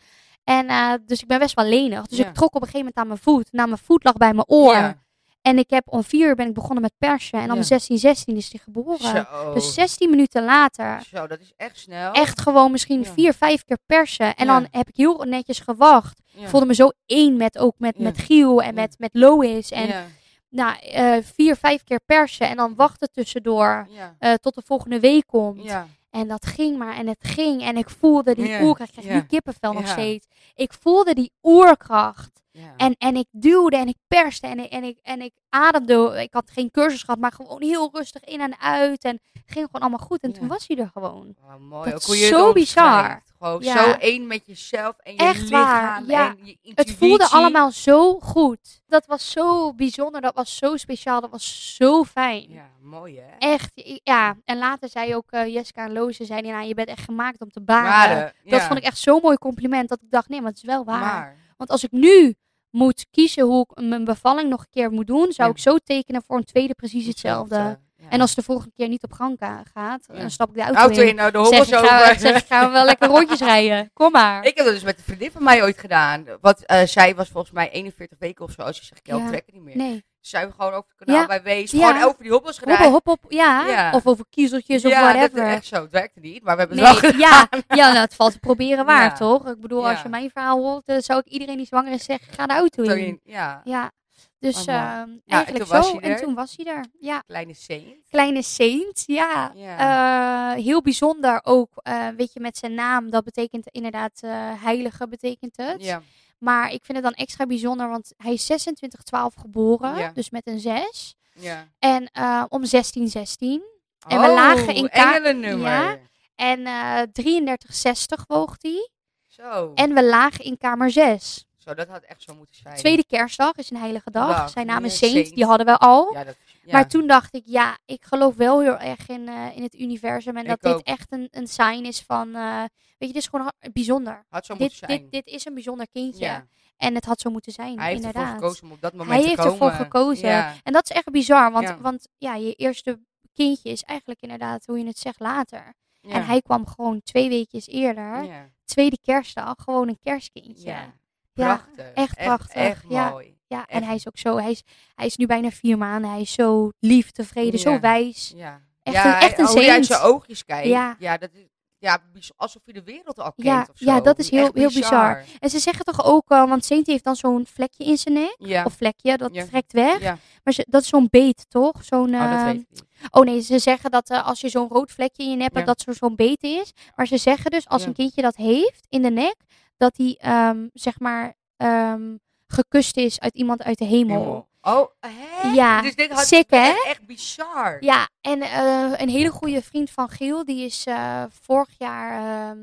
En 0.46 0.68
eh, 0.68 0.92
dus 1.06 1.20
ik 1.22 1.26
ben 1.28 1.38
best 1.38 1.54
wel 1.54 1.64
lenig. 1.64 2.06
Dus 2.06 2.18
Ja. 2.18 2.26
ik 2.28 2.34
trok 2.34 2.54
op 2.54 2.62
een 2.62 2.68
gegeven 2.68 2.78
moment 2.78 2.96
aan 2.96 3.06
mijn 3.06 3.18
voet. 3.18 3.52
Nou, 3.52 3.68
mijn 3.68 3.80
voet 3.84 4.04
lag 4.04 4.14
bij 4.14 4.32
mijn 4.32 4.46
oor. 4.48 4.72
Ja. 4.74 5.04
En 5.42 5.58
ik 5.58 5.70
heb 5.70 5.82
om 5.92 6.04
vier 6.04 6.28
uur 6.28 6.34
ben 6.34 6.46
ik 6.48 6.54
begonnen 6.54 6.80
met 6.82 6.92
persen. 6.98 7.40
En 7.40 7.50
om 7.50 7.56
Ja. 7.56 7.62
16, 7.62 7.98
16 7.98 8.36
is 8.36 8.50
hij 8.50 8.60
geboren. 8.64 8.98
Zo. 9.26 9.54
Dus 9.54 9.74
16 9.74 10.10
minuten 10.10 10.44
later. 10.44 11.02
Zo, 11.14 11.26
dat 11.26 11.40
is 11.40 11.52
echt 11.56 11.78
snel. 11.78 12.12
Echt 12.12 12.40
gewoon 12.40 12.70
misschien 12.70 13.04
vier, 13.04 13.34
vijf 13.34 13.64
keer 13.64 13.78
persen. 13.86 14.34
En 14.34 14.46
dan 14.46 14.66
heb 14.70 14.88
ik 14.88 14.96
heel 14.96 15.22
netjes 15.24 15.58
gewacht. 15.58 16.20
Ik 16.34 16.48
voelde 16.48 16.66
me 16.66 16.74
zo 16.74 16.90
één 17.06 17.36
met 17.36 17.58
ook 17.58 17.74
met, 17.78 17.98
met 17.98 18.18
Giel 18.18 18.62
en 18.62 18.74
met, 18.74 18.94
met 18.98 19.10
Lois. 19.12 19.70
En 19.70 20.04
nou, 20.48 20.76
eh, 20.78 21.16
vier, 21.34 21.56
vijf 21.56 21.84
keer 21.84 22.00
persen. 22.06 22.48
En 22.48 22.56
dan 22.56 22.74
wachten 22.74 23.10
tussendoor 23.12 23.86
Ja. 23.90 24.16
eh, 24.18 24.34
tot 24.34 24.54
de 24.54 24.62
volgende 24.64 25.00
week 25.00 25.26
komt. 25.26 25.62
Ja. 25.64 25.86
En 26.16 26.28
dat 26.28 26.46
ging 26.46 26.78
maar 26.78 26.96
en 26.96 27.06
het 27.06 27.18
ging. 27.20 27.62
En 27.62 27.76
ik 27.76 27.90
voelde 27.90 28.34
die 28.34 28.48
Ja, 28.48 28.62
oerkracht. 28.62 28.90
Ik 28.90 28.98
krijg 28.98 29.14
ja, 29.14 29.20
nu 29.20 29.26
kippenvel 29.26 29.72
nog 29.72 29.88
steeds. 29.88 30.26
Ik 30.54 30.72
voelde 30.80 31.14
die 31.14 31.32
oerkracht. 31.42 32.35
Ja. 32.56 32.74
En, 32.76 32.94
en 32.98 33.16
ik 33.16 33.26
duwde 33.30 33.76
en 33.76 33.88
ik 33.88 33.96
perste 34.08 34.46
en 34.46 34.58
ik, 34.58 34.70
en, 34.70 34.84
ik, 34.84 34.98
en 35.02 35.20
ik 35.20 35.32
ademde. 35.48 36.22
Ik 36.22 36.32
had 36.32 36.50
geen 36.50 36.70
cursus 36.70 37.02
gehad, 37.02 37.20
maar 37.20 37.32
gewoon 37.32 37.62
heel 37.62 37.90
rustig 37.92 38.24
in 38.24 38.40
en 38.40 38.60
uit. 38.60 39.04
En 39.04 39.20
het 39.32 39.42
ging 39.46 39.66
gewoon 39.66 39.80
allemaal 39.80 40.06
goed. 40.06 40.20
En 40.20 40.32
toen 40.32 40.48
was 40.48 40.64
hij 40.66 40.76
er 40.76 40.90
gewoon. 40.92 41.34
Oh, 41.44 41.56
mooi. 41.56 41.90
Dat 41.90 42.08
is 42.08 42.26
zo 42.28 42.52
bizar. 42.52 43.22
Gewoon 43.38 43.62
Ja. 43.62 43.84
zo 43.84 43.90
één 43.90 44.26
met 44.26 44.46
jezelf 44.46 44.96
en 44.98 45.12
je 45.12 45.18
Echt 45.18 45.40
lichaam 45.42 45.60
waar, 45.60 46.02
ja. 46.06 46.28
en 46.28 46.46
je 46.46 46.72
Het 46.74 46.90
voelde 46.90 47.26
allemaal 47.28 47.70
zo 47.70 48.18
goed. 48.20 48.82
Dat 48.86 49.06
was 49.06 49.30
zo 49.30 49.74
bijzonder. 49.74 50.20
Dat 50.20 50.34
was 50.34 50.56
zo 50.56 50.76
speciaal. 50.76 51.20
Dat 51.20 51.30
was 51.30 51.74
zo 51.76 52.04
fijn. 52.04 52.46
Ja, 52.50 52.70
mooi 52.82 53.18
hè? 53.18 53.36
Echt, 53.38 53.72
ja. 54.02 54.36
En 54.44 54.58
later 54.58 54.88
zei 54.88 55.14
ook 55.14 55.30
eh, 55.30 55.46
Jessica 55.54 55.84
en 55.84 55.92
Loze, 55.92 56.24
zeiden, 56.24 56.50
nou, 56.52 56.66
je 56.66 56.74
bent 56.74 56.88
echt 56.88 57.04
gemaakt 57.04 57.40
om 57.40 57.50
te 57.50 57.60
baren. 57.60 58.32
Dat 58.44 58.62
vond 58.62 58.78
ik 58.78 58.84
echt 58.84 58.98
zo'n 58.98 59.20
mooi 59.22 59.36
compliment. 59.36 59.88
Dat 59.88 60.02
ik 60.02 60.10
dacht, 60.10 60.28
nee, 60.28 60.40
maar 60.40 60.48
het 60.50 60.58
is 60.58 60.64
wel 60.64 60.84
waar. 60.84 61.00
Maar, 61.00 61.36
Want 61.56 61.70
als 61.70 61.84
ik 61.84 61.90
nu 61.92 62.34
moet 62.70 63.06
kiezen 63.10 63.44
hoe 63.44 63.66
ik 63.68 63.84
mijn 63.84 64.04
bevalling 64.04 64.48
nog 64.50 64.60
een 64.60 64.70
keer 64.70 64.90
moet 64.90 65.06
doen, 65.06 65.32
zou 65.32 65.48
Ja. 65.48 65.54
ik 65.54 65.60
zo 65.60 65.76
tekenen 65.78 66.22
voor 66.22 66.36
een 66.36 66.44
tweede 66.44 66.74
precies 66.74 67.06
hetzelfde. 67.06 67.80
Ja. 68.06 68.10
En 68.10 68.20
als 68.20 68.34
de 68.34 68.42
volgende 68.42 68.72
keer 68.76 68.88
niet 68.88 69.02
op 69.02 69.12
gang 69.12 69.36
gaat, 69.38 70.04
Ja. 70.12 70.18
dan 70.20 70.30
stap 70.30 70.48
ik 70.48 70.54
de 70.54 70.60
auto, 70.62 70.78
auto 70.80 71.00
in. 71.02 71.08
in, 71.08 71.14
nou 71.14 71.30
de 71.30 71.38
Zeg 71.38 71.46
hobbels 71.48 71.68
ik, 71.82 71.88
ga, 71.88 72.00
over. 72.02 72.18
zeg 72.20 72.36
ik, 72.36 72.46
gaan 72.46 72.66
we 72.66 72.72
wel 72.72 72.84
lekker 72.90 73.08
rondjes 73.08 73.40
rijden. 73.40 73.90
Kom 73.92 74.12
maar. 74.12 74.44
Ik 74.44 74.56
heb 74.56 74.64
dat 74.64 74.74
dus 74.74 74.84
met 74.84 74.98
een 74.98 75.04
vriendin 75.04 75.30
van 75.30 75.42
mij 75.42 75.62
ooit 75.62 75.78
gedaan. 75.78 76.24
Want 76.40 76.66
eh, 76.66 76.82
zij 76.86 77.14
was 77.14 77.28
volgens 77.28 77.52
mij 77.52 77.70
41 77.70 78.18
weken 78.18 78.44
of 78.44 78.50
zo. 78.52 78.62
Als 78.62 78.78
je 78.78 78.84
zegt, 78.84 79.00
ik 79.00 79.06
Ja. 79.06 79.26
trekken 79.28 79.54
niet 79.54 79.62
meer. 79.62 79.76
nee. 79.76 80.04
Zijn 80.20 80.46
we 80.48 80.52
gewoon 80.52 80.72
over 80.72 80.90
het 80.96 81.06
kanaal 81.06 81.20
Ja. 81.20 81.26
bij 81.26 81.42
Wees. 81.42 81.70
Ja. 81.70 81.92
Gewoon 81.92 82.08
over 82.08 82.22
die 82.22 82.32
hobbels 82.32 82.58
gedaan. 82.58 82.90
Hop, 82.92 83.08
op. 83.08 83.24
Ja. 83.28 83.66
Ja. 83.66 83.90
Of 83.92 84.06
over 84.06 84.24
kiezeltjes 84.30 84.84
of 84.84 84.90
ja, 84.90 85.00
whatever. 85.00 85.36
dat 85.36 85.46
is 85.46 85.52
echt 85.54 85.66
zo. 85.66 85.82
Het 85.82 85.90
werkte 85.90 86.20
niet, 86.20 86.42
maar 86.42 86.54
we 86.54 86.60
hebben 86.60 86.78
het 86.78 86.86
wel 87.00 87.10
gedaan. 87.10 87.18
ja, 87.18 87.48
ja, 87.68 87.86
nou, 87.88 87.98
het 87.98 88.14
valt 88.14 88.32
te 88.32 88.38
proberen 88.38 88.84
waar, 88.84 89.02
Ja. 89.02 89.12
toch? 89.12 89.48
Ik 89.48 89.60
bedoel, 89.60 89.82
Ja. 89.82 89.90
als 89.90 90.02
je 90.02 90.08
mijn 90.08 90.30
verhaal 90.30 90.58
hoort, 90.58 90.86
dan 90.86 91.02
zou 91.02 91.18
ik 91.24 91.26
iedereen 91.32 91.56
die 91.56 91.66
zwanger 91.66 91.92
is 91.92 92.04
zeggen, 92.04 92.32
ga 92.32 92.46
de 92.46 92.52
auto 92.54 92.82
in. 92.82 93.20
Ja, 93.24 93.60
Ja, 93.64 93.90
dus 94.38 94.56
Oh, 94.60 94.66
mooi. 94.66 94.78
ehm, 94.78 95.00
en 95.10 95.20
eigenlijk 95.26 95.66
zo. 95.66 95.98
En 95.98 96.10
er. 96.10 96.20
toen 96.20 96.34
was 96.34 96.54
hij 96.56 96.66
er. 96.74 96.84
Ja, 97.00 97.20
kleine 97.26 97.54
saint. 97.54 98.08
kleine 98.08 98.42
saint, 98.42 99.02
ja. 99.06 99.52
Ja. 99.54 100.54
Eh, 100.56 100.62
heel 100.64 100.82
bijzonder 100.82 101.40
ook, 101.42 101.70
eh, 101.74 102.08
weet 102.16 102.32
je, 102.32 102.40
met 102.40 102.56
zijn 102.56 102.74
naam. 102.74 103.10
Dat 103.10 103.24
betekent 103.24 103.68
inderdaad, 103.70 104.20
eh, 104.22 104.30
heilige 104.62 105.08
betekent 105.08 105.56
het. 105.56 105.82
Ja. 105.84 106.02
Maar 106.38 106.72
ik 106.72 106.84
vind 106.84 106.98
het 106.98 107.06
dan 107.06 107.12
extra 107.14 107.46
bijzonder, 107.46 107.88
want 107.88 108.12
hij 108.16 108.32
is 108.32 108.46
26-12 108.46 109.34
geboren, 109.34 109.96
Ja. 109.98 110.10
dus 110.14 110.30
met 110.30 110.46
een 110.46 110.60
6. 110.60 111.14
ja. 111.34 111.68
En 111.78 112.10
om 112.48 112.64
16-16. 112.64 113.62
En 114.08 114.20
we 114.20 114.28
lagen 114.28 114.74
in 114.74 114.88
ka- 114.88 115.02
Oh, 115.02 115.06
engelennummer. 115.14 115.68
Ja. 115.70 115.98
En 116.34 116.66
eh 116.66 117.02
33,60 117.12 118.24
woog 118.26 118.56
hij. 118.60 118.88
Zo. 119.26 119.72
En 119.74 119.94
we 119.94 120.04
lagen 120.04 120.44
in 120.44 120.58
kamer 120.58 120.90
6. 120.90 121.44
Zo, 121.66 121.74
dat 121.74 121.88
had 121.88 122.02
echt 122.02 122.22
zo 122.22 122.34
moeten 122.34 122.54
zijn. 122.54 122.76
Tweede 122.76 123.04
kerstdag 123.06 123.52
is 123.54 123.70
een 123.70 123.76
heilige 123.76 124.10
dag. 124.10 124.36
Dag, 124.36 124.50
Zijn 124.50 124.66
naam 124.66 124.84
is 124.84 124.98
ja, 124.98 125.08
Saint, 125.08 125.34
die 125.34 125.44
hadden 125.44 125.66
we 125.66 125.76
al. 125.78 126.12
Ja, 126.12 126.24
dat, 126.24 126.36
ja. 126.64 126.72
Maar 126.72 126.88
toen 126.88 127.06
dacht 127.06 127.34
ik, 127.34 127.42
ja, 127.46 127.78
ik 127.84 128.04
geloof 128.04 128.34
wel 128.34 128.60
heel 128.60 128.78
erg 128.78 129.08
in, 129.08 129.28
eh, 129.28 129.56
in 129.56 129.62
het 129.62 129.74
universum. 129.74 130.36
En 130.36 130.42
Ik 130.42 130.48
dat 130.48 130.60
dit 130.60 130.72
ook. 130.74 130.80
echt 130.80 130.98
echt 130.98 131.12
een, 131.12 131.28
een 131.30 131.46
sign 131.46 131.84
is 131.84 132.00
van, 132.00 132.34
eh, 132.34 132.58
weet 132.60 132.68
je, 132.98 133.06
dit 133.06 133.16
is 133.16 133.26
gewoon 133.26 133.52
bijzonder. 133.72 134.24
had 134.28 134.46
zo 134.46 134.54
moeten 134.56 134.78
Dit, 134.78 134.88
zijn. 134.88 135.00
dit, 135.02 135.10
dit 135.24 135.34
is 135.34 135.44
een 135.44 135.54
bijzonder 135.54 135.86
kindje. 135.92 136.24
ja. 136.24 136.46
En 136.76 136.94
het 136.94 137.04
had 137.04 137.20
zo 137.20 137.30
moeten 137.30 137.52
zijn, 137.52 137.78
Hij 137.78 137.88
heeft 137.92 138.04
ervoor 138.04 138.20
inderdaad. 138.20 138.40
gekozen 138.42 138.64
om 138.64 138.72
op 138.72 138.80
dat 138.80 138.92
moment 138.92 139.10
Hij 139.10 139.20
te 139.22 139.26
heeft 139.28 139.40
komen. 139.42 139.52
ervoor 139.68 139.84
gekozen. 139.84 140.30
En 140.62 140.72
dat 140.72 140.90
is 140.90 140.96
echt 140.96 141.10
bizar, 141.10 141.52
want 141.52 141.68
Ja. 141.68 141.78
want, 141.80 142.08
ja, 142.18 142.34
je 142.34 142.52
eerste 142.54 143.00
kindje 143.34 143.70
is 143.70 143.82
eigenlijk 143.82 144.20
inderdaad, 144.20 144.66
hoe 144.66 144.78
je 144.78 144.86
het 144.86 144.98
zegt, 144.98 145.20
later. 145.20 145.74
Ja. 146.00 146.10
En 146.12 146.24
hij 146.26 146.40
kwam 146.42 146.66
gewoon 146.66 147.02
twee 147.02 147.28
weekjes 147.28 147.66
eerder, 147.68 148.24
Ja. 148.24 148.48
tweede 148.64 148.98
kerstdag, 149.02 149.54
gewoon 149.56 149.88
een 149.88 149.98
kerstkindje. 150.02 150.68
Ja. 150.68 150.92
Ja, 151.36 151.54
Prachtig. 151.56 151.92
echt 151.94 152.16
prachtig. 152.16 152.54
Echt, 152.54 152.84
Ja. 152.88 153.10
mooi. 153.10 153.34
Ja, 153.46 153.58
en 153.66 153.76
Echt. 153.76 153.84
hij 153.86 153.94
is 153.94 154.06
ook 154.08 154.18
zo, 154.18 154.36
hij 154.36 154.50
is, 154.50 154.62
hij 154.94 155.06
is 155.06 155.16
nu 155.16 155.26
bijna 155.26 155.50
vier 155.50 155.78
maanden, 155.78 156.10
hij 156.10 156.20
is 156.20 156.32
zo 156.32 156.70
lief, 156.80 157.10
tevreden, 157.10 157.60
zo 157.60 157.80
wijs. 157.80 158.32
Ja. 158.36 158.60
Echt 158.82 158.96
ja, 158.96 159.14
een- 159.16 159.28
echt 159.28 159.38
een 159.38 159.46
hoe 159.46 159.58
hij 159.60 159.70
uit 159.70 159.86
zijn 159.86 160.00
oogjes 160.00 160.44
kijkt. 160.44 160.68
Ja. 160.68 160.96
Ja. 160.98 161.16
dat 161.16 161.30
is 161.32 161.44
ja, 161.78 161.98
alsof 162.36 162.62
je 162.64 162.72
de 162.72 162.82
wereld 162.82 163.18
al 163.18 163.32
kent 163.32 163.48
Ja, 163.48 163.60
of 163.70 163.78
zo. 163.78 163.84
ja, 163.84 164.00
dat 164.00 164.18
is 164.18 164.30
heel- 164.30 164.44
Echt 164.44 164.54
heel 164.54 164.72
bizar. 164.72 165.24
En 165.38 165.50
ze 165.50 165.58
zeggen 165.58 165.84
toch 165.84 166.04
ook, 166.04 166.28
want 166.28 166.64
Saint 166.64 166.86
heeft 166.86 167.04
dan 167.04 167.16
zo'n 167.16 167.46
vlekje 167.46 167.84
in 167.84 167.96
zijn 167.96 168.14
nek, 168.14 168.34
Ja. 168.38 168.64
of 168.64 168.72
vlekje, 168.74 169.16
dat 169.16 169.34
Ja. 169.34 169.44
trekt 169.44 169.72
weg. 169.72 170.00
ja. 170.00 170.18
Maar 170.44 170.52
ze, 170.54 170.66
dat 170.68 170.82
is 170.82 170.88
zo'n 170.88 171.06
beet, 171.10 171.46
toch? 171.48 171.84
Zo'n, 171.84 172.14
Oh, 172.14 172.20
dat 172.30 172.30
eh, 172.38 172.44
weet 172.44 172.54
ik 172.60 172.66
niet. 172.70 172.82
Oh 173.10 173.24
nee, 173.24 173.40
ze 173.40 173.58
zeggen 173.58 173.90
dat 173.90 174.10
eh, 174.10 174.26
als 174.26 174.40
je 174.40 174.48
zo'n 174.48 174.68
rood 174.68 174.90
vlekje 174.92 175.22
in 175.22 175.30
je 175.30 175.36
nek 175.36 175.54
hebt, 175.54 175.66
dat 175.66 175.80
zo 175.80 175.92
zo'n 175.92 176.16
beet 176.16 176.42
is. 176.42 176.72
Maar 176.94 177.06
ze 177.06 177.16
zeggen 177.16 177.50
dus 177.50 177.68
als 177.68 177.84
een 177.84 177.92
kindje 177.94 178.22
dat 178.22 178.36
heeft 178.36 178.86
in 178.88 179.02
de 179.02 179.10
nek, 179.10 179.36
dat 179.76 179.96
hij 179.96 180.16
ehm, 180.20 180.68
zeg 180.72 180.98
maar 181.00 181.34
ehm, 181.56 182.16
gekust 182.46 182.96
is 182.96 183.20
uit 183.20 183.34
iemand 183.34 183.62
uit 183.62 183.78
de 183.78 183.84
hemel. 183.84 184.18
Hemel. 184.20 184.48
Oh, 184.60 184.88
hè? 185.00 185.48
Ja, 185.48 185.80
Dus 185.82 185.94
dit 185.94 186.10
had 186.12 186.26
sick, 186.26 186.50
hè? 186.50 186.72
Echt, 186.86 187.06
bizar. 187.06 187.76
Ja, 187.84 188.08
en 188.20 188.42
eh, 188.42 188.92
een 188.96 189.08
hele 189.08 189.30
goede 189.30 189.62
vriend 189.62 189.90
van 189.90 190.08
Giel, 190.08 190.44
die 190.44 190.64
is 190.64 190.86
eh, 190.86 191.24
vorig 191.28 191.68
jaar 191.78 192.10
ehm, 192.50 192.58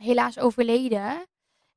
helaas 0.00 0.38
overleden. 0.38 1.26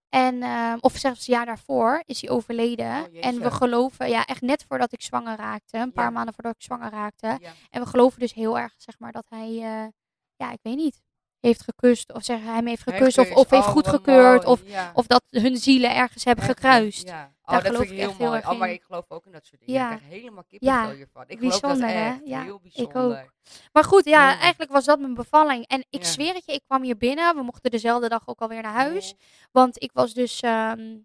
En, 0.10 0.44
of 0.82 0.98
zelfs 0.98 1.18
het 1.18 1.28
jaar 1.28 1.46
daarvoor 1.46 2.04
is 2.06 2.22
hij 2.22 2.30
overleden. 2.30 3.04
Oh, 3.04 3.26
en 3.26 3.40
we 3.42 3.52
geloven, 3.52 4.10
ja, 4.10 4.26
echt 4.26 4.42
net 4.42 4.66
voordat 4.68 4.94
ik 4.94 5.02
zwanger 5.02 5.38
raakte, 5.38 5.78
een 5.78 5.92
paar 5.94 6.06
Ja. 6.06 6.10
maanden 6.12 6.34
voordat 6.34 6.56
ik 6.56 6.62
zwanger 6.62 6.92
raakte. 6.92 7.28
Ja. 7.42 7.52
En 7.70 7.82
we 7.82 7.88
geloven 7.88 8.20
dus 8.20 8.34
heel 8.34 8.60
erg, 8.60 8.74
zeg 8.78 9.00
maar, 9.00 9.12
dat 9.12 9.26
hij, 9.30 9.48
eh, 9.48 9.88
ja, 10.36 10.52
ik 10.52 10.60
weet 10.62 10.76
niet, 10.76 11.02
heeft 11.42 11.64
gekust. 11.64 12.14
Of 12.14 12.24
zeg, 12.24 12.40
hij 12.44 12.62
me 12.62 12.70
heeft 12.70 12.82
gekust. 12.84 13.18
Of, 13.18 13.32
of 13.32 13.50
heeft 13.50 13.66
Oh, 13.66 13.70
goedgekeurd. 13.72 14.44
mooi. 14.46 14.60
Of, 14.60 14.62
Ja. 14.66 14.92
of 14.94 15.08
dat 15.08 15.24
hun 15.30 15.58
zielen 15.58 15.96
ergens 15.96 16.24
hebben 16.24 16.44
Echt, 16.46 16.54
gekruist. 16.54 17.08
Ja. 17.08 17.12
Daar 17.12 17.60
Oh, 17.60 17.66
dat 17.66 17.66
geloof 17.74 17.88
vind 17.88 17.92
ik 17.92 17.98
echt 18.08 18.08
heel 18.10 18.18
heel 18.18 18.28
mooi. 18.28 18.42
erg 18.42 18.52
Oh, 18.52 18.60
maar 18.60 18.68
in. 18.68 18.74
ik 18.74 18.84
geloof 18.84 19.06
ook 19.08 19.26
in 19.26 19.32
dat 19.32 19.46
soort 19.46 19.62
dingen. 19.66 19.82
Ja. 19.82 19.92
Ik 19.92 19.98
krijg 19.98 20.12
helemaal 20.14 20.44
kippenvel 20.44 20.78
Ja, 20.90 20.96
hiervan. 20.96 21.24
Ik 21.28 21.38
geloof 21.38 21.52
dat 21.60 21.62
bijzonder, 21.62 21.90
hè? 21.90 22.08
echt. 22.10 22.20
Ja, 22.26 22.42
heel 22.44 22.48
ik 22.64 22.82
ook. 22.82 22.84
bijzonder. 22.94 23.32
Maar 23.74 23.84
goed, 23.84 24.06
ja, 24.06 24.40
eigenlijk 24.40 24.72
was 24.72 24.86
dat 24.86 25.00
mijn 25.00 25.14
bevalling. 25.14 25.68
En 25.68 25.86
ik 25.90 26.06
zweer 26.06 26.34
het 26.34 26.46
je, 26.46 26.54
ik 26.54 26.62
kwam 26.66 26.84
hier 26.84 26.98
binnen. 26.98 27.36
We 27.36 27.42
mochten 27.44 27.72
dezelfde 27.72 28.10
dag 28.10 28.28
ook 28.28 28.40
alweer 28.42 28.62
naar 28.62 28.74
huis. 28.74 29.12
Oh. 29.14 29.20
Want 29.52 29.84
ik 29.84 29.92
was 29.94 30.14
dus 30.14 30.40
ehm, 30.40 30.98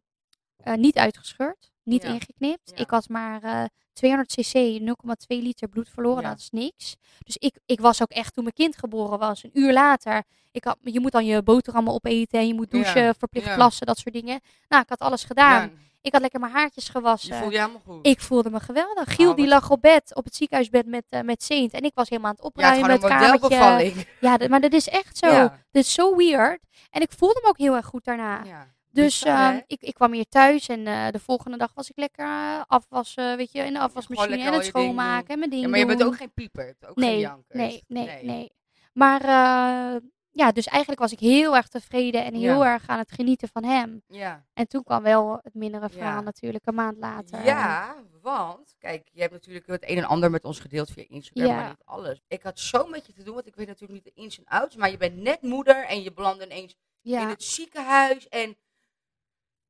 eh, 0.56 0.74
niet 0.74 0.96
uitgescheurd, 0.96 1.70
niet 1.82 2.02
Ja. 2.02 2.08
ingeknipt. 2.08 2.70
Ja. 2.74 2.76
Ik 2.76 2.90
had 2.90 3.08
maar 3.08 3.42
eh 3.42 3.64
200 3.92 4.34
cc, 4.34 4.80
0,2 4.80 5.42
liter 5.42 5.68
bloed 5.68 5.88
verloren. 5.88 6.22
Ja. 6.22 6.28
Dat 6.28 6.38
is 6.38 6.50
niks. 6.50 6.96
Dus 7.18 7.36
ik, 7.36 7.58
ik 7.66 7.80
was 7.80 8.02
ook 8.02 8.10
echt 8.10 8.34
toen 8.34 8.42
mijn 8.42 8.54
kind 8.54 8.76
geboren 8.76 9.18
was, 9.18 9.42
een 9.44 9.50
uur 9.52 9.72
later. 9.72 10.22
Ik 10.52 10.64
had, 10.64 10.76
je 10.82 11.00
moet 11.00 11.12
dan 11.12 11.24
je 11.26 11.42
boterhammen 11.42 11.92
opeten 11.92 12.38
en 12.38 12.46
je 12.46 12.54
moet 12.54 12.70
douchen, 12.70 13.02
Ja. 13.02 13.14
verplicht 13.14 13.46
Ja. 13.46 13.54
plassen, 13.54 13.86
dat 13.86 13.98
soort 13.98 14.14
dingen. 14.14 14.40
Nou, 14.68 14.82
ik 14.82 14.88
had 14.88 14.98
alles 14.98 15.24
gedaan. 15.24 15.62
Ja, 15.62 15.70
Ik 16.00 16.12
had 16.12 16.20
lekker 16.20 16.40
mijn 16.40 16.52
haartjes 16.52 16.84
je 16.86 16.90
gewassen. 16.90 17.36
voelt 17.38 17.52
je 17.52 17.58
helemaal 17.58 17.80
goed. 17.86 18.06
Ik 18.06 18.20
voelde 18.20 18.50
me 18.50 18.60
geweldig. 18.60 19.14
Giel 19.14 19.30
Oh, 19.30 19.36
die 19.36 19.46
lag 19.46 19.70
op 19.70 19.80
bed, 19.80 20.14
op 20.14 20.24
het 20.24 20.34
ziekenhuisbed 20.36 20.86
met, 20.86 21.04
eh 21.08 21.20
met 21.20 21.42
Saint. 21.42 21.72
En 21.72 21.82
ik 21.82 21.94
was 21.94 22.08
helemaal 22.08 22.30
aan 22.30 22.36
het 22.36 22.44
ja, 22.44 22.48
opruimen, 22.48 23.00
gewoon 23.00 23.10
het, 23.10 23.58
kamertje. 23.58 24.06
Ja, 24.20 24.36
dat- 24.36 24.48
maar 24.48 24.60
dat 24.60 24.72
is 24.72 24.88
echt 24.88 25.16
zo. 25.18 25.26
Ja. 25.26 25.64
Dit 25.70 25.84
is 25.84 25.92
zo 25.92 26.16
weird. 26.16 26.60
En 26.90 27.00
ik 27.00 27.12
voelde 27.16 27.40
me 27.42 27.48
ook 27.48 27.58
heel 27.58 27.74
erg 27.76 27.86
goed 27.86 28.04
daarna. 28.04 28.44
Ja. 28.44 28.74
Dus 28.96 29.20
Bizar, 29.22 29.38
hè? 29.38 29.52
ehm, 29.52 29.60
ik, 29.66 29.82
ik 29.82 29.94
kwam 29.94 30.12
hier 30.12 30.28
thuis 30.28 30.68
en 30.68 30.86
eh, 30.86 31.08
de 31.10 31.18
volgende 31.18 31.56
dag 31.56 31.72
was 31.74 31.90
ik 31.90 31.96
lekker 31.96 32.24
eh, 32.24 32.60
afwassen, 32.66 33.36
weet 33.36 33.52
je, 33.52 33.58
in 33.62 33.72
de 33.72 33.78
afwasmachine 33.78 34.38
en 34.42 34.52
het 34.52 34.64
schoonmaken 34.64 35.28
en 35.28 35.38
mijn 35.38 35.50
ding 35.50 35.62
Ja, 35.62 35.68
maar 35.68 35.78
je 35.78 35.86
bent 35.86 36.02
ook 36.04 36.16
geen 36.16 36.32
piepert, 36.32 36.86
ook 36.86 36.98
geen 36.98 37.08
nee, 37.08 37.18
janker. 37.20 37.56
nee, 37.56 37.84
nee, 37.88 38.24
nee, 38.24 38.52
Maar 38.92 39.20
eh, 39.20 40.00
ja, 40.30 40.52
dus 40.52 40.66
eigenlijk 40.66 41.00
was 41.00 41.12
ik 41.12 41.18
heel 41.18 41.56
erg 41.56 41.68
tevreden 41.68 42.24
en 42.24 42.34
heel 42.34 42.62
Ja. 42.64 42.72
erg 42.72 42.88
aan 42.88 42.98
het 42.98 43.12
genieten 43.12 43.48
van 43.48 43.64
hem. 43.64 44.02
Ja. 44.06 44.46
En 44.52 44.68
toen 44.68 44.82
kwam 44.82 45.02
wel 45.02 45.38
het 45.42 45.54
mindere 45.54 45.88
verhaal 45.88 46.18
Ja. 46.18 46.20
natuurlijk, 46.20 46.66
een 46.66 46.74
maand 46.74 46.98
later. 46.98 47.44
Ja, 47.44 47.94
want 48.22 48.74
kijk, 48.78 49.08
je 49.12 49.20
hebt 49.20 49.32
natuurlijk 49.32 49.66
het 49.66 49.88
een 49.90 49.96
en 49.96 50.04
ander 50.04 50.30
met 50.30 50.44
ons 50.44 50.58
gedeeld 50.60 50.90
via 50.90 51.04
Instagram, 51.08 51.54
maar 51.54 51.68
niet 51.68 51.84
alles. 51.84 52.20
Ik 52.28 52.42
had 52.42 52.58
zo 52.58 52.86
met 52.86 53.06
je 53.06 53.12
te 53.12 53.22
doen, 53.22 53.34
want 53.34 53.46
ik 53.46 53.56
weet 53.56 53.66
natuurlijk 53.66 54.04
niet 54.04 54.14
de 54.14 54.22
ins 54.22 54.38
en 54.38 54.44
outs, 54.44 54.76
maar 54.76 54.90
je 54.90 54.96
bent 54.96 55.16
net 55.16 55.42
moeder 55.42 55.84
en 55.86 56.02
je 56.02 56.12
belandt 56.12 56.44
ineens 56.44 56.76
in 57.02 57.12
het 57.28 57.42
ziekenhuis 57.42 58.28
en 58.28 58.56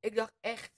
ik 0.06 0.14
dacht 0.16 0.32
echt, 0.40 0.70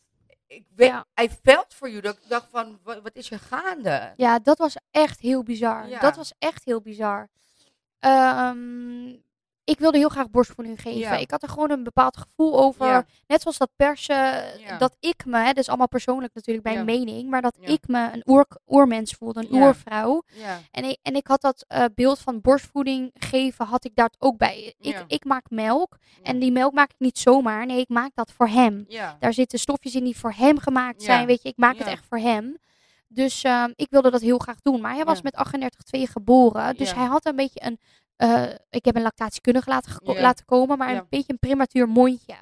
ik 0.46 0.64
weet, 0.74 0.88
Ja. 0.88 1.06
I 1.22 1.28
felt 1.42 1.74
for 1.74 1.88
you. 1.88 2.00
Dat 2.00 2.16
ik 2.16 2.28
dacht 2.28 2.46
van, 2.50 2.78
wat, 2.82 3.02
wat 3.02 3.14
is 3.16 3.30
er 3.30 3.38
gaande? 3.38 4.12
Ja, 4.16 4.38
dat 4.38 4.58
was 4.58 4.76
echt 4.90 5.20
heel 5.20 5.42
bizar. 5.42 5.88
Ja. 5.88 6.00
Dat 6.00 6.16
was 6.16 6.32
echt 6.38 6.64
heel 6.64 6.80
bizar. 6.80 7.28
Ehm, 7.98 9.16
ik 9.68 9.78
wilde 9.78 9.98
heel 9.98 10.08
graag 10.08 10.30
borstvoeding 10.30 10.80
geven. 10.80 10.98
Ja. 10.98 11.16
Ik 11.16 11.30
had 11.30 11.42
er 11.42 11.48
gewoon 11.48 11.70
een 11.70 11.82
bepaald 11.82 12.16
gevoel 12.16 12.58
over. 12.58 12.86
Ja. 12.86 13.06
Net 13.26 13.40
zoals 13.42 13.58
dat 13.58 13.70
persen, 13.76 14.16
Ja. 14.60 14.78
dat 14.78 14.96
ik 15.00 15.24
me, 15.24 15.38
hè, 15.38 15.44
dat 15.46 15.56
is 15.56 15.68
allemaal 15.68 15.88
persoonlijk 15.88 16.34
natuurlijk 16.34 16.66
mijn 16.66 16.78
Ja. 16.78 16.84
mening, 16.84 17.30
maar 17.30 17.42
dat 17.42 17.56
ik 17.60 17.88
me 17.88 18.10
een 18.12 18.22
oer, 18.26 18.46
oermens 18.68 19.12
voelde, 19.12 19.40
een 19.40 19.54
oervrouw. 19.62 20.22
En 20.70 20.84
ik, 20.84 20.98
en 21.02 21.14
ik 21.14 21.26
had 21.26 21.40
dat 21.40 21.64
eh, 21.68 21.84
beeld 21.94 22.18
van 22.18 22.40
borstvoeding 22.40 23.10
geven, 23.18 23.66
had 23.66 23.84
ik 23.84 23.92
daar 23.94 24.10
ook 24.18 24.36
bij. 24.36 24.74
Ik, 24.80 25.04
ik 25.06 25.24
maak 25.24 25.50
melk 25.50 25.98
en 26.22 26.38
die 26.38 26.52
melk 26.52 26.72
maak 26.72 26.90
ik 26.90 26.98
niet 26.98 27.18
zomaar. 27.18 27.66
Nee, 27.66 27.80
ik 27.80 27.88
maak 27.88 28.10
dat 28.14 28.32
voor 28.32 28.48
hem. 28.48 28.86
Daar 29.18 29.32
zitten 29.32 29.58
stofjes 29.58 29.94
in 29.94 30.04
die 30.04 30.16
voor 30.18 30.32
hem 30.36 30.58
gemaakt 30.58 31.02
zijn. 31.02 31.26
Weet 31.26 31.42
je, 31.42 31.48
ik 31.48 31.56
maak 31.56 31.76
het 31.78 31.86
echt 31.86 32.06
voor 32.08 32.18
hem. 32.18 32.58
Dus 33.10 33.42
ehm, 33.42 33.72
ik 33.76 33.86
wilde 33.90 34.10
dat 34.10 34.20
heel 34.20 34.38
graag 34.38 34.60
doen. 34.62 34.80
Maar 34.80 34.94
hij 34.94 35.04
was 35.04 35.16
Ja. 35.16 35.22
met 35.22 35.34
38,2 35.34 36.06
geboren. 36.06 36.76
Dus 36.76 36.90
Ja. 36.90 36.96
hij 36.96 37.06
had 37.06 37.26
een 37.26 37.36
beetje 37.36 37.60
een. 37.64 37.78
Eh, 38.18 38.42
ik 38.70 38.84
heb 38.84 38.96
een 38.96 39.02
lactatiekundige 39.02 39.70
laten, 39.70 39.92
laten 40.02 40.44
komen, 40.44 40.78
maar 40.78 40.94
een 40.96 41.06
beetje 41.10 41.32
een 41.32 41.38
prematuur 41.38 41.88
mondje. 41.88 42.34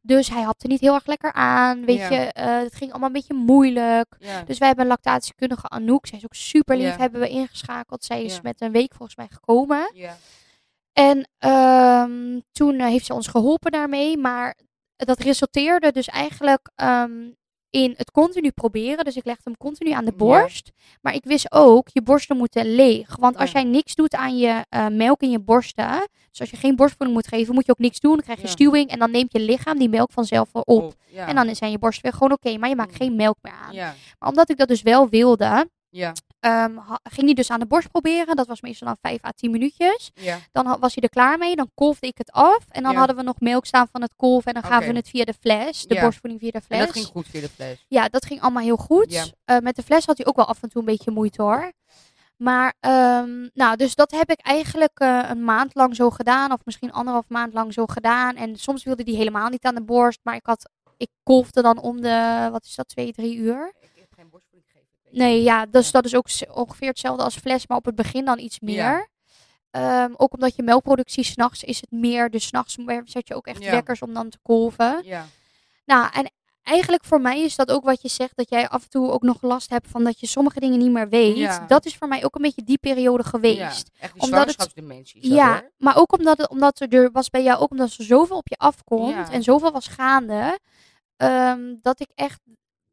Dus 0.00 0.28
hij 0.28 0.42
hapte 0.42 0.66
niet 0.66 0.80
heel 0.80 0.94
erg 0.94 1.06
lekker 1.06 1.32
aan. 1.32 1.84
Weet 1.84 2.08
je, 2.08 2.16
eh, 2.16 2.58
het 2.58 2.74
ging 2.74 2.90
allemaal 2.90 3.08
een 3.08 3.14
beetje 3.14 3.34
moeilijk. 3.34 4.16
Dus 4.46 4.58
wij 4.58 4.68
hebben 4.68 4.84
een 4.84 4.90
lactatiekundige 4.90 5.68
Anouk. 5.68 6.06
Zij 6.06 6.18
is 6.18 6.24
ook 6.24 6.34
super 6.34 6.76
lief. 6.76 6.96
Hebben 6.96 7.20
we 7.20 7.28
ingeschakeld. 7.28 8.04
Zij 8.04 8.24
is 8.24 8.40
met 8.40 8.60
een 8.60 8.72
week 8.72 8.94
volgens 8.94 9.16
mij 9.16 9.28
gekomen. 9.30 9.92
En 10.92 11.28
ehm, 11.38 12.40
toen 12.52 12.78
eh, 12.78 12.86
heeft 12.86 13.06
ze 13.06 13.14
ons 13.14 13.26
geholpen 13.26 13.72
daarmee. 13.72 14.18
Maar 14.18 14.56
dat 14.96 15.20
resulteerde 15.20 15.92
dus 15.92 16.08
eigenlijk 16.08 16.70
ehm, 16.74 17.30
in 17.72 17.94
het 17.96 18.10
continu 18.10 18.50
proberen. 18.50 19.04
Dus 19.04 19.16
ik 19.16 19.24
legde 19.24 19.42
hem 19.44 19.56
continu 19.56 19.90
aan 19.90 20.04
de 20.04 20.10
Ja. 20.10 20.16
borst. 20.16 20.70
Maar 21.00 21.14
ik 21.14 21.24
wist 21.24 21.52
ook, 21.52 21.88
je 21.92 22.02
borsten 22.02 22.36
moeten 22.36 22.74
leeg. 22.74 23.16
Want 23.16 23.36
als 23.36 23.50
Ja. 23.50 23.60
jij 23.60 23.70
niks 23.70 23.94
doet 23.94 24.14
aan 24.14 24.38
je 24.38 24.64
eh, 24.68 24.86
melk 24.88 25.20
in 25.20 25.30
je 25.30 25.38
borsten. 25.38 26.08
Dus 26.30 26.40
als 26.40 26.50
je 26.50 26.56
geen 26.56 26.76
borstvoeding 26.76 27.16
moet 27.18 27.28
geven, 27.28 27.54
moet 27.54 27.66
je 27.66 27.72
ook 27.72 27.78
niks 27.78 28.00
doen. 28.00 28.12
Dan 28.12 28.22
krijg 28.22 28.40
je 28.40 28.46
Ja. 28.46 28.50
stuwing. 28.52 28.90
En 28.90 28.98
dan 28.98 29.10
neemt 29.10 29.32
je 29.32 29.40
lichaam 29.40 29.78
die 29.78 29.88
melk 29.88 30.12
vanzelf 30.12 30.48
op. 30.52 30.68
Op. 30.68 30.94
En 31.14 31.34
dan 31.34 31.54
zijn 31.56 31.70
je 31.70 31.78
borsten 31.78 32.02
weer 32.02 32.12
gewoon 32.12 32.32
oké. 32.32 32.58
maar 32.58 32.68
je 32.68 32.76
maakt 32.76 32.90
Mm. 32.90 32.96
geen 32.96 33.16
melk 33.16 33.36
meer 33.42 33.52
aan. 33.52 33.74
Maar 34.18 34.28
omdat 34.28 34.50
ik 34.50 34.56
dat 34.56 34.68
dus 34.68 34.82
wel 34.82 35.08
wilde, 35.08 35.68
ehm, 36.42 36.78
ging 37.02 37.24
hij 37.26 37.34
dus 37.34 37.50
aan 37.50 37.60
de 37.60 37.66
borst 37.66 37.90
proberen. 37.90 38.36
Dat 38.36 38.46
was 38.46 38.60
meestal 38.60 38.86
dan 38.86 38.96
5 39.00 39.24
à 39.24 39.30
10 39.36 39.50
minuutjes. 39.50 40.10
ja. 40.14 40.38
Dan 40.52 40.76
was 40.80 40.94
hij 40.94 41.02
er 41.02 41.08
klaar 41.08 41.38
mee. 41.38 41.56
Dan 41.56 41.70
kolfde 41.74 42.06
ik 42.06 42.18
het 42.18 42.32
af. 42.32 42.64
En 42.68 42.82
dan 42.82 42.92
Ja. 42.92 42.98
hadden 42.98 43.16
we 43.16 43.22
nog 43.22 43.40
melk 43.40 43.66
staan 43.66 43.88
van 43.92 44.02
het 44.02 44.14
kolf. 44.16 44.44
En 44.44 44.54
dan 44.54 44.62
gaven 44.62 44.88
we 44.88 44.94
het 44.96 45.08
via 45.08 45.24
de 45.24 45.34
fles. 45.40 45.86
De 45.86 45.94
Ja. 45.94 46.00
borstvoeding 46.00 46.40
via 46.42 46.50
de 46.50 46.60
fles. 46.60 46.78
En 46.78 46.84
dat 46.86 46.94
ging 46.94 47.06
goed 47.06 47.26
via 47.26 47.40
de 47.40 47.48
fles. 47.48 47.84
Ja, 47.88 48.08
dat 48.08 48.24
ging 48.26 48.40
allemaal 48.40 48.62
heel 48.62 48.76
goed. 48.76 49.32
Eh, 49.44 49.58
met 49.58 49.76
de 49.76 49.82
fles 49.82 50.06
had 50.06 50.16
hij 50.16 50.26
ook 50.26 50.36
wel 50.36 50.46
af 50.46 50.62
en 50.62 50.68
toe 50.68 50.80
een 50.80 50.86
beetje 50.86 51.10
moeite 51.10 51.42
hoor. 51.42 51.72
Maar, 52.36 52.74
ehm, 52.80 53.48
nou, 53.54 53.76
dus 53.76 53.94
dat 53.94 54.10
heb 54.10 54.30
ik 54.30 54.40
eigenlijk 54.40 54.98
eh, 54.98 55.22
een 55.28 55.44
maand 55.44 55.74
lang 55.74 55.96
zo 55.96 56.10
gedaan. 56.10 56.52
Of 56.52 56.64
misschien 56.64 56.92
anderhalf 56.92 57.24
maand 57.28 57.52
lang 57.52 57.72
zo 57.72 57.86
gedaan. 57.86 58.36
En 58.36 58.56
soms 58.56 58.84
wilde 58.84 59.02
die 59.04 59.16
helemaal 59.16 59.48
niet 59.48 59.64
aan 59.64 59.74
de 59.74 59.82
borst. 59.82 60.20
Maar 60.22 60.34
ik 60.34 60.46
had, 60.46 60.70
ik 60.96 61.08
kolfde 61.22 61.62
dan 61.62 61.78
om 61.78 62.00
de, 62.00 62.48
wat 62.52 62.64
is 62.64 62.74
dat, 62.74 62.88
twee, 62.88 63.12
drie 63.12 63.36
uur. 63.36 63.72
Ik 63.80 63.88
heb 64.00 64.12
geen 64.16 64.28
borstvoeding 64.30 64.70
gegeven. 64.72 64.88
ik 64.92 64.98
weet 65.01 65.01
Nee, 65.12 65.36
niet. 65.36 65.44
ja, 65.44 65.66
dus 65.66 65.84
Ja. 65.86 65.92
dat 65.92 66.04
is 66.04 66.14
ook 66.14 66.26
ongeveer 66.54 66.88
hetzelfde 66.88 67.22
als 67.22 67.36
fles, 67.36 67.66
maar 67.66 67.76
op 67.78 67.84
het 67.84 67.94
begin 67.94 68.24
dan 68.24 68.38
iets 68.38 68.60
meer. 68.60 68.76
Ja. 68.76 69.06
Ehm, 69.70 70.12
ook 70.16 70.32
omdat 70.32 70.56
je 70.56 70.62
melkproductie 70.62 71.24
s'nachts 71.24 71.62
is 71.64 71.80
het 71.80 71.90
meer. 71.90 72.30
Dus 72.30 72.46
s'nachts 72.46 72.76
zet 73.04 73.28
je 73.28 73.34
ook 73.34 73.46
echt 73.46 73.62
Ja. 73.62 73.70
wekkers 73.70 74.02
om 74.02 74.14
dan 74.14 74.28
te 74.28 74.38
kolven. 74.42 75.00
Ja, 75.04 75.26
Nou, 75.84 76.08
en 76.12 76.30
eigenlijk 76.62 77.04
voor 77.04 77.20
mij 77.20 77.40
is 77.42 77.56
dat 77.56 77.70
ook 77.70 77.84
wat 77.84 78.02
je 78.02 78.08
zegt, 78.08 78.36
dat 78.36 78.50
jij 78.50 78.68
af 78.68 78.82
en 78.82 78.88
toe 78.88 79.10
ook 79.10 79.22
nog 79.22 79.42
last 79.42 79.70
hebt 79.70 79.88
van 79.88 80.04
dat 80.04 80.20
je 80.20 80.26
sommige 80.26 80.60
dingen 80.60 80.78
niet 80.78 80.90
meer 80.90 81.08
weet. 81.08 81.36
Ja. 81.36 81.64
Dat 81.66 81.84
is 81.86 81.96
voor 81.96 82.08
mij 82.08 82.24
ook 82.24 82.34
een 82.34 82.42
beetje 82.42 82.62
die 82.64 82.78
periode 82.78 83.22
ja. 83.22 83.28
geweest. 83.28 83.90
Echt 83.98 84.12
die 84.12 84.22
Omdat 84.22 84.46
het- 84.56 84.72
Ja, 85.12 85.48
hoor. 85.52 85.70
maar 85.76 85.96
ook 85.96 86.12
omdat, 86.12 86.38
het, 86.38 86.48
omdat 86.48 86.80
er, 86.80 86.88
er 86.94 87.10
was 87.12 87.28
bij 87.30 87.42
jou 87.42 87.60
ook 87.60 87.70
omdat 87.70 87.94
er 87.98 88.04
zoveel 88.04 88.36
op 88.36 88.48
je 88.48 88.56
afkomt 88.56 89.14
Ja. 89.14 89.30
en 89.30 89.42
zoveel 89.42 89.72
was 89.72 89.86
gaande, 89.86 90.58
ehm, 91.16 91.74
dat 91.82 92.00
ik 92.00 92.08
echt 92.14 92.40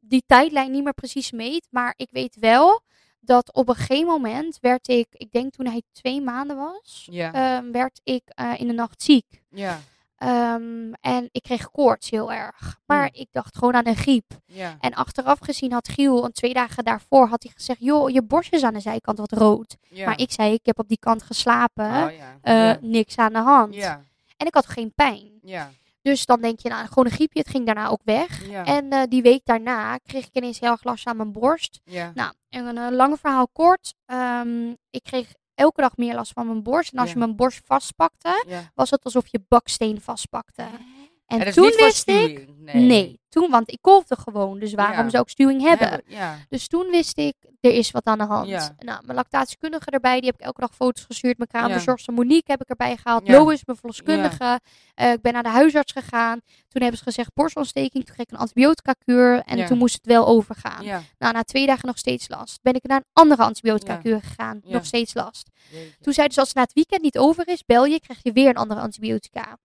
die 0.09 0.23
tijdlijn 0.25 0.71
niet 0.71 0.83
meer 0.83 0.93
precies 0.93 1.31
meet. 1.31 1.67
Maar 1.69 1.93
ik 1.97 2.09
weet 2.11 2.35
wel 2.39 2.81
dat 3.19 3.53
op 3.53 3.69
een 3.69 3.75
gegeven 3.75 4.07
moment 4.07 4.57
werd 4.61 4.87
ik, 4.87 5.07
ik 5.11 5.31
denk 5.31 5.53
toen 5.53 5.65
hij 5.65 5.81
twee 5.91 6.21
maanden 6.21 6.57
was, 6.57 7.07
Ja, 7.11 7.33
ehm, 7.33 7.71
werd 7.71 7.99
ik 8.03 8.21
eh, 8.25 8.53
in 8.57 8.67
de 8.67 8.73
nacht 8.73 9.01
ziek. 9.03 9.41
ja, 9.49 9.79
Ehm, 10.17 10.91
en 11.01 11.29
ik 11.31 11.41
kreeg 11.43 11.71
koorts 11.71 12.09
heel 12.09 12.31
erg. 12.31 12.79
Maar 12.85 13.07
Hmm. 13.07 13.21
ik 13.21 13.27
dacht 13.31 13.57
gewoon 13.57 13.73
aan 13.73 13.87
een 13.87 13.95
griep. 13.95 14.31
ja. 14.45 14.77
En 14.79 14.93
achteraf 14.93 15.39
gezien 15.39 15.71
had 15.71 15.87
Giel, 15.89 16.25
een 16.25 16.31
twee 16.31 16.53
dagen 16.53 16.83
daarvoor, 16.83 17.27
had 17.27 17.43
hij 17.43 17.51
gezegd: 17.55 17.79
joh, 17.81 18.09
je 18.09 18.21
borst 18.21 18.53
is 18.53 18.63
aan 18.63 18.73
de 18.73 18.79
zijkant 18.79 19.17
wat 19.17 19.31
rood. 19.31 19.75
ja. 19.89 20.05
Maar 20.05 20.19
ik 20.19 20.31
zei: 20.31 20.53
ik 20.53 20.65
heb 20.65 20.79
op 20.79 20.87
die 20.87 20.99
kant 20.99 21.23
geslapen. 21.23 21.85
Oh, 21.85 22.11
ja. 22.17 22.37
eh. 22.41 22.81
Niks 22.81 23.17
aan 23.17 23.33
de 23.33 23.39
hand. 23.39 23.73
Ja, 23.75 24.03
En 24.37 24.47
ik 24.47 24.53
had 24.53 24.67
geen 24.67 24.91
pijn. 24.95 25.31
Dus 26.01 26.25
dan 26.25 26.41
denk 26.41 26.59
je, 26.59 26.69
nou, 26.69 26.87
gewoon 26.87 27.05
een 27.05 27.11
griepje. 27.11 27.39
Het 27.39 27.49
ging 27.49 27.65
daarna 27.65 27.87
ook 27.87 28.01
weg. 28.03 28.47
ja. 28.49 28.65
En 28.65 28.89
eh, 28.89 29.01
die 29.09 29.21
week 29.21 29.41
daarna 29.43 29.97
kreeg 29.97 30.25
ik 30.25 30.35
ineens 30.35 30.59
heel 30.59 30.71
erg 30.71 30.83
last 30.83 31.07
aan 31.07 31.17
mijn 31.17 31.31
borst. 31.31 31.79
ja. 31.83 32.11
Nou, 32.13 32.33
en 32.49 32.65
een 32.65 32.77
eh, 32.77 32.95
lang 32.95 33.19
verhaal 33.19 33.47
kort. 33.47 33.93
ehm, 34.05 34.69
ik 34.89 35.03
kreeg 35.03 35.33
elke 35.55 35.81
dag 35.81 35.97
meer 35.97 36.15
last 36.15 36.31
van 36.33 36.45
mijn 36.45 36.63
borst. 36.63 36.91
En 36.93 36.97
als 36.99 37.07
Ja. 37.07 37.13
je 37.13 37.19
mijn 37.19 37.35
borst 37.35 37.61
vastpakte, 37.65 38.43
was 38.75 38.89
het 38.89 39.03
alsof 39.03 39.27
je 39.27 39.43
baksteen 39.47 40.01
vastpakte. 40.01 40.63
En, 41.29 41.53
toen 41.53 41.71
wist 41.77 42.07
ik... 42.09 42.47
Nee. 42.57 42.83
Nee. 42.85 43.19
toen, 43.29 43.49
want 43.49 43.71
ik 43.71 43.77
kolfde 43.81 44.15
gewoon. 44.15 44.59
Dus 44.59 44.73
waarom 44.73 45.03
Ja. 45.03 45.09
zou 45.09 45.23
ik 45.23 45.29
stuwing 45.29 45.61
hebben? 45.61 46.01
Ja, 46.07 46.37
Dus 46.49 46.67
toen 46.67 46.87
wist 46.89 47.17
ik, 47.17 47.33
er 47.59 47.71
is 47.71 47.91
wat 47.91 48.05
aan 48.05 48.17
de 48.17 48.23
hand. 48.23 48.47
Nou, 48.77 49.01
mijn 49.05 49.15
lactatiekundige 49.17 49.89
erbij, 49.89 50.19
die 50.19 50.29
heb 50.29 50.39
ik 50.39 50.45
elke 50.45 50.61
dag 50.61 50.75
foto's 50.75 51.03
gestuurd. 51.05 51.37
Mijn 51.37 51.49
kraamverzorgster 51.49 52.13
Monique 52.13 52.51
heb 52.51 52.61
ik 52.61 52.69
erbij 52.69 52.97
gehaald. 52.97 53.27
Lois, 53.27 53.65
mijn 53.65 53.77
verloskundige. 53.77 54.59
Eh, 54.93 55.11
ik 55.11 55.21
ben 55.21 55.33
naar 55.33 55.43
de 55.43 55.49
huisarts 55.49 55.91
gegaan. 55.91 56.39
Toen 56.67 56.81
hebben 56.81 56.97
ze 56.97 57.03
gezegd 57.03 57.33
borstontsteking. 57.33 58.05
Toen 58.05 58.13
kreeg 58.15 58.25
ik 58.25 58.31
een 58.31 58.37
antibiotica-kuur. 58.37 59.41
En 59.45 59.57
Ja. 59.57 59.67
toen 59.67 59.77
moest 59.77 59.93
het 59.95 60.05
wel 60.05 60.27
overgaan. 60.27 60.85
Nou, 61.17 61.33
na 61.33 61.43
twee 61.43 61.65
dagen 61.65 61.87
nog 61.87 61.97
steeds 61.97 62.29
last. 62.29 62.59
Ben 62.61 62.73
ik 62.73 62.83
naar 62.87 62.97
een 62.97 63.09
andere 63.13 63.43
antibiotica-kuur 63.43 64.21
gegaan. 64.21 64.59
Ja. 64.63 64.73
Nog 64.73 64.85
steeds 64.85 65.13
last. 65.13 65.49
Jeetje. 65.71 65.95
Toen 66.01 66.13
zeiden 66.13 66.33
ze, 66.35 66.39
als 66.39 66.49
het 66.49 66.57
na 66.57 66.63
het 66.63 66.73
weekend 66.73 67.01
niet 67.01 67.17
over 67.17 67.47
is, 67.47 67.65
bel 67.65 67.85
je, 67.85 67.99
krijg 67.99 68.19
je 68.23 68.31
weer 68.31 68.49
een 68.49 68.55
andere 68.55 68.79
antibiotica. 68.79 69.57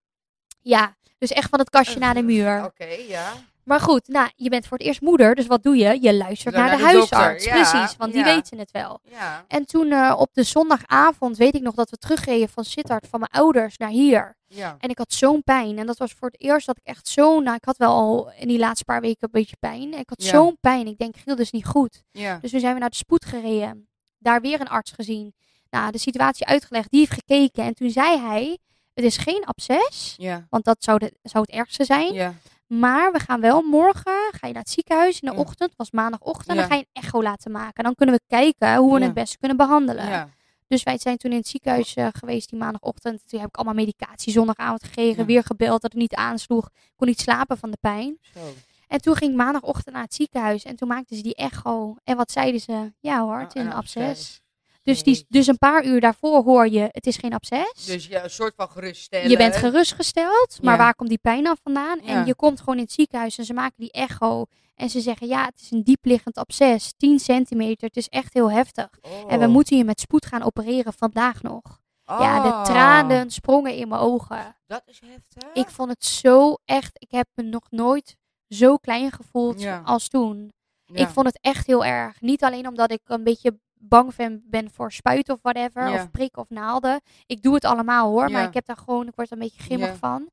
Ja, 0.65 0.95
dus 1.19 1.31
echt 1.31 1.49
van 1.49 1.59
het 1.59 1.71
kastje 1.71 1.99
naar 1.99 2.15
de 2.15 2.23
muur. 2.23 2.65
Oké, 2.65 2.89
ja. 3.09 3.33
Maar 3.65 3.81
goed, 3.81 4.09
nou, 4.09 4.31
je 4.37 4.49
bent 4.49 4.67
voor 4.67 4.79
het 4.79 4.87
eerst 4.87 5.01
moeder, 5.01 5.35
dus 5.35 5.47
wat 5.47 5.63
doe 5.63 5.77
je? 5.77 5.99
Je 6.01 6.15
luistert 6.15 6.55
naar, 6.55 6.69
naar 6.69 6.77
de, 6.77 6.83
huisarts. 6.85 7.45
ja, 7.45 7.51
Precies, 7.53 7.97
want 7.97 8.13
die 8.13 8.25
weten 8.25 8.59
het 8.59 8.71
wel. 8.71 9.01
Ja, 9.03 9.45
En 9.49 9.67
toen 9.67 9.93
eh, 9.93 10.15
op 10.19 10.29
de 10.33 10.43
zondagavond 10.43 11.37
weet 11.37 11.55
ik 11.55 11.63
nog 11.63 11.75
dat 11.75 11.91
we 11.91 11.97
terugreden 11.97 12.49
van 12.49 12.65
Sittard, 12.65 13.07
van 13.07 13.21
mijn 13.21 13.33
ouders 13.33 13.77
naar 13.77 13.89
hier. 13.89 14.37
ja. 14.47 14.77
En 14.79 14.89
ik 14.89 14.99
had 14.99 15.13
zo'n 15.13 15.43
pijn. 15.43 15.79
En 15.79 15.87
dat 15.87 15.99
was 15.99 16.13
voor 16.13 16.29
het 16.29 16.41
eerst 16.41 16.67
dat 16.67 16.77
ik 16.77 16.85
echt 16.87 17.09
zo... 17.09 17.41
Nou, 17.41 17.57
ik 17.57 17.65
had 17.65 17.77
wel 17.77 17.93
al 17.93 18.33
in 18.39 18.49
die 18.49 18.59
laatste 18.59 18.85
paar 18.85 19.01
weken 19.01 19.19
een 19.21 19.41
beetje 19.41 19.57
pijn. 19.61 19.93
En 19.93 19.99
ik 19.99 20.09
had 20.09 20.23
zo'n 20.23 20.57
pijn. 20.61 20.87
Ik 20.87 20.99
denk, 20.99 21.17
Giel, 21.17 21.37
dat 21.37 21.45
is 21.45 21.51
niet 21.51 21.67
goed. 21.67 22.03
Ja, 22.11 22.39
Dus 22.41 22.51
toen 22.51 22.61
zijn 22.61 22.75
we 22.75 22.81
naar 22.81 22.91
de 22.91 22.97
spoed 22.97 23.25
gereden. 23.25 23.89
Daar 24.19 24.41
weer 24.41 24.61
een 24.61 24.69
arts 24.69 24.91
gezien. 24.91 25.35
Nou, 25.71 25.91
de 25.93 25.99
situatie 25.99 26.47
uitgelegd. 26.47 26.91
Die 26.91 27.01
heeft 27.01 27.13
gekeken. 27.13 27.65
En 27.65 27.75
toen 27.75 27.91
zei 27.91 28.19
hij, 28.21 28.59
het 28.95 29.05
is 29.05 29.17
geen 29.17 29.45
absces. 29.45 30.15
ja, 30.17 30.47
Want 30.51 30.65
dat 30.65 30.77
zou, 30.79 30.99
de, 30.99 31.13
zou 31.23 31.45
het 31.47 31.55
ergste 31.57 31.85
zijn. 31.85 32.13
ja, 32.13 32.35
Maar 32.67 33.13
we 33.13 33.19
gaan 33.19 33.41
wel 33.41 33.63
morgen, 33.63 34.13
ga 34.31 34.47
je 34.47 34.53
naar 34.53 34.63
het 34.63 34.71
ziekenhuis 34.71 35.21
in 35.21 35.29
de 35.29 35.35
Ja. 35.35 35.41
ochtend, 35.41 35.73
was 35.77 35.91
maandagochtend, 35.91 36.57
dan 36.59 36.67
ga 36.67 36.75
je 36.75 36.81
een 36.93 37.03
echo 37.03 37.23
laten 37.23 37.51
maken. 37.51 37.85
Dan 37.85 37.95
kunnen 37.95 38.15
we 38.15 38.21
kijken 38.27 38.77
hoe 38.77 38.99
we 38.99 39.05
het 39.05 39.15
beste 39.15 39.39
kunnen 39.39 39.57
behandelen. 39.57 40.07
Ja. 40.09 40.29
Dus 40.69 40.83
wij 40.83 40.99
zijn 40.99 41.17
toen 41.17 41.31
in 41.31 41.37
het 41.37 41.49
ziekenhuis 41.49 41.95
eh, 41.95 42.09
geweest 42.13 42.49
die 42.51 42.59
maandagochtend. 42.59 43.23
Toen 43.29 43.41
heb 43.41 43.49
ik 43.49 43.57
allemaal 43.57 43.75
medicatie 43.75 44.33
zondagavond 44.33 44.85
gekregen, 44.85 45.27
weer 45.27 45.43
gebeld 45.45 45.83
dat 45.83 45.93
het 45.93 46.01
niet 46.01 46.15
aansloeg. 46.15 46.67
Ik 46.67 46.93
kon 46.97 47.07
niet 47.09 47.21
slapen 47.21 47.59
van 47.59 47.71
de 47.71 47.77
pijn. 47.81 48.19
Zo. 48.35 48.41
En 48.89 49.01
toen 49.01 49.17
ging 49.17 49.31
ik 49.31 49.37
maandagochtend 49.37 49.95
naar 49.95 50.05
het 50.05 50.15
ziekenhuis 50.15 50.63
en 50.65 50.77
toen 50.77 50.89
maakten 50.89 51.17
ze 51.17 51.23
die 51.23 51.35
echo. 51.35 51.97
En 52.05 52.17
wat 52.17 52.31
zeiden 52.31 52.61
ze? 52.61 52.93
Ja 53.01 53.21
hoor, 53.21 53.39
het 53.39 53.55
is 53.55 53.61
een 53.61 53.67
een 53.67 53.73
absces. 53.75 54.41
Dus, 54.85 55.03
die, 55.03 55.13
Jeetje. 55.15 55.27
dus 55.29 55.47
een 55.47 55.59
paar 55.59 55.85
uur 55.85 56.01
daarvoor 56.01 56.43
hoor 56.45 56.69
je, 56.69 56.89
het 56.91 57.07
is 57.07 57.17
geen 57.17 57.33
absces. 57.35 57.85
Dus 57.87 58.07
ja, 58.07 58.25
een 58.25 58.31
soort 58.31 58.55
van 58.57 58.69
geruststellen. 58.71 59.31
Je 59.31 59.37
bent 59.37 59.57
gerustgesteld, 59.57 60.59
maar 60.63 60.73
Ja. 60.77 60.81
waar 60.81 60.95
komt 60.95 61.09
die 61.09 61.19
pijn 61.19 61.45
dan 61.45 61.57
vandaan? 61.63 61.99
Ja. 62.03 62.09
En 62.09 62.27
je 62.27 62.35
komt 62.35 62.59
gewoon 62.59 62.77
in 62.77 62.83
het 62.83 62.93
ziekenhuis 62.93 63.39
en 63.39 63.45
ze 63.45 63.53
maken 63.53 63.75
die 63.77 63.93
echo. 63.93 64.45
En 64.75 64.91
ze 64.91 65.01
zeggen, 65.01 65.27
ja, 65.27 65.45
het 65.45 65.61
is 65.61 65.71
een 65.71 65.83
diepliggend 65.83 66.37
absces, 66.39 66.93
10 66.97 67.19
centimeter. 67.19 67.87
Het 67.87 67.97
is 67.97 68.09
echt 68.09 68.35
heel 68.35 68.51
heftig. 68.51 68.89
En 69.29 69.39
we 69.39 69.47
Oh. 69.47 69.53
moeten 69.53 69.77
je 69.77 69.85
met 69.85 70.01
spoed 70.01 70.27
gaan 70.27 70.43
opereren 70.43 70.93
vandaag 70.93 71.43
nog. 71.43 71.63
Ja, 72.05 72.43
de 72.43 72.49
Oh. 72.49 72.65
tranen 72.65 73.31
sprongen 73.31 73.75
in 73.75 73.89
mijn 73.89 74.01
ogen. 74.01 74.57
Dat 74.67 74.83
is 74.87 75.01
heftig. 75.07 75.53
Ik 75.53 75.69
vond 75.69 75.91
het 75.91 76.05
zo 76.05 76.57
echt, 76.65 76.91
ik 76.95 77.11
heb 77.11 77.29
me 77.35 77.43
nog 77.43 77.67
nooit 77.71 78.17
zo 78.49 78.77
klein 78.77 79.13
gevoeld 79.13 79.61
Ja. 79.61 79.83
als 79.85 80.09
toen. 80.09 80.53
Ik 80.93 81.09
vond 81.09 81.27
het 81.27 81.39
echt 81.41 81.67
heel 81.67 81.85
erg. 81.85 82.21
Niet 82.21 82.45
alleen 82.45 82.69
omdat 82.69 82.91
ik 82.91 83.01
een 83.05 83.25
beetje 83.25 83.59
bang 83.89 84.15
ben, 84.17 84.43
ben 84.47 84.71
voor 84.71 84.93
spuiten 84.93 85.35
of 85.35 85.41
whatever, 85.43 85.89
Ja. 85.89 85.95
of 85.95 86.11
prikken 86.11 86.43
of 86.43 86.51
naalden. 86.51 87.01
Ik 87.27 87.43
doe 87.43 87.55
het 87.55 87.65
allemaal 87.65 88.09
hoor, 88.11 88.31
maar 88.31 88.45
ik 88.49 88.55
heb 88.55 88.67
daar 88.67 88.77
gewoon, 88.77 89.07
ik 89.09 89.15
word 89.15 89.27
er 89.31 89.33
een 89.37 89.43
beetje 89.43 89.63
grimmig 89.63 89.97
van. 89.97 90.29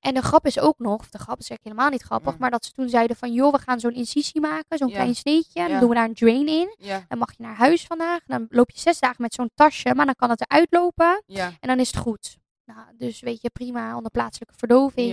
En 0.00 0.14
de 0.14 0.22
grap 0.22 0.46
is 0.46 0.58
ook 0.58 0.78
nog, 0.78 1.00
of 1.00 1.10
de 1.10 1.18
grap 1.18 1.38
is 1.38 1.48
eigenlijk 1.48 1.62
helemaal 1.64 1.88
niet 1.90 2.02
grappig, 2.02 2.32
Ja. 2.32 2.38
maar 2.40 2.50
dat 2.50 2.64
ze 2.64 2.72
toen 2.72 2.88
zeiden 2.88 3.16
van, 3.16 3.32
joh, 3.32 3.52
we 3.52 3.58
gaan 3.58 3.80
zo'n 3.80 3.94
incisie 3.94 4.40
maken, 4.40 4.78
zo'n 4.78 4.88
Ja. 4.88 4.94
klein 4.94 5.14
sneetje. 5.14 5.60
Dan 5.62 5.70
Ja. 5.70 5.78
doen 5.80 5.88
we 5.88 5.94
daar 5.94 6.04
een 6.04 6.14
drain 6.14 6.46
in. 6.48 6.76
Dan 7.08 7.18
mag 7.18 7.36
je 7.36 7.42
naar 7.42 7.54
huis 7.56 7.84
vandaag. 7.86 8.20
Dan 8.26 8.46
loop 8.50 8.70
je 8.70 8.80
zes 8.80 9.00
dagen 9.00 9.22
met 9.22 9.34
zo'n 9.34 9.50
tasje, 9.54 9.94
maar 9.94 10.04
dan 10.06 10.14
kan 10.14 10.30
het 10.30 10.40
eruit 10.40 10.66
lopen 10.70 11.22
en 11.60 11.68
dan 11.68 11.78
is 11.80 11.86
het 11.90 11.96
goed. 11.96 12.38
Nou, 12.64 12.80
dus 12.98 13.20
weet 13.20 13.40
je, 13.42 13.50
prima, 13.50 13.96
onder 13.96 14.10
plaatselijke 14.10 14.54
verdoving. 14.56 15.10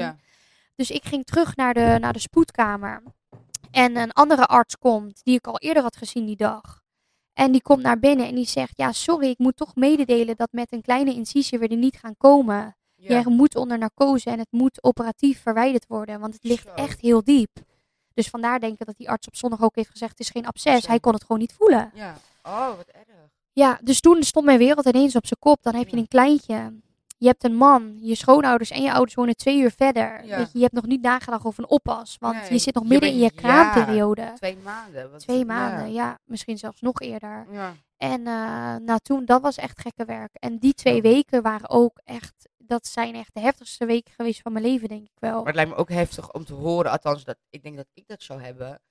Dus 0.76 0.92
ik 0.92 1.04
ging 1.06 1.26
terug 1.26 1.56
naar 1.56 1.74
de, 1.74 1.98
naar 2.00 2.14
de 2.14 2.20
spoedkamer. 2.20 3.04
En 3.72 3.96
een 3.98 4.12
andere 4.12 4.46
arts 4.46 4.78
komt, 4.78 5.24
die 5.24 5.36
ik 5.38 5.48
al 5.48 5.60
eerder 5.60 5.84
had 5.84 5.96
gezien 5.98 6.26
die 6.26 6.36
dag. 6.36 6.81
En 7.34 7.52
die 7.52 7.62
komt 7.62 7.82
naar 7.82 8.00
binnen 8.00 8.28
en 8.28 8.36
die 8.36 8.48
zegt: 8.48 8.78
Ja, 8.78 8.92
sorry, 8.92 9.28
ik 9.30 9.38
moet 9.38 9.56
toch 9.58 9.76
mededelen 9.76 10.36
dat 10.36 10.52
met 10.52 10.72
een 10.72 10.82
kleine 10.82 11.14
incisie 11.14 11.60
we 11.60 11.68
er 11.68 11.78
niet 11.78 11.98
gaan 11.98 12.18
komen. 12.18 12.76
ja. 12.96 13.10
Jij 13.10 13.24
moet 13.26 13.56
onder 13.56 13.78
narcose 13.78 14.30
en 14.30 14.40
het 14.40 14.52
moet 14.52 14.84
operatief 14.84 15.42
verwijderd 15.42 15.86
worden, 15.88 16.20
want 16.20 16.34
het 16.34 16.44
ligt 16.44 16.68
Zo. 16.68 16.74
echt 16.74 17.00
heel 17.02 17.24
diep. 17.24 17.50
Dus 18.14 18.30
vandaar 18.30 18.60
denk 18.60 18.80
ik 18.80 18.86
dat 18.86 18.98
die 18.98 19.10
arts 19.10 19.28
op 19.28 19.36
zondag 19.36 19.62
ook 19.62 19.76
heeft 19.76 19.90
gezegd: 19.90 20.12
Het 20.12 20.20
is 20.20 20.30
geen 20.30 20.46
absces. 20.48 20.88
Hij 20.88 21.00
kon 21.00 21.14
het 21.14 21.22
gewoon 21.24 21.40
niet 21.42 21.54
voelen. 21.54 21.92
Ja. 21.94 22.18
Oh, 22.44 22.68
wat 22.76 22.88
erg. 22.88 23.06
Ja, 23.54 23.80
dus 23.84 24.00
toen 24.00 24.24
stond 24.24 24.46
mijn 24.46 24.58
wereld 24.58 24.86
ineens 24.86 25.16
op 25.16 25.26
zijn 25.26 25.40
kop. 25.40 25.64
Dan 25.64 25.76
heb 25.76 25.88
je 25.88 25.98
een 25.98 26.08
kleintje. 26.08 26.74
Je 27.22 27.28
hebt 27.28 27.44
een 27.44 27.56
man, 27.56 27.98
je 28.00 28.16
schoonouders 28.16 28.70
en 28.72 28.82
je 28.82 28.92
ouders 28.94 29.14
wonen 29.14 29.36
twee 29.36 29.60
uur 29.62 29.72
verder. 29.72 30.26
Ja. 30.26 30.38
Weet 30.38 30.46
je, 30.52 30.58
je 30.58 30.62
hebt 30.64 30.74
nog 30.74 30.86
niet 30.86 31.02
nagedacht 31.02 31.46
over 31.46 31.64
een 31.64 31.70
oppas. 31.70 32.16
Want 32.20 32.36
Nee, 32.36 32.52
je 32.52 32.58
zit 32.58 32.74
nog 32.74 32.84
je 32.84 32.90
midden 32.90 33.10
in 33.10 33.16
je 33.18 33.22
ja. 33.24 33.30
kraamperiode. 33.36 34.32
Twee 34.36 34.58
maanden. 34.64 35.12
Wat, 35.12 35.20
Twee 35.20 35.46
maanden, 35.46 35.94
ja. 35.94 36.20
Misschien 36.26 36.58
zelfs 36.58 36.82
nog 36.82 37.00
eerder. 37.02 37.48
Ja. 37.52 37.74
En 37.98 38.28
eh, 38.28 38.76
nou 38.86 39.00
toen, 39.04 39.26
dat 39.26 39.42
was 39.42 39.56
echt 39.58 39.80
gekke 39.82 40.06
werk. 40.06 40.30
En 40.34 40.58
die 40.58 40.74
twee 40.74 40.96
Ja. 40.96 41.02
weken 41.02 41.42
waren 41.42 41.70
ook 41.70 42.00
echt, 42.04 42.50
dat 42.58 42.88
zijn 42.88 43.16
echt 43.16 43.34
de 43.34 43.40
heftigste 43.40 43.86
weken 43.86 44.14
geweest 44.14 44.42
van 44.42 44.52
mijn 44.54 44.66
leven, 44.66 44.88
denk 44.88 45.04
ik 45.06 45.18
wel. 45.20 45.38
Maar 45.38 45.46
het 45.46 45.56
lijkt 45.56 45.70
me 45.72 45.76
ook 45.78 45.90
heftig 45.90 46.32
om 46.34 46.46
te 46.46 46.54
horen, 46.54 46.92
althans, 46.92 47.24
dat 47.24 47.38
ik 47.50 47.64
denk 47.64 47.76
dat 47.78 47.88
ik 47.94 48.04
dat 48.08 48.22
zou 48.24 48.42
hebben. 48.42 48.82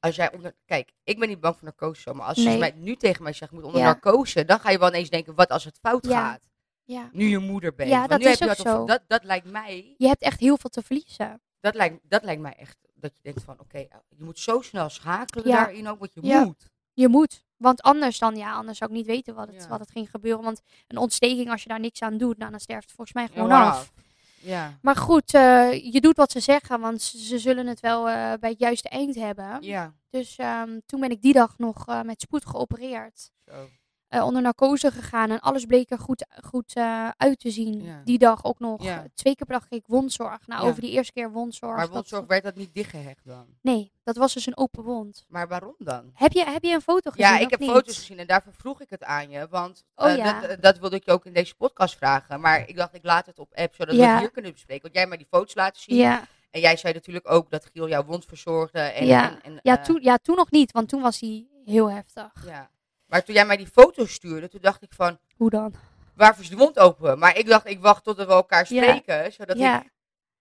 Als 0.00 0.16
jij 0.16 0.32
onder. 0.34 0.54
Kijk, 0.64 0.92
ik 1.04 1.18
ben 1.18 1.28
niet 1.28 1.40
bang 1.40 1.54
voor 1.56 1.64
narcose, 1.64 2.14
maar 2.14 2.26
als 2.26 2.36
Nee. 2.36 2.52
ze 2.52 2.58
mij 2.58 2.72
nu 2.76 2.96
tegen 2.96 3.22
mij 3.22 3.32
zegt, 3.32 3.50
je 3.50 3.56
moet 3.56 3.66
onder 3.66 3.80
Ja. 3.80 3.86
narcose, 3.86 4.44
dan 4.44 4.60
ga 4.60 4.70
je 4.70 4.78
wel 4.78 4.88
ineens 4.88 5.10
denken, 5.10 5.34
wat 5.34 5.50
als 5.50 5.64
het 5.64 5.78
fout 5.82 6.06
Ja. 6.06 6.30
gaat? 6.30 6.40
Ja. 6.84 7.08
Nu 7.12 7.24
je 7.26 7.38
moeder 7.38 7.74
bent. 7.74 7.88
Ja, 7.90 7.98
Want 7.98 8.10
dat 8.10 8.20
nu 8.20 8.26
is 8.26 8.38
heb 8.38 8.48
je 8.48 8.58
ook 8.58 8.64
dat, 8.64 8.74
zo. 8.76 8.84
Dat, 8.86 9.02
dat 9.06 9.24
lijkt 9.24 9.50
mij, 9.50 9.94
Je 9.98 10.06
hebt 10.06 10.22
echt 10.22 10.40
heel 10.40 10.56
veel 10.56 10.70
te 10.70 10.82
verliezen. 10.82 11.40
dat 11.60 11.74
lijkt, 11.74 11.98
dat 12.02 12.24
lijkt 12.24 12.40
mij 12.42 12.52
echt, 12.56 12.76
dat 12.94 13.10
je 13.16 13.22
denkt 13.22 13.42
van, 13.42 13.60
oké, 13.60 13.78
je 14.08 14.24
moet 14.24 14.38
zo 14.38 14.60
snel 14.60 14.88
schakelen 14.88 15.46
Ja. 15.48 15.56
daarin 15.56 15.88
ook, 15.88 15.98
want 15.98 16.14
je 16.14 16.20
Ja. 16.22 16.44
moet. 16.44 16.66
Je 16.92 17.08
moet. 17.08 17.44
Want 17.56 17.82
anders 17.82 18.18
dan, 18.18 18.36
ja, 18.36 18.54
anders 18.54 18.78
zou 18.78 18.90
ik 18.90 18.96
niet 18.96 19.06
weten 19.06 19.34
wat 19.34 19.46
het, 19.46 19.62
Ja. 19.62 19.68
wat 19.68 19.80
het 19.80 19.90
ging 19.90 20.10
gebeuren. 20.10 20.44
Want 20.44 20.60
een 20.88 20.96
ontsteking, 20.96 21.50
als 21.50 21.62
je 21.62 21.68
daar 21.68 21.80
niks 21.80 22.02
aan 22.02 22.18
doet, 22.18 22.38
nou, 22.38 22.50
dan 22.50 22.60
sterft 22.60 22.82
het 22.86 22.92
volgens 22.94 23.16
mij 23.16 23.28
gewoon 23.28 23.50
af. 23.50 23.92
Ja. 24.40 24.78
Maar 24.82 24.96
goed, 24.96 25.34
eh, 25.34 25.92
je 25.92 26.00
doet 26.00 26.16
wat 26.16 26.30
ze 26.32 26.40
zeggen, 26.40 26.80
want 26.80 27.02
ze, 27.02 27.18
ze 27.18 27.38
zullen 27.38 27.66
het 27.66 27.80
wel 27.80 28.08
eh, 28.08 28.32
bij 28.40 28.50
het 28.50 28.58
juiste 28.58 28.88
eind 28.88 29.14
hebben. 29.14 29.62
Ja. 29.62 29.94
Dus 30.10 30.36
ehm, 30.36 30.78
toen 30.86 31.00
ben 31.00 31.10
ik 31.10 31.22
die 31.22 31.32
dag 31.32 31.58
nog 31.58 31.86
eh, 31.86 32.02
met 32.02 32.20
spoed 32.20 32.46
geopereerd. 32.46 33.30
Zo. 33.46 33.68
Eh, 34.14 34.24
onder 34.26 34.42
narcose 34.42 34.90
gegaan 34.90 35.30
en 35.30 35.40
alles 35.40 35.64
bleek 35.64 35.90
er 35.90 35.98
goed, 35.98 36.26
goed 36.44 36.74
eh, 36.74 37.08
uit 37.16 37.38
te 37.40 37.50
zien. 37.50 37.82
Ja. 37.84 38.00
Die 38.04 38.18
dag 38.18 38.44
ook 38.44 38.58
nog. 38.58 38.82
Ja. 38.84 39.04
Twee 39.14 39.36
keer 39.36 39.46
per 39.46 39.58
dag 39.58 39.66
kreeg 39.66 39.80
ik 39.80 39.86
wondzorg. 39.86 40.46
Nou, 40.46 40.62
Ja. 40.62 40.68
over 40.68 40.80
die 40.80 40.90
eerste 40.90 41.12
keer 41.12 41.30
wondzorg. 41.30 41.74
Maar 41.76 41.84
dat- 41.84 41.94
wondzorg 41.94 42.26
werd 42.26 42.42
dat 42.44 42.54
niet 42.56 42.74
dichtgehecht 42.74 43.20
dan? 43.24 43.46
Nee, 43.60 43.92
dat 44.02 44.16
was 44.16 44.34
dus 44.34 44.46
een 44.46 44.56
open 44.56 44.82
wond. 44.82 45.24
Maar 45.28 45.48
waarom 45.48 45.74
dan? 45.78 46.10
Heb 46.14 46.32
je, 46.32 46.44
heb 46.44 46.62
je 46.62 46.72
een 46.74 46.80
foto 46.80 47.10
gezien? 47.10 47.26
Ja, 47.26 47.38
ik 47.38 47.50
heb 47.50 47.60
niet? 47.60 47.70
foto's 47.70 47.96
gezien 47.98 48.18
en 48.18 48.26
daarvoor 48.26 48.52
vroeg 48.52 48.80
ik 48.80 48.90
het 48.90 49.02
aan 49.04 49.30
je. 49.30 49.46
Want 49.50 49.84
Oh 49.96 50.10
eh, 50.12 50.40
dat, 50.48 50.62
dat 50.62 50.78
wilde 50.78 50.96
ik 50.96 51.04
je 51.04 51.10
ook 51.10 51.24
in 51.26 51.32
deze 51.32 51.54
podcast 51.54 51.96
vragen. 51.96 52.40
Maar 52.40 52.68
ik 52.68 52.76
dacht, 52.76 52.94
ik 52.94 53.04
laat 53.04 53.26
het 53.26 53.38
op 53.38 53.52
app, 53.54 53.74
zodat 53.74 53.96
we 53.96 54.04
het 54.06 54.18
hier 54.18 54.30
kunnen 54.30 54.52
bespreken. 54.52 54.82
Want 54.82 54.94
jij 54.94 55.06
mij 55.06 55.16
die 55.16 55.26
foto's 55.30 55.54
laten 55.54 55.82
zien. 55.82 55.96
Ja, 55.96 56.24
En 56.50 56.60
jij 56.60 56.76
zei 56.76 56.92
natuurlijk 56.94 57.30
ook 57.30 57.50
dat 57.50 57.66
Giel 57.72 57.88
jouw 57.88 58.04
wond 58.04 58.24
verzorgde. 58.24 58.78
En, 58.80 59.06
Ja. 59.06 59.30
en, 59.30 59.42
en, 59.42 59.60
ja, 59.62 59.78
toen, 59.78 60.02
ja, 60.02 60.16
toen 60.16 60.36
nog 60.36 60.50
niet, 60.50 60.72
want 60.72 60.88
toen 60.88 61.02
was 61.02 61.20
hij 61.20 61.46
heel 61.64 61.90
heftig. 61.90 62.32
ja. 62.46 62.70
Maar 63.06 63.24
toen 63.24 63.34
jij 63.34 63.46
mij 63.46 63.56
die 63.56 63.66
foto's 63.66 64.12
stuurde, 64.12 64.48
toen 64.48 64.60
dacht 64.62 64.82
ik 64.82 64.92
van, 64.92 65.18
Hoe 65.36 65.50
dan? 65.50 65.74
waarvoor 66.14 66.42
is 66.42 66.48
die 66.48 66.58
wond 66.58 66.78
open? 66.78 67.18
Maar 67.18 67.36
ik 67.38 67.46
dacht, 67.46 67.66
ik 67.66 67.80
wacht 67.80 68.04
tot 68.04 68.16
we 68.16 68.26
elkaar 68.26 68.66
Ja. 68.68 68.82
spreken. 68.82 69.32
Zodat 69.32 69.58
Ja, 69.58 69.80
ik 69.82 69.90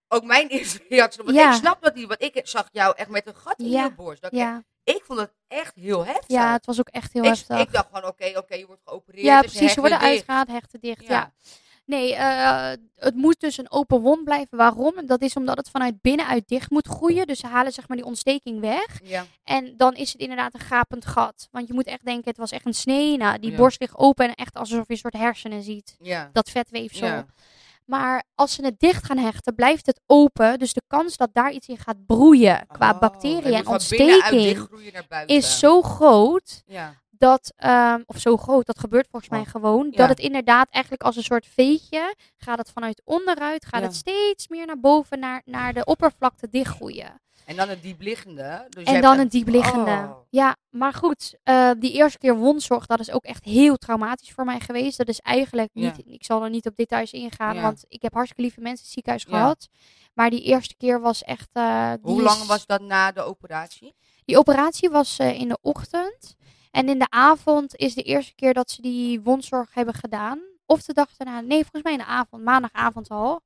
ook 0.08 0.24
mijn 0.24 0.48
eerste 0.58 0.80
reactie... 0.90 1.24
Want 1.24 1.36
Ja. 1.38 1.50
ik 1.50 1.56
snap 1.56 1.82
dat 1.82 1.96
niet, 1.96 2.08
want 2.08 2.22
ik 2.22 2.42
zag 2.44 2.68
jou 2.72 2.94
echt 2.98 3.10
met 3.10 3.28
een 3.28 3.36
gat 3.36 3.60
in 3.60 3.70
je 3.70 3.92
borst. 3.96 4.22
Dat 4.22 4.32
ik, 4.32 4.38
ja, 4.38 4.64
ik 4.84 5.04
vond 5.06 5.20
het 5.20 5.32
echt 5.48 5.76
heel 5.76 6.06
heftig. 6.06 6.28
ja, 6.28 6.52
het 6.52 6.66
was 6.66 6.80
ook 6.80 6.88
echt 6.90 7.14
heel 7.14 7.24
ik, 7.24 7.30
heftig. 7.30 7.60
ik 7.60 7.72
dacht 7.72 7.88
gewoon, 7.92 8.06
oké, 8.10 8.32
oké, 8.38 8.56
je 8.56 8.66
wordt 8.66 8.82
geopereerd. 8.86 9.26
ja, 9.26 9.40
precies. 9.40 9.76
Worden 9.76 10.00
dicht. 10.00 10.12
uitgehaald, 10.12 10.48
hechten 10.48 10.80
dicht. 10.80 11.08
Ja. 11.08 11.32
Nee, 11.86 12.16
eh, 12.16 12.72
het 12.96 13.16
moet 13.16 13.40
dus 13.40 13.58
een 13.58 13.72
open 13.72 14.02
wond 14.02 14.24
blijven. 14.24 14.58
Waarom? 14.58 14.94
Dat 15.06 15.22
is 15.22 15.36
omdat 15.36 15.58
het 15.58 15.70
vanuit 15.70 16.02
binnenuit 16.02 16.48
dicht 16.48 16.70
moet 16.70 16.88
groeien. 16.88 17.28
Dus 17.28 17.40
ze 17.40 17.48
halen 17.48 17.72
zeg 17.72 17.88
maar 17.88 17.98
die 17.98 18.06
ontsteking 18.06 18.60
weg. 18.60 19.00
Ja. 19.04 19.26
En 19.44 19.74
dan 19.78 19.96
is 19.96 20.12
het 20.12 20.22
inderdaad 20.22 20.54
een 20.54 20.60
gapend 20.60 21.06
gat. 21.06 21.48
Want 21.52 21.68
je 21.68 21.74
moet 21.74 21.86
echt 21.88 22.06
denken, 22.06 22.30
het 22.30 22.38
was 22.38 22.52
echt 22.52 22.66
een 22.66 22.74
snee. 22.74 23.18
Nou, 23.18 23.40
die 23.40 23.52
Ja. 23.52 23.58
borst 23.58 23.80
ligt 23.80 23.98
open 23.98 24.28
en 24.28 24.34
echt 24.36 24.56
alsof 24.58 24.78
je 24.88 24.94
een 24.94 24.98
soort 24.98 25.18
hersenen 25.18 25.64
ziet. 25.64 25.96
Ja. 26.00 26.30
Dat 26.34 26.50
vetweefsel. 26.50 27.08
Ja. 27.08 27.26
Maar 27.86 28.24
als 28.36 28.54
ze 28.54 28.66
het 28.66 28.80
dicht 28.80 29.06
gaan 29.06 29.18
hechten, 29.18 29.56
blijft 29.56 29.86
het 29.86 30.00
open. 30.06 30.60
Dus 30.60 30.74
de 30.74 30.82
kans 30.88 31.18
dat 31.18 31.30
daar 31.34 31.52
iets 31.52 31.68
in 31.68 31.78
gaat 31.78 32.06
broeien 32.06 32.66
qua 32.68 32.92
Oh, 32.92 33.00
bacteriën 33.00 33.54
en 33.54 33.68
ontsteking 33.68 34.68
is 35.26 35.60
zo 35.60 35.82
groot 35.82 36.62
Ja. 36.66 37.02
Dat, 37.24 37.54
ehm, 37.56 38.02
of 38.06 38.18
zo 38.18 38.38
groot, 38.38 38.66
dat 38.66 38.80
gebeurt 38.80 39.08
volgens 39.12 39.32
mij 39.32 39.42
Oh. 39.42 39.48
gewoon, 39.48 39.88
Ja. 39.92 39.98
dat 39.98 40.10
het 40.10 40.20
inderdaad 40.20 40.68
eigenlijk 40.70 41.04
als 41.04 41.16
een 41.16 41.24
soort 41.24 41.46
veetje 41.46 42.16
gaat 42.38 42.58
het 42.58 42.72
vanuit 42.72 43.02
onderuit, 43.06 43.66
gaat 43.66 43.82
Ja. 43.82 43.88
het 43.88 43.96
steeds 43.96 44.48
meer 44.48 44.66
naar 44.66 44.80
boven, 44.80 45.20
naar, 45.20 45.42
naar 45.46 45.74
de 45.74 45.86
oppervlakte 45.86 46.48
dichtgroeien. 46.50 47.22
En 47.46 47.56
dan 47.56 47.70
een 47.70 47.80
diepliggende. 47.82 48.66
Dus 48.70 48.84
en 48.84 49.02
dan 49.02 49.20
een 49.20 49.28
diepliggende. 49.28 49.92
Oh. 49.92 50.18
Ja, 50.30 50.56
maar 50.70 50.94
goed, 50.94 51.38
eh, 51.44 51.70
die 51.80 51.92
eerste 51.94 52.18
keer 52.18 52.36
wondzorg, 52.36 52.86
dat 52.86 53.00
is 53.00 53.12
ook 53.12 53.24
echt 53.24 53.44
heel 53.44 53.76
traumatisch 53.78 54.32
voor 54.32 54.46
mij 54.46 54.60
geweest. 54.60 54.98
Dat 54.98 55.08
is 55.08 55.20
eigenlijk 55.20 55.70
Ja. 55.74 55.82
niet, 55.96 56.04
ik 56.08 56.26
zal 56.26 56.44
er 56.44 56.50
niet 56.50 56.66
op 56.68 56.76
details 56.76 57.12
ingaan, 57.12 57.62
want 57.62 57.86
ik 57.88 58.02
heb 58.02 58.14
hartstikke 58.14 58.42
lieve 58.44 58.62
mensen 58.62 58.78
in 58.80 58.84
het 58.86 58.94
ziekenhuis 58.94 59.24
gehad. 59.24 59.68
Maar 60.14 60.30
die 60.30 60.42
eerste 60.42 60.76
keer 60.78 61.02
was 61.02 61.24
echt... 61.24 61.50
eh, 61.54 61.94
Hoe 62.02 62.22
lang 62.22 62.46
was 62.46 62.66
dat 62.66 62.82
na 62.82 63.12
de 63.12 63.22
operatie? 63.22 63.96
Die 64.26 64.38
operatie 64.38 64.90
was 64.90 65.20
eh, 65.20 65.40
in 65.40 65.48
de 65.48 65.58
ochtend. 65.62 66.36
En 66.74 66.90
in 66.90 67.00
de 67.00 67.10
avond 67.10 67.76
is 67.76 67.94
de 67.94 68.02
eerste 68.02 68.36
keer 68.36 68.54
dat 68.54 68.72
ze 68.72 68.82
die 68.82 69.22
wondzorg 69.22 69.74
hebben 69.74 69.94
gedaan. 69.94 70.40
Of 70.66 70.82
de 70.84 70.94
dag 70.94 71.10
daarna. 71.18 71.42
Nee, 71.42 71.62
volgens 71.62 71.84
mij 71.84 71.92
in 71.92 71.98
de 71.98 72.06
avond. 72.06 72.44
Maandagavond 72.44 73.10
al. 73.10 73.42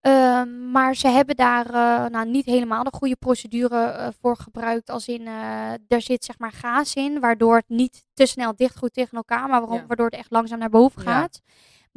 Ehm, 0.00 0.70
maar 0.70 0.94
ze 0.96 1.08
hebben 1.08 1.36
daar 1.36 1.66
eh, 1.66 2.10
nou, 2.10 2.28
niet 2.28 2.44
helemaal 2.44 2.84
de 2.84 2.92
goede 2.92 3.16
procedure 3.16 3.84
eh, 3.84 4.08
voor 4.20 4.36
gebruikt. 4.36 4.90
Als 4.90 5.08
in, 5.08 5.26
eh 5.26 5.70
er 5.88 6.02
zit 6.02 6.24
zeg 6.24 6.38
maar 6.38 6.52
gaas 6.52 6.94
in. 6.94 7.20
Waardoor 7.20 7.56
het 7.56 7.68
niet 7.68 8.06
te 8.14 8.26
snel 8.26 8.56
dichtgroeit 8.56 8.92
tegen 8.92 9.16
elkaar. 9.16 9.48
Maar 9.48 9.60
waarom, 9.60 9.78
Ja. 9.78 9.86
waardoor 9.86 10.06
het 10.06 10.14
echt 10.14 10.30
langzaam 10.30 10.58
naar 10.58 10.70
boven 10.70 11.02
Ja. 11.02 11.28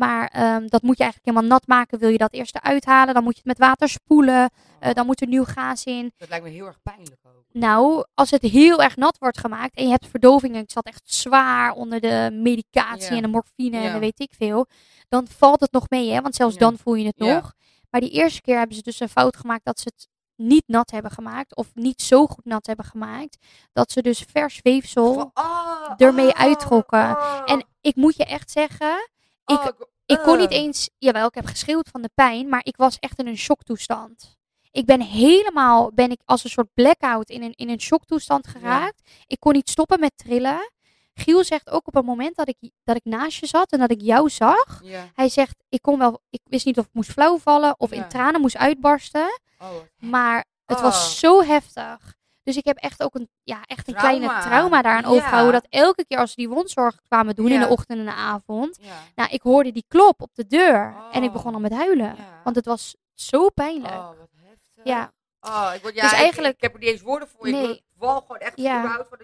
Maar 0.01 0.27
ehm, 0.27 0.67
dat 0.67 0.81
moet 0.81 0.97
je 0.97 1.03
eigenlijk 1.03 1.25
helemaal 1.35 1.49
nat 1.57 1.67
maken. 1.67 1.99
Wil 1.99 2.09
je 2.09 2.17
dat 2.17 2.33
eerst 2.33 2.55
eruit 2.55 2.85
halen. 2.85 3.13
Dan 3.13 3.23
moet 3.23 3.33
je 3.35 3.41
het 3.43 3.57
met 3.57 3.67
water 3.67 3.89
spoelen. 3.89 4.49
Eh, 4.79 4.93
dan 4.93 5.05
moet 5.05 5.21
er 5.21 5.27
nieuw 5.27 5.43
gaas 5.43 5.83
in. 5.83 6.11
Dat 6.17 6.29
lijkt 6.29 6.43
me 6.43 6.49
heel 6.51 6.65
erg 6.65 6.81
pijnlijk 6.83 7.19
ook. 7.27 7.43
Nou, 7.51 8.05
als 8.13 8.31
het 8.31 8.41
heel 8.41 8.81
erg 8.81 8.95
nat 8.95 9.17
wordt 9.17 9.37
gemaakt 9.37 9.75
en 9.75 9.83
je 9.83 9.89
hebt 9.89 10.07
verdoving 10.07 10.55
en 10.55 10.61
ik 10.61 10.71
zat 10.71 10.85
echt 10.85 11.01
zwaar 11.03 11.71
onder 11.71 11.99
de 11.99 12.29
medicatie 12.33 13.09
Ja. 13.09 13.15
en 13.15 13.21
de 13.21 13.27
morfine 13.27 13.77
en 13.77 13.93
de 13.93 13.99
weet 13.99 14.19
ik 14.19 14.31
veel, 14.37 14.67
dan 15.09 15.27
valt 15.27 15.59
het 15.59 15.71
nog 15.71 15.89
mee, 15.89 16.11
hè? 16.11 16.21
Want 16.21 16.35
zelfs 16.35 16.53
Ja. 16.53 16.59
dan 16.59 16.77
voel 16.77 16.93
je 16.93 17.05
het 17.05 17.17
nog. 17.17 17.53
Maar 17.89 18.01
die 18.01 18.09
eerste 18.11 18.41
keer 18.41 18.57
hebben 18.57 18.75
ze 18.75 18.81
dus 18.81 18.99
een 18.99 19.09
fout 19.09 19.37
gemaakt 19.37 19.65
dat 19.65 19.79
ze 19.79 19.91
het 19.95 20.07
niet 20.35 20.63
nat 20.67 20.91
hebben 20.91 21.11
gemaakt. 21.11 21.55
Of 21.55 21.67
niet 21.73 22.01
zo 22.01 22.25
goed 22.27 22.45
nat 22.45 22.65
hebben 22.67 22.85
gemaakt. 22.85 23.37
Dat 23.73 23.91
ze 23.91 24.01
dus 24.01 24.25
vers 24.31 24.59
weefsel 24.61 25.31
ah, 25.33 25.93
ermee 25.97 26.33
ah, 26.33 26.41
uittrokken. 26.41 27.17
ah, 27.17 27.41
En 27.45 27.65
ik 27.81 27.95
moet 27.95 28.15
je 28.15 28.25
echt 28.25 28.51
zeggen, 28.51 29.09
ik- 29.53 29.59
ah, 29.59 29.79
ik 30.05 30.19
kon 30.23 30.37
niet 30.37 30.51
eh. 30.51 30.57
eens, 30.57 30.89
jawel, 30.97 31.27
ik 31.27 31.35
heb 31.35 31.45
geschreeuwd 31.45 31.89
van 31.89 32.01
de 32.01 32.09
pijn, 32.13 32.49
maar 32.49 32.61
ik 32.63 32.75
was 32.77 32.97
echt 32.99 33.19
in 33.19 33.27
een 33.27 33.37
shocktoestand. 33.37 34.39
Ik 34.71 34.85
ben 34.85 35.01
helemaal, 35.01 35.91
ben 35.93 36.11
ik 36.11 36.21
als 36.25 36.43
een 36.43 36.49
soort 36.49 36.73
blackout 36.73 37.29
in 37.29 37.43
een, 37.43 37.53
in 37.55 37.69
een 37.69 37.81
shocktoestand 37.81 38.47
geraakt. 38.47 39.09
Ik 39.27 39.39
kon 39.39 39.53
niet 39.53 39.69
stoppen 39.69 39.99
met 39.99 40.11
trillen. 40.15 40.71
Giel 41.13 41.43
zegt 41.43 41.69
ook 41.69 41.87
op 41.87 41.93
het 41.93 42.05
moment 42.05 42.35
dat 42.35 42.47
ik, 42.47 42.55
dat 42.83 42.95
ik 42.95 43.03
naast 43.05 43.39
je 43.39 43.45
zat 43.47 43.71
en 43.71 43.79
dat 43.79 43.91
ik 43.91 44.01
jou 44.01 44.29
zag. 44.29 44.81
Ja. 44.83 45.09
Hij 45.13 45.29
zegt, 45.29 45.55
ik 45.69 45.81
kon 45.81 45.99
wel, 45.99 46.21
ik 46.29 46.41
wist 46.43 46.65
niet 46.65 46.77
of 46.77 46.85
ik 46.85 46.93
moest 46.93 47.11
flauw 47.11 47.37
vallen 47.37 47.79
of 47.79 47.89
Ja. 47.95 47.95
in 48.03 48.09
tranen 48.09 48.41
moest 48.41 48.57
uitbarsten. 48.57 49.39
Oh, 49.59 49.67
Maar 49.97 50.45
het 50.65 50.77
Oh. 50.77 50.83
was 50.83 51.19
zo 51.19 51.43
heftig. 51.43 52.15
Dus 52.43 52.57
ik 52.57 52.65
heb 52.65 52.77
echt 52.77 53.03
ook 53.03 53.15
een, 53.15 53.29
ja, 53.43 53.61
echt 53.65 53.87
een 53.87 53.93
kleine 53.95 54.25
Trauma. 54.25 54.41
trauma 54.45 54.81
daaraan 54.81 55.05
overgehouden. 55.05 55.53
Dat 55.53 55.67
elke 55.69 56.05
keer 56.05 56.17
als 56.17 56.29
ze 56.29 56.35
die 56.35 56.49
wondzorg 56.49 57.01
kwamen 57.07 57.35
doen 57.35 57.51
in 57.51 57.59
de 57.59 57.67
ochtend 57.67 57.99
en 57.99 58.05
de 58.05 58.13
avond. 58.13 58.79
Nou, 59.15 59.29
ik 59.29 59.41
hoorde 59.41 59.71
die 59.71 59.85
klop 59.87 60.21
op 60.21 60.29
de 60.33 60.47
deur. 60.47 60.95
En 61.11 61.21
ik 61.23 61.27
Oh. 61.29 61.33
begon 61.35 61.53
al 61.53 61.59
met 61.59 61.73
huilen. 61.73 62.15
Want 62.43 62.55
het 62.55 62.65
was 62.65 62.95
zo 63.13 63.49
pijnlijk. 63.49 63.93
Oh, 63.93 64.07
wat 64.07 64.29
heftig. 64.35 64.83
Ja. 64.83 65.11
Oh, 65.41 65.71
ik, 65.75 65.81
word, 65.81 65.95
ja 65.95 66.01
Dus 66.01 66.11
ik- 66.11 66.17
eigenlijk- 66.17 66.55
Ik, 66.55 66.61
heb 66.61 66.73
er 66.73 66.79
niet 66.79 66.89
eens 66.89 67.01
woorden 67.01 67.27
voor. 67.27 67.47
Ik 67.47 67.53
Nee. 67.53 67.65
word 67.67 67.81
val 67.97 68.21
gewoon 68.21 68.37
echt 68.37 68.57
Ja. 68.59 69.05
van 69.09 69.19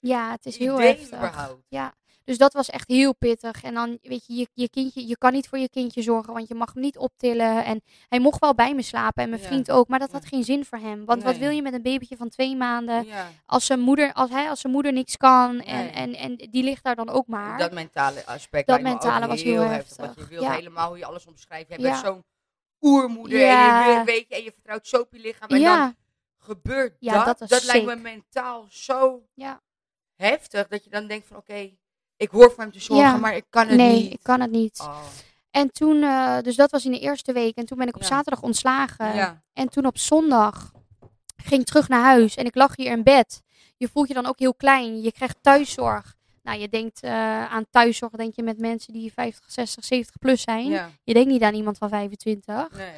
Ja, 0.00 0.30
het 0.30 0.46
is 0.46 0.56
heel 0.58 0.80
heftig. 0.80 1.06
überhaupt. 1.18 1.62
Ja. 1.68 1.94
Dus 2.28 2.38
dat 2.38 2.52
was 2.52 2.70
echt 2.70 2.88
heel 2.88 3.14
pittig. 3.14 3.62
En 3.62 3.74
dan, 3.74 3.98
weet 4.02 4.26
je, 4.26 4.34
je, 4.34 4.48
je 4.54 4.68
kindje, 4.70 5.06
je 5.06 5.18
kan 5.18 5.32
niet 5.32 5.48
voor 5.48 5.58
je 5.58 5.68
kindje 5.68 6.02
zorgen, 6.02 6.32
want 6.32 6.48
je 6.48 6.54
mag 6.54 6.72
hem 6.72 6.82
niet 6.82 6.98
optillen. 6.98 7.64
En 7.64 7.82
hij 8.08 8.20
mocht 8.20 8.40
wel 8.40 8.54
bij 8.54 8.74
me 8.74 8.82
slapen 8.82 9.22
en 9.22 9.28
mijn 9.30 9.42
Ja. 9.42 9.46
vriend 9.48 9.70
ook, 9.70 9.88
maar 9.88 9.98
dat 9.98 10.12
had 10.12 10.24
geen 10.24 10.44
zin 10.44 10.64
voor 10.64 10.78
hem. 10.78 11.04
Want 11.04 11.22
wat 11.22 11.36
wil 11.36 11.50
je 11.50 11.62
met 11.62 11.72
een 11.72 11.82
babytje 11.82 12.16
van 12.16 12.28
twee 12.28 12.56
maanden? 12.56 13.06
Als 13.46 13.66
zijn 13.66 13.80
moeder, 13.80 14.12
als 14.12 14.30
hij, 14.30 14.48
als 14.48 14.60
zijn 14.60 14.72
moeder 14.72 14.92
niks 14.92 15.16
kan 15.16 15.60
en, 15.60 15.76
Nee. 15.84 15.90
en, 15.90 16.14
en 16.14 16.36
die 16.36 16.62
ligt 16.64 16.84
daar 16.84 16.96
dan 16.96 17.08
ook 17.08 17.26
maar. 17.26 17.58
Dat 17.58 17.72
mentale 17.72 18.26
aspect. 18.26 18.66
Dat 18.66 18.76
me 18.80 18.88
mentale 18.88 19.26
was 19.26 19.42
heel 19.42 19.62
heftig. 19.62 19.96
Want 19.96 20.14
je 20.18 20.26
wil 20.26 20.42
Ja. 20.42 20.52
helemaal 20.52 20.88
hoe 20.88 20.98
je 20.98 21.04
alles 21.04 21.26
omschrijft. 21.26 21.68
Je 21.68 21.78
Ja. 21.80 21.90
bent 21.90 22.04
zo'n 22.06 22.24
oermoeder 22.80 23.40
en 23.48 23.98
je 23.98 24.02
weet 24.04 24.24
je, 24.28 24.34
en 24.34 24.42
je 24.42 24.52
vertrouwt 24.52 24.86
zo 24.86 24.96
op 25.00 25.12
je 25.12 25.18
lichaam. 25.20 25.48
En 25.48 25.62
dan 25.62 25.96
gebeurt 26.38 26.96
Ja, 27.00 27.24
dat. 27.24 27.38
dat 27.48 27.64
lijkt 27.64 27.86
me 27.86 27.96
mentaal 27.96 28.66
zo 28.70 29.22
ja. 29.34 29.60
heftig. 30.14 30.68
Dat 30.68 30.84
je 30.84 30.90
dan 30.90 31.06
denkt 31.06 31.26
van 31.26 31.36
oké, 31.36 31.76
ik 32.18 32.30
hoor 32.30 32.50
voor 32.50 32.62
hem 32.62 32.72
te 32.72 32.80
zorgen, 32.80 33.06
Ja. 33.06 33.16
maar 33.16 33.36
ik 33.36 33.44
kan 33.50 33.66
het 33.66 33.76
nee, 33.76 34.02
niet. 34.02 34.12
ik 34.12 34.22
kan 34.22 34.40
het 34.40 34.50
niet. 34.50 34.80
Oh. 34.80 34.98
En 35.50 35.70
toen, 35.72 36.02
eh, 36.02 36.38
dus 36.40 36.56
dat 36.56 36.70
was 36.70 36.84
in 36.84 36.90
de 36.90 36.98
eerste 37.00 37.32
week. 37.32 37.56
En 37.56 37.66
toen 37.66 37.78
ben 37.78 37.88
ik 37.88 37.94
op 37.94 38.00
Ja. 38.02 38.06
zaterdag 38.08 38.42
ontslagen. 38.42 39.14
Ja. 39.14 39.42
En 39.52 39.68
toen 39.68 39.86
op 39.86 39.98
zondag 39.98 40.72
ging 41.36 41.60
ik 41.60 41.66
terug 41.66 41.88
naar 41.88 42.02
huis. 42.02 42.34
En 42.34 42.44
ik 42.44 42.54
lag 42.54 42.76
hier 42.76 42.90
in 42.90 43.02
bed. 43.02 43.42
Je 43.76 43.88
voelt 43.88 44.08
je 44.08 44.14
dan 44.14 44.26
ook 44.26 44.38
heel 44.38 44.54
klein. 44.54 45.02
Je 45.02 45.12
krijgt 45.12 45.36
thuiszorg. 45.40 46.16
Nou, 46.42 46.60
je 46.60 46.68
denkt 46.68 47.00
eh, 47.02 47.44
aan 47.52 47.66
thuiszorg, 47.70 48.12
denk 48.12 48.34
je 48.34 48.42
met 48.42 48.58
mensen 48.58 48.92
die 48.92 49.12
50, 49.12 49.50
60, 49.52 49.84
70 49.84 50.18
plus 50.18 50.42
zijn. 50.42 50.66
Je 51.04 51.14
denkt 51.14 51.28
niet 51.30 51.42
aan 51.42 51.54
iemand 51.54 51.78
van 51.78 51.88
25. 51.88 52.76
Nee. 52.76 52.92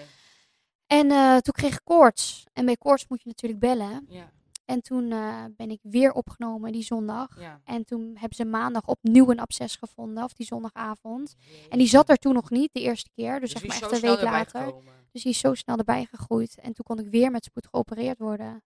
En 0.87 1.11
eh, 1.11 1.37
toen 1.37 1.53
kreeg 1.53 1.75
ik 1.75 1.81
koorts. 1.85 2.45
En 2.53 2.65
bij 2.65 2.77
koorts 2.77 3.05
moet 3.09 3.23
je 3.23 3.29
natuurlijk 3.29 3.61
bellen. 3.61 4.07
Ja. 4.09 4.31
En 4.71 4.81
toen 4.83 5.13
eh, 5.13 5.45
ben 5.57 5.71
ik 5.71 5.79
weer 5.83 6.13
opgenomen 6.13 6.73
die 6.73 6.83
zondag. 6.83 7.41
Ja. 7.41 7.61
En 7.65 7.85
toen 7.85 8.11
hebben 8.13 8.37
ze 8.37 8.45
maandag 8.45 8.87
opnieuw 8.87 9.31
een 9.31 9.41
absces 9.41 9.77
gevonden, 9.77 10.25
of 10.25 10.33
die 10.33 10.47
zondagavond. 10.47 11.35
En 11.69 11.79
die 11.79 11.87
zat 11.89 12.09
er 12.09 12.17
toen 12.17 12.35
nog 12.35 12.51
niet, 12.51 12.73
de 12.73 12.81
eerste 12.81 13.11
keer. 13.15 13.41
Dus, 13.41 13.53
Dus 13.53 13.61
zeg 13.61 13.71
maar 13.71 13.91
echt 13.91 14.03
een 14.03 14.11
week 14.11 14.23
later. 14.23 14.63
gekomen. 14.65 14.93
Dus 15.13 15.23
die 15.23 15.33
is 15.33 15.39
zo 15.39 15.55
snel 15.55 15.77
erbij 15.77 16.05
gegroeid. 16.05 16.59
En 16.59 16.73
toen 16.73 16.85
kon 16.85 16.99
ik 16.99 17.11
weer 17.11 17.31
met 17.31 17.45
spoed 17.45 17.67
geopereerd 17.67 18.19
worden. 18.19 18.63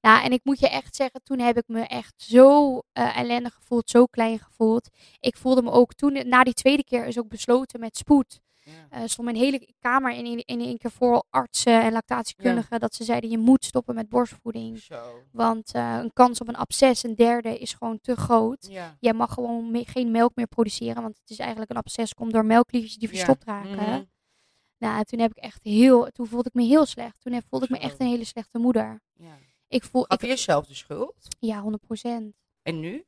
Nou, 0.00 0.24
en 0.24 0.32
ik 0.32 0.40
moet 0.44 0.60
je 0.60 0.68
echt 0.68 0.96
zeggen, 0.96 1.22
toen 1.22 1.38
heb 1.38 1.56
ik 1.56 1.64
me 1.66 1.80
echt 1.80 2.14
zo 2.22 2.78
eh, 2.92 3.18
ellendig 3.18 3.54
gevoeld, 3.54 3.90
zo 3.90 4.06
klein 4.06 4.38
gevoeld. 4.38 4.88
Ik 5.20 5.36
voelde 5.36 5.62
me 5.62 5.70
ook 5.70 5.94
toen, 5.94 6.28
na 6.28 6.42
die 6.42 6.54
tweede 6.54 6.84
keer 6.84 7.06
is 7.06 7.18
ook 7.18 7.28
besloten 7.28 7.80
met 7.80 7.96
spoed. 7.96 8.40
Ja. 8.64 8.72
Eh 8.90 9.02
stond 9.06 9.28
mijn 9.30 9.36
hele 9.44 9.68
kamer 9.78 10.12
in, 10.12 10.26
in, 10.26 10.42
in 10.44 10.60
één 10.60 10.78
keer 10.78 10.90
vol 10.90 11.24
artsen 11.30 11.82
en 11.82 11.92
lactatiekundigen. 11.92 12.80
Dat 12.80 12.94
ze 12.94 13.04
zeiden, 13.04 13.30
je 13.30 13.38
moet 13.38 13.64
stoppen 13.64 13.94
met 13.94 14.08
borstvoeding. 14.08 14.78
Zo. 14.78 15.22
Want 15.32 15.72
eh, 15.74 15.98
een 16.02 16.12
kans 16.12 16.40
op 16.40 16.48
een 16.48 16.56
absces, 16.56 17.02
een 17.02 17.14
derde, 17.14 17.58
is 17.58 17.72
gewoon 17.72 18.00
te 18.00 18.16
groot. 18.16 18.66
Ja. 18.70 18.96
Jij 19.00 19.12
mag 19.12 19.32
gewoon 19.32 19.70
me- 19.70 19.84
geen 19.86 20.10
melk 20.10 20.32
meer 20.34 20.46
produceren, 20.46 21.02
want 21.02 21.18
het 21.20 21.30
is 21.30 21.38
eigenlijk 21.38 21.70
een 21.70 21.76
absces, 21.76 22.14
komt 22.14 22.32
door 22.32 22.44
melkliefjes 22.44 22.96
die 22.96 23.08
verstopt 23.08 23.44
raken. 23.44 23.70
Mhm. 23.76 24.02
Nou, 24.78 24.98
en 24.98 25.04
toen 25.04 25.18
heb 25.18 25.30
ik 25.30 25.42
echt 25.42 25.62
heel, 25.62 26.06
toen 26.10 26.26
voelde 26.26 26.48
ik 26.48 26.54
me 26.54 26.62
heel 26.62 26.86
slecht. 26.86 27.20
Toen 27.20 27.32
heb- 27.32 27.44
voelde 27.48 27.64
ik 27.64 27.70
me 27.70 27.78
echt 27.78 28.00
een 28.00 28.06
hele 28.06 28.24
slechte 28.24 28.58
moeder. 28.58 29.00
Ja. 29.14 29.38
Ik 29.68 29.84
voel, 29.84 30.02
Gaf 30.02 30.16
ik, 30.16 30.20
je 30.20 30.26
jezelf 30.26 30.66
de 30.66 30.74
schuld? 30.74 31.14
ja, 31.38 31.62
100%. 31.62 32.34
En 32.62 32.80
nu? 32.80 33.04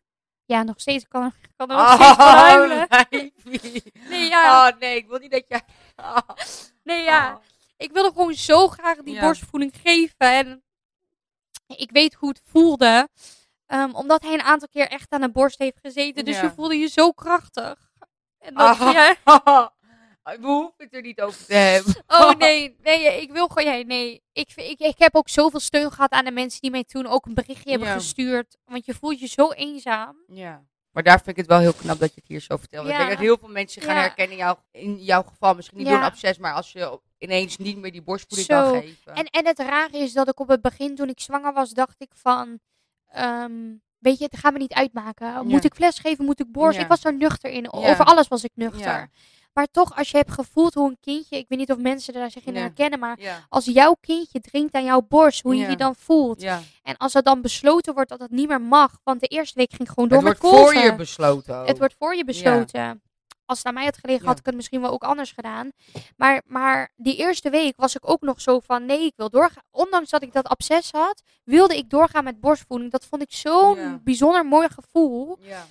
Ja, 0.46 0.62
nog 0.62 0.80
steeds 0.80 1.08
kan, 1.08 1.32
kan 1.56 1.70
er 1.70 1.76
nog 1.76 1.92
steeds 1.94 2.14
van 2.16 2.36
huilen. 2.36 2.86
Nee, 4.08 4.28
ja, 4.28 4.68
Oh 4.68 4.78
nee, 4.78 4.96
ik 4.96 5.06
wil 5.08 5.18
niet 5.18 5.30
dat 5.30 5.44
je... 5.48 5.60
Oh. 5.96 6.18
nee, 6.82 7.02
ja. 7.02 7.34
Oh. 7.34 7.40
Ik 7.76 7.92
wilde 7.92 8.08
gewoon 8.08 8.34
zo 8.34 8.68
graag 8.68 8.96
die 8.96 9.14
Ja. 9.14 9.20
borstvoeding 9.20 9.72
geven. 9.82 10.16
En 10.18 10.64
ik 11.66 11.90
weet 11.90 12.14
hoe 12.14 12.28
het 12.28 12.40
voelde. 12.44 13.08
Ehm, 13.66 13.90
omdat 13.94 14.22
hij 14.22 14.32
een 14.32 14.42
aantal 14.42 14.68
keer 14.68 14.88
echt 14.88 15.10
aan 15.12 15.20
de 15.20 15.30
borst 15.30 15.58
heeft 15.58 15.78
gezeten. 15.82 16.24
Dus 16.24 16.36
Ja. 16.36 16.42
je 16.42 16.50
voelde 16.50 16.76
je 16.78 16.86
zo 16.88 17.12
krachtig. 17.12 17.90
En 18.38 18.54
dat, 18.54 18.76
ja, 18.78 19.14
We 20.34 20.38
hoeven 20.46 20.72
het 20.76 20.94
er 20.94 21.02
niet 21.02 21.20
over 21.20 21.46
te 21.46 21.54
hebben. 21.54 21.94
Oh 22.06 22.34
nee, 22.38 22.76
nee, 22.82 23.22
ik 23.22 23.32
wil 23.32 23.48
gewoon, 23.48 23.78
ja, 23.78 23.84
nee. 23.84 24.22
Ik, 24.32 24.52
ik, 24.54 24.78
ik 24.78 24.98
heb 24.98 25.14
ook 25.14 25.28
zoveel 25.28 25.60
steun 25.60 25.92
gehad 25.92 26.10
aan 26.10 26.24
de 26.24 26.30
mensen 26.30 26.60
die 26.60 26.70
mij 26.70 26.84
toen 26.84 27.06
ook 27.06 27.26
een 27.26 27.34
berichtje 27.34 27.70
hebben 27.70 27.88
Ja. 27.88 27.94
gestuurd. 27.94 28.56
Want 28.64 28.86
je 28.86 28.94
voelt 28.94 29.20
je 29.20 29.26
zo 29.26 29.50
eenzaam. 29.52 30.16
Ja. 30.28 30.64
Maar 30.90 31.02
daar 31.02 31.16
vind 31.16 31.28
ik 31.28 31.36
het 31.36 31.46
wel 31.46 31.58
heel 31.58 31.72
knap 31.72 31.98
dat 31.98 32.14
je 32.14 32.20
het 32.20 32.28
hier 32.28 32.40
zo 32.40 32.56
vertelt. 32.56 32.88
Ik 32.88 32.96
denk 32.96 33.08
dat 33.08 33.18
heel 33.18 33.36
veel 33.38 33.48
mensen 33.48 33.82
gaan 33.82 33.96
herkennen 33.96 34.32
in 34.36 34.42
jouw, 34.42 34.58
in 34.70 34.96
jouw 35.04 35.22
geval. 35.22 35.54
Misschien 35.54 35.78
niet 35.78 35.86
door 35.86 35.96
een 35.96 36.02
absces, 36.02 36.38
maar 36.38 36.52
als 36.54 36.72
je 36.72 37.00
ineens 37.18 37.56
niet 37.56 37.76
meer 37.76 37.92
die 37.92 38.02
borstvoeding 38.02 38.48
kan 38.48 38.80
geven. 38.80 39.14
En, 39.14 39.24
en 39.26 39.46
het 39.46 39.58
rare 39.58 39.98
is 39.98 40.12
dat 40.12 40.28
ik 40.28 40.40
op 40.40 40.48
het 40.48 40.60
begin, 40.62 40.94
toen 40.94 41.08
ik 41.08 41.20
zwanger 41.20 41.52
was, 41.52 41.70
dacht 41.70 42.00
ik 42.00 42.10
van... 42.14 42.58
ehm, 43.06 43.52
weet 43.98 44.18
je, 44.18 44.24
het 44.24 44.36
gaat 44.36 44.52
me 44.52 44.58
niet 44.58 44.72
uitmaken. 44.74 45.46
Moet 45.46 45.64
ik 45.64 45.74
fles 45.74 45.98
geven, 45.98 46.24
moet 46.24 46.40
ik 46.40 46.52
borst? 46.52 46.78
Ik 46.78 46.86
was 46.88 47.04
er 47.04 47.14
nuchter 47.14 47.50
in. 47.50 47.72
Over 47.72 48.04
alles 48.04 48.28
was 48.28 48.44
ik 48.44 48.52
nuchter. 48.54 49.10
Maar 49.56 49.66
toch, 49.70 49.96
als 49.96 50.10
je 50.10 50.16
hebt 50.16 50.30
gevoeld 50.32 50.74
hoe 50.74 50.88
een 50.88 50.98
kindje... 51.00 51.36
Ik 51.38 51.48
weet 51.48 51.58
niet 51.58 51.70
of 51.72 51.78
mensen 51.78 52.12
daar 52.12 52.30
zich 52.30 52.44
in 52.44 52.56
herkennen, 52.56 52.98
maar... 52.98 53.20
ja. 53.20 53.46
Als 53.48 53.64
jouw 53.64 53.96
kindje 54.00 54.40
drinkt 54.40 54.74
aan 54.74 54.84
jouw 54.84 55.02
borst, 55.08 55.42
hoe 55.42 55.54
je 55.56 55.62
Ja. 55.62 55.68
je 55.70 55.76
dan 55.76 55.94
voelt. 55.94 56.40
ja. 56.40 56.60
En 56.82 56.96
als 56.96 57.14
er 57.14 57.22
dan 57.22 57.40
besloten 57.42 57.94
wordt 57.94 58.08
dat 58.10 58.20
het 58.20 58.30
niet 58.30 58.48
meer 58.48 58.60
mag, 58.60 59.00
want 59.04 59.20
de 59.20 59.26
eerste 59.26 59.58
week 59.58 59.72
ging 59.72 59.88
gewoon 59.88 60.08
door 60.08 60.18
Het 60.18 60.26
met 60.28 60.38
wordt 60.38 60.56
voor 60.56 60.64
kolven. 60.64 60.90
je 60.90 60.96
besloten 60.96 61.56
ook. 61.60 61.66
Het 61.66 61.78
wordt 61.78 61.94
voor 61.98 62.14
je 62.16 62.24
besloten. 62.24 63.02
Als 63.44 63.58
het 63.58 63.66
aan 63.66 63.74
mij 63.74 63.84
had 63.84 63.96
gelegen, 63.98 64.22
Ja. 64.22 64.28
had 64.28 64.38
ik 64.38 64.46
het 64.46 64.54
misschien 64.54 64.80
wel 64.80 64.90
ook 64.90 65.02
anders 65.04 65.32
gedaan. 65.32 65.70
Maar, 66.16 66.42
maar 66.46 66.92
die 66.96 67.16
eerste 67.16 67.50
week 67.50 67.76
was 67.76 67.94
ik 67.94 68.10
ook 68.10 68.20
nog 68.20 68.40
zo 68.40 68.60
van, 68.60 68.86
nee, 68.86 69.04
ik 69.04 69.12
wil 69.16 69.30
doorgaan. 69.30 69.62
Ondanks 69.70 70.10
dat 70.10 70.22
ik 70.22 70.32
dat 70.32 70.46
absces 70.48 70.90
had, 70.92 71.22
wilde 71.44 71.76
ik 71.76 71.90
doorgaan 71.90 72.24
met 72.24 72.40
borstvoeding. 72.40 72.90
Dat 72.90 73.04
vond 73.06 73.22
ik 73.22 73.32
zo'n 73.32 73.76
Ja. 73.78 74.00
bijzonder 74.04 74.46
mooi 74.46 74.68
gevoel. 74.68 75.38
Ja. 75.40 75.66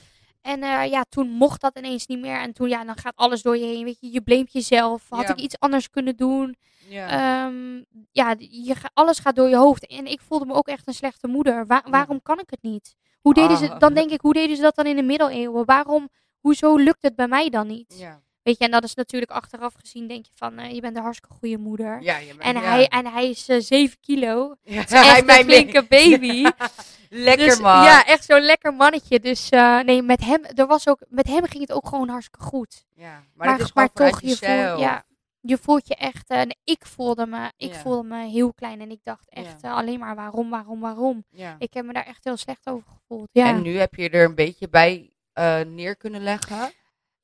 En 0.45 0.63
eh, 0.63 0.89
ja, 0.89 1.05
toen 1.09 1.29
mocht 1.29 1.61
dat 1.61 1.77
ineens 1.77 2.05
niet 2.07 2.19
meer. 2.19 2.39
En 2.39 2.53
toen, 2.53 2.69
ja, 2.69 2.83
dan 2.83 2.97
gaat 2.97 3.15
alles 3.15 3.41
door 3.41 3.57
je 3.57 3.65
heen. 3.65 3.83
Weet 3.83 3.97
je, 3.99 4.11
je 4.11 4.21
blamet 4.21 4.53
jezelf. 4.53 5.05
Had 5.09 5.21
Ja. 5.27 5.29
ik 5.29 5.39
iets 5.39 5.59
anders 5.59 5.89
kunnen 5.89 6.15
doen? 6.15 6.55
Ja. 6.87 7.07
Ehm, 7.07 7.83
ja, 8.11 8.35
je, 8.37 8.75
alles 8.93 9.19
gaat 9.19 9.35
door 9.35 9.49
je 9.49 9.55
hoofd. 9.55 9.87
En 9.87 10.05
ik 10.05 10.21
voelde 10.21 10.45
me 10.45 10.53
ook 10.53 10.67
echt 10.67 10.87
een 10.87 10.93
slechte 10.93 11.27
moeder. 11.27 11.65
Wa- 11.65 11.83
waarom 11.89 12.21
kan 12.21 12.39
ik 12.39 12.49
het 12.49 12.61
niet? 12.61 12.95
Hoe 13.21 13.33
deden 13.33 13.57
ze, 13.57 13.71
Ah. 13.71 13.79
dan 13.79 13.93
denk 13.93 14.11
ik, 14.11 14.21
hoe 14.21 14.33
deden 14.33 14.55
ze 14.55 14.61
dat 14.61 14.75
dan 14.75 14.85
in 14.85 14.95
de 14.95 15.03
middeleeuwen? 15.03 15.65
Waarom, 15.65 16.09
hoezo 16.39 16.75
lukt 16.75 17.01
het 17.03 17.15
bij 17.15 17.27
mij 17.27 17.49
dan 17.49 17.67
niet? 17.67 17.95
ja. 17.97 18.23
Weet 18.45 18.57
je, 18.57 18.65
en 18.65 18.71
dat 18.71 18.83
is 18.83 18.93
natuurlijk 18.95 19.31
achteraf 19.31 19.73
gezien, 19.73 20.07
denk 20.07 20.25
je 20.25 20.31
van, 20.35 20.57
eh, 20.57 20.71
je 20.71 20.81
bent 20.81 20.95
een 20.97 21.03
hartstikke 21.03 21.35
goede 21.35 21.57
moeder. 21.57 22.01
Ja, 22.01 22.17
je 22.17 22.25
bent- 22.27 22.41
En, 22.41 22.53
ja. 22.53 22.61
hij, 22.61 22.87
en 22.87 23.05
hij 23.05 23.29
is 23.29 23.47
eh, 23.49 23.59
7 23.59 23.97
kilo. 24.01 24.55
Ja, 24.63 24.79
Echt 24.79 24.89
hij 24.89 25.19
een 25.19 25.25
mij 25.25 25.43
flinke 25.43 25.83
baby. 25.97 26.43
Lekker 27.09 27.45
Dus, 27.47 27.59
man. 27.59 27.83
Ja, 27.83 28.05
echt 28.05 28.25
zo'n 28.25 28.41
lekker 28.41 28.73
mannetje. 28.73 29.19
Dus 29.19 29.49
eh, 29.49 29.79
nee, 29.79 30.01
met 30.01 30.21
hem, 30.25 30.43
er 30.55 30.67
was 30.67 30.87
ook, 30.87 30.99
met 31.09 31.27
hem 31.27 31.45
ging 31.45 31.61
het 31.67 31.71
ook 31.71 31.87
gewoon 31.87 32.09
hartstikke 32.09 32.45
goed. 32.45 32.85
Ja, 32.95 33.09
Maar, 33.11 33.47
Maar, 33.47 33.57
dat 33.57 33.67
is 33.67 33.73
maar 33.73 33.91
toch, 33.93 34.21
je 34.21 34.27
voelt, 34.27 34.79
ja, 34.79 35.05
je 35.41 35.57
voelt 35.57 35.87
je 35.87 35.95
echt. 35.95 36.29
en 36.29 36.57
ik 36.63 36.85
voelde 36.85 37.25
me, 37.27 37.51
ik 37.57 37.73
voelde 37.75 38.07
me 38.07 38.25
heel 38.27 38.53
klein 38.53 38.81
en 38.81 38.91
ik 38.91 38.99
dacht 39.03 39.29
echt 39.29 39.63
alleen 39.63 39.99
maar 39.99 40.15
waarom, 40.15 40.49
waarom, 40.49 40.79
waarom. 40.79 41.25
Ik 41.59 41.73
heb 41.73 41.85
me 41.85 41.93
daar 41.93 42.05
echt 42.05 42.23
heel 42.23 42.37
slecht 42.37 42.67
over 42.69 42.87
gevoeld. 42.87 43.29
En 43.31 43.61
nu 43.61 43.77
heb 43.77 43.95
je 43.95 44.09
er 44.09 44.25
een 44.25 44.35
beetje 44.35 44.69
bij 44.69 45.09
neer 45.67 45.95
kunnen 45.95 46.21
leggen. 46.23 46.71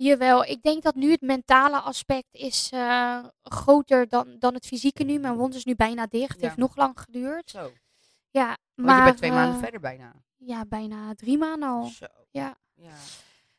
Jawel. 0.04 0.45
Ik 0.45 0.62
denk 0.62 0.84
dat 0.84 0.95
nu 0.95 1.12
het 1.12 1.22
mentale 1.22 1.80
aspect 1.80 2.28
is 2.32 2.70
eh, 2.74 3.24
groter 3.43 4.08
dan, 4.08 4.36
dan 4.39 4.54
het 4.54 4.66
fysieke 4.66 5.04
nu. 5.04 5.20
Mijn 5.20 5.36
wond 5.36 5.56
is 5.56 5.66
nu 5.66 5.76
bijna 5.76 6.06
dicht. 6.08 6.32
Het 6.32 6.39
Ja. 6.41 6.45
heeft 6.45 6.58
nog 6.60 6.76
lang 6.76 6.99
geduurd. 6.99 7.49
Zo. 7.49 7.72
Ja, 8.32 8.45
Want 8.76 8.88
maar 8.88 8.97
je 8.97 9.04
bent 9.04 9.18
twee 9.18 9.30
eh, 9.30 9.36
maanden 9.36 9.60
verder 9.60 9.80
bijna. 9.80 10.14
Ja, 10.38 10.66
bijna 10.66 11.14
drie 11.16 11.38
maanden 11.38 11.70
al. 11.70 11.86
Zo. 11.86 12.06
Ja. 12.32 12.58
Ja. 12.76 12.91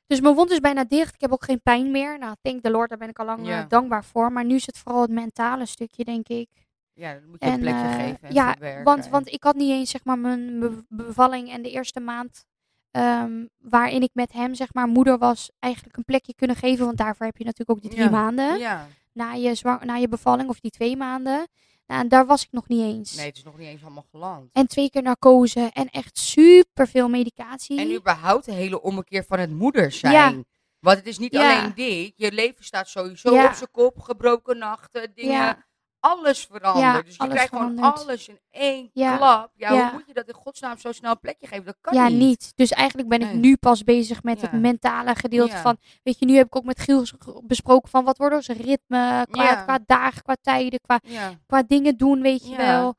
Dus 0.07 0.21
mijn 0.21 0.35
wond 0.35 0.51
is 0.51 0.61
bijna 0.61 0.85
dicht. 0.85 1.15
Ik 1.15 1.21
heb 1.21 1.33
ook 1.33 1.45
geen 1.45 1.63
pijn 1.63 1.91
meer. 1.91 2.19
Nou, 2.19 2.35
thank 2.43 2.63
the 2.63 2.71
Lord, 2.71 2.89
daar 2.89 2.99
ben 2.99 3.09
ik 3.09 3.19
al 3.19 3.27
lang 3.27 3.47
Ja. 3.47 3.63
eh, 3.63 3.69
dankbaar 3.69 4.05
voor. 4.05 4.33
Maar 4.33 4.45
nu 4.45 4.55
is 4.55 4.67
het 4.67 4.79
vooral 4.79 5.01
het 5.03 5.11
mentale 5.11 5.67
stukje, 5.67 6.05
denk 6.05 6.29
ik. 6.29 6.49
Ja, 6.95 7.13
dan 7.15 7.29
moet 7.29 7.43
je 7.45 7.51
een 7.51 7.61
plekje 7.61 7.81
eh, 7.81 7.95
geven 7.95 8.29
en 8.29 8.35
ja, 8.35 8.57
want, 8.85 9.05
en- 9.05 9.11
want 9.11 9.33
ik 9.33 9.43
had 9.43 9.55
niet 9.55 9.71
eens 9.71 9.91
zeg 9.91 10.05
maar 10.05 10.19
mijn 10.19 10.59
be- 10.61 10.85
bevalling 10.89 11.51
en 11.51 11.63
de 11.63 11.71
eerste 11.71 12.01
maand 12.01 12.45
ehm, 12.93 13.47
waarin 13.59 14.03
ik 14.03 14.11
met 14.13 14.33
hem 14.33 14.55
zeg 14.55 14.75
maar 14.75 14.87
moeder 14.89 15.19
was 15.19 15.51
eigenlijk 15.59 15.97
een 15.97 16.05
plekje 16.05 16.35
kunnen 16.35 16.57
geven. 16.57 16.85
Want 16.85 16.99
daarvoor 16.99 17.27
heb 17.27 17.37
je 17.37 17.45
natuurlijk 17.45 17.71
ook 17.71 17.81
die 17.83 17.91
drie 17.91 18.05
Ja. 18.05 18.11
maanden 18.11 18.59
Ja, 18.59 18.89
na, 19.13 19.33
je 19.33 19.55
zwang, 19.55 19.85
na 19.85 19.95
je 19.95 20.09
bevalling 20.09 20.49
of 20.49 20.61
die 20.61 20.71
twee 20.71 20.97
maanden. 20.97 21.47
Nou, 21.87 22.01
en 22.01 22.09
daar 22.09 22.27
was 22.27 22.43
ik 22.43 22.53
nog 22.53 22.69
niet 22.69 22.83
eens. 22.83 23.17
nee, 23.17 23.27
het 23.27 23.37
is 23.37 23.43
nog 23.43 23.59
niet 23.59 23.69
eens 23.69 23.83
allemaal 23.83 24.07
geland. 24.11 24.49
En 24.53 24.67
twee 24.67 24.91
keer 24.91 25.03
narcose 25.03 25.71
en 25.73 25.89
echt 25.91 26.19
super 26.19 26.89
veel 26.89 27.09
medicatie. 27.09 27.79
En 27.79 27.95
überhaupt 27.95 28.45
de 28.45 28.53
hele 28.53 28.83
ommekeer 28.83 29.25
van 29.25 29.39
het 29.39 29.51
moeder 29.51 29.93
zijn. 29.93 30.13
Ja. 30.13 30.43
Want 30.79 30.97
het 30.99 31.07
is 31.07 31.19
niet 31.19 31.37
alleen 31.37 31.73
dit. 31.75 32.13
Je 32.17 32.33
leven 32.33 32.65
staat 32.65 32.89
sowieso 32.89 33.29
op 33.29 33.53
zijn 33.55 33.71
kop. 33.71 33.99
Gebroken 33.99 34.59
nachten, 34.59 35.13
dingen. 35.15 35.67
Alles 36.03 36.47
verandert. 36.51 36.85
Ja, 36.85 37.03
dus 37.03 37.17
je 37.17 37.29
krijgt 37.29 37.49
gewoon 37.49 37.79
alles 37.79 38.29
in 38.29 38.39
één 38.51 38.91
Ja. 38.93 39.17
klap. 39.17 39.51
Ja, 39.55 39.73
Ja. 39.73 39.83
hoe 39.85 39.93
moet 39.93 40.07
je 40.07 40.15
dat 40.15 40.29
in 40.29 40.35
godsnaam 40.35 40.79
zo 40.79 40.93
snel 40.93 41.11
een 41.11 41.21
plekje 41.21 41.47
geven? 41.47 41.65
Dat 41.65 41.77
kan 41.81 41.95
ja, 41.95 42.09
niet. 42.09 42.19
niet. 42.19 42.53
Dus 42.55 42.71
eigenlijk 42.71 43.09
ben 43.09 43.21
ik 43.21 43.33
nu 43.33 43.57
pas 43.57 43.85
bezig 43.85 44.23
met 44.23 44.41
het 44.41 44.53
mentale 44.53 45.15
gedeelte 45.15 45.57
van... 45.57 45.77
Weet 46.03 46.19
je, 46.19 46.27
nu 46.27 46.37
heb 46.37 46.47
ik 46.47 46.57
ook 46.57 46.65
met 46.65 46.81
Giel 46.81 47.05
besproken 47.43 47.91
van 47.91 48.05
wat 48.05 48.19
wordt 48.19 48.35
onze 48.35 48.53
ritme 48.53 49.27
qua, 49.31 49.55
qua 49.55 49.79
dagen, 49.87 50.23
qua 50.23 50.37
tijden, 50.43 50.81
qua, 50.81 51.01
qua 51.47 51.63
dingen 51.63 51.97
doen, 51.97 52.23
weet 52.23 52.49
je 52.49 52.57
wel. 52.57 52.95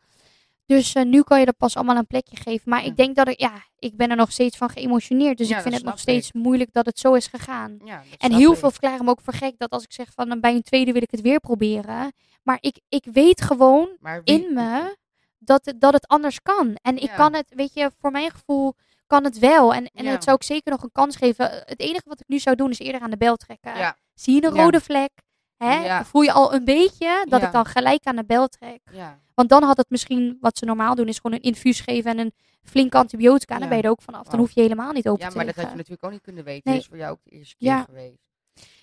Dus 0.75 0.93
eh, 0.93 1.03
nu 1.03 1.21
kan 1.21 1.39
je 1.39 1.45
dat 1.45 1.57
pas 1.57 1.75
allemaal 1.75 1.95
een 1.95 2.07
plekje 2.07 2.35
geven. 2.35 2.69
Maar 2.69 2.79
Ja. 2.81 2.85
ik 2.89 2.95
denk 2.97 3.15
dat 3.15 3.27
ik, 3.27 3.39
ja, 3.39 3.53
ik 3.79 3.95
ben 3.97 4.09
er 4.09 4.15
nog 4.15 4.31
steeds 4.31 4.57
van 4.57 4.69
geëmotioneerd. 4.69 5.37
Dus 5.37 5.47
Ja, 5.47 5.55
ik 5.55 5.61
vind 5.61 5.75
het 5.75 5.83
nog 5.83 5.99
steeds 5.99 6.31
moeilijk 6.33 6.73
dat 6.73 6.85
het 6.85 6.99
zo 6.99 7.13
is 7.13 7.27
gegaan. 7.27 7.77
Ja, 7.83 8.03
En 8.17 8.33
heel 8.33 8.51
ik. 8.51 8.57
veel 8.57 8.71
verklaren 8.71 9.05
me 9.05 9.11
ook 9.11 9.21
voor 9.21 9.33
gek 9.33 9.53
dat 9.57 9.69
als 9.71 9.83
ik 9.83 9.91
zeg 9.93 10.07
van 10.15 10.39
bij 10.39 10.53
een 10.55 10.61
tweede 10.61 10.91
wil 10.91 11.01
ik 11.01 11.11
het 11.11 11.21
weer 11.21 11.39
proberen. 11.39 12.13
Maar 12.43 12.57
ik, 12.59 12.79
ik 12.89 13.05
weet 13.11 13.41
gewoon 13.41 13.89
wie- 13.99 14.21
in 14.23 14.53
me 14.53 14.95
dat 15.39 15.65
het, 15.65 15.81
dat 15.81 15.93
het 15.93 16.07
anders 16.07 16.41
kan. 16.41 16.75
En 16.81 16.97
ik 17.01 17.09
kan 17.15 17.33
het, 17.33 17.45
weet 17.55 17.73
je, 17.73 17.91
voor 17.99 18.11
mijn 18.11 18.31
gevoel 18.31 18.73
kan 19.07 19.23
het 19.23 19.39
wel. 19.39 19.73
En, 19.73 19.85
en 19.93 20.05
dat 20.05 20.23
zou 20.23 20.35
ik 20.35 20.43
zeker 20.43 20.71
nog 20.71 20.83
een 20.83 20.91
kans 20.91 21.15
geven. 21.15 21.51
Eh, 21.51 21.61
Het 21.65 21.79
enige 21.79 22.03
wat 22.05 22.19
ik 22.19 22.27
nu 22.27 22.39
zou 22.39 22.55
doen 22.55 22.69
is 22.69 22.79
eerder 22.79 23.01
aan 23.01 23.09
de 23.09 23.17
bel 23.17 23.35
trekken. 23.35 23.95
Zie 24.13 24.33
je 24.35 24.47
een 24.47 24.55
rode 24.55 24.81
vlek? 24.81 25.11
Hè? 25.63 25.83
Ja. 25.85 26.05
Voel 26.05 26.21
je 26.21 26.31
al 26.31 26.53
een 26.53 26.65
beetje 26.65 27.25
dat 27.29 27.41
Ja. 27.41 27.47
ik 27.47 27.53
dan 27.53 27.65
gelijk 27.65 28.05
aan 28.05 28.15
de 28.15 28.25
bel 28.25 28.47
trek? 28.47 28.79
ja. 28.91 29.21
Want 29.35 29.49
dan 29.49 29.63
had 29.63 29.77
het 29.77 29.89
misschien, 29.89 30.37
wat 30.41 30.57
ze 30.57 30.65
normaal 30.65 30.95
doen, 30.95 31.07
is 31.07 31.19
gewoon 31.19 31.37
een 31.37 31.43
infuus 31.43 31.79
geven 31.79 32.11
en 32.11 32.17
een 32.19 32.33
flinke 32.63 32.97
antibiotica. 32.97 33.53
En 33.53 33.59
dan 33.59 33.69
Ja. 33.69 33.73
ben 33.73 33.77
je 33.77 33.83
er 33.83 33.91
ook 33.91 34.01
vanaf. 34.01 34.23
Dan 34.23 34.33
Oh. 34.33 34.39
hoef 34.39 34.51
je 34.51 34.61
helemaal 34.61 34.91
niet 34.91 35.07
open 35.07 35.23
ja, 35.23 35.29
te 35.29 35.35
maar 35.35 35.45
dat 35.45 35.55
had 35.55 35.69
je 35.69 35.75
natuurlijk 35.75 36.03
ook 36.03 36.11
niet 36.11 36.21
kunnen 36.21 36.43
weten. 36.43 36.61
Nee. 36.63 36.73
Dit 36.73 36.83
is 36.83 36.89
voor 36.89 36.97
jou 36.97 37.11
ook 37.11 37.19
de 37.23 37.29
eerste 37.31 37.55
keer 37.57 37.67
Ja. 37.67 37.83
geweest. 37.83 38.21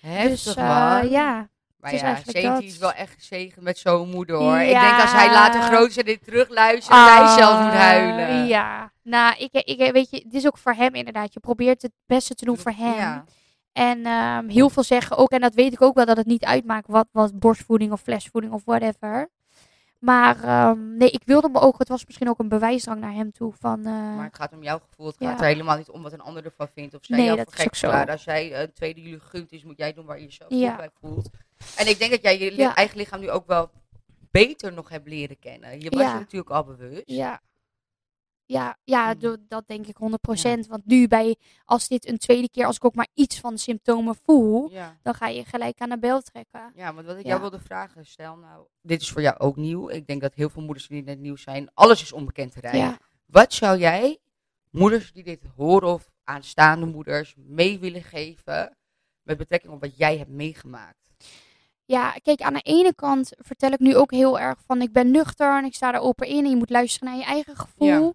Heftig, 0.01 0.29
Dus 0.43 0.55
eh, 0.55 0.67
man. 0.99 1.09
ja, 1.09 1.49
Maar 1.79 1.91
Het 1.91 1.99
is 2.27 2.41
ja, 2.41 2.53
dat. 2.53 2.61
is 2.63 2.77
wel 2.77 2.91
echt 2.93 3.13
gezegend 3.13 3.63
met 3.63 3.77
zo'n 3.77 4.09
moeder 4.09 4.35
hoor. 4.35 4.57
Ik 4.59 4.69
Ja. 4.69 4.81
denk 4.89 5.01
als 5.01 5.11
hij 5.11 5.27
later 5.31 5.61
groot 5.61 5.89
is 5.89 5.97
en 5.97 6.05
dit 6.05 6.23
terugluistert, 6.23 6.97
dat 6.97 7.09
hij 7.17 7.37
zelf 7.37 7.59
moet 7.63 7.71
Ah, 7.71 7.79
huilen. 7.79 8.45
Ja, 8.47 8.91
nou, 9.03 9.35
ik, 9.37 9.53
ik, 9.53 9.91
weet 9.91 10.09
je, 10.09 10.17
het 10.23 10.33
is 10.33 10.45
ook 10.47 10.57
voor 10.57 10.73
hem 10.73 10.95
inderdaad. 10.95 11.33
Je 11.33 11.39
probeert 11.39 11.81
het 11.81 11.91
beste 12.05 12.33
te 12.35 12.45
doen 12.45 12.57
voor 12.57 12.71
hem. 12.71 12.93
Ja. 12.95 13.23
En 13.73 14.05
ehm, 14.05 14.47
heel 14.47 14.69
veel 14.69 14.83
zeggen 14.83 15.17
ook, 15.17 15.29
en 15.31 15.41
dat 15.41 15.53
weet 15.53 15.73
ik 15.73 15.81
ook 15.81 15.95
wel, 15.95 16.05
dat 16.05 16.17
het 16.17 16.25
niet 16.25 16.43
uitmaakt 16.45 16.87
wat, 16.87 17.07
wat 17.11 17.39
borstvoeding 17.39 17.91
of 17.91 18.01
flesvoeding 18.01 18.53
of 18.53 18.61
whatever. 18.65 19.29
Maar 19.99 20.43
ehm, 20.43 20.97
nee, 20.97 21.09
ik 21.11 21.21
wilde 21.25 21.49
me 21.49 21.59
ook, 21.59 21.79
het 21.79 21.87
was 21.87 22.05
misschien 22.05 22.29
ook 22.29 22.39
een 22.39 22.47
bewijsdrang 22.49 22.99
naar 22.99 23.13
hem 23.13 23.31
toe. 23.31 23.53
Van, 23.59 23.79
eh, 23.85 23.91
Maar 24.15 24.23
het 24.25 24.35
gaat 24.35 24.53
om 24.53 24.63
jouw 24.63 24.79
gevoel. 24.89 25.07
Het 25.07 25.15
Ja. 25.19 25.29
gaat 25.29 25.39
er 25.39 25.45
helemaal 25.45 25.77
niet 25.77 25.89
om 25.89 26.01
wat 26.01 26.13
een 26.13 26.21
ander 26.21 26.45
ervan 26.45 26.67
vindt. 26.75 26.93
Of 26.93 27.05
zij 27.05 27.17
Nee, 27.17 27.25
jou 27.25 27.37
dat 27.37 27.53
gek 27.55 27.75
zo. 27.75 27.89
Als 27.89 28.23
jij 28.23 28.61
een 28.61 28.73
tweede 28.73 29.01
jullie 29.01 29.19
gunt 29.19 29.51
is, 29.51 29.63
moet 29.63 29.77
jij 29.77 29.93
doen 29.93 30.05
waar 30.05 30.17
je 30.19 30.23
jezelf 30.25 30.51
Ja. 30.51 30.67
goed 30.69 30.77
bij 30.77 30.89
voelt. 31.01 31.29
En 31.77 31.87
ik 31.87 31.99
denk 31.99 32.11
dat 32.11 32.21
jij 32.21 32.39
je 32.39 32.51
li- 32.51 32.57
Ja. 32.57 32.75
eigen 32.75 32.97
lichaam 32.97 33.19
nu 33.19 33.29
ook 33.29 33.47
wel 33.47 33.69
beter 34.31 34.73
nog 34.73 34.89
hebt 34.89 35.07
leren 35.07 35.39
kennen. 35.39 35.79
Je 35.81 35.89
was 35.89 35.99
je 36.01 36.13
natuurlijk 36.13 36.51
al 36.51 36.63
bewust. 36.63 37.03
ja, 37.05 37.41
ja, 38.51 38.77
ja 38.83 39.13
dat 39.47 39.67
denk 39.67 39.87
ik 39.87 39.97
100%. 39.97 40.67
Want 40.67 40.85
nu 40.85 41.07
bij, 41.07 41.35
als 41.65 41.87
dit 41.87 42.07
een 42.07 42.17
tweede 42.17 42.49
keer, 42.49 42.65
als 42.65 42.75
ik 42.75 42.85
ook 42.85 42.95
maar 42.95 43.07
iets 43.13 43.39
van 43.39 43.57
symptomen 43.57 44.15
voel, 44.23 44.69
Ja. 44.71 44.97
dan 45.03 45.13
ga 45.13 45.27
je 45.27 45.45
gelijk 45.45 45.79
aan 45.79 45.89
de 45.89 45.99
bel 45.99 46.21
trekken. 46.21 46.71
Ja, 46.75 46.93
want 46.93 47.07
wat 47.07 47.17
ik 47.17 47.25
jou 47.25 47.41
wilde 47.41 47.59
vragen, 47.59 48.05
stel 48.05 48.35
nou, 48.35 48.65
dit 48.81 49.01
is 49.01 49.11
voor 49.11 49.21
jou 49.21 49.37
ook 49.39 49.55
nieuw. 49.55 49.89
Ik 49.89 50.07
denk 50.07 50.21
dat 50.21 50.33
heel 50.35 50.49
veel 50.49 50.61
moeders 50.61 50.87
die 50.87 51.03
net 51.03 51.19
nieuw 51.19 51.35
zijn, 51.35 51.69
alles 51.73 52.01
is 52.01 52.11
onbekend 52.11 52.51
terrein. 52.51 52.97
Wat 53.25 53.53
zou 53.53 53.77
jij 53.77 54.19
moeders 54.69 55.11
die 55.11 55.23
dit 55.23 55.43
horen 55.55 55.89
of 55.93 56.09
aanstaande 56.23 56.85
moeders 56.85 57.35
mee 57.37 57.79
willen 57.79 58.03
geven 58.03 58.77
met 59.21 59.37
betrekking 59.37 59.73
op 59.73 59.81
wat 59.81 59.97
jij 59.97 60.17
hebt 60.17 60.29
meegemaakt? 60.29 60.99
Ja, 61.85 62.11
kijk, 62.11 62.41
aan 62.41 62.53
de 62.53 62.61
ene 62.61 62.95
kant 62.95 63.31
vertel 63.37 63.71
ik 63.71 63.79
nu 63.79 63.95
ook 63.95 64.11
heel 64.11 64.39
erg 64.39 64.59
van 64.65 64.81
ik 64.81 64.91
ben 64.91 65.11
nuchter 65.11 65.57
en 65.57 65.65
ik 65.65 65.75
sta 65.75 65.93
er 65.93 65.99
open 65.99 66.27
in 66.27 66.43
en 66.43 66.49
je 66.49 66.55
moet 66.55 66.69
luisteren 66.69 67.09
naar 67.09 67.17
je 67.17 67.25
eigen 67.25 67.55
gevoel. 67.57 67.87
Ja. 67.87 68.13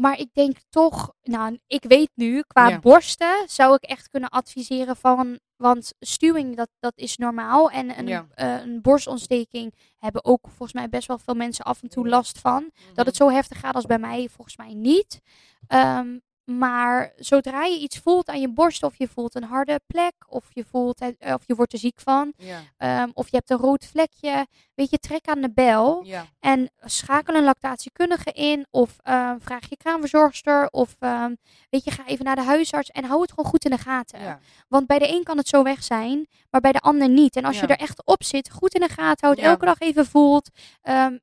Maar 0.00 0.18
ik 0.18 0.28
denk 0.32 0.56
toch, 0.70 1.12
nou, 1.22 1.58
ik 1.66 1.84
weet 1.84 2.10
nu, 2.14 2.42
qua 2.46 2.68
Ja. 2.68 2.78
borsten 2.78 3.44
zou 3.46 3.74
ik 3.74 3.82
echt 3.82 4.08
kunnen 4.08 4.28
adviseren 4.28 4.96
van, 4.96 5.38
want 5.56 5.92
stuwing, 6.00 6.56
dat, 6.56 6.68
dat 6.80 6.92
is 6.96 7.16
normaal. 7.16 7.70
En 7.70 7.98
een, 7.98 8.06
Ja. 8.06 8.26
eh, 8.34 8.60
een 8.60 8.80
borstontsteking 8.82 9.74
hebben 9.98 10.24
ook 10.24 10.44
volgens 10.46 10.72
mij 10.72 10.88
best 10.88 11.08
wel 11.08 11.18
veel 11.18 11.34
mensen 11.34 11.64
af 11.64 11.82
en 11.82 11.88
toe 11.88 12.02
Mhm. 12.02 12.12
last 12.12 12.38
van. 12.38 12.70
Dat 12.94 13.06
het 13.06 13.16
zo 13.16 13.30
heftig 13.30 13.60
gaat 13.60 13.74
als 13.74 13.86
bij 13.86 13.98
mij, 13.98 14.28
volgens 14.28 14.56
mij 14.56 14.74
niet. 14.74 15.20
Ehm, 15.66 16.18
maar 16.48 17.12
zodra 17.16 17.64
je 17.64 17.78
iets 17.78 17.98
voelt 17.98 18.28
aan 18.28 18.40
je 18.40 18.48
borst, 18.48 18.82
of 18.82 18.96
je 18.96 19.08
voelt 19.08 19.34
een 19.34 19.44
harde 19.44 19.80
plek, 19.86 20.12
of 20.28 20.44
je, 20.52 20.64
voelt 20.64 21.00
eh, 21.00 21.34
of 21.34 21.42
je 21.46 21.54
wordt 21.54 21.72
er 21.72 21.78
ziek 21.78 22.00
van, 22.00 22.32
Ja, 22.36 22.60
Ehm, 22.76 23.08
of 23.12 23.28
je 23.30 23.36
hebt 23.36 23.50
een 23.50 23.56
rood 23.58 23.84
vlekje. 23.86 24.46
Weet 24.74 24.90
je, 24.90 24.98
trek 24.98 25.26
aan 25.28 25.40
de 25.40 25.50
bel. 25.50 26.02
ja, 26.04 26.26
En 26.40 26.70
schakel 26.84 27.34
een 27.34 27.44
lactatiekundige 27.44 28.32
in. 28.32 28.66
Of 28.70 28.96
ehm, 29.02 29.38
vraag 29.38 29.68
je 29.68 29.76
kraamverzorgster. 29.76 30.68
Of 30.70 30.96
ehm, 30.98 31.34
weet 31.70 31.84
je, 31.84 31.90
ga 31.90 32.06
even 32.06 32.24
naar 32.24 32.36
de 32.36 32.42
huisarts. 32.42 32.90
En 32.90 33.04
hou 33.04 33.20
het 33.20 33.30
gewoon 33.32 33.50
goed 33.50 33.64
in 33.64 33.70
de 33.70 33.78
gaten. 33.78 34.20
ja. 34.20 34.40
Want 34.68 34.86
bij 34.86 34.98
de 34.98 35.08
een 35.08 35.22
kan 35.24 35.36
het 35.36 35.48
zo 35.48 35.62
weg 35.62 35.82
zijn. 35.84 36.28
Maar 36.50 36.60
bij 36.60 36.72
de 36.72 36.80
ander 36.80 37.08
niet. 37.08 37.36
En 37.36 37.44
als 37.44 37.60
je 37.60 37.66
er 37.66 37.78
echt 37.78 38.04
op 38.06 38.24
zit, 38.24 38.50
goed 38.50 38.74
in 38.74 38.80
de 38.80 38.88
gaten 38.88 39.26
houdt. 39.26 39.40
Elke 39.40 39.64
dag 39.64 39.78
even 39.80 40.06
voelt. 40.06 40.50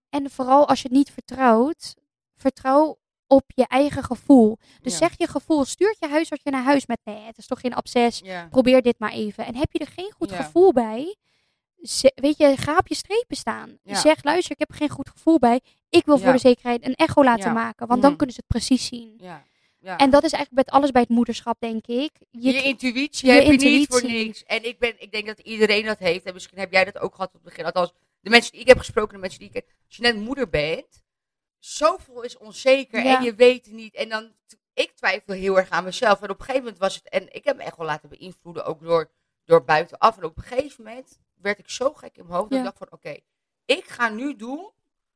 en 0.09 0.29
vooral 0.31 0.67
als 0.67 0.81
je 0.81 0.87
het 0.87 0.97
niet 0.97 1.11
vertrouwt. 1.11 1.95
Vertrouw 2.35 2.97
op 3.27 3.43
je 3.47 3.67
eigen 3.67 4.03
gevoel. 4.03 4.57
Dus 4.81 4.91
ja. 4.91 4.97
zeg 4.97 5.17
je 5.17 5.27
gevoel. 5.27 5.65
Stuurt 5.65 5.97
je 5.99 6.07
huisarts 6.07 6.43
je 6.43 6.49
naar 6.51 6.63
huis 6.63 6.85
met... 6.85 6.99
Nee, 7.03 7.21
het 7.21 7.37
is 7.37 7.47
toch 7.47 7.59
geen 7.59 7.73
absces 7.73 8.19
Ja, 8.23 8.47
probeer 8.51 8.81
dit 8.81 8.99
maar 8.99 9.11
even. 9.11 9.45
En 9.45 9.55
heb 9.55 9.71
je 9.71 9.79
er 9.79 9.87
geen 9.95 10.11
goed 10.17 10.29
Ja. 10.29 10.35
gevoel 10.43 10.73
bij, 10.73 11.15
ze- 11.81 12.11
weet 12.15 12.37
je, 12.37 12.57
ga 12.57 12.77
op 12.77 12.87
je 12.87 12.95
strepen 12.95 13.35
staan. 13.37 13.77
Zeg, 13.83 14.23
luister, 14.23 14.51
ik 14.51 14.59
heb 14.59 14.69
er 14.69 14.75
geen 14.75 14.89
goed 14.89 15.09
gevoel 15.09 15.39
bij. 15.39 15.59
Ik 15.89 16.05
wil 16.05 16.17
voor 16.17 16.31
de 16.31 16.37
zekerheid 16.37 16.85
een 16.85 16.95
echo 16.95 17.23
laten 17.23 17.53
maken, 17.53 17.87
want 17.87 17.99
dan 18.01 18.09
Mhm. 18.09 18.17
kunnen 18.17 18.35
ze 18.35 18.41
het 18.47 18.59
precies 18.59 18.85
zien. 18.85 19.13
ja, 19.21 19.43
ja. 19.79 19.97
En 19.97 20.09
dat 20.09 20.23
is 20.23 20.31
eigenlijk 20.31 20.65
met 20.67 20.75
alles 20.75 20.91
bij 20.91 21.01
het 21.01 21.09
moederschap, 21.09 21.59
denk 21.59 21.87
ik. 21.87 22.11
Je, 22.31 22.51
je, 22.51 22.61
intuïtie 22.63 23.27
je 23.27 23.33
heb 23.33 23.43
je 23.43 23.49
niet 23.69 23.87
voor 23.89 24.01
intuïtie. 24.01 24.25
niks. 24.25 24.43
En 24.43 24.65
ik, 24.65 24.79
ben, 24.79 24.93
ik 25.01 25.11
denk 25.11 25.25
dat 25.27 25.39
iedereen 25.39 25.85
dat 25.85 25.99
heeft. 25.99 26.25
En 26.25 26.33
misschien 26.33 26.57
heb 26.59 26.71
jij 26.71 26.85
dat 26.85 26.97
ook 26.99 27.15
gehad 27.15 27.27
op 27.27 27.33
het 27.33 27.43
begin. 27.43 27.65
Althans, 27.65 27.93
de 28.21 28.29
mensen 28.29 28.51
die 28.51 28.61
ik 28.61 28.67
heb 28.67 28.77
gesproken, 28.77 29.13
de 29.13 29.19
mensen 29.19 29.39
die 29.39 29.47
ik 29.47 29.53
ken. 29.53 29.63
Als 29.87 29.95
je 29.95 30.01
net 30.01 30.15
moeder 30.15 30.49
bent, 30.49 31.03
zoveel 31.73 32.21
is 32.21 32.37
onzeker 32.37 33.03
Ja. 33.03 33.17
en 33.17 33.23
je 33.23 33.35
weet 33.35 33.65
het 33.65 33.73
niet. 33.73 33.95
En 33.95 34.09
dan, 34.09 34.33
ik 34.73 34.91
twijfel 34.95 35.33
heel 35.33 35.57
erg 35.57 35.69
aan 35.69 35.83
mezelf. 35.83 36.21
En 36.21 36.29
op 36.29 36.39
een 36.39 36.45
gegeven 36.45 36.61
moment 36.63 36.79
was 36.81 36.95
het, 36.95 37.09
en 37.09 37.33
ik 37.33 37.43
heb 37.43 37.57
me 37.57 37.63
echt 37.63 37.77
wel 37.77 37.85
laten 37.85 38.09
beïnvloeden, 38.09 38.65
ook 38.65 38.81
door, 38.81 39.11
door 39.45 39.63
buitenaf. 39.63 40.17
En 40.17 40.23
op 40.23 40.37
een 40.37 40.43
gegeven 40.43 40.83
moment 40.83 41.19
werd 41.41 41.59
ik 41.59 41.69
zo 41.69 41.93
gek 41.93 42.17
in 42.17 42.25
mijn 42.25 42.37
hoofd, 42.37 42.49
dat 42.49 42.59
Ja. 42.59 42.65
ik 42.65 42.71
dacht 42.77 42.89
van, 42.89 42.97
oké, 42.99 43.17
ik 43.65 43.85
ga 43.87 44.09
nu 44.09 44.35
doen 44.35 44.71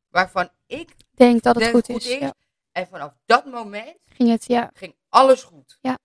waarvan 0.10 0.50
ik 0.66 0.90
denk 1.16 1.44
dat 1.44 1.56
het 1.56 1.64
denk 1.64 1.76
goed, 1.76 1.86
goed 1.86 2.02
is. 2.06 2.08
is. 2.08 2.20
Ja. 2.20 2.34
En 2.72 2.88
vanaf 2.88 3.14
dat 3.26 3.46
moment 3.46 3.98
Ging 4.06 4.30
het, 4.30 4.46
ja. 4.46 4.72
ging 4.74 4.96
alles 5.10 5.44
goed. 5.44 5.78
Ja. 5.82 5.98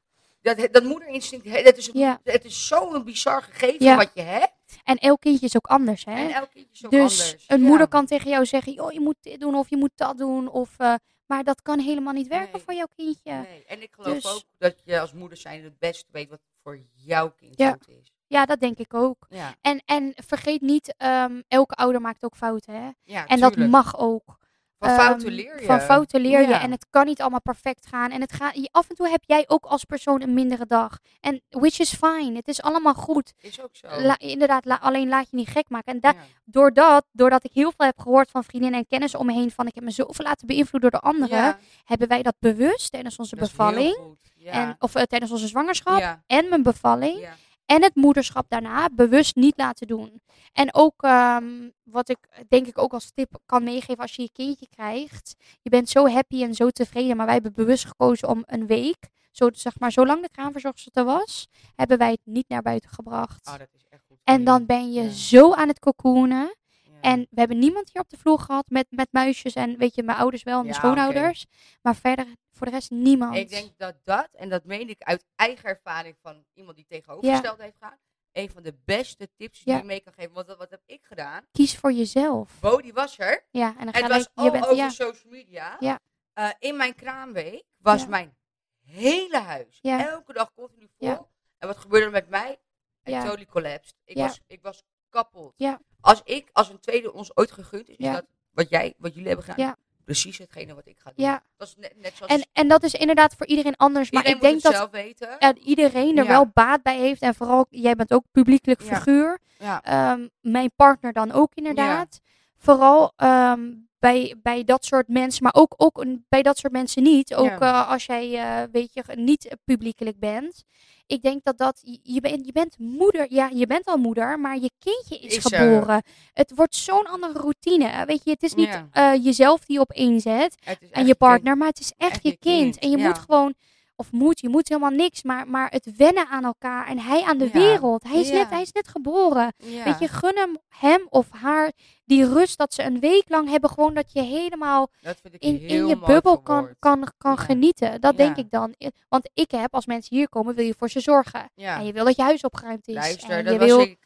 Dat, 0.45 0.69
dat 0.73 0.83
moederinstinct, 0.85 1.65
dat 1.65 1.77
is, 1.77 1.87
een- 1.89 1.99
Ja. 2.01 2.21
het 2.25 2.45
is 2.45 2.67
zo'n 2.67 3.05
bizar 3.05 3.43
gegeven 3.43 3.85
Ja. 3.87 3.97
wat 3.97 4.11
je 4.15 4.21
hebt. 4.21 4.53
En 4.85 4.97
elk 4.97 5.21
kindje 5.21 5.47
is 5.47 5.57
ook 5.57 5.67
anders, 5.67 6.05
hè? 6.05 6.13
En 6.15 6.31
elk 6.35 6.51
kindje 6.51 6.71
is 6.73 6.85
ook 6.85 6.91
dus 6.91 7.01
anders. 7.25 7.45
een 7.47 7.61
Ja. 7.61 7.67
moeder 7.67 7.89
kan 7.89 8.07
tegen 8.07 8.31
jou 8.31 8.47
zeggen, 8.47 8.73
joh, 8.73 8.93
je 8.93 9.01
moet 9.01 9.17
dit 9.21 9.41
doen 9.41 9.55
of 9.55 9.71
je 9.71 9.77
moet 9.77 9.91
dat 9.95 10.19
doen. 10.19 10.49
Of, 10.49 10.75
eh, 10.79 10.95
maar 11.27 11.45
dat 11.45 11.63
kan 11.63 11.79
helemaal 11.79 12.13
niet 12.13 12.27
werken 12.29 12.53
Nee. 12.53 12.63
voor 12.63 12.75
jouw 12.75 12.87
kindje. 12.97 13.33
Nee. 13.33 13.65
En 13.67 13.83
ik 13.83 13.95
geloof 13.95 14.15
Dus- 14.15 14.35
ook 14.35 14.43
dat 14.59 14.75
je 14.85 15.01
als 15.01 15.13
moeder 15.13 15.39
zijn 15.39 15.65
het 15.65 15.79
beste 15.79 16.07
weet 16.13 16.29
wat 16.29 16.41
voor 16.63 16.79
jouw 16.95 17.31
kind 17.31 17.63
goed 17.63 17.89
is. 17.89 18.13
Ja, 18.27 18.45
dat 18.47 18.61
denk 18.61 18.79
ik 18.79 18.95
ook. 18.95 19.27
En, 19.61 19.83
en 19.87 20.13
vergeet 20.17 20.61
niet, 20.61 20.95
ehm, 20.97 21.41
elke 21.49 21.75
ouder 21.75 22.01
maakt 22.01 22.25
ook 22.25 22.37
fouten. 22.37 22.75
Hè? 23.05 23.21
En 23.27 23.41
dat 23.41 23.57
mag 23.57 23.99
ook. 23.99 24.37
Van 24.79 24.89
Ehm, 24.89 24.99
fouten 25.01 25.33
leer 25.33 25.61
je. 25.61 25.67
Van 25.67 25.81
fouten 25.81 26.21
leer 26.21 26.41
je. 26.41 26.47
Ja. 26.49 26.61
En 26.61 26.71
het 26.71 26.87
kan 26.91 27.07
niet 27.07 27.21
allemaal 27.21 27.41
perfect 27.41 27.87
gaan. 27.87 28.11
En 28.11 28.21
het 28.21 28.37
je- 28.53 28.69
af 28.73 28.89
en 28.89 28.97
toe 28.97 29.09
heb 29.09 29.23
jij 29.27 29.45
ook 29.47 29.65
als 29.65 29.85
persoon 29.85 30.23
een 30.23 30.35
mindere 30.35 30.67
dag. 30.67 30.99
En 31.21 31.41
which 31.51 31.79
is 31.79 31.95
fine. 31.95 32.33
Het 32.37 32.49
is 32.49 32.63
allemaal 32.63 32.95
goed. 32.95 33.33
Is 33.41 33.61
ook 33.63 33.77
zo. 33.77 33.87
La- 34.01 34.19
inderdaad, 34.19 34.65
la- 34.65 34.79
alleen 34.81 35.09
laat 35.09 35.31
je 35.31 35.37
niet 35.37 35.49
gek 35.49 35.69
maken. 35.69 35.93
En 35.93 36.01
da- 36.01 36.09
Ja. 36.13 36.17
doordat, 36.45 37.05
doordat 37.13 37.45
ik 37.45 37.51
heel 37.53 37.73
veel 37.77 37.87
heb 37.87 37.99
gehoord 37.99 38.31
van 38.31 38.45
vriendinnen 38.45 38.81
en 38.81 38.87
kennissen 38.87 39.19
om 39.21 39.27
me 39.27 39.33
heen. 39.33 39.51
Van 39.51 39.67
ik 39.67 39.75
heb 39.75 39.85
me 39.85 39.91
zoveel 39.91 40.25
laten 40.25 40.47
beïnvloeden 40.47 40.91
door 40.91 41.01
anderen. 41.01 41.39
Ja, 41.39 41.59
Hebben 41.85 42.09
wij 42.09 42.23
dat 42.23 42.35
bewust 42.39 42.91
tijdens 42.93 43.17
onze 43.19 43.37
dat 43.37 43.49
bevalling. 43.49 43.97
En, 44.45 44.77
of 44.79 44.95
eh, 44.95 45.03
tijdens 45.03 45.31
onze 45.33 45.47
zwangerschap. 45.47 45.99
En 46.27 46.49
mijn 46.49 46.63
bevalling. 46.63 47.29
En 47.67 47.83
het 47.83 47.95
moederschap 47.95 48.47
daarna 48.49 48.89
bewust 48.93 49.37
niet 49.37 49.57
laten 49.57 49.87
doen. 49.87 50.23
En 50.53 50.75
ook 50.75 51.03
ehm, 51.03 51.71
wat 51.83 52.09
ik 52.09 52.19
denk 52.49 52.67
ik 52.67 52.79
ook 52.79 52.93
als 52.93 53.11
tip 53.15 53.39
kan 53.47 53.65
meegeven 53.65 53.97
als 54.03 54.15
je 54.17 54.23
je 54.23 54.31
kindje 54.33 54.69
krijgt. 54.69 55.35
Je 55.63 55.71
bent 55.71 55.89
zo 55.89 56.09
happy 56.09 56.43
en 56.43 56.55
zo 56.55 56.71
tevreden, 56.71 57.17
maar 57.17 57.25
wij 57.27 57.35
hebben 57.35 57.53
bewust 57.53 57.85
gekozen 57.87 58.29
om 58.29 58.43
een 58.47 58.67
week, 58.67 59.09
zo, 59.31 59.49
zeg 59.53 59.79
maar, 59.79 59.93
zolang 59.93 60.23
de 60.23 60.31
kraamverzorgster 60.31 60.93
er 60.95 61.05
was, 61.05 61.49
hebben 61.75 61.99
wij 61.99 62.11
het 62.11 62.21
niet 62.25 62.49
naar 62.49 62.63
buiten 62.63 62.91
gebracht. 62.91 63.47
Oh, 63.49 63.59
dat 63.59 63.69
is 63.73 63.85
echt 63.89 64.03
goed. 64.09 64.19
En 64.25 64.45
dan 64.45 64.67
ben 64.67 64.93
je 64.93 65.03
Ja. 65.03 65.11
zo 65.11 65.53
aan 65.53 65.69
het 65.69 65.79
cocoonen. 65.79 66.57
Ja. 66.83 67.01
En 67.01 67.21
we 67.31 67.39
hebben 67.41 67.59
niemand 67.59 67.91
hier 67.93 68.03
op 68.03 68.11
de 68.11 68.17
vloer 68.17 68.39
gehad 68.39 68.65
met, 68.69 68.87
met 68.91 69.09
muisjes. 69.11 69.55
En 69.55 69.77
weet 69.79 69.95
je, 69.95 70.03
mijn 70.03 70.19
ouders 70.19 70.43
wel 70.43 70.59
en 70.59 70.67
mijn 70.67 70.75
Ja, 70.75 70.81
schoonouders. 70.81 71.47
Maar 71.83 71.97
verder 71.97 72.27
voor 72.55 72.67
de 72.67 72.73
rest 72.73 72.91
niemand. 72.91 73.37
Ik 73.37 73.49
denk 73.49 73.79
dat 73.79 73.95
dat, 74.05 74.29
en 74.33 74.49
dat 74.49 74.65
meen 74.65 74.89
ik 74.89 75.03
uit 75.03 75.25
eigen 75.37 75.69
ervaring 75.69 76.17
van 76.23 76.45
iemand 76.53 76.77
die 76.77 76.87
tegenovergesteld 76.89 77.59
heeft 77.61 77.75
gedaan, 77.75 77.99
een 78.33 78.51
van 78.51 78.63
de 78.63 78.75
beste 78.85 79.29
tips 79.37 79.63
die 79.63 79.73
Ja. 79.73 79.79
je 79.79 79.85
mee 79.85 80.01
kan 80.01 80.13
geven. 80.13 80.33
Want 80.33 80.47
wat, 80.47 80.57
wat 80.59 80.71
heb 80.71 80.83
ik 80.87 81.05
gedaan? 81.05 81.47
Kies 81.53 81.77
voor 81.77 81.93
jezelf. 81.93 82.61
Bo, 82.61 82.81
die 82.81 82.93
was 82.93 83.19
er. 83.19 83.45
Ja, 83.51 83.69
en 83.69 83.85
dan 83.85 83.87
Het 83.87 83.97
ga 83.97 84.09
was 84.09 84.23
je, 84.23 84.29
al 84.35 84.47
over 84.47 84.75
ja, 84.75 84.89
social 84.89 85.33
media. 85.33 85.77
Ja. 85.81 85.99
Eh, 86.33 86.51
in 86.59 86.77
mijn 86.77 86.95
kraamweek 86.95 87.65
was 87.77 88.07
mijn 88.07 88.37
hele 88.85 89.39
huis 89.39 89.79
elke 89.83 90.33
dag 90.33 90.53
continu 90.55 90.89
vol. 90.99 91.29
En 91.59 91.67
wat 91.69 91.77
gebeurde 91.77 92.07
er 92.07 92.13
met 92.13 92.29
mij? 92.29 92.59
I 93.07 93.11
Ja. 93.11 93.23
totally 93.25 93.47
collapsed. 93.47 93.95
Ik, 94.05 94.17
was, 94.17 94.41
ik 94.47 94.63
was 94.63 94.83
kapot. 95.09 95.53
Ja. 95.57 95.81
Als 96.01 96.21
ik, 96.25 96.49
als 96.53 96.69
een 96.69 96.81
tweede 96.81 97.13
ons 97.13 97.37
ooit 97.37 97.53
gegund 97.53 97.89
is, 97.89 97.97
is 97.97 98.13
dat 98.13 98.27
wat 98.51 98.69
jij, 98.69 98.95
wat 98.99 99.13
jullie 99.13 99.29
hebben 99.29 99.47
gedaan, 99.47 99.67
Ja. 99.67 99.77
Precies 100.05 100.39
hetgene 100.39 100.75
wat 100.75 100.87
ik 100.87 100.97
ga 100.99 101.13
doen. 101.17 101.25
ja. 101.27 101.43
Dat 101.57 101.69
is 101.69 101.75
net, 101.79 101.93
net 101.97 102.13
zoals 102.17 102.33
En, 102.33 102.47
en 102.53 102.69
dat 102.69 102.83
is 102.83 102.93
inderdaad 102.95 103.35
voor 103.37 103.47
iedereen 103.47 103.77
anders. 103.77 104.11
Maar 104.11 104.27
iedereen 104.27 104.43
ik 104.43 104.51
denk 104.51 104.63
dat 104.63 104.75
zelf 104.75 104.91
weten. 104.91 105.57
iedereen 105.65 106.17
er 106.19 106.25
Ja. 106.25 106.31
wel 106.31 106.47
baat 106.55 106.83
bij 106.83 106.99
heeft. 106.99 107.21
En 107.23 107.35
vooral, 107.35 107.67
jij 107.71 107.95
bent 107.95 108.13
ook 108.13 108.25
publiekelijk 108.33 108.83
figuur. 108.83 109.39
ja. 109.59 109.83
Ehm, 109.83 110.29
mijn 110.41 110.71
partner 110.77 111.13
dan 111.13 111.33
ook 111.33 111.55
inderdaad. 111.55 112.21
Vooral 112.65 113.13
ehm, 113.17 113.73
bij, 113.99 114.35
bij 114.43 114.65
dat 114.65 114.85
soort 114.85 115.09
mensen, 115.09 115.43
maar 115.43 115.55
ook, 115.55 115.75
ook 115.77 116.05
bij 116.29 116.43
dat 116.43 116.59
soort 116.59 116.73
mensen 116.73 117.03
niet. 117.03 117.35
Ook 117.35 117.47
Ja. 117.47 117.59
eh, 117.61 117.91
als 117.91 118.07
jij, 118.07 118.35
eh, 118.39 118.63
weet 118.73 118.91
je, 118.95 119.03
niet 119.15 119.57
publiekelijk 119.65 120.19
bent. 120.19 120.65
Ik 121.07 121.23
denk 121.23 121.45
dat 121.45 121.59
dat, 121.59 121.81
je- 122.03 122.21
bent, 122.21 122.47
je 122.47 122.53
bent 122.53 122.79
moeder, 122.79 123.27
ja, 123.29 123.51
je 123.55 123.67
bent 123.67 123.87
al 123.87 123.97
moeder, 123.97 124.41
maar 124.41 124.59
je 124.59 124.71
kindje 124.79 125.19
is, 125.27 125.37
Is 125.37 125.45
er. 125.45 125.59
geboren. 125.59 126.03
Het 126.33 126.53
wordt 126.55 126.75
zo'n 126.77 127.07
andere 127.07 127.39
routine. 127.39 128.05
Weet 128.07 128.21
je, 128.25 128.31
het 128.31 128.43
is 128.43 128.55
niet 128.55 128.67
Ja. 128.67 128.89
eh, 129.15 129.25
jezelf 129.25 129.65
die 129.65 129.77
je 129.77 129.83
op 129.83 129.91
één 129.91 130.21
zet 130.21 130.55
en 130.91 131.07
je 131.07 131.15
partner, 131.15 131.57
maar 131.57 131.69
het 131.69 131.81
is 131.81 131.93
echt, 131.97 132.11
echt 132.13 132.23
je 132.23 132.29
je 132.29 132.37
kind. 132.39 132.61
kind, 132.63 132.79
En 132.79 132.91
je 132.91 132.97
ja. 132.99 133.07
moet 133.07 133.19
gewoon, 133.19 133.55
of 133.97 134.13
moet, 134.13 134.41
je 134.41 134.49
moet 134.49 134.69
helemaal 134.69 134.91
niks, 134.91 135.23
maar, 135.23 135.49
maar 135.49 135.71
het 135.71 135.97
wennen 135.97 136.27
aan 136.29 136.45
elkaar 136.45 136.87
en 136.87 136.99
hij 136.99 137.23
aan 137.23 137.39
de 137.39 137.45
Ja. 137.45 137.51
wereld. 137.53 138.03
Hij 138.03 138.21
is, 138.21 138.29
Ja. 138.29 138.35
net, 138.35 138.51
hij 138.51 138.63
is 138.63 138.73
net 138.73 138.89
geboren. 138.89 139.53
Ja. 139.57 139.85
Weet 139.85 139.99
je, 139.99 140.09
gun 140.09 140.37
hem, 140.37 140.59
hem 140.69 141.07
of 141.09 141.31
haar 141.31 141.73
die 142.05 142.29
rust 142.29 142.59
dat 142.59 142.75
ze 142.75 142.83
een 142.83 143.01
week 143.01 143.25
lang 143.29 143.49
hebben. 143.49 143.71
Gewoon 143.71 143.95
dat 143.95 144.13
je 144.13 144.23
helemaal 144.23 144.91
dat 145.01 145.19
in, 145.39 145.61
in 145.61 145.87
je 145.87 145.99
bubbel 145.99 146.43
kan, 146.43 146.75
kan, 146.79 147.09
kan 147.19 147.39
genieten. 147.39 148.01
Dat 148.01 148.17
denk 148.17 148.37
ik 148.37 148.51
dan. 148.51 148.75
Want 149.09 149.31
ik 149.35 149.51
heb, 149.51 149.75
als 149.75 149.87
mensen 149.87 150.17
hier 150.17 150.29
komen, 150.29 150.55
wil 150.55 150.65
je 150.65 150.75
voor 150.79 150.91
ze 150.91 151.01
zorgen. 151.01 151.51
En 151.55 151.85
je 151.85 151.93
wil 151.93 152.05
dat 152.05 152.17
je 152.17 152.23
huis 152.23 152.41
opgeruimd 152.41 152.89
is. 152.89 152.95
Luister, 152.95 153.31
en 153.31 153.45
dat, 153.45 153.53
je 153.53 153.59
was 153.59 153.69
wil... 153.69 153.81
ik, 153.81 153.99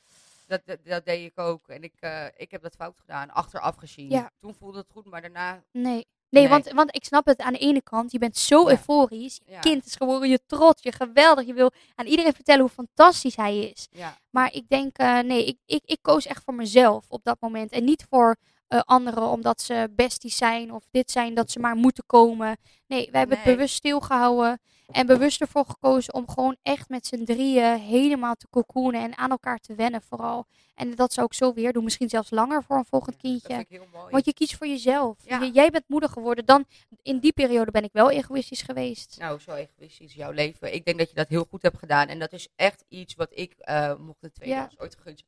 dat, 0.47 0.61
dat, 0.65 0.79
dat 0.85 1.05
deed 1.05 1.25
ik 1.31 1.39
ook. 1.39 1.69
En 1.69 1.83
ik, 1.83 1.95
eh, 2.01 2.25
ik 2.37 2.51
heb 2.51 2.63
dat 2.63 2.75
fout 2.75 2.99
gedaan, 3.01 3.31
achteraf 3.31 3.77
gezien. 3.77 4.29
Toen 4.41 4.55
voelde 4.55 4.79
het 4.79 4.91
goed, 4.93 5.07
maar 5.07 5.21
daarna... 5.21 5.63
Nee. 5.73 6.07
Nee, 6.31 6.43
Nee. 6.43 6.53
Want, 6.53 6.71
want 6.73 6.95
ik 6.97 7.05
snap 7.05 7.27
het 7.27 7.41
aan 7.41 7.53
de 7.53 7.59
ene 7.59 7.83
kant. 7.83 8.13
Je 8.13 8.19
bent 8.19 8.37
zo 8.37 8.63
Ja. 8.65 8.71
euforisch. 8.71 9.41
Je 9.45 9.53
Ja. 9.53 9.61
kind 9.61 9.87
is 9.87 9.95
geboren, 9.95 10.29
je 10.29 10.41
trots, 10.47 10.83
je 10.83 10.93
geweldig. 10.93 11.47
Je 11.47 11.55
wil 11.55 11.71
aan 11.95 12.07
iedereen 12.07 12.33
vertellen 12.33 12.61
hoe 12.61 12.71
fantastisch 12.71 13.37
hij 13.37 13.59
is. 13.59 13.87
Ja, 13.91 14.17
Maar 14.31 14.53
ik 14.53 14.69
denk, 14.69 14.97
eh, 14.99 15.19
nee, 15.19 15.45
ik, 15.45 15.59
ik, 15.67 15.81
ik 15.85 15.99
koos 16.03 16.27
echt 16.27 16.45
voor 16.45 16.55
mezelf 16.55 17.05
op 17.09 17.21
dat 17.25 17.37
moment. 17.41 17.73
En 17.73 17.85
niet 17.85 18.07
voor 18.11 18.37
eh, 18.69 18.81
anderen 18.85 19.29
omdat 19.29 19.61
ze 19.61 19.89
besties 19.97 20.37
zijn 20.37 20.73
of 20.73 20.85
dit 20.91 21.11
zijn, 21.11 21.35
dat 21.35 21.51
ze 21.51 21.59
maar 21.59 21.77
moeten 21.77 22.05
komen. 22.07 22.57
Nee, 22.87 23.09
wij 23.11 23.21
hebben 23.21 23.39
het 23.39 23.47
bewust 23.47 23.75
stilgehouden. 23.75 24.61
En 24.93 25.07
bewust 25.07 25.41
ervoor 25.41 25.65
gekozen 25.65 26.15
om 26.15 26.29
gewoon 26.29 26.57
echt 26.63 26.89
met 26.89 27.07
z'n 27.07 27.25
drieën 27.25 27.79
helemaal 27.79 28.35
te 28.35 28.47
cocoonen 28.51 29.01
en 29.03 29.17
aan 29.19 29.31
elkaar 29.31 29.59
te 29.59 29.75
wennen 29.75 30.03
vooral. 30.03 30.47
En 30.75 30.95
dat 30.95 31.13
zou 31.13 31.27
ik 31.27 31.35
zo 31.35 31.53
weer 31.53 31.73
doen. 31.73 31.85
Misschien 31.85 32.09
zelfs 32.09 32.31
langer 32.31 32.63
voor 32.65 32.77
een 32.77 32.85
volgend 32.85 33.13
dat 33.13 33.21
kindje. 33.23 33.49
vind 33.49 33.61
ik 33.61 33.69
heel 33.69 33.87
mooi. 33.93 34.11
Want 34.11 34.25
je 34.25 34.33
kiest 34.35 34.57
voor 34.57 34.67
jezelf. 34.67 35.17
Ja. 35.25 35.43
J- 35.45 35.51
jij 35.53 35.71
bent 35.71 35.85
moeder 35.89 36.09
geworden. 36.09 36.45
Dan, 36.47 36.65
in 37.03 37.19
die 37.19 37.33
periode 37.33 37.71
ben 37.71 37.85
ik 37.85 37.93
wel 37.93 38.11
egoïstisch 38.11 38.63
geweest. 38.63 39.17
Nou, 39.19 39.41
zo 39.41 39.53
egoïstisch 39.55 40.15
jouw 40.15 40.31
leven. 40.31 40.75
Ik 40.75 40.85
denk 40.85 40.99
dat 40.99 41.09
je 41.09 41.15
dat 41.15 41.29
heel 41.29 41.45
goed 41.51 41.63
hebt 41.63 41.79
gedaan. 41.79 42.09
En 42.09 42.19
dat 42.19 42.33
is 42.33 42.49
echt 42.57 42.85
iets 42.89 43.15
wat 43.15 43.29
ik, 43.31 43.55
eh 43.59 43.95
mocht 43.99 44.21
de 44.21 44.33
tweede 44.33 44.55
Ja. 44.55 44.71
ooit 44.77 44.95
gegund, 44.97 45.23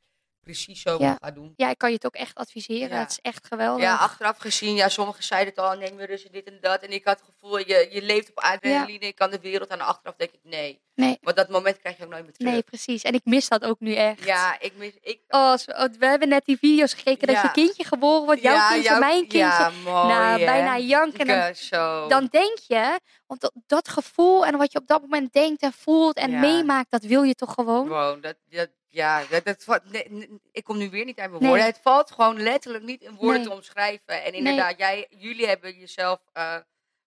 precies 0.52 0.82
zo 0.82 0.96
Ja. 0.98 1.16
ga 1.22 1.30
doen. 1.30 1.52
Ja, 1.56 1.70
ik 1.70 1.78
kan 1.78 1.88
je 1.88 1.94
het 1.94 2.06
ook 2.06 2.14
echt 2.14 2.34
adviseren. 2.36 2.88
Ja. 2.88 2.98
Het 2.98 3.10
is 3.10 3.18
echt 3.22 3.46
geweldig. 3.46 3.82
Ja, 3.82 3.96
achteraf 3.96 4.38
gezien, 4.38 4.74
ja, 4.74 4.88
sommigen 4.88 5.22
zeiden 5.24 5.54
het 5.54 5.64
al, 5.64 5.76
neem 5.76 5.96
weer 5.96 6.06
rust 6.06 6.24
en 6.24 6.32
dit 6.32 6.44
en 6.46 6.58
dat. 6.60 6.82
En 6.82 6.92
ik 6.92 7.04
had 7.04 7.18
het 7.20 7.28
gevoel, 7.34 7.58
je, 7.58 7.88
je 7.90 8.02
leeft 8.02 8.30
op 8.30 8.38
adrenaline, 8.38 9.06
ik 9.06 9.14
kan 9.14 9.30
de 9.30 9.40
wereld 9.40 9.70
aan. 9.70 9.80
Achteraf 9.80 10.14
denk 10.16 10.30
ik, 10.32 10.40
nee. 10.42 10.80
Nee. 10.94 11.18
Want 11.22 11.36
dat 11.36 11.48
moment 11.48 11.78
krijg 11.78 11.96
je 11.96 12.04
ook 12.04 12.10
nooit 12.10 12.22
meer 12.24 12.32
terug. 12.32 12.52
Nee, 12.52 12.62
precies. 12.62 13.02
En 13.02 13.14
ik 13.14 13.20
mis 13.24 13.48
dat 13.48 13.64
ook 13.64 13.80
nu 13.80 13.94
echt. 13.94 14.24
Ja, 14.24 14.60
ik 14.60 14.72
mis... 14.76 14.92
Ik, 15.02 15.20
Oh, 15.28 15.54
oh, 15.66 15.84
we 15.98 16.06
hebben 16.06 16.28
net 16.28 16.44
die 16.44 16.58
video's 16.58 16.92
gekeken 16.94 17.26
dat 17.26 17.42
je 17.42 17.50
kindje 17.50 17.84
geboren 17.84 18.24
wordt, 18.24 18.42
jouw 18.42 18.54
ja, 18.54 18.68
kindje, 18.68 18.88
jouw- 18.90 18.98
mijn 18.98 19.18
kindje. 19.20 19.38
Ja, 19.38 19.70
mooi, 19.84 20.06
nou, 20.06 20.38
hè? 20.38 20.44
bijna 20.44 20.78
janken. 20.78 21.26
En 21.28 21.40
dan, 21.40 21.54
zo. 21.54 22.08
dan 22.08 22.26
denk 22.30 22.58
je, 22.66 23.00
want 23.26 23.40
dat, 23.40 23.52
dat 23.66 23.88
gevoel 23.88 24.46
en 24.46 24.56
wat 24.56 24.72
je 24.72 24.78
op 24.78 24.86
dat 24.86 25.00
moment 25.00 25.32
denkt 25.32 25.62
en 25.62 25.72
voelt 25.72 26.16
en 26.16 26.40
meemaakt, 26.40 26.90
dat 26.90 27.02
wil 27.02 27.22
je 27.22 27.34
toch 27.34 27.54
gewoon? 27.54 27.86
Gewoon, 27.86 28.20
dat, 28.20 28.34
dat, 28.48 28.68
ja, 28.90 29.24
dat, 29.30 29.44
dat, 29.44 29.64
valt- 29.64 29.90
nee, 29.92 30.06
nee, 30.10 30.40
ik 30.52 30.64
kom 30.64 30.78
nu 30.78 30.90
weer 30.90 31.04
niet 31.04 31.18
uit 31.18 31.30
mijn 31.30 31.42
woorden. 31.42 31.64
Het 31.64 31.78
valt 31.82 32.10
gewoon 32.10 32.42
letterlijk 32.42 32.84
niet 32.84 33.02
in 33.02 33.14
woorden 33.14 33.42
te 33.42 33.50
omschrijven. 33.52 34.22
En 34.24 34.32
inderdaad, 34.32 34.78
jij, 34.78 35.06
jullie 35.10 35.46
hebben 35.46 35.78
jezelf 35.78 36.20
eh, 36.32 36.56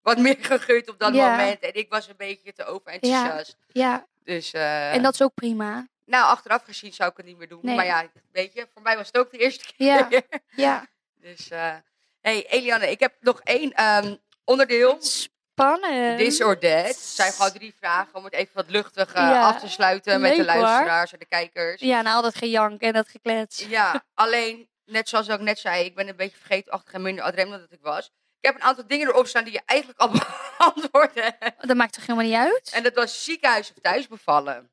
wat 0.01 0.17
meer 0.17 0.37
gegund 0.51 0.89
op 0.89 0.99
dat 0.99 1.13
Ja. 1.13 1.29
moment. 1.29 1.59
En 1.59 1.73
ik 1.73 1.89
was 1.89 2.07
een 2.07 2.17
beetje 2.17 2.53
te 2.53 2.65
overenthousiast. 2.65 3.57
Ja, 3.67 4.07
Dus, 4.23 4.53
eh, 4.53 4.93
en 4.93 5.01
dat 5.03 5.13
is 5.13 5.21
ook 5.21 5.33
prima. 5.33 5.87
nou, 6.05 6.25
achteraf 6.25 6.63
gezien 6.63 6.93
zou 6.93 7.09
ik 7.11 7.17
het 7.17 7.25
niet 7.25 7.37
meer 7.37 7.47
doen. 7.47 7.59
Nee. 7.61 7.75
Maar 7.75 7.85
ja, 7.85 8.07
weet 8.31 8.53
je, 8.53 8.67
voor 8.73 8.81
mij 8.81 8.97
was 8.97 9.07
het 9.07 9.17
ook 9.17 9.31
de 9.31 9.37
eerste 9.37 9.65
keer. 9.77 10.07
Ja. 10.09 10.09
Ja, 10.55 10.87
Dus, 11.21 11.49
eh 11.49 11.75
hey 12.21 12.45
Eliane, 12.49 12.91
ik 12.91 12.99
heb 12.99 13.13
nog 13.19 13.41
één 13.41 13.71
ehm, 13.73 14.15
onderdeel. 14.43 14.97
Spannend. 15.53 16.37
That. 16.61 16.61
Het 16.87 16.95
zijn 16.99 17.31
gewoon 17.31 17.51
drie 17.51 17.73
vragen 17.79 18.15
om 18.15 18.23
het 18.23 18.33
even 18.33 18.51
wat 18.53 18.69
luchtig 18.69 19.13
Ja. 19.13 19.41
af 19.47 19.59
te 19.59 19.69
sluiten 19.69 20.21
met 20.21 20.31
de 20.35 20.37
hoor. 20.37 20.45
luisteraars 20.45 21.13
en 21.13 21.19
de 21.19 21.25
kijkers. 21.25 21.81
Ja, 21.81 22.01
nou 22.01 22.15
al 22.15 22.21
dat 22.21 22.35
gejank 22.35 22.81
en 22.81 22.93
dat 22.93 23.07
geklets. 23.07 23.65
Ja, 23.67 24.03
alleen, 24.13 24.69
net 24.85 25.09
zoals 25.09 25.27
ik 25.27 25.39
net 25.39 25.59
zei, 25.59 25.85
ik 25.85 25.95
ben 25.95 26.07
een 26.07 26.15
beetje 26.15 26.37
vergeetachtig 26.37 26.93
en 26.93 27.01
minder 27.01 27.23
adrem 27.23 27.49
dan 27.49 27.59
dat 27.59 27.71
ik 27.71 27.81
was. 27.81 28.05
Ik 28.39 28.49
heb 28.49 28.55
een 28.55 28.67
aantal 28.67 28.87
dingen 28.87 29.07
erop 29.07 29.27
staan 29.27 29.43
die 29.43 29.53
je 29.53 29.61
eigenlijk 29.65 29.99
al 29.99 30.09
beantwoord 30.57 31.15
hebt. 31.15 31.67
Dat 31.67 31.75
maakt 31.77 31.93
toch 31.93 32.05
helemaal 32.05 32.25
niet 32.27 32.37
uit? 32.53 32.69
En 32.73 32.83
dat 32.83 32.93
was 32.93 33.23
ziekenhuis 33.23 33.69
of 33.69 33.81
thuis 33.81 34.07
bevallen. 34.07 34.71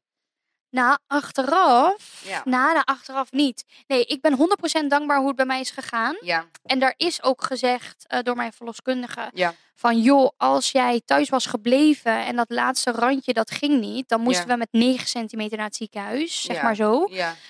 Nou, 0.71 0.99
achteraf. 1.07 2.23
Ja. 2.27 2.41
Nou, 2.45 2.73
nou, 2.73 2.83
achteraf 2.85 3.33
niet. 3.33 3.65
Nee, 3.87 4.05
ik 4.05 4.21
ben 4.21 4.37
100% 4.83 4.87
dankbaar 4.89 5.19
hoe 5.19 5.27
het 5.27 5.37
bij 5.37 5.45
mij 5.47 5.61
is 5.61 5.71
gegaan. 5.71 6.17
Ja, 6.21 6.45
En 6.63 6.79
daar 6.79 6.95
is 6.97 7.23
ook 7.23 7.43
gezegd 7.45 8.05
eh, 8.07 8.19
door 8.23 8.37
mijn 8.37 8.53
verloskundige. 8.53 9.31
ja, 9.35 9.55
Van 9.75 10.01
joh, 10.01 10.31
als 10.37 10.71
jij 10.73 11.03
thuis 11.05 11.29
was 11.29 11.47
gebleven 11.47 12.25
en 12.25 12.37
dat 12.37 12.51
laatste 12.51 12.91
randje 12.91 13.33
dat 13.33 13.51
ging 13.51 13.81
niet. 13.81 14.09
Dan 14.09 14.21
moesten 14.21 14.47
Ja. 14.47 14.53
we 14.53 14.59
met 14.59 14.69
9 14.71 15.07
centimeter 15.09 15.57
naar 15.57 15.67
het 15.67 15.77
ziekenhuis. 15.77 16.43
Zeg 16.43 16.63
maar 16.63 16.75
zo. 16.75 17.09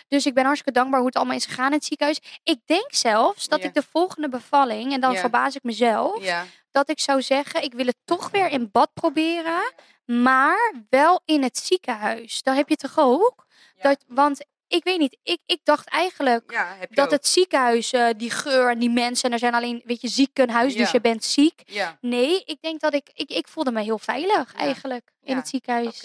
Dus 0.09 0.27
ik 0.27 0.35
ben 0.35 0.45
hartstikke 0.45 0.79
dankbaar 0.79 0.99
hoe 0.99 1.09
het 1.09 1.17
allemaal 1.17 1.37
is 1.37 1.47
gegaan 1.47 1.67
in 1.67 1.73
het 1.73 1.85
ziekenhuis. 1.85 2.21
Ik 2.45 2.59
denk 2.65 2.87
zelfs 2.95 3.49
dat 3.49 3.65
ik 3.65 3.75
de 3.75 3.83
volgende 3.91 4.29
bevalling, 4.29 4.93
en 4.93 5.01
dan 5.01 5.17
verbaas 5.17 5.55
ik 5.57 5.63
mezelf. 5.63 6.25
Dat 6.71 6.91
ik 6.91 7.01
zou 7.01 7.23
zeggen, 7.23 7.63
ik 7.63 7.73
wil 7.73 7.87
het 7.87 7.97
toch 8.05 8.31
weer 8.31 8.49
in 8.51 8.69
bad 8.73 8.91
proberen. 8.95 9.73
Maar 10.11 10.73
wel 10.89 11.23
in 11.25 11.43
het 11.43 11.59
ziekenhuis. 11.59 12.43
Daar 12.43 12.55
heb 12.55 12.69
je 12.69 12.77
toch 12.77 12.99
ook? 12.99 13.47
Ja. 13.77 13.83
Dat, 13.83 14.05
want 14.09 14.45
ik 14.69 14.85
weet 14.85 14.99
niet, 14.99 15.17
ik, 15.23 15.39
ik 15.47 15.61
dacht 15.65 15.89
eigenlijk 15.89 16.53
ja 16.53 16.77
dat 16.91 17.05
ook. 17.05 17.11
het 17.11 17.27
ziekenhuis, 17.27 17.93
eh, 17.93 18.09
die 18.17 18.31
geur 18.31 18.71
en 18.71 18.79
die 18.79 18.91
mensen, 18.91 19.25
en 19.25 19.33
er 19.33 19.39
zijn 19.39 19.55
alleen, 19.55 19.83
weet 19.85 20.01
je, 20.01 20.09
ziekenhuis, 20.09 20.75
dus 20.75 20.91
je 20.91 21.01
bent 21.01 21.25
ziek. 21.25 21.63
Nee, 22.01 22.43
ik 22.45 22.57
denk 22.61 22.81
dat 22.81 22.95
ik, 22.95 23.11
ik, 23.15 23.31
ik 23.31 23.49
voelde 23.49 23.73
me 23.73 23.83
heel 23.83 23.99
veilig 23.99 24.55
eigenlijk 24.55 25.11
in 25.23 25.37
het 25.37 25.49
ziekenhuis. 25.49 26.01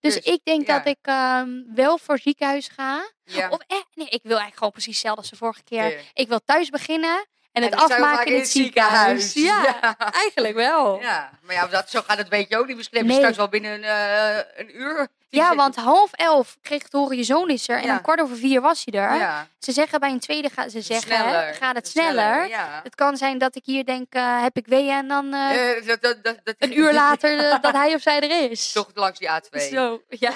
Dus, 0.00 0.14
Dus, 0.14 0.32
ik 0.32 0.40
denk 0.44 0.66
dat 0.66 0.86
ik 0.86 0.98
ehm, 1.02 1.62
wel 1.74 1.98
voor 1.98 2.18
ziekenhuis 2.18 2.68
ga. 2.68 3.10
Of 3.26 3.60
eh, 3.66 3.78
nee, 3.94 4.08
ik 4.08 4.20
wil 4.22 4.38
eigenlijk 4.38 4.56
gewoon 4.56 4.72
precies 4.72 4.92
hetzelfde 4.92 5.20
als 5.20 5.30
de 5.30 5.36
vorige 5.36 5.62
keer. 5.62 6.00
Ik 6.12 6.28
wil 6.28 6.40
thuis 6.44 6.70
beginnen 6.70 7.26
en 7.54 7.62
het 7.62 7.72
En 7.72 7.78
het 7.80 7.92
afmaken 7.92 8.26
in 8.32 8.38
het 8.38 8.48
ziekenhuis. 8.48 9.32
Ja, 9.32 9.62
Ja. 9.80 9.96
eigenlijk 10.12 10.54
wel. 10.54 11.00
Ja, 11.00 11.30
maar 11.42 11.54
ja, 11.54 11.66
dat, 11.66 11.90
zo 11.90 12.00
gaat 12.06 12.18
het 12.18 12.28
weet 12.28 12.48
je 12.48 12.58
ook 12.58 12.66
niet. 12.66 12.76
Misschien 12.76 13.06
Nee. 13.06 13.16
straks 13.16 13.36
wel 13.36 13.48
binnen 13.48 13.72
een, 13.72 13.84
eh, 13.84 14.36
een 14.56 14.80
uur. 14.80 15.08
Ja, 15.28 15.54
want 15.54 15.76
half 15.76 16.12
elf 16.12 16.56
kreeg 16.62 16.82
te 16.88 16.96
horen, 16.96 17.16
je 17.16 17.24
zoon 17.24 17.50
is 17.50 17.68
er. 17.68 17.76
En 17.76 17.86
Ja. 17.86 17.92
om 17.96 18.02
kwart 18.02 18.20
over 18.20 18.36
vier 18.36 18.60
was 18.60 18.82
hij 18.84 19.00
er. 19.00 19.14
Ja, 19.16 19.46
Ze 19.58 19.72
zeggen 19.72 20.00
bij 20.00 20.10
een 20.10 20.20
tweede, 20.20 20.50
ga, 20.50 20.68
ze 20.68 20.80
zeggen, 20.80 21.10
hè, 21.16 21.22
sneller. 21.22 21.54
gaat 21.54 21.74
het 21.74 21.88
sneller. 21.88 22.48
Ja. 22.48 22.80
Het 22.82 22.94
kan 22.94 23.16
zijn 23.16 23.38
dat 23.38 23.56
ik 23.56 23.62
hier 23.64 23.84
denk, 23.84 24.06
eh, 24.14 24.42
heb 24.42 24.56
ik 24.56 24.66
weeën 24.66 24.90
en 24.96 25.08
dan 25.08 25.34
eh, 25.34 25.86
dat, 25.86 26.02
dat, 26.02 26.16
dat, 26.22 26.54
een 26.58 26.78
uur 26.78 26.92
later 27.02 27.60
dat 27.60 27.72
hij 27.72 27.94
of 27.94 28.00
zij 28.02 28.20
er 28.20 28.50
is. 28.50 28.72
Toch 28.72 28.90
langs 28.94 29.18
die 29.18 29.28
A2. 29.28 29.60
Zo, 29.72 30.02
ja. 30.08 30.32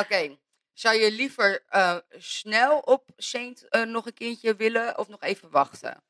Oké. 0.00 0.36
Zou 0.78 0.96
je 0.96 1.10
liever 1.12 1.64
eh, 1.68 1.96
snel 2.18 2.78
op 2.78 3.08
Saint 3.16 3.68
eh, 3.68 3.82
nog 3.82 4.06
een 4.06 4.14
kindje 4.14 4.56
willen 4.56 4.98
of 4.98 5.08
nog 5.08 5.22
even 5.22 5.50
wachten? 5.50 6.02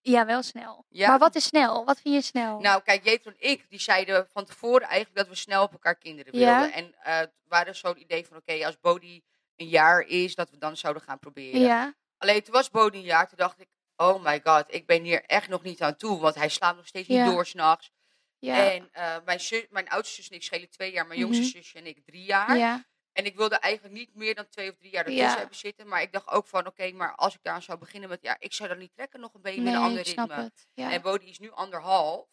Ja, 0.00 0.26
wel 0.26 0.42
snel. 0.42 0.84
Ja? 0.88 1.08
Maar 1.08 1.18
wat 1.18 1.34
is 1.34 1.44
snel? 1.44 1.84
Wat 1.84 2.00
vind 2.00 2.14
je 2.14 2.20
snel? 2.22 2.60
Nou, 2.60 2.82
kijk, 2.82 3.04
Jetro 3.04 3.30
en 3.30 3.36
ik, 3.50 3.70
die 3.70 3.80
zeiden 3.80 4.26
van 4.32 4.44
tevoren 4.44 4.86
eigenlijk 4.86 5.16
dat 5.16 5.28
we 5.28 5.34
snel 5.34 5.62
op 5.62 5.72
elkaar 5.72 5.96
kinderen 5.96 6.38
Ja. 6.38 6.58
wilden. 6.60 6.72
En 6.74 6.94
eh 7.02 7.16
het 7.18 7.32
waren 7.44 7.76
zo'n 7.76 8.00
idee 8.00 8.26
van, 8.26 8.36
oké, 8.36 8.66
als 8.66 8.80
Bodie 8.80 9.24
een 9.56 9.68
jaar 9.68 10.00
is, 10.00 10.34
dat 10.34 10.50
we 10.50 10.58
dan 10.58 10.76
zouden 10.76 11.02
gaan 11.02 11.18
proberen. 11.18 11.60
ja. 11.60 11.94
Alleen 12.18 12.42
toen 12.42 12.52
was 12.54 12.70
Bodie 12.70 13.00
een 13.00 13.06
jaar, 13.06 13.28
toen 13.28 13.38
dacht 13.38 13.60
ik, 13.60 13.68
oh 13.96 14.24
my 14.24 14.40
god, 14.44 14.64
ik 14.74 14.86
ben 14.86 15.02
hier 15.02 15.24
echt 15.24 15.48
nog 15.48 15.62
niet 15.62 15.82
aan 15.82 15.96
toe. 15.96 16.18
Want 16.20 16.34
hij 16.34 16.48
slaapt 16.48 16.76
nog 16.76 16.86
steeds 16.86 17.08
niet 17.08 17.24
door 17.24 17.46
s'nachts. 17.46 17.90
Ja. 18.38 18.70
En 18.72 18.90
mijn, 19.24 19.40
zus, 19.40 19.66
mijn 19.70 19.88
oudste 19.88 20.14
zus 20.14 20.28
en 20.30 20.36
ik 20.36 20.42
schelen 20.42 20.70
twee 20.70 20.92
jaar, 20.92 21.06
mijn 21.06 21.20
jongste 21.20 21.42
Mhm. 21.42 21.50
zusje 21.52 21.78
en 21.78 21.86
ik 21.86 22.04
drie 22.04 22.24
jaar. 22.24 22.56
ja. 22.58 22.84
En 23.14 23.24
ik 23.24 23.36
wilde 23.36 23.56
eigenlijk 23.56 23.94
niet 23.94 24.14
meer 24.14 24.34
dan 24.34 24.48
twee 24.48 24.70
of 24.70 24.76
drie 24.76 24.90
jaar 24.90 25.04
ertussen 25.04 25.28
Ja. 25.30 25.36
hebben 25.38 25.56
zitten. 25.56 25.88
Maar 25.88 26.02
ik 26.02 26.12
dacht 26.12 26.28
ook 26.28 26.46
van, 26.46 26.66
oké, 26.66 26.90
maar 26.92 27.14
als 27.14 27.34
ik 27.34 27.40
daar 27.42 27.62
zou 27.62 27.78
beginnen 27.78 28.08
met, 28.08 28.22
ja, 28.22 28.36
ik 28.38 28.52
zou 28.52 28.68
dan 28.68 28.78
niet 28.78 28.94
trekken 28.94 29.20
nog 29.20 29.34
een 29.34 29.42
beetje 29.42 29.60
met 29.62 29.72
Nee, 29.72 29.80
een 29.80 29.86
ander 29.88 30.02
ritme. 30.02 30.34
het. 30.34 30.66
Ja. 30.74 30.92
En 30.92 31.02
Bodie 31.02 31.28
is 31.28 31.38
nu 31.38 31.50
anderhalf. 31.50 32.26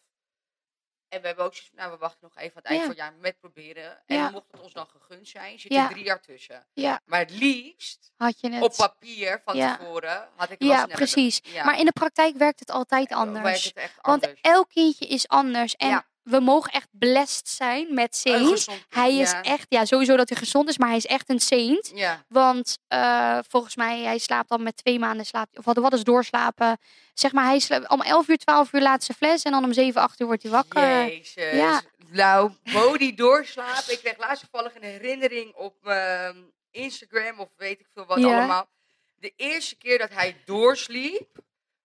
En 1.08 1.20
we 1.20 1.26
hebben 1.26 1.44
ook 1.44 1.52
zoiets 1.54 1.70
van, 1.74 1.78
nou, 1.78 1.92
we 1.92 1.98
wachten 1.98 2.18
nog 2.22 2.36
even 2.36 2.56
aan 2.56 2.62
het 2.62 2.64
eind 2.64 2.80
Ja. 2.80 2.86
van 2.86 2.96
het 2.96 2.98
jaar 3.04 3.12
met 3.20 3.38
proberen. 3.40 4.02
En 4.06 4.32
mocht 4.32 4.50
het 4.50 4.60
ons 4.60 4.72
dan 4.72 4.86
gegund 4.86 5.28
zijn, 5.28 5.58
zit 5.58 5.72
er 5.74 5.88
drie 5.88 6.04
jaar 6.04 6.20
tussen. 6.20 6.66
ja, 6.72 7.00
Maar 7.04 7.18
het 7.18 7.30
liefst, 7.30 8.12
had 8.16 8.40
je 8.40 8.50
het. 8.50 8.62
op 8.62 8.74
papier 8.76 9.40
van 9.44 9.54
tevoren, 9.54 10.28
had 10.36 10.50
ik 10.50 10.58
wel 10.58 10.68
ja, 10.68 10.86
precies. 10.86 11.40
Maar 11.64 11.78
in 11.78 11.84
de 11.84 11.92
praktijk 11.92 12.36
werkt 12.36 12.60
het 12.60 12.70
altijd 12.70 13.10
Eh, 13.10 13.16
werkt 13.16 13.28
anders. 13.36 13.64
het 13.64 13.74
echt 13.76 13.98
Want 14.00 14.22
anders. 14.24 14.40
elk 14.40 14.68
kindje 14.68 15.06
is 15.06 15.28
anders. 15.28 15.74
En 15.76 15.88
Ja. 15.88 16.06
We 16.22 16.40
mogen 16.40 16.72
echt 16.72 16.88
blessed 16.90 17.48
zijn 17.48 17.94
met 17.94 18.20
Een 18.24 18.32
Saint. 18.32 18.48
gezond 18.50 18.84
Hij 18.88 19.16
is 19.16 19.30
ja. 19.30 19.42
echt, 19.42 19.66
ja, 19.68 19.84
sowieso 19.84 20.16
dat 20.16 20.28
hij 20.28 20.38
gezond 20.38 20.68
is, 20.68 20.78
maar 20.78 20.88
hij 20.88 20.96
is 20.96 21.06
echt 21.06 21.30
een 21.30 21.40
Saint. 21.40 21.90
Ja, 21.94 22.24
Want 22.28 22.78
eh, 22.88 23.38
volgens 23.48 23.76
mij, 23.76 24.00
hij 24.02 24.18
slaapt 24.18 24.48
dan 24.48 24.62
met 24.62 24.76
twee 24.76 24.98
maanden 24.98 25.26
slaapt, 25.26 25.58
of 25.58 25.64
wat, 25.64 25.76
wat 25.76 25.92
is 25.92 26.04
doorslapen. 26.04 26.78
Zeg 27.14 27.32
maar, 27.32 27.44
hij 27.44 27.58
slaapt 27.58 27.88
om 27.88 28.00
11 28.02 28.28
uur, 28.28 28.36
12 28.38 28.72
uur 28.72 28.80
laatste 28.80 29.14
fles 29.14 29.42
en 29.42 29.52
dan 29.52 29.64
om 29.64 29.72
7, 29.72 30.00
8 30.02 30.20
uur 30.20 30.26
wordt 30.26 30.42
hij 30.42 30.52
wakker. 30.52 30.82
Jezus. 31.06 31.52
Ja. 31.52 31.80
Nou, 32.10 32.52
Bodie 32.72 33.14
doorslapen. 33.14 33.92
Ik 33.92 33.98
kreeg 33.98 34.18
laatst 34.18 34.40
toevallig 34.50 34.74
een 34.74 34.82
herinnering 34.82 35.54
op 35.54 35.74
mijn 35.82 36.52
Instagram 36.70 37.40
of 37.40 37.48
weet 37.56 37.80
ik 37.80 37.86
veel 37.94 38.06
wat 38.06 38.18
Ja. 38.18 38.36
allemaal. 38.38 38.68
De 39.16 39.32
eerste 39.36 39.76
keer 39.76 39.98
dat 39.98 40.10
hij 40.12 40.36
doorsliep, 40.44 41.28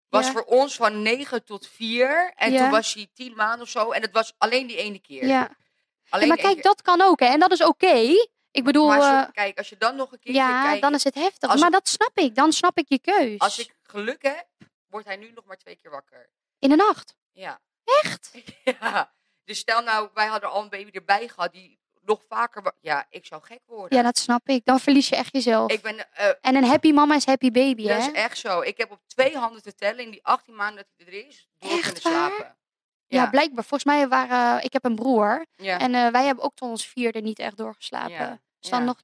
was 0.09 0.25
Ja. 0.25 0.31
voor 0.31 0.43
ons 0.43 0.75
van 0.75 1.01
9 1.01 1.43
tot 1.43 1.67
4. 1.67 2.33
En 2.35 2.51
Ja. 2.51 2.59
toen 2.61 2.69
was 2.69 2.93
hij 2.93 3.07
10 3.13 3.35
maanden 3.35 3.61
of 3.61 3.69
zo. 3.69 3.91
En 3.91 4.01
het 4.01 4.11
was 4.11 4.33
alleen 4.37 4.67
die 4.67 4.77
ene 4.77 4.99
keer. 4.99 5.25
Ja. 5.27 5.49
Alleen 6.09 6.27
maar 6.27 6.37
kijk, 6.37 6.63
dat 6.63 6.81
kan 6.81 7.01
ook 7.01 7.19
hè. 7.19 7.25
En 7.25 7.39
dat 7.39 7.51
is 7.51 7.63
oké. 7.63 8.11
Ik 8.51 8.63
bedoel, 8.63 8.89
keer. 8.89 8.97
Maar 8.97 9.25
eh, 9.27 9.31
kijk, 9.31 9.57
als 9.57 9.69
je 9.69 9.77
dan 9.77 9.95
nog 9.95 10.11
een 10.11 10.19
keertje 10.19 10.41
ja, 10.41 10.63
kijkt. 10.63 10.81
dan 10.81 10.93
is 10.93 11.03
het 11.03 11.15
heftig. 11.15 11.49
als 11.49 11.61
maar 11.61 11.71
dat 11.71 11.87
snap 11.87 12.17
ik. 12.17 12.35
Dan 12.35 12.51
snap 12.51 12.77
ik 12.77 12.85
je 12.89 12.99
keus. 12.99 13.39
Als 13.39 13.59
ik 13.59 13.75
geluk 13.81 14.21
heb, 14.21 14.47
wordt 14.87 15.05
hij 15.07 15.15
nu 15.15 15.31
nog 15.31 15.45
maar 15.45 15.57
twee 15.57 15.75
keer 15.75 15.91
wakker. 15.91 16.29
In 16.59 16.69
de 16.69 16.75
nacht. 16.75 17.15
Ja. 17.31 17.59
Echt? 17.83 18.31
ja. 18.79 19.13
Dus 19.43 19.59
stel 19.59 19.81
nou, 19.81 20.09
wij 20.13 20.25
hadden 20.25 20.51
al 20.51 20.61
een 20.61 20.69
baby 20.69 20.89
erbij 20.91 21.27
gehad 21.27 21.51
die 21.51 21.79
nog 22.07 22.21
vaker... 22.29 22.71
Ja, 22.81 23.05
ik 23.09 23.25
zou 23.25 23.41
gek 23.43 23.59
worden. 23.65 23.97
Ja, 23.97 24.03
dat 24.03 24.17
snap 24.17 24.47
ik. 24.49 24.65
Dan 24.65 24.79
verlies 24.79 25.09
je 25.09 25.15
echt 25.15 25.31
jezelf. 25.33 25.71
Ik 25.71 25.81
ben... 25.81 26.11
eh, 26.13 26.27
En 26.41 26.55
een 26.55 26.63
happy 26.65 26.91
mama 26.91 27.15
is 27.15 27.25
happy 27.25 27.51
baby, 27.51 27.87
Dat 27.87 27.91
hè? 27.91 27.97
is 27.97 28.11
echt 28.11 28.37
zo. 28.37 28.61
Ik 28.61 28.77
heb 28.77 28.91
op 28.91 28.99
twee 29.07 29.37
handen 29.37 29.61
te 29.61 29.75
tellen 29.75 30.03
in 30.03 30.11
die 30.11 30.25
18 30.25 30.55
maanden 30.55 30.75
dat 30.75 31.07
hij 31.07 31.19
er 31.19 31.27
is, 31.27 31.47
door 31.59 31.71
Echt 31.71 32.01
kunnen 32.01 32.19
waar? 32.19 32.29
slapen. 32.29 32.55
Ja. 33.07 33.21
Ja, 33.23 33.29
blijkbaar. 33.29 33.63
Volgens 33.63 33.83
mij 33.83 34.07
waren... 34.07 34.63
Ik 34.63 34.73
heb 34.73 34.85
een 34.85 34.95
broer. 34.95 35.45
ja, 35.55 35.79
En 35.79 35.95
eh, 35.95 36.07
wij 36.11 36.25
hebben 36.25 36.43
ook 36.43 36.55
tot 36.55 36.69
ons 36.69 36.87
vierde 36.87 37.21
niet 37.21 37.39
echt 37.39 37.57
doorgeslapen. 37.57 38.11
Ja, 38.11 38.39
Dus 38.59 38.69
dan 38.69 38.83
nog 38.85 38.97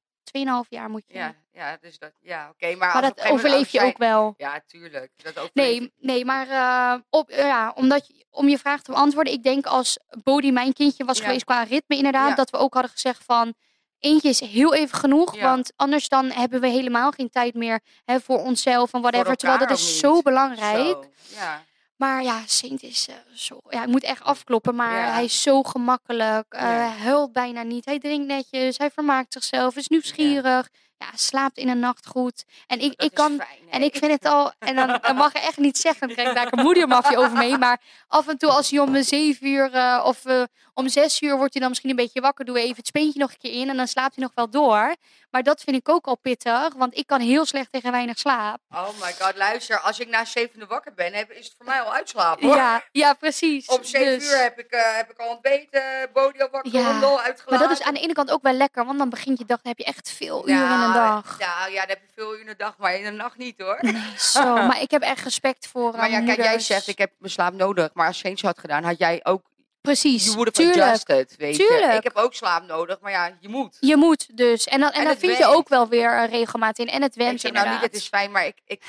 2,5 0.64 0.68
jaar 0.68 0.90
moet 0.90 1.04
je. 1.06 1.14
ja, 1.14 1.34
ja, 1.54 1.76
dus 1.80 1.98
dat, 1.98 2.12
ja, 2.20 2.48
oké. 2.50 2.74
maar 2.76 2.92
maar 2.92 3.02
dat 3.02 3.24
overleef 3.28 3.68
je 3.70 3.80
ook 3.80 3.98
wel. 3.98 4.34
Ja, 4.36 4.60
tuurlijk. 4.66 5.10
Dat 5.34 5.50
Nee, 5.52 5.92
nee, 6.00 6.24
maar 6.24 6.48
eh, 6.48 7.00
op, 7.10 7.30
ja, 7.30 7.72
omdat, 7.76 8.06
je- 8.06 8.26
om 8.30 8.48
je 8.48 8.58
vraag 8.58 8.82
te 8.82 8.90
beantwoorden. 8.90 9.32
Ik 9.32 9.42
denk 9.42 9.66
als 9.66 9.98
Bodie 10.22 10.52
mijn 10.52 10.72
kindje 10.72 11.04
was 11.04 11.18
Ja. 11.18 11.24
geweest 11.24 11.44
qua 11.44 11.62
ritme 11.62 11.96
inderdaad. 11.96 12.28
Ja. 12.28 12.34
Dat 12.34 12.50
we 12.50 12.56
ook 12.56 12.72
hadden 12.74 12.92
gezegd 12.92 13.24
van... 13.24 13.54
Eentje 13.98 14.28
is 14.28 14.40
heel 14.40 14.74
even 14.74 14.98
genoeg. 14.98 15.36
Ja. 15.36 15.42
Want 15.42 15.72
anders 15.76 16.08
dan 16.08 16.30
hebben 16.30 16.60
we 16.60 16.68
helemaal 16.68 17.10
geen 17.10 17.30
tijd 17.30 17.54
meer 17.54 17.80
hè, 18.04 18.20
voor 18.20 18.38
onszelf 18.38 18.92
en 18.92 19.00
whatever. 19.00 19.36
Terwijl 19.36 19.58
dat 19.58 19.70
is 19.70 19.98
zo 19.98 20.22
belangrijk. 20.22 20.76
Zo, 20.86 21.04
ja. 21.34 21.62
Maar 21.96 22.22
ja, 22.22 22.42
Saint 22.46 22.82
is 22.82 23.08
eh, 23.08 23.14
zo... 23.34 23.58
Ja, 23.68 23.82
ik 23.82 23.88
moet 23.88 24.02
echt 24.02 24.22
afkloppen. 24.22 24.74
Maar 24.74 25.06
Ja. 25.06 25.12
hij 25.12 25.24
is 25.24 25.42
zo 25.42 25.62
gemakkelijk. 25.62 26.44
Ja. 26.48 26.58
Hij 26.66 26.88
huilt 26.88 27.32
bijna 27.32 27.62
niet. 27.62 27.84
Hij 27.84 27.98
drinkt 27.98 28.26
netjes. 28.26 28.78
Hij 28.78 28.90
vermaakt 28.90 29.32
zichzelf. 29.32 29.76
Is 29.76 29.88
nieuwsgierig. 29.88 30.68
Ja, 30.98 31.06
slaapt 31.14 31.56
in 31.58 31.66
de 31.66 31.74
nacht 31.74 32.06
goed. 32.06 32.44
En 32.66 32.80
ik, 32.80 32.96
Dat 32.96 33.06
ik 33.06 33.14
kan... 33.14 33.36
fijn, 33.36 33.70
En 33.70 33.82
ik 33.82 33.96
vind 33.96 34.12
het 34.12 34.24
al, 34.24 34.52
en 34.58 34.76
dan, 34.76 34.98
dan 35.02 35.16
mag 35.16 35.32
je 35.32 35.38
echt 35.38 35.58
niet 35.58 35.78
zeggen, 35.78 36.06
dan 36.06 36.16
krijg 36.16 36.28
ik 36.28 36.34
daar 36.34 36.48
een 36.52 36.62
moedermafje 36.64 37.18
over 37.18 37.36
mee. 37.36 37.58
Maar 37.58 37.80
af 38.08 38.28
en 38.28 38.38
toe 38.38 38.50
als 38.50 38.70
hij 38.70 38.78
om 38.80 39.02
zeven 39.02 39.46
uur 39.46 39.72
eh, 39.72 40.02
of 40.06 40.24
eh, 40.24 40.42
om 40.74 40.88
zes 40.88 41.20
uur 41.20 41.36
wordt 41.36 41.52
hij 41.52 41.60
dan 41.60 41.68
misschien 41.70 41.90
een 41.90 41.96
beetje 41.96 42.20
wakker, 42.20 42.44
doen 42.44 42.54
we 42.54 42.60
even 42.60 42.76
het 42.76 42.86
speentje 42.86 43.18
nog 43.18 43.30
een 43.30 43.38
keer 43.38 43.52
in 43.60 43.68
en 43.68 43.76
dan 43.76 43.86
slaapt 43.88 44.14
hij 44.14 44.24
nog 44.24 44.32
wel 44.34 44.50
door. 44.50 44.94
Maar 45.30 45.42
dat 45.42 45.60
vind 45.62 45.76
ik 45.76 45.88
ook 45.88 46.06
al 46.06 46.16
pittig, 46.18 46.74
want 46.76 46.96
ik 46.96 47.06
kan 47.06 47.20
heel 47.20 47.44
slecht 47.44 47.72
tegen 47.72 47.90
weinig 47.92 48.18
slaap. 48.18 48.58
Oh 48.70 48.88
my 49.00 49.14
god, 49.20 49.36
luister. 49.36 49.78
Als 49.80 49.98
ik 50.00 50.08
na 50.08 50.24
zevende 50.24 50.66
wakker 50.66 50.94
ben, 50.94 51.12
heb, 51.12 51.30
is 51.30 51.44
het 51.46 51.54
voor 51.56 51.66
mij 51.66 51.80
al 51.80 51.92
uitslapen 51.94 52.46
hoor. 52.46 52.56
Ja, 52.56 52.82
ja, 52.92 53.12
precies. 53.14 53.66
Om 53.66 53.84
zeven 53.84 54.18
Dus- 54.18 54.30
uur 54.30 54.42
heb 54.42 54.58
ik, 54.58 54.70
eh, 54.70 54.96
heb 54.96 55.10
ik 55.10 55.18
al 55.18 55.28
ontbeten, 55.28 55.82
body 56.12 56.40
al 56.40 56.48
wakker, 56.50 56.72
Ja, 56.72 56.92
Maar 56.92 57.18
uitgelaten. 57.18 57.68
dat 57.68 57.78
is 57.78 57.84
aan 57.84 57.94
de 57.94 58.00
ene 58.00 58.12
kant 58.12 58.30
ook 58.30 58.42
wel 58.42 58.52
lekker, 58.52 58.84
want 58.84 58.98
dan 58.98 59.08
begint 59.10 59.38
je 59.38 59.44
dag, 59.44 59.60
dan 59.62 59.72
heb 59.76 59.78
je 59.78 59.92
echt 59.92 60.10
veel 60.10 60.48
uren 60.48 60.82
in 60.82 60.92
Nou, 60.94 61.22
dag. 61.22 61.38
Ja, 61.38 61.66
ja, 61.66 61.80
dan 61.80 61.88
heb 61.88 62.00
je 62.00 62.12
veel 62.14 62.34
uur 62.34 62.40
in 62.40 62.46
de 62.46 62.56
dag, 62.56 62.76
maar 62.78 62.94
in 62.94 63.04
de 63.04 63.10
nacht 63.10 63.36
niet 63.36 63.58
hoor. 63.58 63.80
Zo, 64.16 64.54
maar 64.68 64.80
ik 64.80 64.90
heb 64.90 65.02
echt 65.02 65.24
respect 65.24 65.66
voor 65.66 65.96
Maar 65.96 66.10
ja, 66.10 66.20
kijk, 66.20 66.36
jij 66.38 66.58
zegt 66.58 66.86
ik 66.86 66.98
heb 66.98 67.12
mijn 67.18 67.32
slaap 67.32 67.52
nodig. 67.52 67.90
Maar 67.94 68.06
als 68.06 68.18
Saints 68.18 68.42
had 68.42 68.58
gedaan, 68.58 68.84
had 68.84 68.98
jij 68.98 69.20
ook... 69.22 69.42
Precies, 69.80 70.34
have 70.34 70.50
tuurlijk. 70.50 70.80
adjusted, 70.80 71.36
weet 71.36 71.56
je. 71.56 71.66
Tuurlijk. 71.66 71.92
Ik 71.92 72.02
heb 72.02 72.16
ook 72.16 72.34
slaap 72.34 72.66
nodig, 72.66 73.00
maar 73.00 73.10
ja, 73.12 73.36
je 73.40 73.48
moet. 73.48 73.76
Je 73.80 73.96
moet 73.96 74.36
dus. 74.36 74.64
En 74.64 74.80
dan, 74.80 74.88
en 74.88 74.94
En 74.94 75.02
dan 75.02 75.12
het 75.12 75.20
vind 75.20 75.38
je 75.38 75.46
ook 75.46 75.68
wel 75.68 75.88
weer 75.88 76.22
eh, 76.22 76.30
regelmaat 76.30 76.78
in. 76.78 76.88
En 76.88 77.02
het 77.02 77.14
went 77.16 77.40
zeg 77.40 77.52
nou 77.52 77.68
niet, 77.68 77.80
het 77.80 77.94
is 77.94 78.08
fijn, 78.08 78.30
maar 78.30 78.46
ik, 78.46 78.60
ik, 78.64 78.82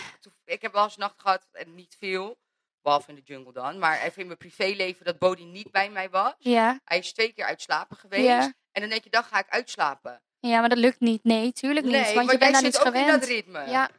ik 0.46 0.62
heb 0.62 0.74
wel 0.74 0.84
eens 0.84 0.98
nacht 0.98 1.16
gehad, 1.18 1.48
en 1.52 1.76
niet 1.76 1.96
veel. 2.00 2.38
Behalve 2.82 3.10
in 3.10 3.16
de 3.16 3.22
jungle 3.26 3.54
dan. 3.54 3.80
Maar 3.80 4.02
even 4.02 4.22
in 4.22 4.26
mijn 4.26 4.38
privéleven 4.38 5.06
dat 5.06 5.20
Bodie 5.20 5.46
niet 5.46 5.72
bij 5.72 5.90
mij 5.90 6.10
was. 6.10 6.34
Ja, 6.38 6.80
Hij 6.86 6.98
is 6.98 7.14
twee 7.14 7.34
keer 7.34 7.46
uitslapen 7.46 7.98
geweest. 7.98 8.26
Ja. 8.26 8.54
En 8.72 8.82
dan 8.82 8.90
denk 8.90 9.04
je, 9.04 9.10
dan 9.10 9.24
ga 9.24 9.40
ik 9.40 9.50
uitslapen. 9.50 10.22
Ja, 10.50 10.60
maar 10.60 10.70
dat 10.70 10.78
lukt 10.78 11.00
niet. 11.00 11.24
Nee, 11.24 11.52
tuurlijk 11.52 11.86
niet. 11.86 11.94
Nee, 11.96 12.04
want 12.04 12.16
want 12.16 12.32
je 12.32 12.38
bent 12.38 12.54
daar 12.54 12.62
niet 12.64 12.78
ook 12.80 12.86
in 12.86 12.92
gewend. 12.92 13.20
dat 13.22 13.30
ritme. 13.30 13.64
Ja. 13.70 13.90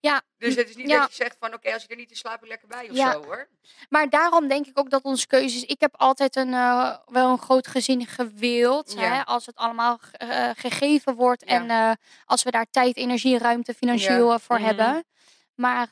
Ja, 0.00 0.22
Dus 0.38 0.54
het 0.54 0.68
is 0.68 0.76
niet 0.76 0.88
Ja. 0.88 1.00
dat 1.00 1.08
je 1.08 1.14
zegt 1.14 1.36
van, 1.40 1.54
oké, 1.54 1.72
als 1.72 1.84
ik 1.84 1.90
er 1.90 1.96
niet 1.96 2.10
is, 2.10 2.18
slaap 2.18 2.42
ik 2.42 2.48
lekker 2.48 2.68
bij 2.68 2.90
of 2.90 2.96
Ja. 2.96 3.12
zo 3.12 3.24
hoor. 3.24 3.48
maar 3.88 4.08
daarom 4.10 4.48
denk 4.48 4.66
ik 4.66 4.78
ook 4.78 4.90
dat 4.90 5.02
onze 5.02 5.26
keuzes... 5.26 5.64
Ik 5.64 5.80
heb 5.80 5.94
altijd 5.96 6.36
een, 6.36 6.54
eh, 6.54 6.96
wel 7.06 7.30
een 7.30 7.38
groot 7.38 7.66
gezin 7.66 8.06
gewild. 8.06 8.92
Ja. 8.92 9.00
Hè, 9.00 9.24
als 9.24 9.46
het 9.46 9.56
allemaal 9.56 9.98
eh, 10.12 10.50
gegeven 10.56 11.14
wordt. 11.14 11.44
En 11.44 11.70
eh, 11.70 11.90
als 12.24 12.42
we 12.42 12.50
daar 12.50 12.66
tijd, 12.70 12.96
energie, 12.96 13.38
ruimte 13.38 13.74
financieel 13.74 14.38
voor 14.38 14.56
Mhm. 14.58 14.64
hebben. 14.64 15.04
Maar 15.54 15.88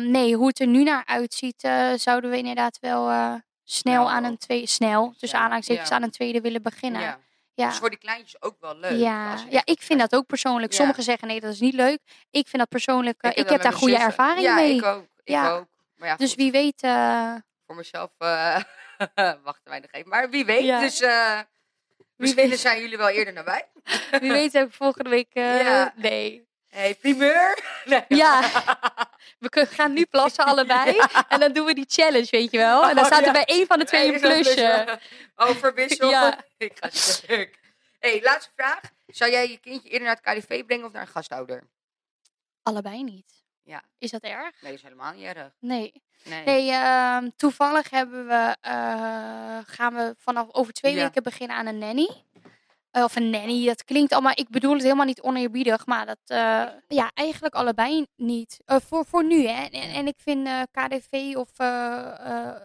nee, 0.00 0.34
hoe 0.36 0.46
het 0.46 0.60
er 0.60 0.66
nu 0.66 0.82
naar 0.82 1.02
uitziet... 1.06 1.68
zouden 1.96 2.30
we 2.30 2.36
inderdaad 2.36 2.78
wel 2.80 3.04
snel 3.04 3.40
Snel 3.64 4.10
aan 4.10 4.24
een 4.24 4.38
tweede... 4.38 4.66
Snel, 4.66 5.14
aanhalingstekens 5.32 5.88
Ja. 5.88 5.94
aan 5.94 6.02
een 6.02 6.10
tweede 6.10 6.40
willen 6.40 6.62
beginnen. 6.62 7.18
Ja. 7.62 7.68
Ja. 7.68 7.72
Dus 7.72 7.78
voor 7.78 7.90
die 7.90 7.98
kleintjes 7.98 8.42
ook 8.42 8.56
wel 8.60 8.76
leuk. 8.76 8.98
Ja, 9.00 9.36
ja, 9.50 9.62
ik 9.64 9.82
vind 9.82 10.00
dat 10.00 10.14
ook 10.14 10.26
persoonlijk. 10.26 10.72
Ja. 10.72 10.78
Sommigen 10.78 11.02
zeggen 11.02 11.28
nee, 11.28 11.40
dat 11.40 11.52
is 11.52 11.60
niet 11.60 11.74
leuk. 11.74 11.98
Ik 12.30 12.46
vind 12.48 12.58
dat 12.58 12.68
persoonlijk. 12.68 13.20
eh, 13.22 13.30
Ik, 13.30 13.36
dat 13.36 13.48
heb 13.50 13.62
daar 13.62 13.72
goede 13.72 13.96
ervaring 13.98 14.40
ja, 14.46 14.54
mee. 14.54 14.74
ik 14.76 14.84
ook. 14.84 15.02
Ik 15.02 15.34
Ja. 15.34 15.50
ook. 15.50 15.66
Maar 15.96 16.08
ja, 16.08 16.16
dus 16.16 16.28
goed, 16.28 16.38
wie 16.38 16.50
weet. 16.52 16.82
eh, 16.82 17.34
voor 17.66 17.76
mezelf 17.76 18.10
eh, 18.18 18.60
wachten 19.48 19.70
wij 19.70 19.78
nog 19.80 19.90
even. 19.92 20.08
Maar 20.08 20.30
wie 20.30 20.44
weet, 20.44 20.64
Ja. 20.64 20.80
dus 20.80 21.00
eh 21.00 21.40
misschien 22.16 22.48
weet. 22.48 22.58
zijn 22.60 22.80
jullie 22.80 22.96
wel 22.96 23.08
eerder 23.08 23.32
naar 23.34 23.44
wij. 23.44 23.68
wie 24.20 24.30
weet 24.32 24.52
heb 24.52 24.68
ik 24.68 24.74
volgende 24.74 25.10
week. 25.10 25.28
eh, 25.32 25.60
Ja. 25.66 25.92
Nee. 25.96 26.46
Hey, 26.72 26.94
primeur! 26.94 27.58
Nee. 27.84 28.04
Ja. 28.08 28.40
We 29.38 29.66
gaan 29.70 29.92
nu 29.92 30.04
plassen 30.04 30.44
allebei. 30.44 30.96
En 31.28 31.40
dan 31.40 31.52
doen 31.52 31.66
we 31.66 31.74
die 31.74 31.84
challenge, 31.88 32.26
weet 32.30 32.50
je 32.50 32.58
wel. 32.58 32.82
En 32.88 32.94
dan 32.94 32.98
Oh, 32.98 33.04
staat 33.04 33.20
er 33.20 33.26
ja. 33.26 33.32
bij 33.32 33.44
één 33.44 33.66
van 33.66 33.78
de 33.78 33.84
twee 33.84 34.14
een 34.14 34.20
plusje. 34.20 34.42
plusje? 34.54 34.98
Oh, 35.36 35.56
verwissel. 35.56 36.10
Ja. 36.10 36.38
ik 36.58 36.72
ga 36.80 36.88
stuk. 36.90 37.58
hey, 37.98 38.20
laatste 38.22 38.50
vraag. 38.56 38.80
Zou 39.06 39.30
jij 39.30 39.48
je 39.48 39.58
kindje 39.58 39.88
eerder 39.88 40.06
naar 40.08 40.18
het 40.22 40.44
KDV 40.44 40.64
brengen 40.64 40.86
of 40.86 40.92
naar 40.92 41.02
een 41.02 41.08
gastouder? 41.08 41.68
Allebei 42.62 43.02
niet. 43.02 43.32
Ja. 43.62 43.82
Is 43.98 44.10
dat 44.10 44.22
erg? 44.22 44.62
Nee, 44.62 44.72
is 44.72 44.82
helemaal 44.82 45.12
niet 45.12 45.24
erg. 45.24 45.50
Nee. 45.60 46.02
Nee. 46.24 46.44
Nee, 46.44 46.70
ehm, 46.70 47.28
toevallig 47.36 47.90
hebben 47.90 48.26
we, 48.26 48.56
eh, 48.60 49.58
gaan 49.66 49.94
we 49.94 50.14
vanaf 50.18 50.46
over 50.52 50.72
twee 50.72 50.94
Ja. 50.94 51.02
weken 51.02 51.22
beginnen 51.22 51.56
aan 51.56 51.66
een 51.66 51.78
nanny. 51.78 52.08
Eh, 52.92 53.02
of 53.04 53.16
een 53.16 53.30
nanny, 53.30 53.66
dat 53.66 53.84
klinkt 53.84 54.12
allemaal, 54.12 54.32
ik 54.34 54.48
bedoel 54.48 54.72
het 54.72 54.82
helemaal 54.82 55.04
niet 55.06 55.20
oneerbiedig, 55.22 55.86
maar 55.86 56.06
dat, 56.06 56.18
eh, 56.26 56.66
ja, 56.88 57.10
eigenlijk 57.14 57.54
allebei 57.54 58.06
niet. 58.16 58.60
Eh, 58.64 58.76
voor, 58.86 59.04
voor 59.06 59.24
nu, 59.24 59.46
hè. 59.46 59.64
En, 59.64 59.70
en 59.94 60.06
ik 60.06 60.14
vind 60.18 60.48
KDV 60.70 61.34
of 61.36 61.50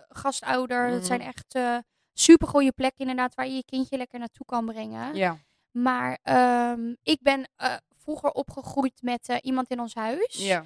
gastouder, 0.10 0.92
dat 0.92 1.06
zijn 1.06 1.20
Mhm. 1.20 1.28
echt 1.28 1.56
uh, 1.56 1.78
super 2.14 2.48
goede 2.48 2.72
plekken 2.72 3.00
inderdaad, 3.00 3.36
waar 3.36 3.48
je 3.48 3.56
je 3.56 3.66
kindje 3.66 3.98
lekker 3.98 4.20
naartoe 4.20 4.46
kan 4.46 4.66
brengen. 4.66 5.16
Ja. 5.16 5.38
Maar 5.72 6.20
ehm, 6.24 6.94
ik 7.04 7.22
ben, 7.22 7.50
vroeger 7.98 8.32
opgegroeid 8.32 9.02
met 9.02 9.40
iemand 9.42 9.70
in 9.70 9.80
ons 9.80 9.96
huis. 9.96 10.36
Ja. 10.38 10.66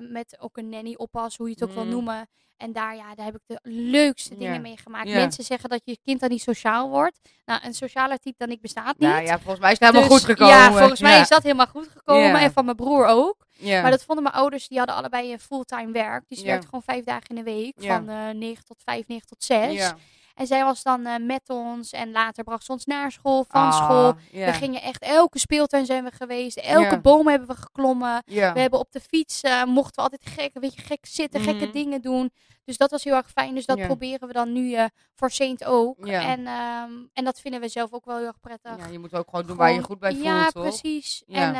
Met 0.00 0.36
ook 0.40 0.56
een 0.56 0.68
nanny 0.68 0.94
oppas, 0.96 1.36
hoe 1.36 1.46
je 1.48 1.52
het 1.54 1.62
ook 1.64 1.72
wil 1.74 1.84
Mm. 1.84 1.90
noemen. 1.90 2.28
En 2.58 2.72
daar, 2.72 2.96
ja, 2.96 3.14
daar 3.14 3.24
heb 3.24 3.34
ik 3.34 3.40
de 3.46 3.58
leukste 3.62 4.36
dingen 4.36 4.52
Ja. 4.54 4.60
mee 4.60 4.76
gemaakt. 4.76 5.08
Ja. 5.08 5.14
Mensen 5.14 5.44
zeggen 5.44 5.68
dat 5.68 5.80
je 5.84 5.98
kind 6.04 6.20
dan 6.20 6.30
niet 6.30 6.42
sociaal 6.42 6.88
wordt. 6.88 7.18
Nou, 7.44 7.60
een 7.64 7.74
socialer 7.74 8.18
type 8.18 8.34
dan 8.38 8.50
ik 8.50 8.60
bestaat 8.60 8.98
niet. 8.98 9.08
Nou 9.08 9.22
ja, 9.22 9.38
volgens 9.38 9.58
mij 9.60 9.72
is 9.72 9.78
het 9.78 9.88
helemaal 9.88 10.08
Dus, 10.08 10.18
goed 10.18 10.28
gekomen. 10.30 10.54
Ja, 10.54 10.72
volgens 10.72 11.00
mij 11.00 11.20
is 11.20 11.28
dat 11.28 11.42
helemaal 11.42 11.66
goed 11.66 11.88
gekomen. 11.96 12.40
En 12.40 12.52
van 12.52 12.64
mijn 12.64 12.76
broer 12.76 13.06
ook. 13.06 13.36
Maar 13.60 13.90
dat 13.90 14.04
vonden 14.04 14.24
mijn 14.24 14.36
ouders, 14.36 14.68
die 14.68 14.78
hadden 14.78 14.96
allebei 14.96 15.32
een 15.32 15.40
fulltime 15.40 15.92
werk. 15.92 16.28
Dus 16.28 16.36
die 16.36 16.46
Ja. 16.46 16.50
werkten 16.52 16.68
gewoon 16.68 16.84
vijf 16.84 17.04
dagen 17.04 17.28
in 17.28 17.34
de 17.34 17.42
week. 17.42 17.74
Van 17.76 18.08
eh 18.08 18.28
9 18.30 18.64
tot 18.64 18.76
5, 18.84 19.06
9 19.06 19.26
tot 19.26 19.44
6. 19.44 19.92
En 20.38 20.46
zij 20.46 20.64
was 20.64 20.82
dan 20.82 21.06
eh, 21.06 21.14
met 21.20 21.48
ons. 21.48 21.92
En 21.92 22.10
later 22.10 22.44
bracht 22.44 22.64
ze 22.64 22.72
ons 22.72 22.84
naar 22.84 23.12
school, 23.12 23.44
van 23.48 23.62
Ah, 23.62 23.84
school. 23.84 24.14
We 24.32 24.52
gingen 24.52 24.82
echt, 24.82 25.02
elke 25.02 25.38
speeltuin 25.38 25.86
zijn 25.86 26.04
we 26.04 26.10
geweest. 26.12 26.56
Elke 26.56 27.00
boom 27.00 27.28
hebben 27.28 27.48
we 27.48 27.54
geklommen. 27.54 28.22
We 28.26 28.60
hebben 28.60 28.78
op 28.78 28.92
de 28.92 29.00
fiets, 29.00 29.40
eh, 29.40 29.64
mochten 29.64 29.94
we 29.94 30.02
altijd 30.10 30.26
gek, 30.26 30.50
weet 30.60 30.74
je, 30.74 30.80
gek 30.82 31.06
zitten, 31.06 31.40
gekke 31.40 31.64
Mhm. 31.64 31.72
dingen 31.72 32.00
doen. 32.02 32.30
Dus 32.64 32.76
dat 32.76 32.90
was 32.90 33.04
heel 33.04 33.14
erg 33.14 33.30
fijn. 33.30 33.54
Dus 33.54 33.66
dat 33.66 33.78
proberen 33.86 34.26
we 34.28 34.34
dan 34.34 34.52
nu 34.52 34.74
eh, 34.74 34.84
voor 35.14 35.30
Saint 35.30 35.64
ook. 35.64 36.06
En, 36.06 36.46
ehm, 36.46 36.90
en 37.12 37.24
dat 37.24 37.40
vinden 37.40 37.60
we 37.60 37.68
zelf 37.68 37.92
ook 37.92 38.04
wel 38.04 38.16
heel 38.16 38.26
erg 38.26 38.40
prettig. 38.40 38.76
ja, 38.78 38.86
je 38.86 38.98
moet 38.98 39.14
ook 39.14 39.28
gewoon 39.30 39.46
doen 39.46 39.56
waar 39.56 39.72
je 39.72 39.82
goed 39.82 39.98
bij 39.98 40.12
voelt, 40.12 40.24
Ja, 40.24 40.50
precies. 40.50 41.22
En, 41.28 41.54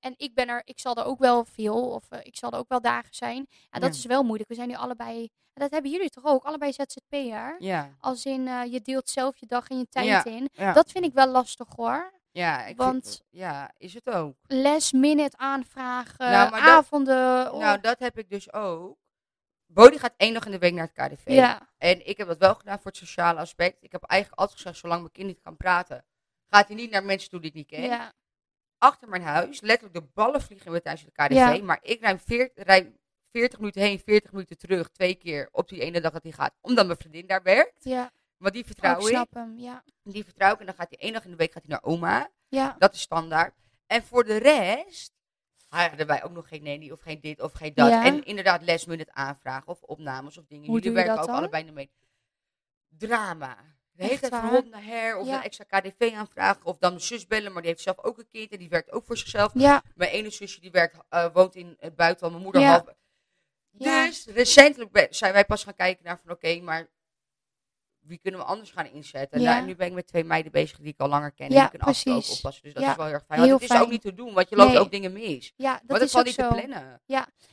en 0.00 0.14
ik 0.16 0.34
ben 0.34 0.48
er, 0.48 0.62
ik 0.64 0.80
zal 0.80 0.94
er 0.96 1.04
ook 1.04 1.18
wel 1.18 1.44
veel, 1.44 1.90
of 1.90 2.04
ik 2.22 2.36
zal 2.36 2.50
er 2.50 2.58
ook 2.58 2.68
wel 2.68 2.80
dagen 2.80 3.14
zijn. 3.14 3.46
Ja, 3.70 3.78
dat 3.78 3.94
is 3.94 4.04
wel 4.04 4.22
moeilijk. 4.22 4.48
We 4.48 4.54
zijn 4.54 4.68
nu 4.68 4.74
allebei, 4.74 5.22
en 5.22 5.30
dat 5.54 5.70
hebben 5.70 5.90
jullie 5.90 6.10
toch 6.10 6.24
ook, 6.24 6.44
allebei 6.44 6.72
ZZP'er. 6.72 7.56
Ja. 7.58 7.90
Als 8.00 8.24
in, 8.24 8.48
eh, 8.48 8.72
je 8.72 8.80
deelt 8.80 9.08
zelf 9.10 9.36
je 9.36 9.46
dag 9.46 9.68
en 9.68 9.78
je 9.78 9.88
tijd 9.88 10.06
Ja, 10.06 10.24
in. 10.24 10.48
Ja. 10.52 10.72
Dat 10.72 10.90
vind 10.90 11.04
ik 11.04 11.12
wel 11.12 11.26
lastig 11.28 11.68
hoor. 11.76 12.12
ja, 12.30 12.58
ik 12.60 12.64
vind- 12.66 12.76
want- 12.78 13.22
ja, 13.30 13.72
is 13.76 13.94
het 13.94 14.10
ook. 14.10 14.36
Last 14.46 14.92
minute 14.92 15.36
aanvragen, 15.36 16.30
Nou, 16.30 16.50
dat- 16.50 16.60
avonden. 16.60 17.52
oh, 17.52 17.58
Nou, 17.60 17.80
dat 17.80 17.98
heb 17.98 18.18
ik 18.18 18.30
dus 18.30 18.52
ook. 18.52 18.96
Bodie 19.66 19.98
gaat 19.98 20.14
één 20.16 20.34
dag 20.34 20.44
in 20.46 20.50
de 20.50 20.58
week 20.58 20.72
naar 20.74 20.90
het 20.94 21.06
KDV. 21.12 21.26
ja, 21.26 21.68
En 21.78 22.06
ik 22.06 22.16
heb 22.16 22.26
dat 22.26 22.38
wel 22.38 22.54
gedaan 22.54 22.76
voor 22.76 22.86
het 22.90 22.96
sociale 22.96 23.40
aspect. 23.40 23.76
Ik 23.82 23.92
heb 23.92 24.02
eigenlijk 24.02 24.40
altijd 24.40 24.60
gezegd, 24.60 24.78
zolang 24.78 25.00
mijn 25.00 25.12
kind 25.12 25.26
niet 25.26 25.40
kan 25.40 25.56
praten, 25.56 26.04
gaat 26.46 26.66
hij 26.66 26.76
niet 26.76 26.90
naar 26.90 27.04
mensen 27.04 27.30
toe 27.30 27.40
die 27.40 27.48
ik 27.50 27.56
niet 27.56 27.66
ken. 27.66 27.82
ja, 27.82 28.12
Achter 28.78 29.08
mijn 29.08 29.22
huis, 29.22 29.60
letterlijk 29.60 29.94
de 29.94 30.10
ballen 30.14 30.42
vliegen 30.42 30.70
weer 30.70 30.82
tijdens 30.82 31.04
het 31.04 31.12
KDV. 31.14 31.34
Ja. 31.58 31.62
Maar 31.62 31.78
ik 31.82 32.00
rij 32.00 32.18
40, 32.18 32.64
rij 32.64 32.92
40 33.34 33.58
minuten 33.58 33.82
heen, 33.82 33.98
40 34.04 34.32
minuten 34.32 34.58
terug, 34.58 34.88
twee 34.88 35.14
keer 35.14 35.48
op 35.52 35.68
die 35.68 35.80
ene 35.80 36.00
dag 36.00 36.12
dat 36.12 36.22
hij 36.22 36.32
gaat. 36.32 36.54
Omdat 36.60 36.86
mijn 36.86 36.98
vriendin 36.98 37.26
daar 37.26 37.42
werkt. 37.42 37.84
ja. 37.84 38.12
Want 38.36 38.52
die 38.56 38.62
Oh, 38.64 38.68
vertrouw 38.70 38.96
ik 38.98 39.02
ik. 39.02 39.08
snap 39.08 39.34
hem, 39.34 39.58
ja. 39.58 39.82
Die 40.02 40.24
vertrouw 40.24 40.52
ik. 40.52 40.60
En 40.60 40.66
dan 40.66 40.74
gaat 40.74 40.88
hij 40.90 40.98
één 40.98 41.12
dag 41.12 41.24
in 41.24 41.30
de 41.30 41.36
week 41.36 41.52
gaat 41.52 41.62
hij 41.62 41.70
naar 41.70 41.82
oma. 41.92 42.30
Ja, 42.48 42.76
Dat 42.78 42.94
is 42.94 43.00
standaard. 43.00 43.54
En 43.86 44.02
voor 44.02 44.24
de 44.24 44.36
rest 44.36 45.12
hadden 45.68 46.06
wij 46.06 46.24
ook 46.24 46.30
nog 46.32 46.48
geen 46.48 46.62
nanny 46.62 46.90
of 46.90 47.00
geen 47.00 47.20
dit 47.20 47.40
of 47.40 47.52
geen 47.52 47.74
dat. 47.74 47.88
Ja. 47.88 48.04
En 48.04 48.24
inderdaad 48.24 48.66
last 48.66 48.86
minute 48.86 49.12
aanvragen 49.14 49.68
of 49.68 49.82
opnames 49.82 50.38
of 50.38 50.44
dingen. 50.46 50.66
Hoe 50.66 50.76
Jullie 50.78 50.92
werken 50.92 51.12
dat 51.14 51.22
ook 51.22 51.26
dan? 51.30 51.36
allebei 51.36 51.70
mee. 51.72 51.90
Drama. 52.88 53.56
De 53.92 54.04
hele 54.04 54.18
tijd 54.18 54.34
van 54.34 54.68
naar 54.70 54.84
her 54.84 55.16
of 55.16 55.26
Ja. 55.26 55.36
een 55.36 55.42
extra 55.42 55.64
KDV 55.80 56.12
aanvragen 56.16 56.64
of 56.64 56.78
dan 56.78 56.90
mijn 56.90 57.02
zus 57.04 57.26
bellen, 57.26 57.52
maar 57.52 57.62
die 57.62 57.70
heeft 57.70 57.82
zelf 57.82 57.98
ook 57.98 58.18
een 58.18 58.28
kind 58.28 58.52
en 58.52 58.58
die 58.58 58.68
werkt 58.68 58.90
ook 58.92 59.04
voor 59.04 59.16
zichzelf. 59.16 59.52
ja, 59.54 59.82
Mijn 59.94 60.10
ene 60.10 60.30
zusje 60.30 60.60
die 60.60 60.70
werkt, 60.70 60.96
eh, 61.08 61.32
woont 61.32 61.54
in 61.54 61.76
het 61.78 61.96
buitenland, 61.96 62.32
mijn 62.32 62.44
moeder 62.44 62.70
half. 62.70 62.84
Ja. 63.78 64.06
Dus 64.06 64.26
recentelijk 64.26 65.06
zijn 65.10 65.32
wij 65.32 65.44
pas 65.44 65.64
gaan 65.64 65.74
kijken 65.74 66.04
naar 66.04 66.18
van 66.24 66.30
oké, 66.34 66.60
maar 66.60 66.88
wie 68.00 68.18
kunnen 68.18 68.40
we 68.40 68.46
anders 68.46 68.70
gaan 68.70 68.86
inzetten? 68.86 69.40
Ja. 69.40 69.46
Nou, 69.50 69.60
en 69.60 69.66
nu 69.66 69.74
ben 69.76 69.86
ik 69.86 69.92
met 69.92 70.06
twee 70.06 70.24
meiden 70.24 70.52
bezig 70.52 70.78
die 70.78 70.92
ik 70.92 71.00
al 71.00 71.08
langer 71.08 71.32
ken. 71.32 71.46
en 71.46 71.52
Ja, 71.52 71.66
kunnen 71.68 71.86
en 71.88 71.92
precies. 72.02 72.30
oppassen. 72.36 72.62
Dus 72.62 72.74
dat 72.74 72.82
Ja, 72.82 72.90
is 72.90 72.96
wel 72.96 73.04
heel 73.06 73.14
erg 73.14 73.24
fijn. 73.26 73.38
Want 73.40 73.50
heel 73.50 73.60
het 73.68 73.70
is 73.76 73.80
ook 73.82 73.90
niet 73.90 74.00
te 74.00 74.14
doen, 74.14 74.32
want 74.34 74.48
je 74.48 74.56
loopt 74.56 74.70
Nee. 74.72 74.78
ook 74.80 74.90
dingen 74.90 75.12
mis. 75.12 75.52
ja, 75.56 75.70
maar 75.70 75.80
dat 75.86 75.98
dat 75.98 76.08
is 76.08 76.16
ook 76.16 76.24
niet 76.24 76.34
zo. 76.34 76.48
te 76.48 76.54
plannen. 76.54 77.00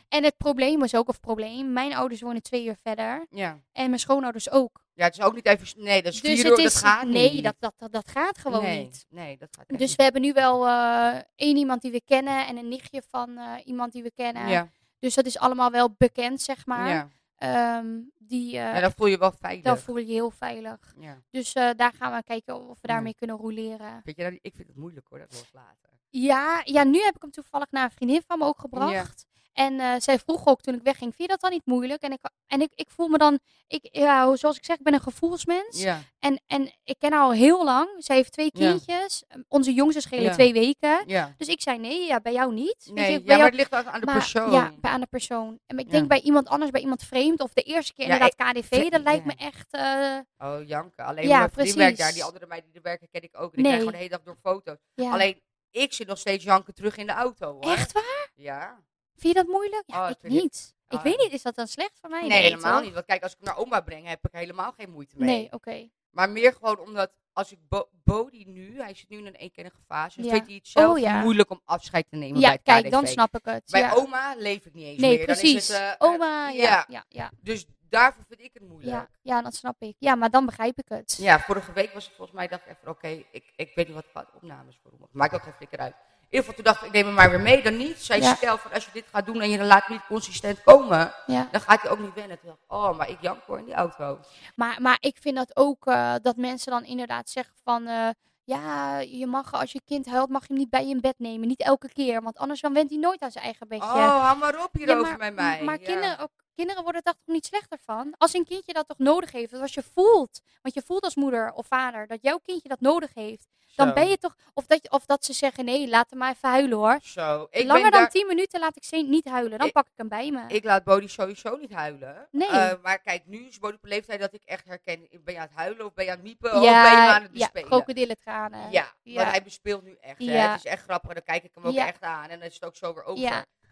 En 0.09 0.23
het 0.23 0.37
probleem 0.37 0.79
was 0.79 0.95
ook, 0.95 1.07
of 1.07 1.19
probleem, 1.19 1.73
mijn 1.73 1.93
ouders 1.95 2.21
wonen 2.21 2.41
twee 2.41 2.65
uur 2.65 2.75
verder. 2.83 3.25
Ja. 3.29 3.59
En 3.71 3.87
mijn 3.87 3.99
schoonouders 3.99 4.49
ook. 4.51 4.83
ja, 4.93 5.03
het 5.05 5.17
is 5.17 5.23
ook 5.23 5.35
niet 5.35 5.45
even... 5.45 5.83
Nee, 5.83 6.01
dat 6.03 6.13
is 6.13 6.21
Dus 6.21 6.41
vier 6.41 6.51
uur, 6.51 6.57
dat 6.63 6.75
gaat 6.75 7.07
nee, 7.07 7.31
niet. 7.33 7.43
dat, 7.43 7.55
dat, 7.59 7.73
dat, 7.77 7.91
dat 7.91 8.07
gaat 8.09 8.37
gewoon 8.37 8.61
nee, 8.63 8.83
niet. 8.83 9.05
Nee, 9.09 9.37
dat 9.37 9.47
gaat 9.51 9.65
echt 9.67 9.79
Dus 9.79 9.95
we 9.95 10.03
hebben 10.03 10.21
nu 10.21 10.33
wel 10.33 10.67
eh, 10.67 11.19
één 11.35 11.57
iemand 11.57 11.81
die 11.81 11.91
we 11.91 12.01
kennen 12.05 12.47
en 12.47 12.57
een 12.57 12.67
nichtje 12.67 13.01
van 13.09 13.37
eh, 13.37 13.53
iemand 13.65 13.91
die 13.93 14.03
we 14.03 14.11
kennen. 14.15 14.43
niet. 14.43 14.51
Ja, 14.51 14.71
Dus 15.01 15.13
dat 15.15 15.25
is 15.25 15.37
allemaal 15.37 15.71
wel 15.71 15.95
bekend, 15.97 16.41
zeg 16.41 16.65
maar. 16.65 16.89
ja. 16.89 17.09
Ehm, 17.35 17.99
die, 18.17 18.51
ja, 18.51 18.79
dan 18.79 18.91
voel 18.91 19.07
je 19.07 19.17
wel 19.17 19.31
veilig. 19.31 19.63
dan 19.63 19.77
voel 19.77 19.97
je 19.97 20.05
je 20.05 20.11
heel 20.13 20.31
veilig. 20.31 20.93
Ja. 20.99 21.21
Dus 21.29 21.53
eh, 21.53 21.69
daar 21.75 21.93
gaan 21.93 22.13
we 22.15 22.23
kijken 22.23 22.55
of 22.55 22.81
we 22.81 22.87
Ja. 22.87 22.93
daarmee 22.93 23.15
kunnen 23.15 23.35
roleren. 23.37 24.01
Je, 24.03 24.39
ik 24.41 24.55
vind 24.55 24.67
het 24.67 24.77
moeilijk 24.77 25.07
hoor, 25.09 25.19
dat 25.19 25.31
loslaten. 25.31 25.89
Ja, 26.09 26.61
ja, 26.63 26.83
nu 26.83 26.99
heb 27.01 27.15
ik 27.15 27.21
hem 27.21 27.31
toevallig 27.31 27.71
naar 27.71 27.83
een 27.83 27.91
vriendin 27.91 28.21
van 28.27 28.39
me 28.39 28.45
ook 28.45 28.59
gebracht. 28.59 29.25
En 29.53 29.79
eh, 29.79 29.93
zij 29.97 30.19
vroeg 30.19 30.47
ook 30.47 30.61
toen 30.61 30.73
ik 30.73 30.81
wegging, 30.83 31.15
vind 31.15 31.21
je 31.21 31.27
dat 31.27 31.39
dan 31.41 31.51
niet 31.51 31.65
moeilijk? 31.65 32.01
En 32.01 32.11
ik, 32.11 32.19
en 32.47 32.61
ik, 32.61 32.71
ik 32.75 32.89
voel 32.89 33.07
me 33.07 33.17
dan, 33.17 33.39
ik, 33.67 33.87
ja, 33.91 34.35
zoals 34.35 34.57
ik 34.57 34.65
zeg, 34.65 34.77
ik 34.77 34.83
ben 34.83 34.93
een 34.93 35.01
gevoelsmens. 35.01 35.81
Ja, 35.81 35.99
En, 36.19 36.41
en 36.47 36.71
ik 36.83 36.95
ken 36.99 37.11
haar 37.11 37.21
al 37.21 37.31
heel 37.31 37.63
lang. 37.63 37.89
Zij 37.97 38.15
heeft 38.15 38.31
twee 38.31 38.49
Ja. 38.53 38.69
kindjes. 38.69 39.23
Onze 39.47 39.73
jongste 39.73 40.01
schelen 40.01 40.23
Ja. 40.23 40.31
twee 40.33 40.53
weken. 40.53 41.03
ja. 41.07 41.33
Dus 41.37 41.47
ik 41.47 41.61
zei 41.61 41.77
nee, 41.79 42.05
ja, 42.07 42.19
bij 42.19 42.33
jou 42.33 42.53
niet. 42.53 42.89
Nee, 42.93 43.21
ja, 43.25 43.35
maar 43.37 43.45
het 43.45 43.53
ligt 43.55 43.75
ook 43.75 43.85
aan 43.85 43.99
de 43.99 44.05
maar- 44.05 44.15
persoon. 44.15 44.51
Ja, 44.51 44.71
bij 44.79 44.91
aan 44.91 45.01
de 45.01 45.07
persoon. 45.07 45.59
En 45.67 45.77
ik 45.77 45.89
denk 45.91 46.07
bij 46.07 46.21
iemand 46.21 46.47
anders, 46.47 46.71
bij 46.71 46.81
iemand 46.81 47.03
vreemd. 47.03 47.39
Of 47.41 47.53
de 47.53 47.61
eerste 47.61 47.93
keer 47.93 48.03
inderdaad 48.05 48.35
KDV. 48.35 48.89
Dat 48.89 49.01
lijkt 49.01 49.25
me 49.25 49.33
echt... 49.37 49.67
eh, 49.71 50.17
Oh, 50.37 50.67
janken. 50.67 51.05
Alleen 51.05 51.27
Ja, 51.27 51.49
mijn 51.55 51.75
werkt 51.75 51.97
daar. 51.97 52.13
Die 52.13 52.23
andere 52.23 52.45
meiden 52.45 52.69
die 52.69 52.77
er 52.79 52.85
werken 52.87 53.07
ken 53.11 53.21
ik 53.23 53.39
ook. 53.39 53.51
En 53.53 53.57
ik 53.57 53.63
Nee. 53.63 53.63
krijg 53.63 53.77
gewoon 53.77 53.91
de 53.91 53.97
hele 53.97 54.09
dag 54.09 54.21
door 54.23 54.37
foto's. 54.41 54.77
ja. 54.93 55.11
Alleen, 55.11 55.41
ik 55.71 55.93
zit 55.93 56.07
nog 56.07 56.17
steeds 56.17 56.43
janken 56.43 56.73
terug 56.73 56.97
in 56.97 57.07
de 57.07 57.13
auto. 57.13 57.51
Hoor. 57.61 57.71
Echt 57.71 57.91
waar? 57.91 58.31
Ja. 58.33 58.83
Vind 59.21 59.35
je 59.35 59.43
dat 59.43 59.47
moeilijk? 59.47 59.83
Ja, 59.85 60.03
Oh, 60.03 60.09
ik 60.09 60.17
ik 60.21 60.29
niet. 60.31 60.75
Ik 60.89 60.97
Ah, 60.97 61.03
weet 61.03 61.17
niet, 61.17 61.31
is 61.31 61.41
dat 61.41 61.55
dan 61.55 61.67
slecht 61.67 61.99
voor 62.01 62.09
mij? 62.09 62.27
Nee, 62.27 62.41
helemaal 62.41 62.73
toch? 62.75 62.83
niet. 62.83 62.93
Want 62.93 63.05
kijk, 63.05 63.23
als 63.23 63.31
ik 63.31 63.37
hem 63.37 63.47
naar 63.47 63.57
oma 63.57 63.81
breng, 63.81 64.07
heb 64.07 64.25
ik 64.25 64.31
helemaal 64.31 64.71
geen 64.77 64.89
moeite 64.91 65.15
mee. 65.17 65.27
Nee, 65.29 65.51
oké. 65.51 65.89
Maar 66.09 66.29
meer 66.29 66.53
gewoon 66.53 66.79
omdat, 66.79 67.11
als 67.33 67.51
ik 67.51 67.57
Bo 67.69 67.89
Bodie 68.03 68.47
nu, 68.47 68.81
hij 68.81 68.93
zit 68.93 69.09
nu 69.09 69.17
in 69.17 69.25
een 69.25 69.35
eenkennige 69.35 69.77
fase, 69.87 70.23
Ja. 70.23 70.29
vindt 70.31 70.45
hij 70.47 70.55
het 70.55 70.67
zelf 70.67 70.91
Oh, 70.93 70.99
ja. 70.99 71.21
moeilijk 71.21 71.49
om 71.49 71.61
afscheid 71.65 72.05
te 72.09 72.15
nemen 72.15 72.39
Ja, 72.39 72.47
bij 72.47 72.57
kijk, 72.63 72.81
KDV. 72.83 72.91
dan 72.91 73.07
snap 73.07 73.35
ik 73.37 73.45
het. 73.45 73.63
Bij 73.71 73.81
ja. 73.81 73.93
oma 73.93 74.35
leef 74.37 74.65
ik 74.65 74.73
niet 74.73 74.85
eens 74.85 74.99
nee, 75.01 75.17
meer. 75.17 75.27
Dan 75.27 75.35
is 75.35 75.41
precies. 75.41 75.67
het, 75.67 75.77
eh, 75.77 75.93
Oma, 75.97 76.49
ja, 76.49 76.85
ja, 76.87 77.05
ja, 77.09 77.31
Dus 77.41 77.65
daarvoor 77.89 78.23
vind 78.27 78.39
ik 78.41 78.53
het 78.53 78.63
moeilijk. 78.67 78.91
ja. 78.91 79.09
Ja, 79.21 79.41
dat 79.41 79.55
snap 79.55 79.75
ik. 79.81 79.95
Ja, 79.99 80.15
maar 80.15 80.29
dan 80.29 80.45
begrijp 80.45 80.77
ik 80.79 80.89
het. 80.89 81.17
Ja, 81.19 81.39
vorige 81.39 81.73
week 81.73 81.93
was 81.93 82.05
het 82.05 82.13
volgens 82.15 82.37
mij, 82.37 82.47
dacht 82.47 82.65
ik 82.65 82.71
even, 82.77 82.89
oké, 82.89 83.07
ik, 83.31 83.53
ik 83.55 83.71
weet 83.75 83.85
niet 83.87 83.95
wat 83.95 84.05
gaat 84.13 84.29
opnames 84.35 84.79
voor. 84.83 84.91
Maakt 85.11 85.33
ook 85.33 85.41
geen 85.43 85.53
flikker 85.53 85.79
uit. 85.79 85.95
In 86.31 86.37
ieder 86.37 86.53
geval, 86.53 86.63
toen 86.63 86.73
dacht 86.73 86.81
ik, 86.81 86.87
ik 86.87 86.93
neem 86.93 87.05
hem 87.05 87.15
maar 87.15 87.29
weer 87.29 87.39
mee. 87.41 87.63
Dan 87.63 87.77
niet. 87.77 87.97
Zij 88.01 88.19
Ja. 88.19 88.35
stel 88.35 88.57
van, 88.57 88.71
als 88.73 88.85
je 88.85 88.91
dit 88.93 89.05
gaat 89.11 89.25
doen 89.25 89.41
en 89.41 89.49
je 89.49 89.57
dan 89.57 89.67
laat 89.67 89.89
niet 89.89 90.05
consistent 90.07 90.63
komen, 90.63 91.13
Ja. 91.25 91.47
dan 91.51 91.61
gaat 91.61 91.81
hij 91.81 91.91
ook 91.91 91.99
niet 91.99 92.13
wennen. 92.13 92.37
Dacht 92.43 92.57
oh, 92.67 92.97
maar 92.97 93.09
ik 93.09 93.17
jank 93.21 93.41
hoor 93.45 93.57
in 93.57 93.65
die 93.65 93.73
auto. 93.73 94.19
Maar, 94.55 94.77
maar 94.81 94.97
ik 94.99 95.17
vind 95.19 95.35
dat 95.35 95.51
ook 95.55 95.85
eh, 95.87 96.13
dat 96.21 96.35
mensen 96.35 96.71
dan 96.71 96.83
inderdaad 96.85 97.29
zeggen 97.29 97.53
van... 97.63 97.87
eh, 97.87 98.09
ja, 98.43 98.99
je 98.99 99.27
mag 99.27 99.53
als 99.53 99.71
je 99.71 99.81
kind 99.85 100.05
huilt, 100.05 100.29
mag 100.29 100.41
je 100.41 100.47
hem 100.47 100.57
niet 100.57 100.69
bij 100.69 100.83
je 100.85 100.89
in 100.93 101.01
bed 101.01 101.15
nemen. 101.17 101.47
Niet 101.47 101.61
elke 101.61 101.89
keer, 101.93 102.21
want 102.21 102.37
anders 102.37 102.61
dan 102.61 102.73
went 102.73 102.89
hij 102.89 102.99
nooit 102.99 103.21
aan 103.21 103.31
zijn 103.31 103.43
eigen 103.43 103.67
bedje. 103.67 103.83
Oh, 103.83 104.23
hou 104.25 104.37
maar 104.37 104.63
op 104.63 104.69
Ja, 104.71 104.79
hierover 104.85 105.01
maar, 105.09 105.17
met 105.17 105.35
mij. 105.35 105.63
Maar 105.63 105.77
kinderen, 105.77 106.19
ook, 106.19 106.29
kinderen 106.61 106.83
worden 106.83 107.01
daar 107.03 107.13
toch 107.25 107.35
niet 107.35 107.45
slechter 107.45 107.77
van? 107.85 108.13
Als 108.17 108.33
een 108.33 108.45
kindje 108.45 108.73
dat 108.73 108.87
toch 108.87 108.97
nodig 108.97 109.31
heeft, 109.31 109.53
als 109.53 109.73
je 109.73 109.83
voelt, 109.93 110.41
want 110.61 110.75
je 110.75 110.81
voelt 110.85 111.03
als 111.03 111.15
moeder 111.15 111.51
of 111.53 111.67
vader 111.67 112.07
dat 112.07 112.21
jouw 112.21 112.37
kindje 112.37 112.69
dat 112.69 112.79
nodig 112.81 113.13
heeft, 113.13 113.47
dan 113.75 113.93
ben 113.93 114.07
je 114.07 114.17
toch, 114.17 114.35
of 114.53 114.65
dat, 114.65 114.89
of 114.89 115.05
dat 115.05 115.25
ze 115.25 115.33
zeggen 115.33 115.65
nee, 115.65 115.87
laat 115.89 116.09
hem 116.09 116.19
maar 116.19 116.31
even 116.31 116.49
huilen 116.49 116.77
hoor. 116.77 116.99
Zo, 117.03 117.47
ik 117.49 117.65
Langer 117.65 117.81
dan 117.91 117.99
daar- 117.99 118.09
10 118.09 118.27
minuten 118.27 118.59
laat 118.59 118.75
ik 118.75 118.83
ze 118.83 118.95
niet 118.97 119.27
huilen, 119.27 119.57
dan 119.57 119.67
Ik- 119.67 119.73
pak 119.73 119.85
ik 119.87 119.91
hem 119.95 120.07
bij 120.07 120.31
me. 120.31 120.43
Ik 120.47 120.63
laat 120.63 120.83
Bodie 120.83 121.07
sowieso 121.09 121.55
niet 121.55 121.73
huilen. 121.73 122.27
Nee. 122.31 122.47
Eh, 122.47 122.73
maar 122.81 122.99
kijk, 122.99 123.25
nu 123.25 123.47
is 123.47 123.59
Bodie 123.59 123.77
op 123.77 123.83
een 123.83 123.89
leeftijd 123.89 124.19
dat 124.19 124.33
ik 124.33 124.41
echt 124.45 124.65
herken. 124.65 125.07
Ben 125.23 125.33
je 125.33 125.39
aan 125.39 125.47
het 125.47 125.55
huilen 125.57 125.85
of 125.85 125.93
ben 125.93 126.05
je 126.05 126.11
aan 126.11 126.17
het 126.17 126.25
miepen 126.25 126.53
of 126.55 126.63
ja, 126.63 126.83
ben 126.83 126.91
je 126.91 127.09
aan 127.11 127.21
het 127.21 127.31
ja, 127.33 127.37
bespelen? 127.39 127.69
krokodillentranen. 127.69 128.71
Ja, 128.71 128.93
Ja. 129.03 129.21
maar 129.23 129.31
hij 129.31 129.43
bespeelt 129.43 129.83
nu 129.83 129.97
echt. 130.01 130.17
Hè? 130.19 130.23
Ja. 130.33 130.51
Het 130.51 130.65
is 130.65 130.71
echt 130.71 130.83
grappig 130.83 131.13
dan 131.13 131.23
kijk 131.23 131.43
ik 131.43 131.51
hem 131.53 131.63
ook 131.65 131.73
Ja. 131.73 131.87
echt 131.87 132.01
aan 132.01 132.29
en 132.29 132.39
dan 132.39 132.47
is 132.47 132.53
het 132.53 132.65
ook 132.65 132.75
zo 132.75 132.93
weer 132.93 133.03
over. 133.03 133.21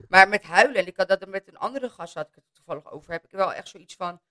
Maar 0.08 0.30
met 0.30 0.44
huilen, 0.44 0.76
en 0.76 0.88
ik 0.88 0.98
had 0.98 1.08
dat 1.08 1.28
met 1.28 1.48
een 1.48 1.58
andere 1.58 1.90
gast, 1.90 2.14
had 2.14 2.28
ik 2.28 2.36
het 2.36 2.44
toevallig 2.54 2.92
over, 2.92 3.12
heb 3.12 3.24
ik 3.24 3.32
wel 3.32 3.54
echt 3.54 3.68
zoiets 3.68 3.96
van, 3.96 4.22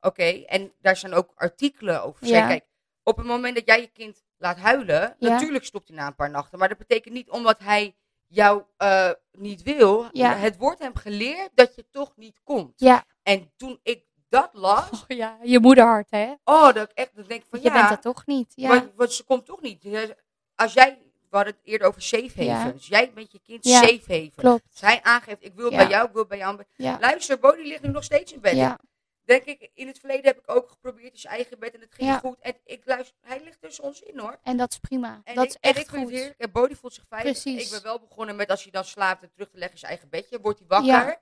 oké, 0.00 0.22
en 0.46 0.72
daar 0.80 0.96
zijn 0.96 1.14
ook 1.14 1.32
artikelen 1.34 2.02
over. 2.02 2.26
Ja. 2.26 2.46
Kijk, 2.46 2.64
op 3.02 3.16
het 3.16 3.26
moment 3.26 3.54
dat 3.54 3.66
jij 3.66 3.80
je 3.80 3.86
kind 3.86 4.24
laat 4.36 4.58
huilen, 4.58 5.16
Ja. 5.18 5.28
natuurlijk 5.28 5.64
stopt 5.64 5.88
hij 5.88 5.96
na 5.96 6.06
een 6.06 6.14
paar 6.14 6.30
nachten, 6.30 6.58
maar 6.58 6.68
dat 6.68 6.78
betekent 6.78 7.14
niet 7.14 7.30
omdat 7.30 7.58
hij 7.58 7.96
jou 8.26 8.62
eh, 8.76 9.10
niet 9.32 9.62
wil, 9.62 10.08
Ja. 10.12 10.34
het 10.34 10.56
wordt 10.56 10.80
hem 10.80 10.96
geleerd 10.96 11.50
dat 11.54 11.74
je 11.74 11.88
toch 11.90 12.16
niet 12.16 12.40
komt. 12.42 12.80
Ja. 12.80 13.04
En 13.22 13.52
toen 13.56 13.80
ik 13.82 14.06
dat 14.28 14.50
las, 14.52 14.90
Oh, 14.90 15.16
ja, 15.16 15.38
je 15.42 15.60
moederhart 15.60 16.10
hè. 16.10 16.34
oh, 16.44 16.72
dat 16.72 16.90
ik 16.90 16.96
echt, 16.96 17.14
dan 17.16 17.24
denk 17.24 17.42
ik 17.42 17.46
van 17.50 17.60
je 17.62 17.68
ja, 17.68 17.72
bent 17.72 17.88
het 17.88 18.02
toch 18.02 18.26
niet. 18.26 18.52
Ja. 18.56 18.68
want, 18.68 18.92
want 18.94 19.12
ze 19.12 19.24
komt 19.24 19.46
toch 19.46 19.60
niet. 19.60 20.14
Als 20.54 20.72
jij, 20.72 21.07
we 21.30 21.36
hadden 21.36 21.54
het 21.54 21.62
eerder 21.64 21.86
over 21.86 22.02
safe 22.02 22.44
Ja. 22.44 22.54
havens, 22.54 22.86
jij 22.86 23.12
bent 23.12 23.32
je 23.32 23.40
kind 23.40 23.64
Ja, 23.64 23.80
safe 23.80 24.02
haven. 24.08 24.32
Klopt. 24.34 24.62
Zij 24.70 25.02
aangeeft, 25.02 25.44
ik 25.44 25.54
wil 25.54 25.70
Ja. 25.70 25.76
bij 25.76 25.88
jou, 25.88 26.06
ik 26.06 26.12
wil 26.12 26.26
bij 26.26 26.38
jou. 26.38 26.62
Luister, 26.76 27.38
Bodie 27.38 27.66
ligt 27.66 27.82
nu 27.82 27.88
nog 27.88 28.04
steeds 28.04 28.32
in 28.32 28.40
bed. 28.40 28.56
Ja. 28.56 28.78
denk 29.24 29.44
ik, 29.44 29.70
in 29.74 29.86
het 29.86 29.98
verleden 29.98 30.24
heb 30.24 30.38
ik 30.38 30.50
ook 30.50 30.68
geprobeerd 30.68 31.12
in 31.12 31.18
zijn 31.18 31.34
eigen 31.34 31.58
bed 31.58 31.74
en 31.74 31.80
het 31.80 31.94
ging 31.94 32.18
goed. 32.18 32.36
En 32.40 32.54
ik 32.64 32.82
luister, 32.84 33.16
hij 33.20 33.40
ligt 33.44 33.60
tussen 33.60 33.84
ons 33.84 34.00
in 34.02 34.18
hoor. 34.18 34.38
En 34.42 34.56
dat 34.56 34.70
is 34.70 34.78
prima. 34.78 35.20
En 35.24 35.34
dat 35.34 35.44
ik, 35.44 35.50
is 35.50 35.56
en 35.60 35.70
echt 35.70 35.78
ik 35.78 35.88
vind 35.90 36.10
het 36.10 36.34
goed. 36.38 36.52
Bodie 36.52 36.76
voelt 36.76 36.94
zich 36.94 37.04
veilig. 37.08 37.32
Precies. 37.42 37.64
Ik 37.64 37.70
ben 37.70 37.82
wel 37.82 37.98
begonnen 38.00 38.36
met 38.36 38.50
als 38.50 38.62
hij 38.62 38.72
dan 38.72 38.84
slaapt 38.84 39.22
en 39.22 39.30
terug 39.32 39.48
te 39.48 39.56
leggen 39.56 39.72
in 39.72 39.78
zijn 39.78 39.90
eigen 39.92 40.08
bedje, 40.08 40.40
wordt 40.40 40.58
hij 40.58 40.68
wakker. 40.68 41.20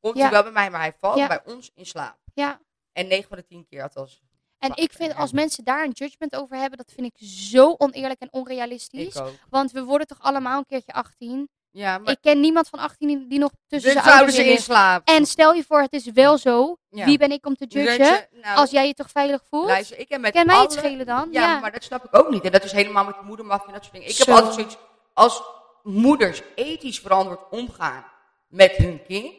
Komt 0.00 0.18
hij 0.18 0.30
wel 0.30 0.42
bij 0.42 0.52
mij, 0.52 0.70
maar 0.70 0.80
hij 0.80 0.92
valt 0.98 1.28
bij 1.28 1.44
ons 1.44 1.70
in 1.74 1.86
slaap. 1.86 2.18
Ja. 2.34 2.60
En 2.92 3.06
9 3.06 3.28
van 3.28 3.36
de 3.36 3.44
10 3.46 3.66
keer 3.66 3.82
althans. 3.82 4.22
En 4.58 4.70
ik 4.74 4.92
vind 4.92 5.14
als 5.16 5.32
mensen 5.32 5.64
daar 5.64 5.84
een 5.84 5.90
judgment 5.90 6.36
over 6.36 6.56
hebben, 6.56 6.78
dat 6.78 6.92
vind 6.94 7.06
ik 7.06 7.28
zo 7.28 7.74
oneerlijk 7.78 8.20
en 8.20 8.28
onrealistisch. 8.32 9.16
Want 9.50 9.72
we 9.72 9.82
worden 9.84 10.06
toch 10.06 10.20
allemaal 10.20 10.58
een 10.58 10.66
keertje 10.66 10.92
18. 10.92 11.48
Ja, 11.70 11.98
maar 11.98 12.12
Ik 12.12 12.18
ken 12.20 12.40
niemand 12.40 12.68
van 12.68 12.78
18 12.78 13.28
die- 13.28 13.38
nog 13.38 13.50
tussen 13.66 13.92
zijn 13.92 14.04
ouders 14.04 14.34
ze 14.34 14.40
in 14.40 14.46
in 14.46 14.52
ligt. 14.52 14.64
slaap. 14.64 15.08
En 15.08 15.26
stel 15.26 15.52
je 15.54 15.64
voor, 15.64 15.80
het 15.80 15.92
is 15.92 16.04
wel 16.04 16.38
zo. 16.38 16.76
Ja. 16.90 17.04
Wie 17.04 17.18
ben 17.18 17.30
ik 17.30 17.46
om 17.46 17.54
te 17.56 17.64
judgen? 17.66 18.26
Nou, 18.42 18.56
Als 18.56 18.70
jij 18.70 18.86
je 18.86 18.94
toch 18.94 19.10
veilig 19.10 19.42
voelt? 19.50 19.66
luister, 19.66 19.98
ik 19.98 20.08
heb 20.08 20.20
met 20.20 20.32
Kan 20.32 20.46
mij 20.46 20.58
het 20.60 20.70
alle- 20.70 20.78
schelen 20.78 21.06
dan? 21.06 21.28
Ja, 21.32 21.40
Ja. 21.42 21.58
maar 21.60 21.72
dat 21.72 21.82
snap 21.84 22.04
ik 22.04 22.16
ook 22.16 22.30
niet. 22.30 22.44
En 22.44 22.52
dat 22.52 22.64
is 22.64 22.72
helemaal 22.72 23.04
met 23.04 23.14
de 23.14 23.24
moedermafia 23.24 23.66
en 23.66 23.72
dat 23.72 23.82
soort 23.82 23.94
dingen. 23.94 24.08
Ik 24.08 24.16
heb 24.16 24.28
altijd 24.28 24.54
zoiets, 24.54 24.76
als 25.14 25.42
moeders 25.82 26.42
ethisch 26.54 27.00
verantwoord 27.00 27.40
omgaan 27.50 28.04
met 28.48 28.72
hun 28.72 29.02
kind. 29.06 29.34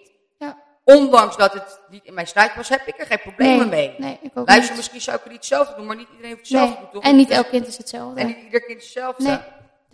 Ondanks 0.96 1.38
dat 1.38 1.54
het 1.54 1.80
niet 1.90 2.06
in 2.06 2.14
mijn 2.14 2.28
straatje 2.28 2.56
was, 2.58 2.70
heb 2.70 2.82
ik 2.88 3.00
er 3.00 3.06
geen 3.06 3.20
problemen 3.22 3.70
mee. 3.70 3.96
Nee, 3.98 4.20
ik 4.22 4.32
ook 4.34 4.48
Luister, 4.48 4.68
niet. 4.68 4.76
misschien 4.78 5.02
zou 5.02 5.18
ik 5.18 5.24
er 5.24 5.30
niet 5.30 5.38
hetzelfde 5.38 5.76
doen, 5.76 5.86
maar 5.86 5.96
niet 5.96 6.08
iedereen 6.10 6.30
heeft 6.30 6.40
hetzelfde 6.50 6.76
Nee. 6.82 6.90
doen? 6.92 7.02
En 7.02 7.16
niet 7.16 7.28
Dus- 7.28 7.38
elk 7.38 7.50
kind 7.50 7.68
is 7.68 7.78
hetzelfde. 7.78 8.20
En 8.20 8.28
niet 8.28 8.38
ieder 8.44 8.62
kind 8.64 8.78
is 8.80 8.84
hetzelfde. 8.84 9.24
Nee. 9.24 9.38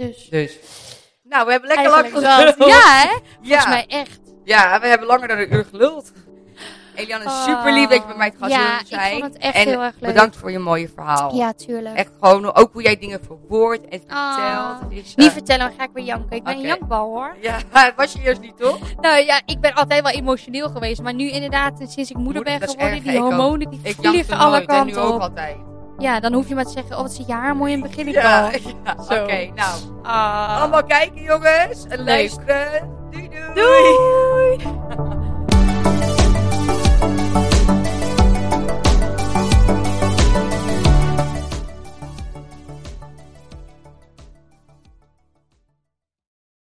Dus. 0.10 0.30
Dus. 0.30 0.58
Nou, 1.24 1.46
we 1.46 1.52
hebben 1.52 1.70
lekker 1.70 1.90
lang 1.90 2.06
geluld. 2.08 2.24
Ja, 2.24 2.42
hè? 2.42 3.10
Volgens 3.38 3.64
Ja. 3.64 3.70
mij 3.70 3.86
echt. 3.88 4.20
Ja, 4.44 4.80
we 4.80 4.88
hebben 4.88 5.08
langer 5.08 5.28
dan 5.28 5.38
een 5.38 5.54
uur 5.54 5.66
geluld. 5.66 6.12
Eliane, 6.96 7.26
Oh. 7.26 7.44
super 7.44 7.74
lief 7.74 7.88
dat 7.88 7.98
je 8.02 8.06
bij 8.08 8.16
mij 8.16 8.28
het 8.28 8.36
gast 8.40 8.52
Ja, 8.52 8.58
wilde 8.60 8.80
ik 8.80 8.88
zijn. 8.88 9.12
vond 9.20 9.34
het 9.34 9.38
echt 9.42 9.56
en 9.56 9.68
heel 9.68 9.82
erg 9.84 9.94
leuk. 10.00 10.10
bedankt 10.14 10.38
voor 10.38 10.52
je 10.52 10.60
mooie 10.60 10.90
verhaal. 10.96 11.36
Ja, 11.36 11.54
tuurlijk. 11.54 11.96
Echt 11.96 12.12
gewoon, 12.22 12.54
ook 12.56 12.74
hoe 12.74 12.82
jij 12.82 12.98
dingen 12.98 13.20
verwoordt 13.26 13.84
en 13.88 14.00
vertelt. 14.00 14.20
Ah. 14.20 14.78
Is, 14.90 15.10
eh, 15.12 15.16
Niet 15.16 15.32
vertellen, 15.32 15.68
dan 15.68 15.76
ga 15.78 15.84
ik 15.84 15.90
weer 15.94 16.04
janken. 16.06 16.36
Ik 16.38 16.44
ben 16.44 16.54
Oké. 16.54 16.62
een 16.62 16.68
jankbal 16.68 17.06
hoor. 17.14 17.36
Ja, 17.42 17.58
was 17.96 18.14
je 18.14 18.20
eerst 18.24 18.42
niet, 18.42 18.58
toch? 18.58 18.80
Nou 19.02 19.26
ja, 19.26 19.42
ik 19.46 19.60
ben 19.60 19.74
altijd 19.74 20.02
wel 20.04 20.12
emotioneel 20.12 20.70
geweest. 20.70 21.02
Maar 21.02 21.14
nu 21.14 21.30
inderdaad, 21.30 21.74
sinds 21.78 22.10
ik 22.10 22.18
moeder 22.18 22.24
Moeder, 22.44 22.44
ben 22.60 22.70
geworden, 22.70 22.90
erg, 22.96 23.04
die 23.04 23.20
hormonen 23.20 23.70
die 23.70 23.80
Ik 23.84 23.96
vliegen 24.00 24.38
alle 24.38 24.52
nooit 24.58 24.70
en 24.70 24.76
nu 24.86 24.92
kanten 24.94 25.02
ook 25.02 25.14
op. 25.16 25.22
altijd. 25.22 25.56
Ja, 25.98 26.20
dan 26.20 26.34
hoef 26.34 26.48
je 26.48 26.56
maar 26.56 26.66
te 26.66 26.72
zeggen, 26.72 26.96
oh 26.96 27.02
wat 27.02 27.14
zit 27.14 27.28
je 27.28 27.34
haar 27.34 27.56
mooi 27.56 27.74
in 27.74 27.82
het 27.82 27.90
begin. 27.90 28.08
Ik 28.08 28.14
Ja, 28.14 28.42
al. 28.46 28.52
ja. 28.86 29.04
Zo. 29.04 29.22
oké, 29.24 29.52
nou. 29.56 29.80
Ah. 30.04 30.58
Allemaal 30.62 30.84
kijken, 30.84 31.22
jongens. 31.22 31.86
En 31.88 31.98
Leuk. 31.98 32.08
luisteren. 32.08 32.90
Doei, 33.12 33.30
doei. 33.30 33.54
Doei! 33.54 35.14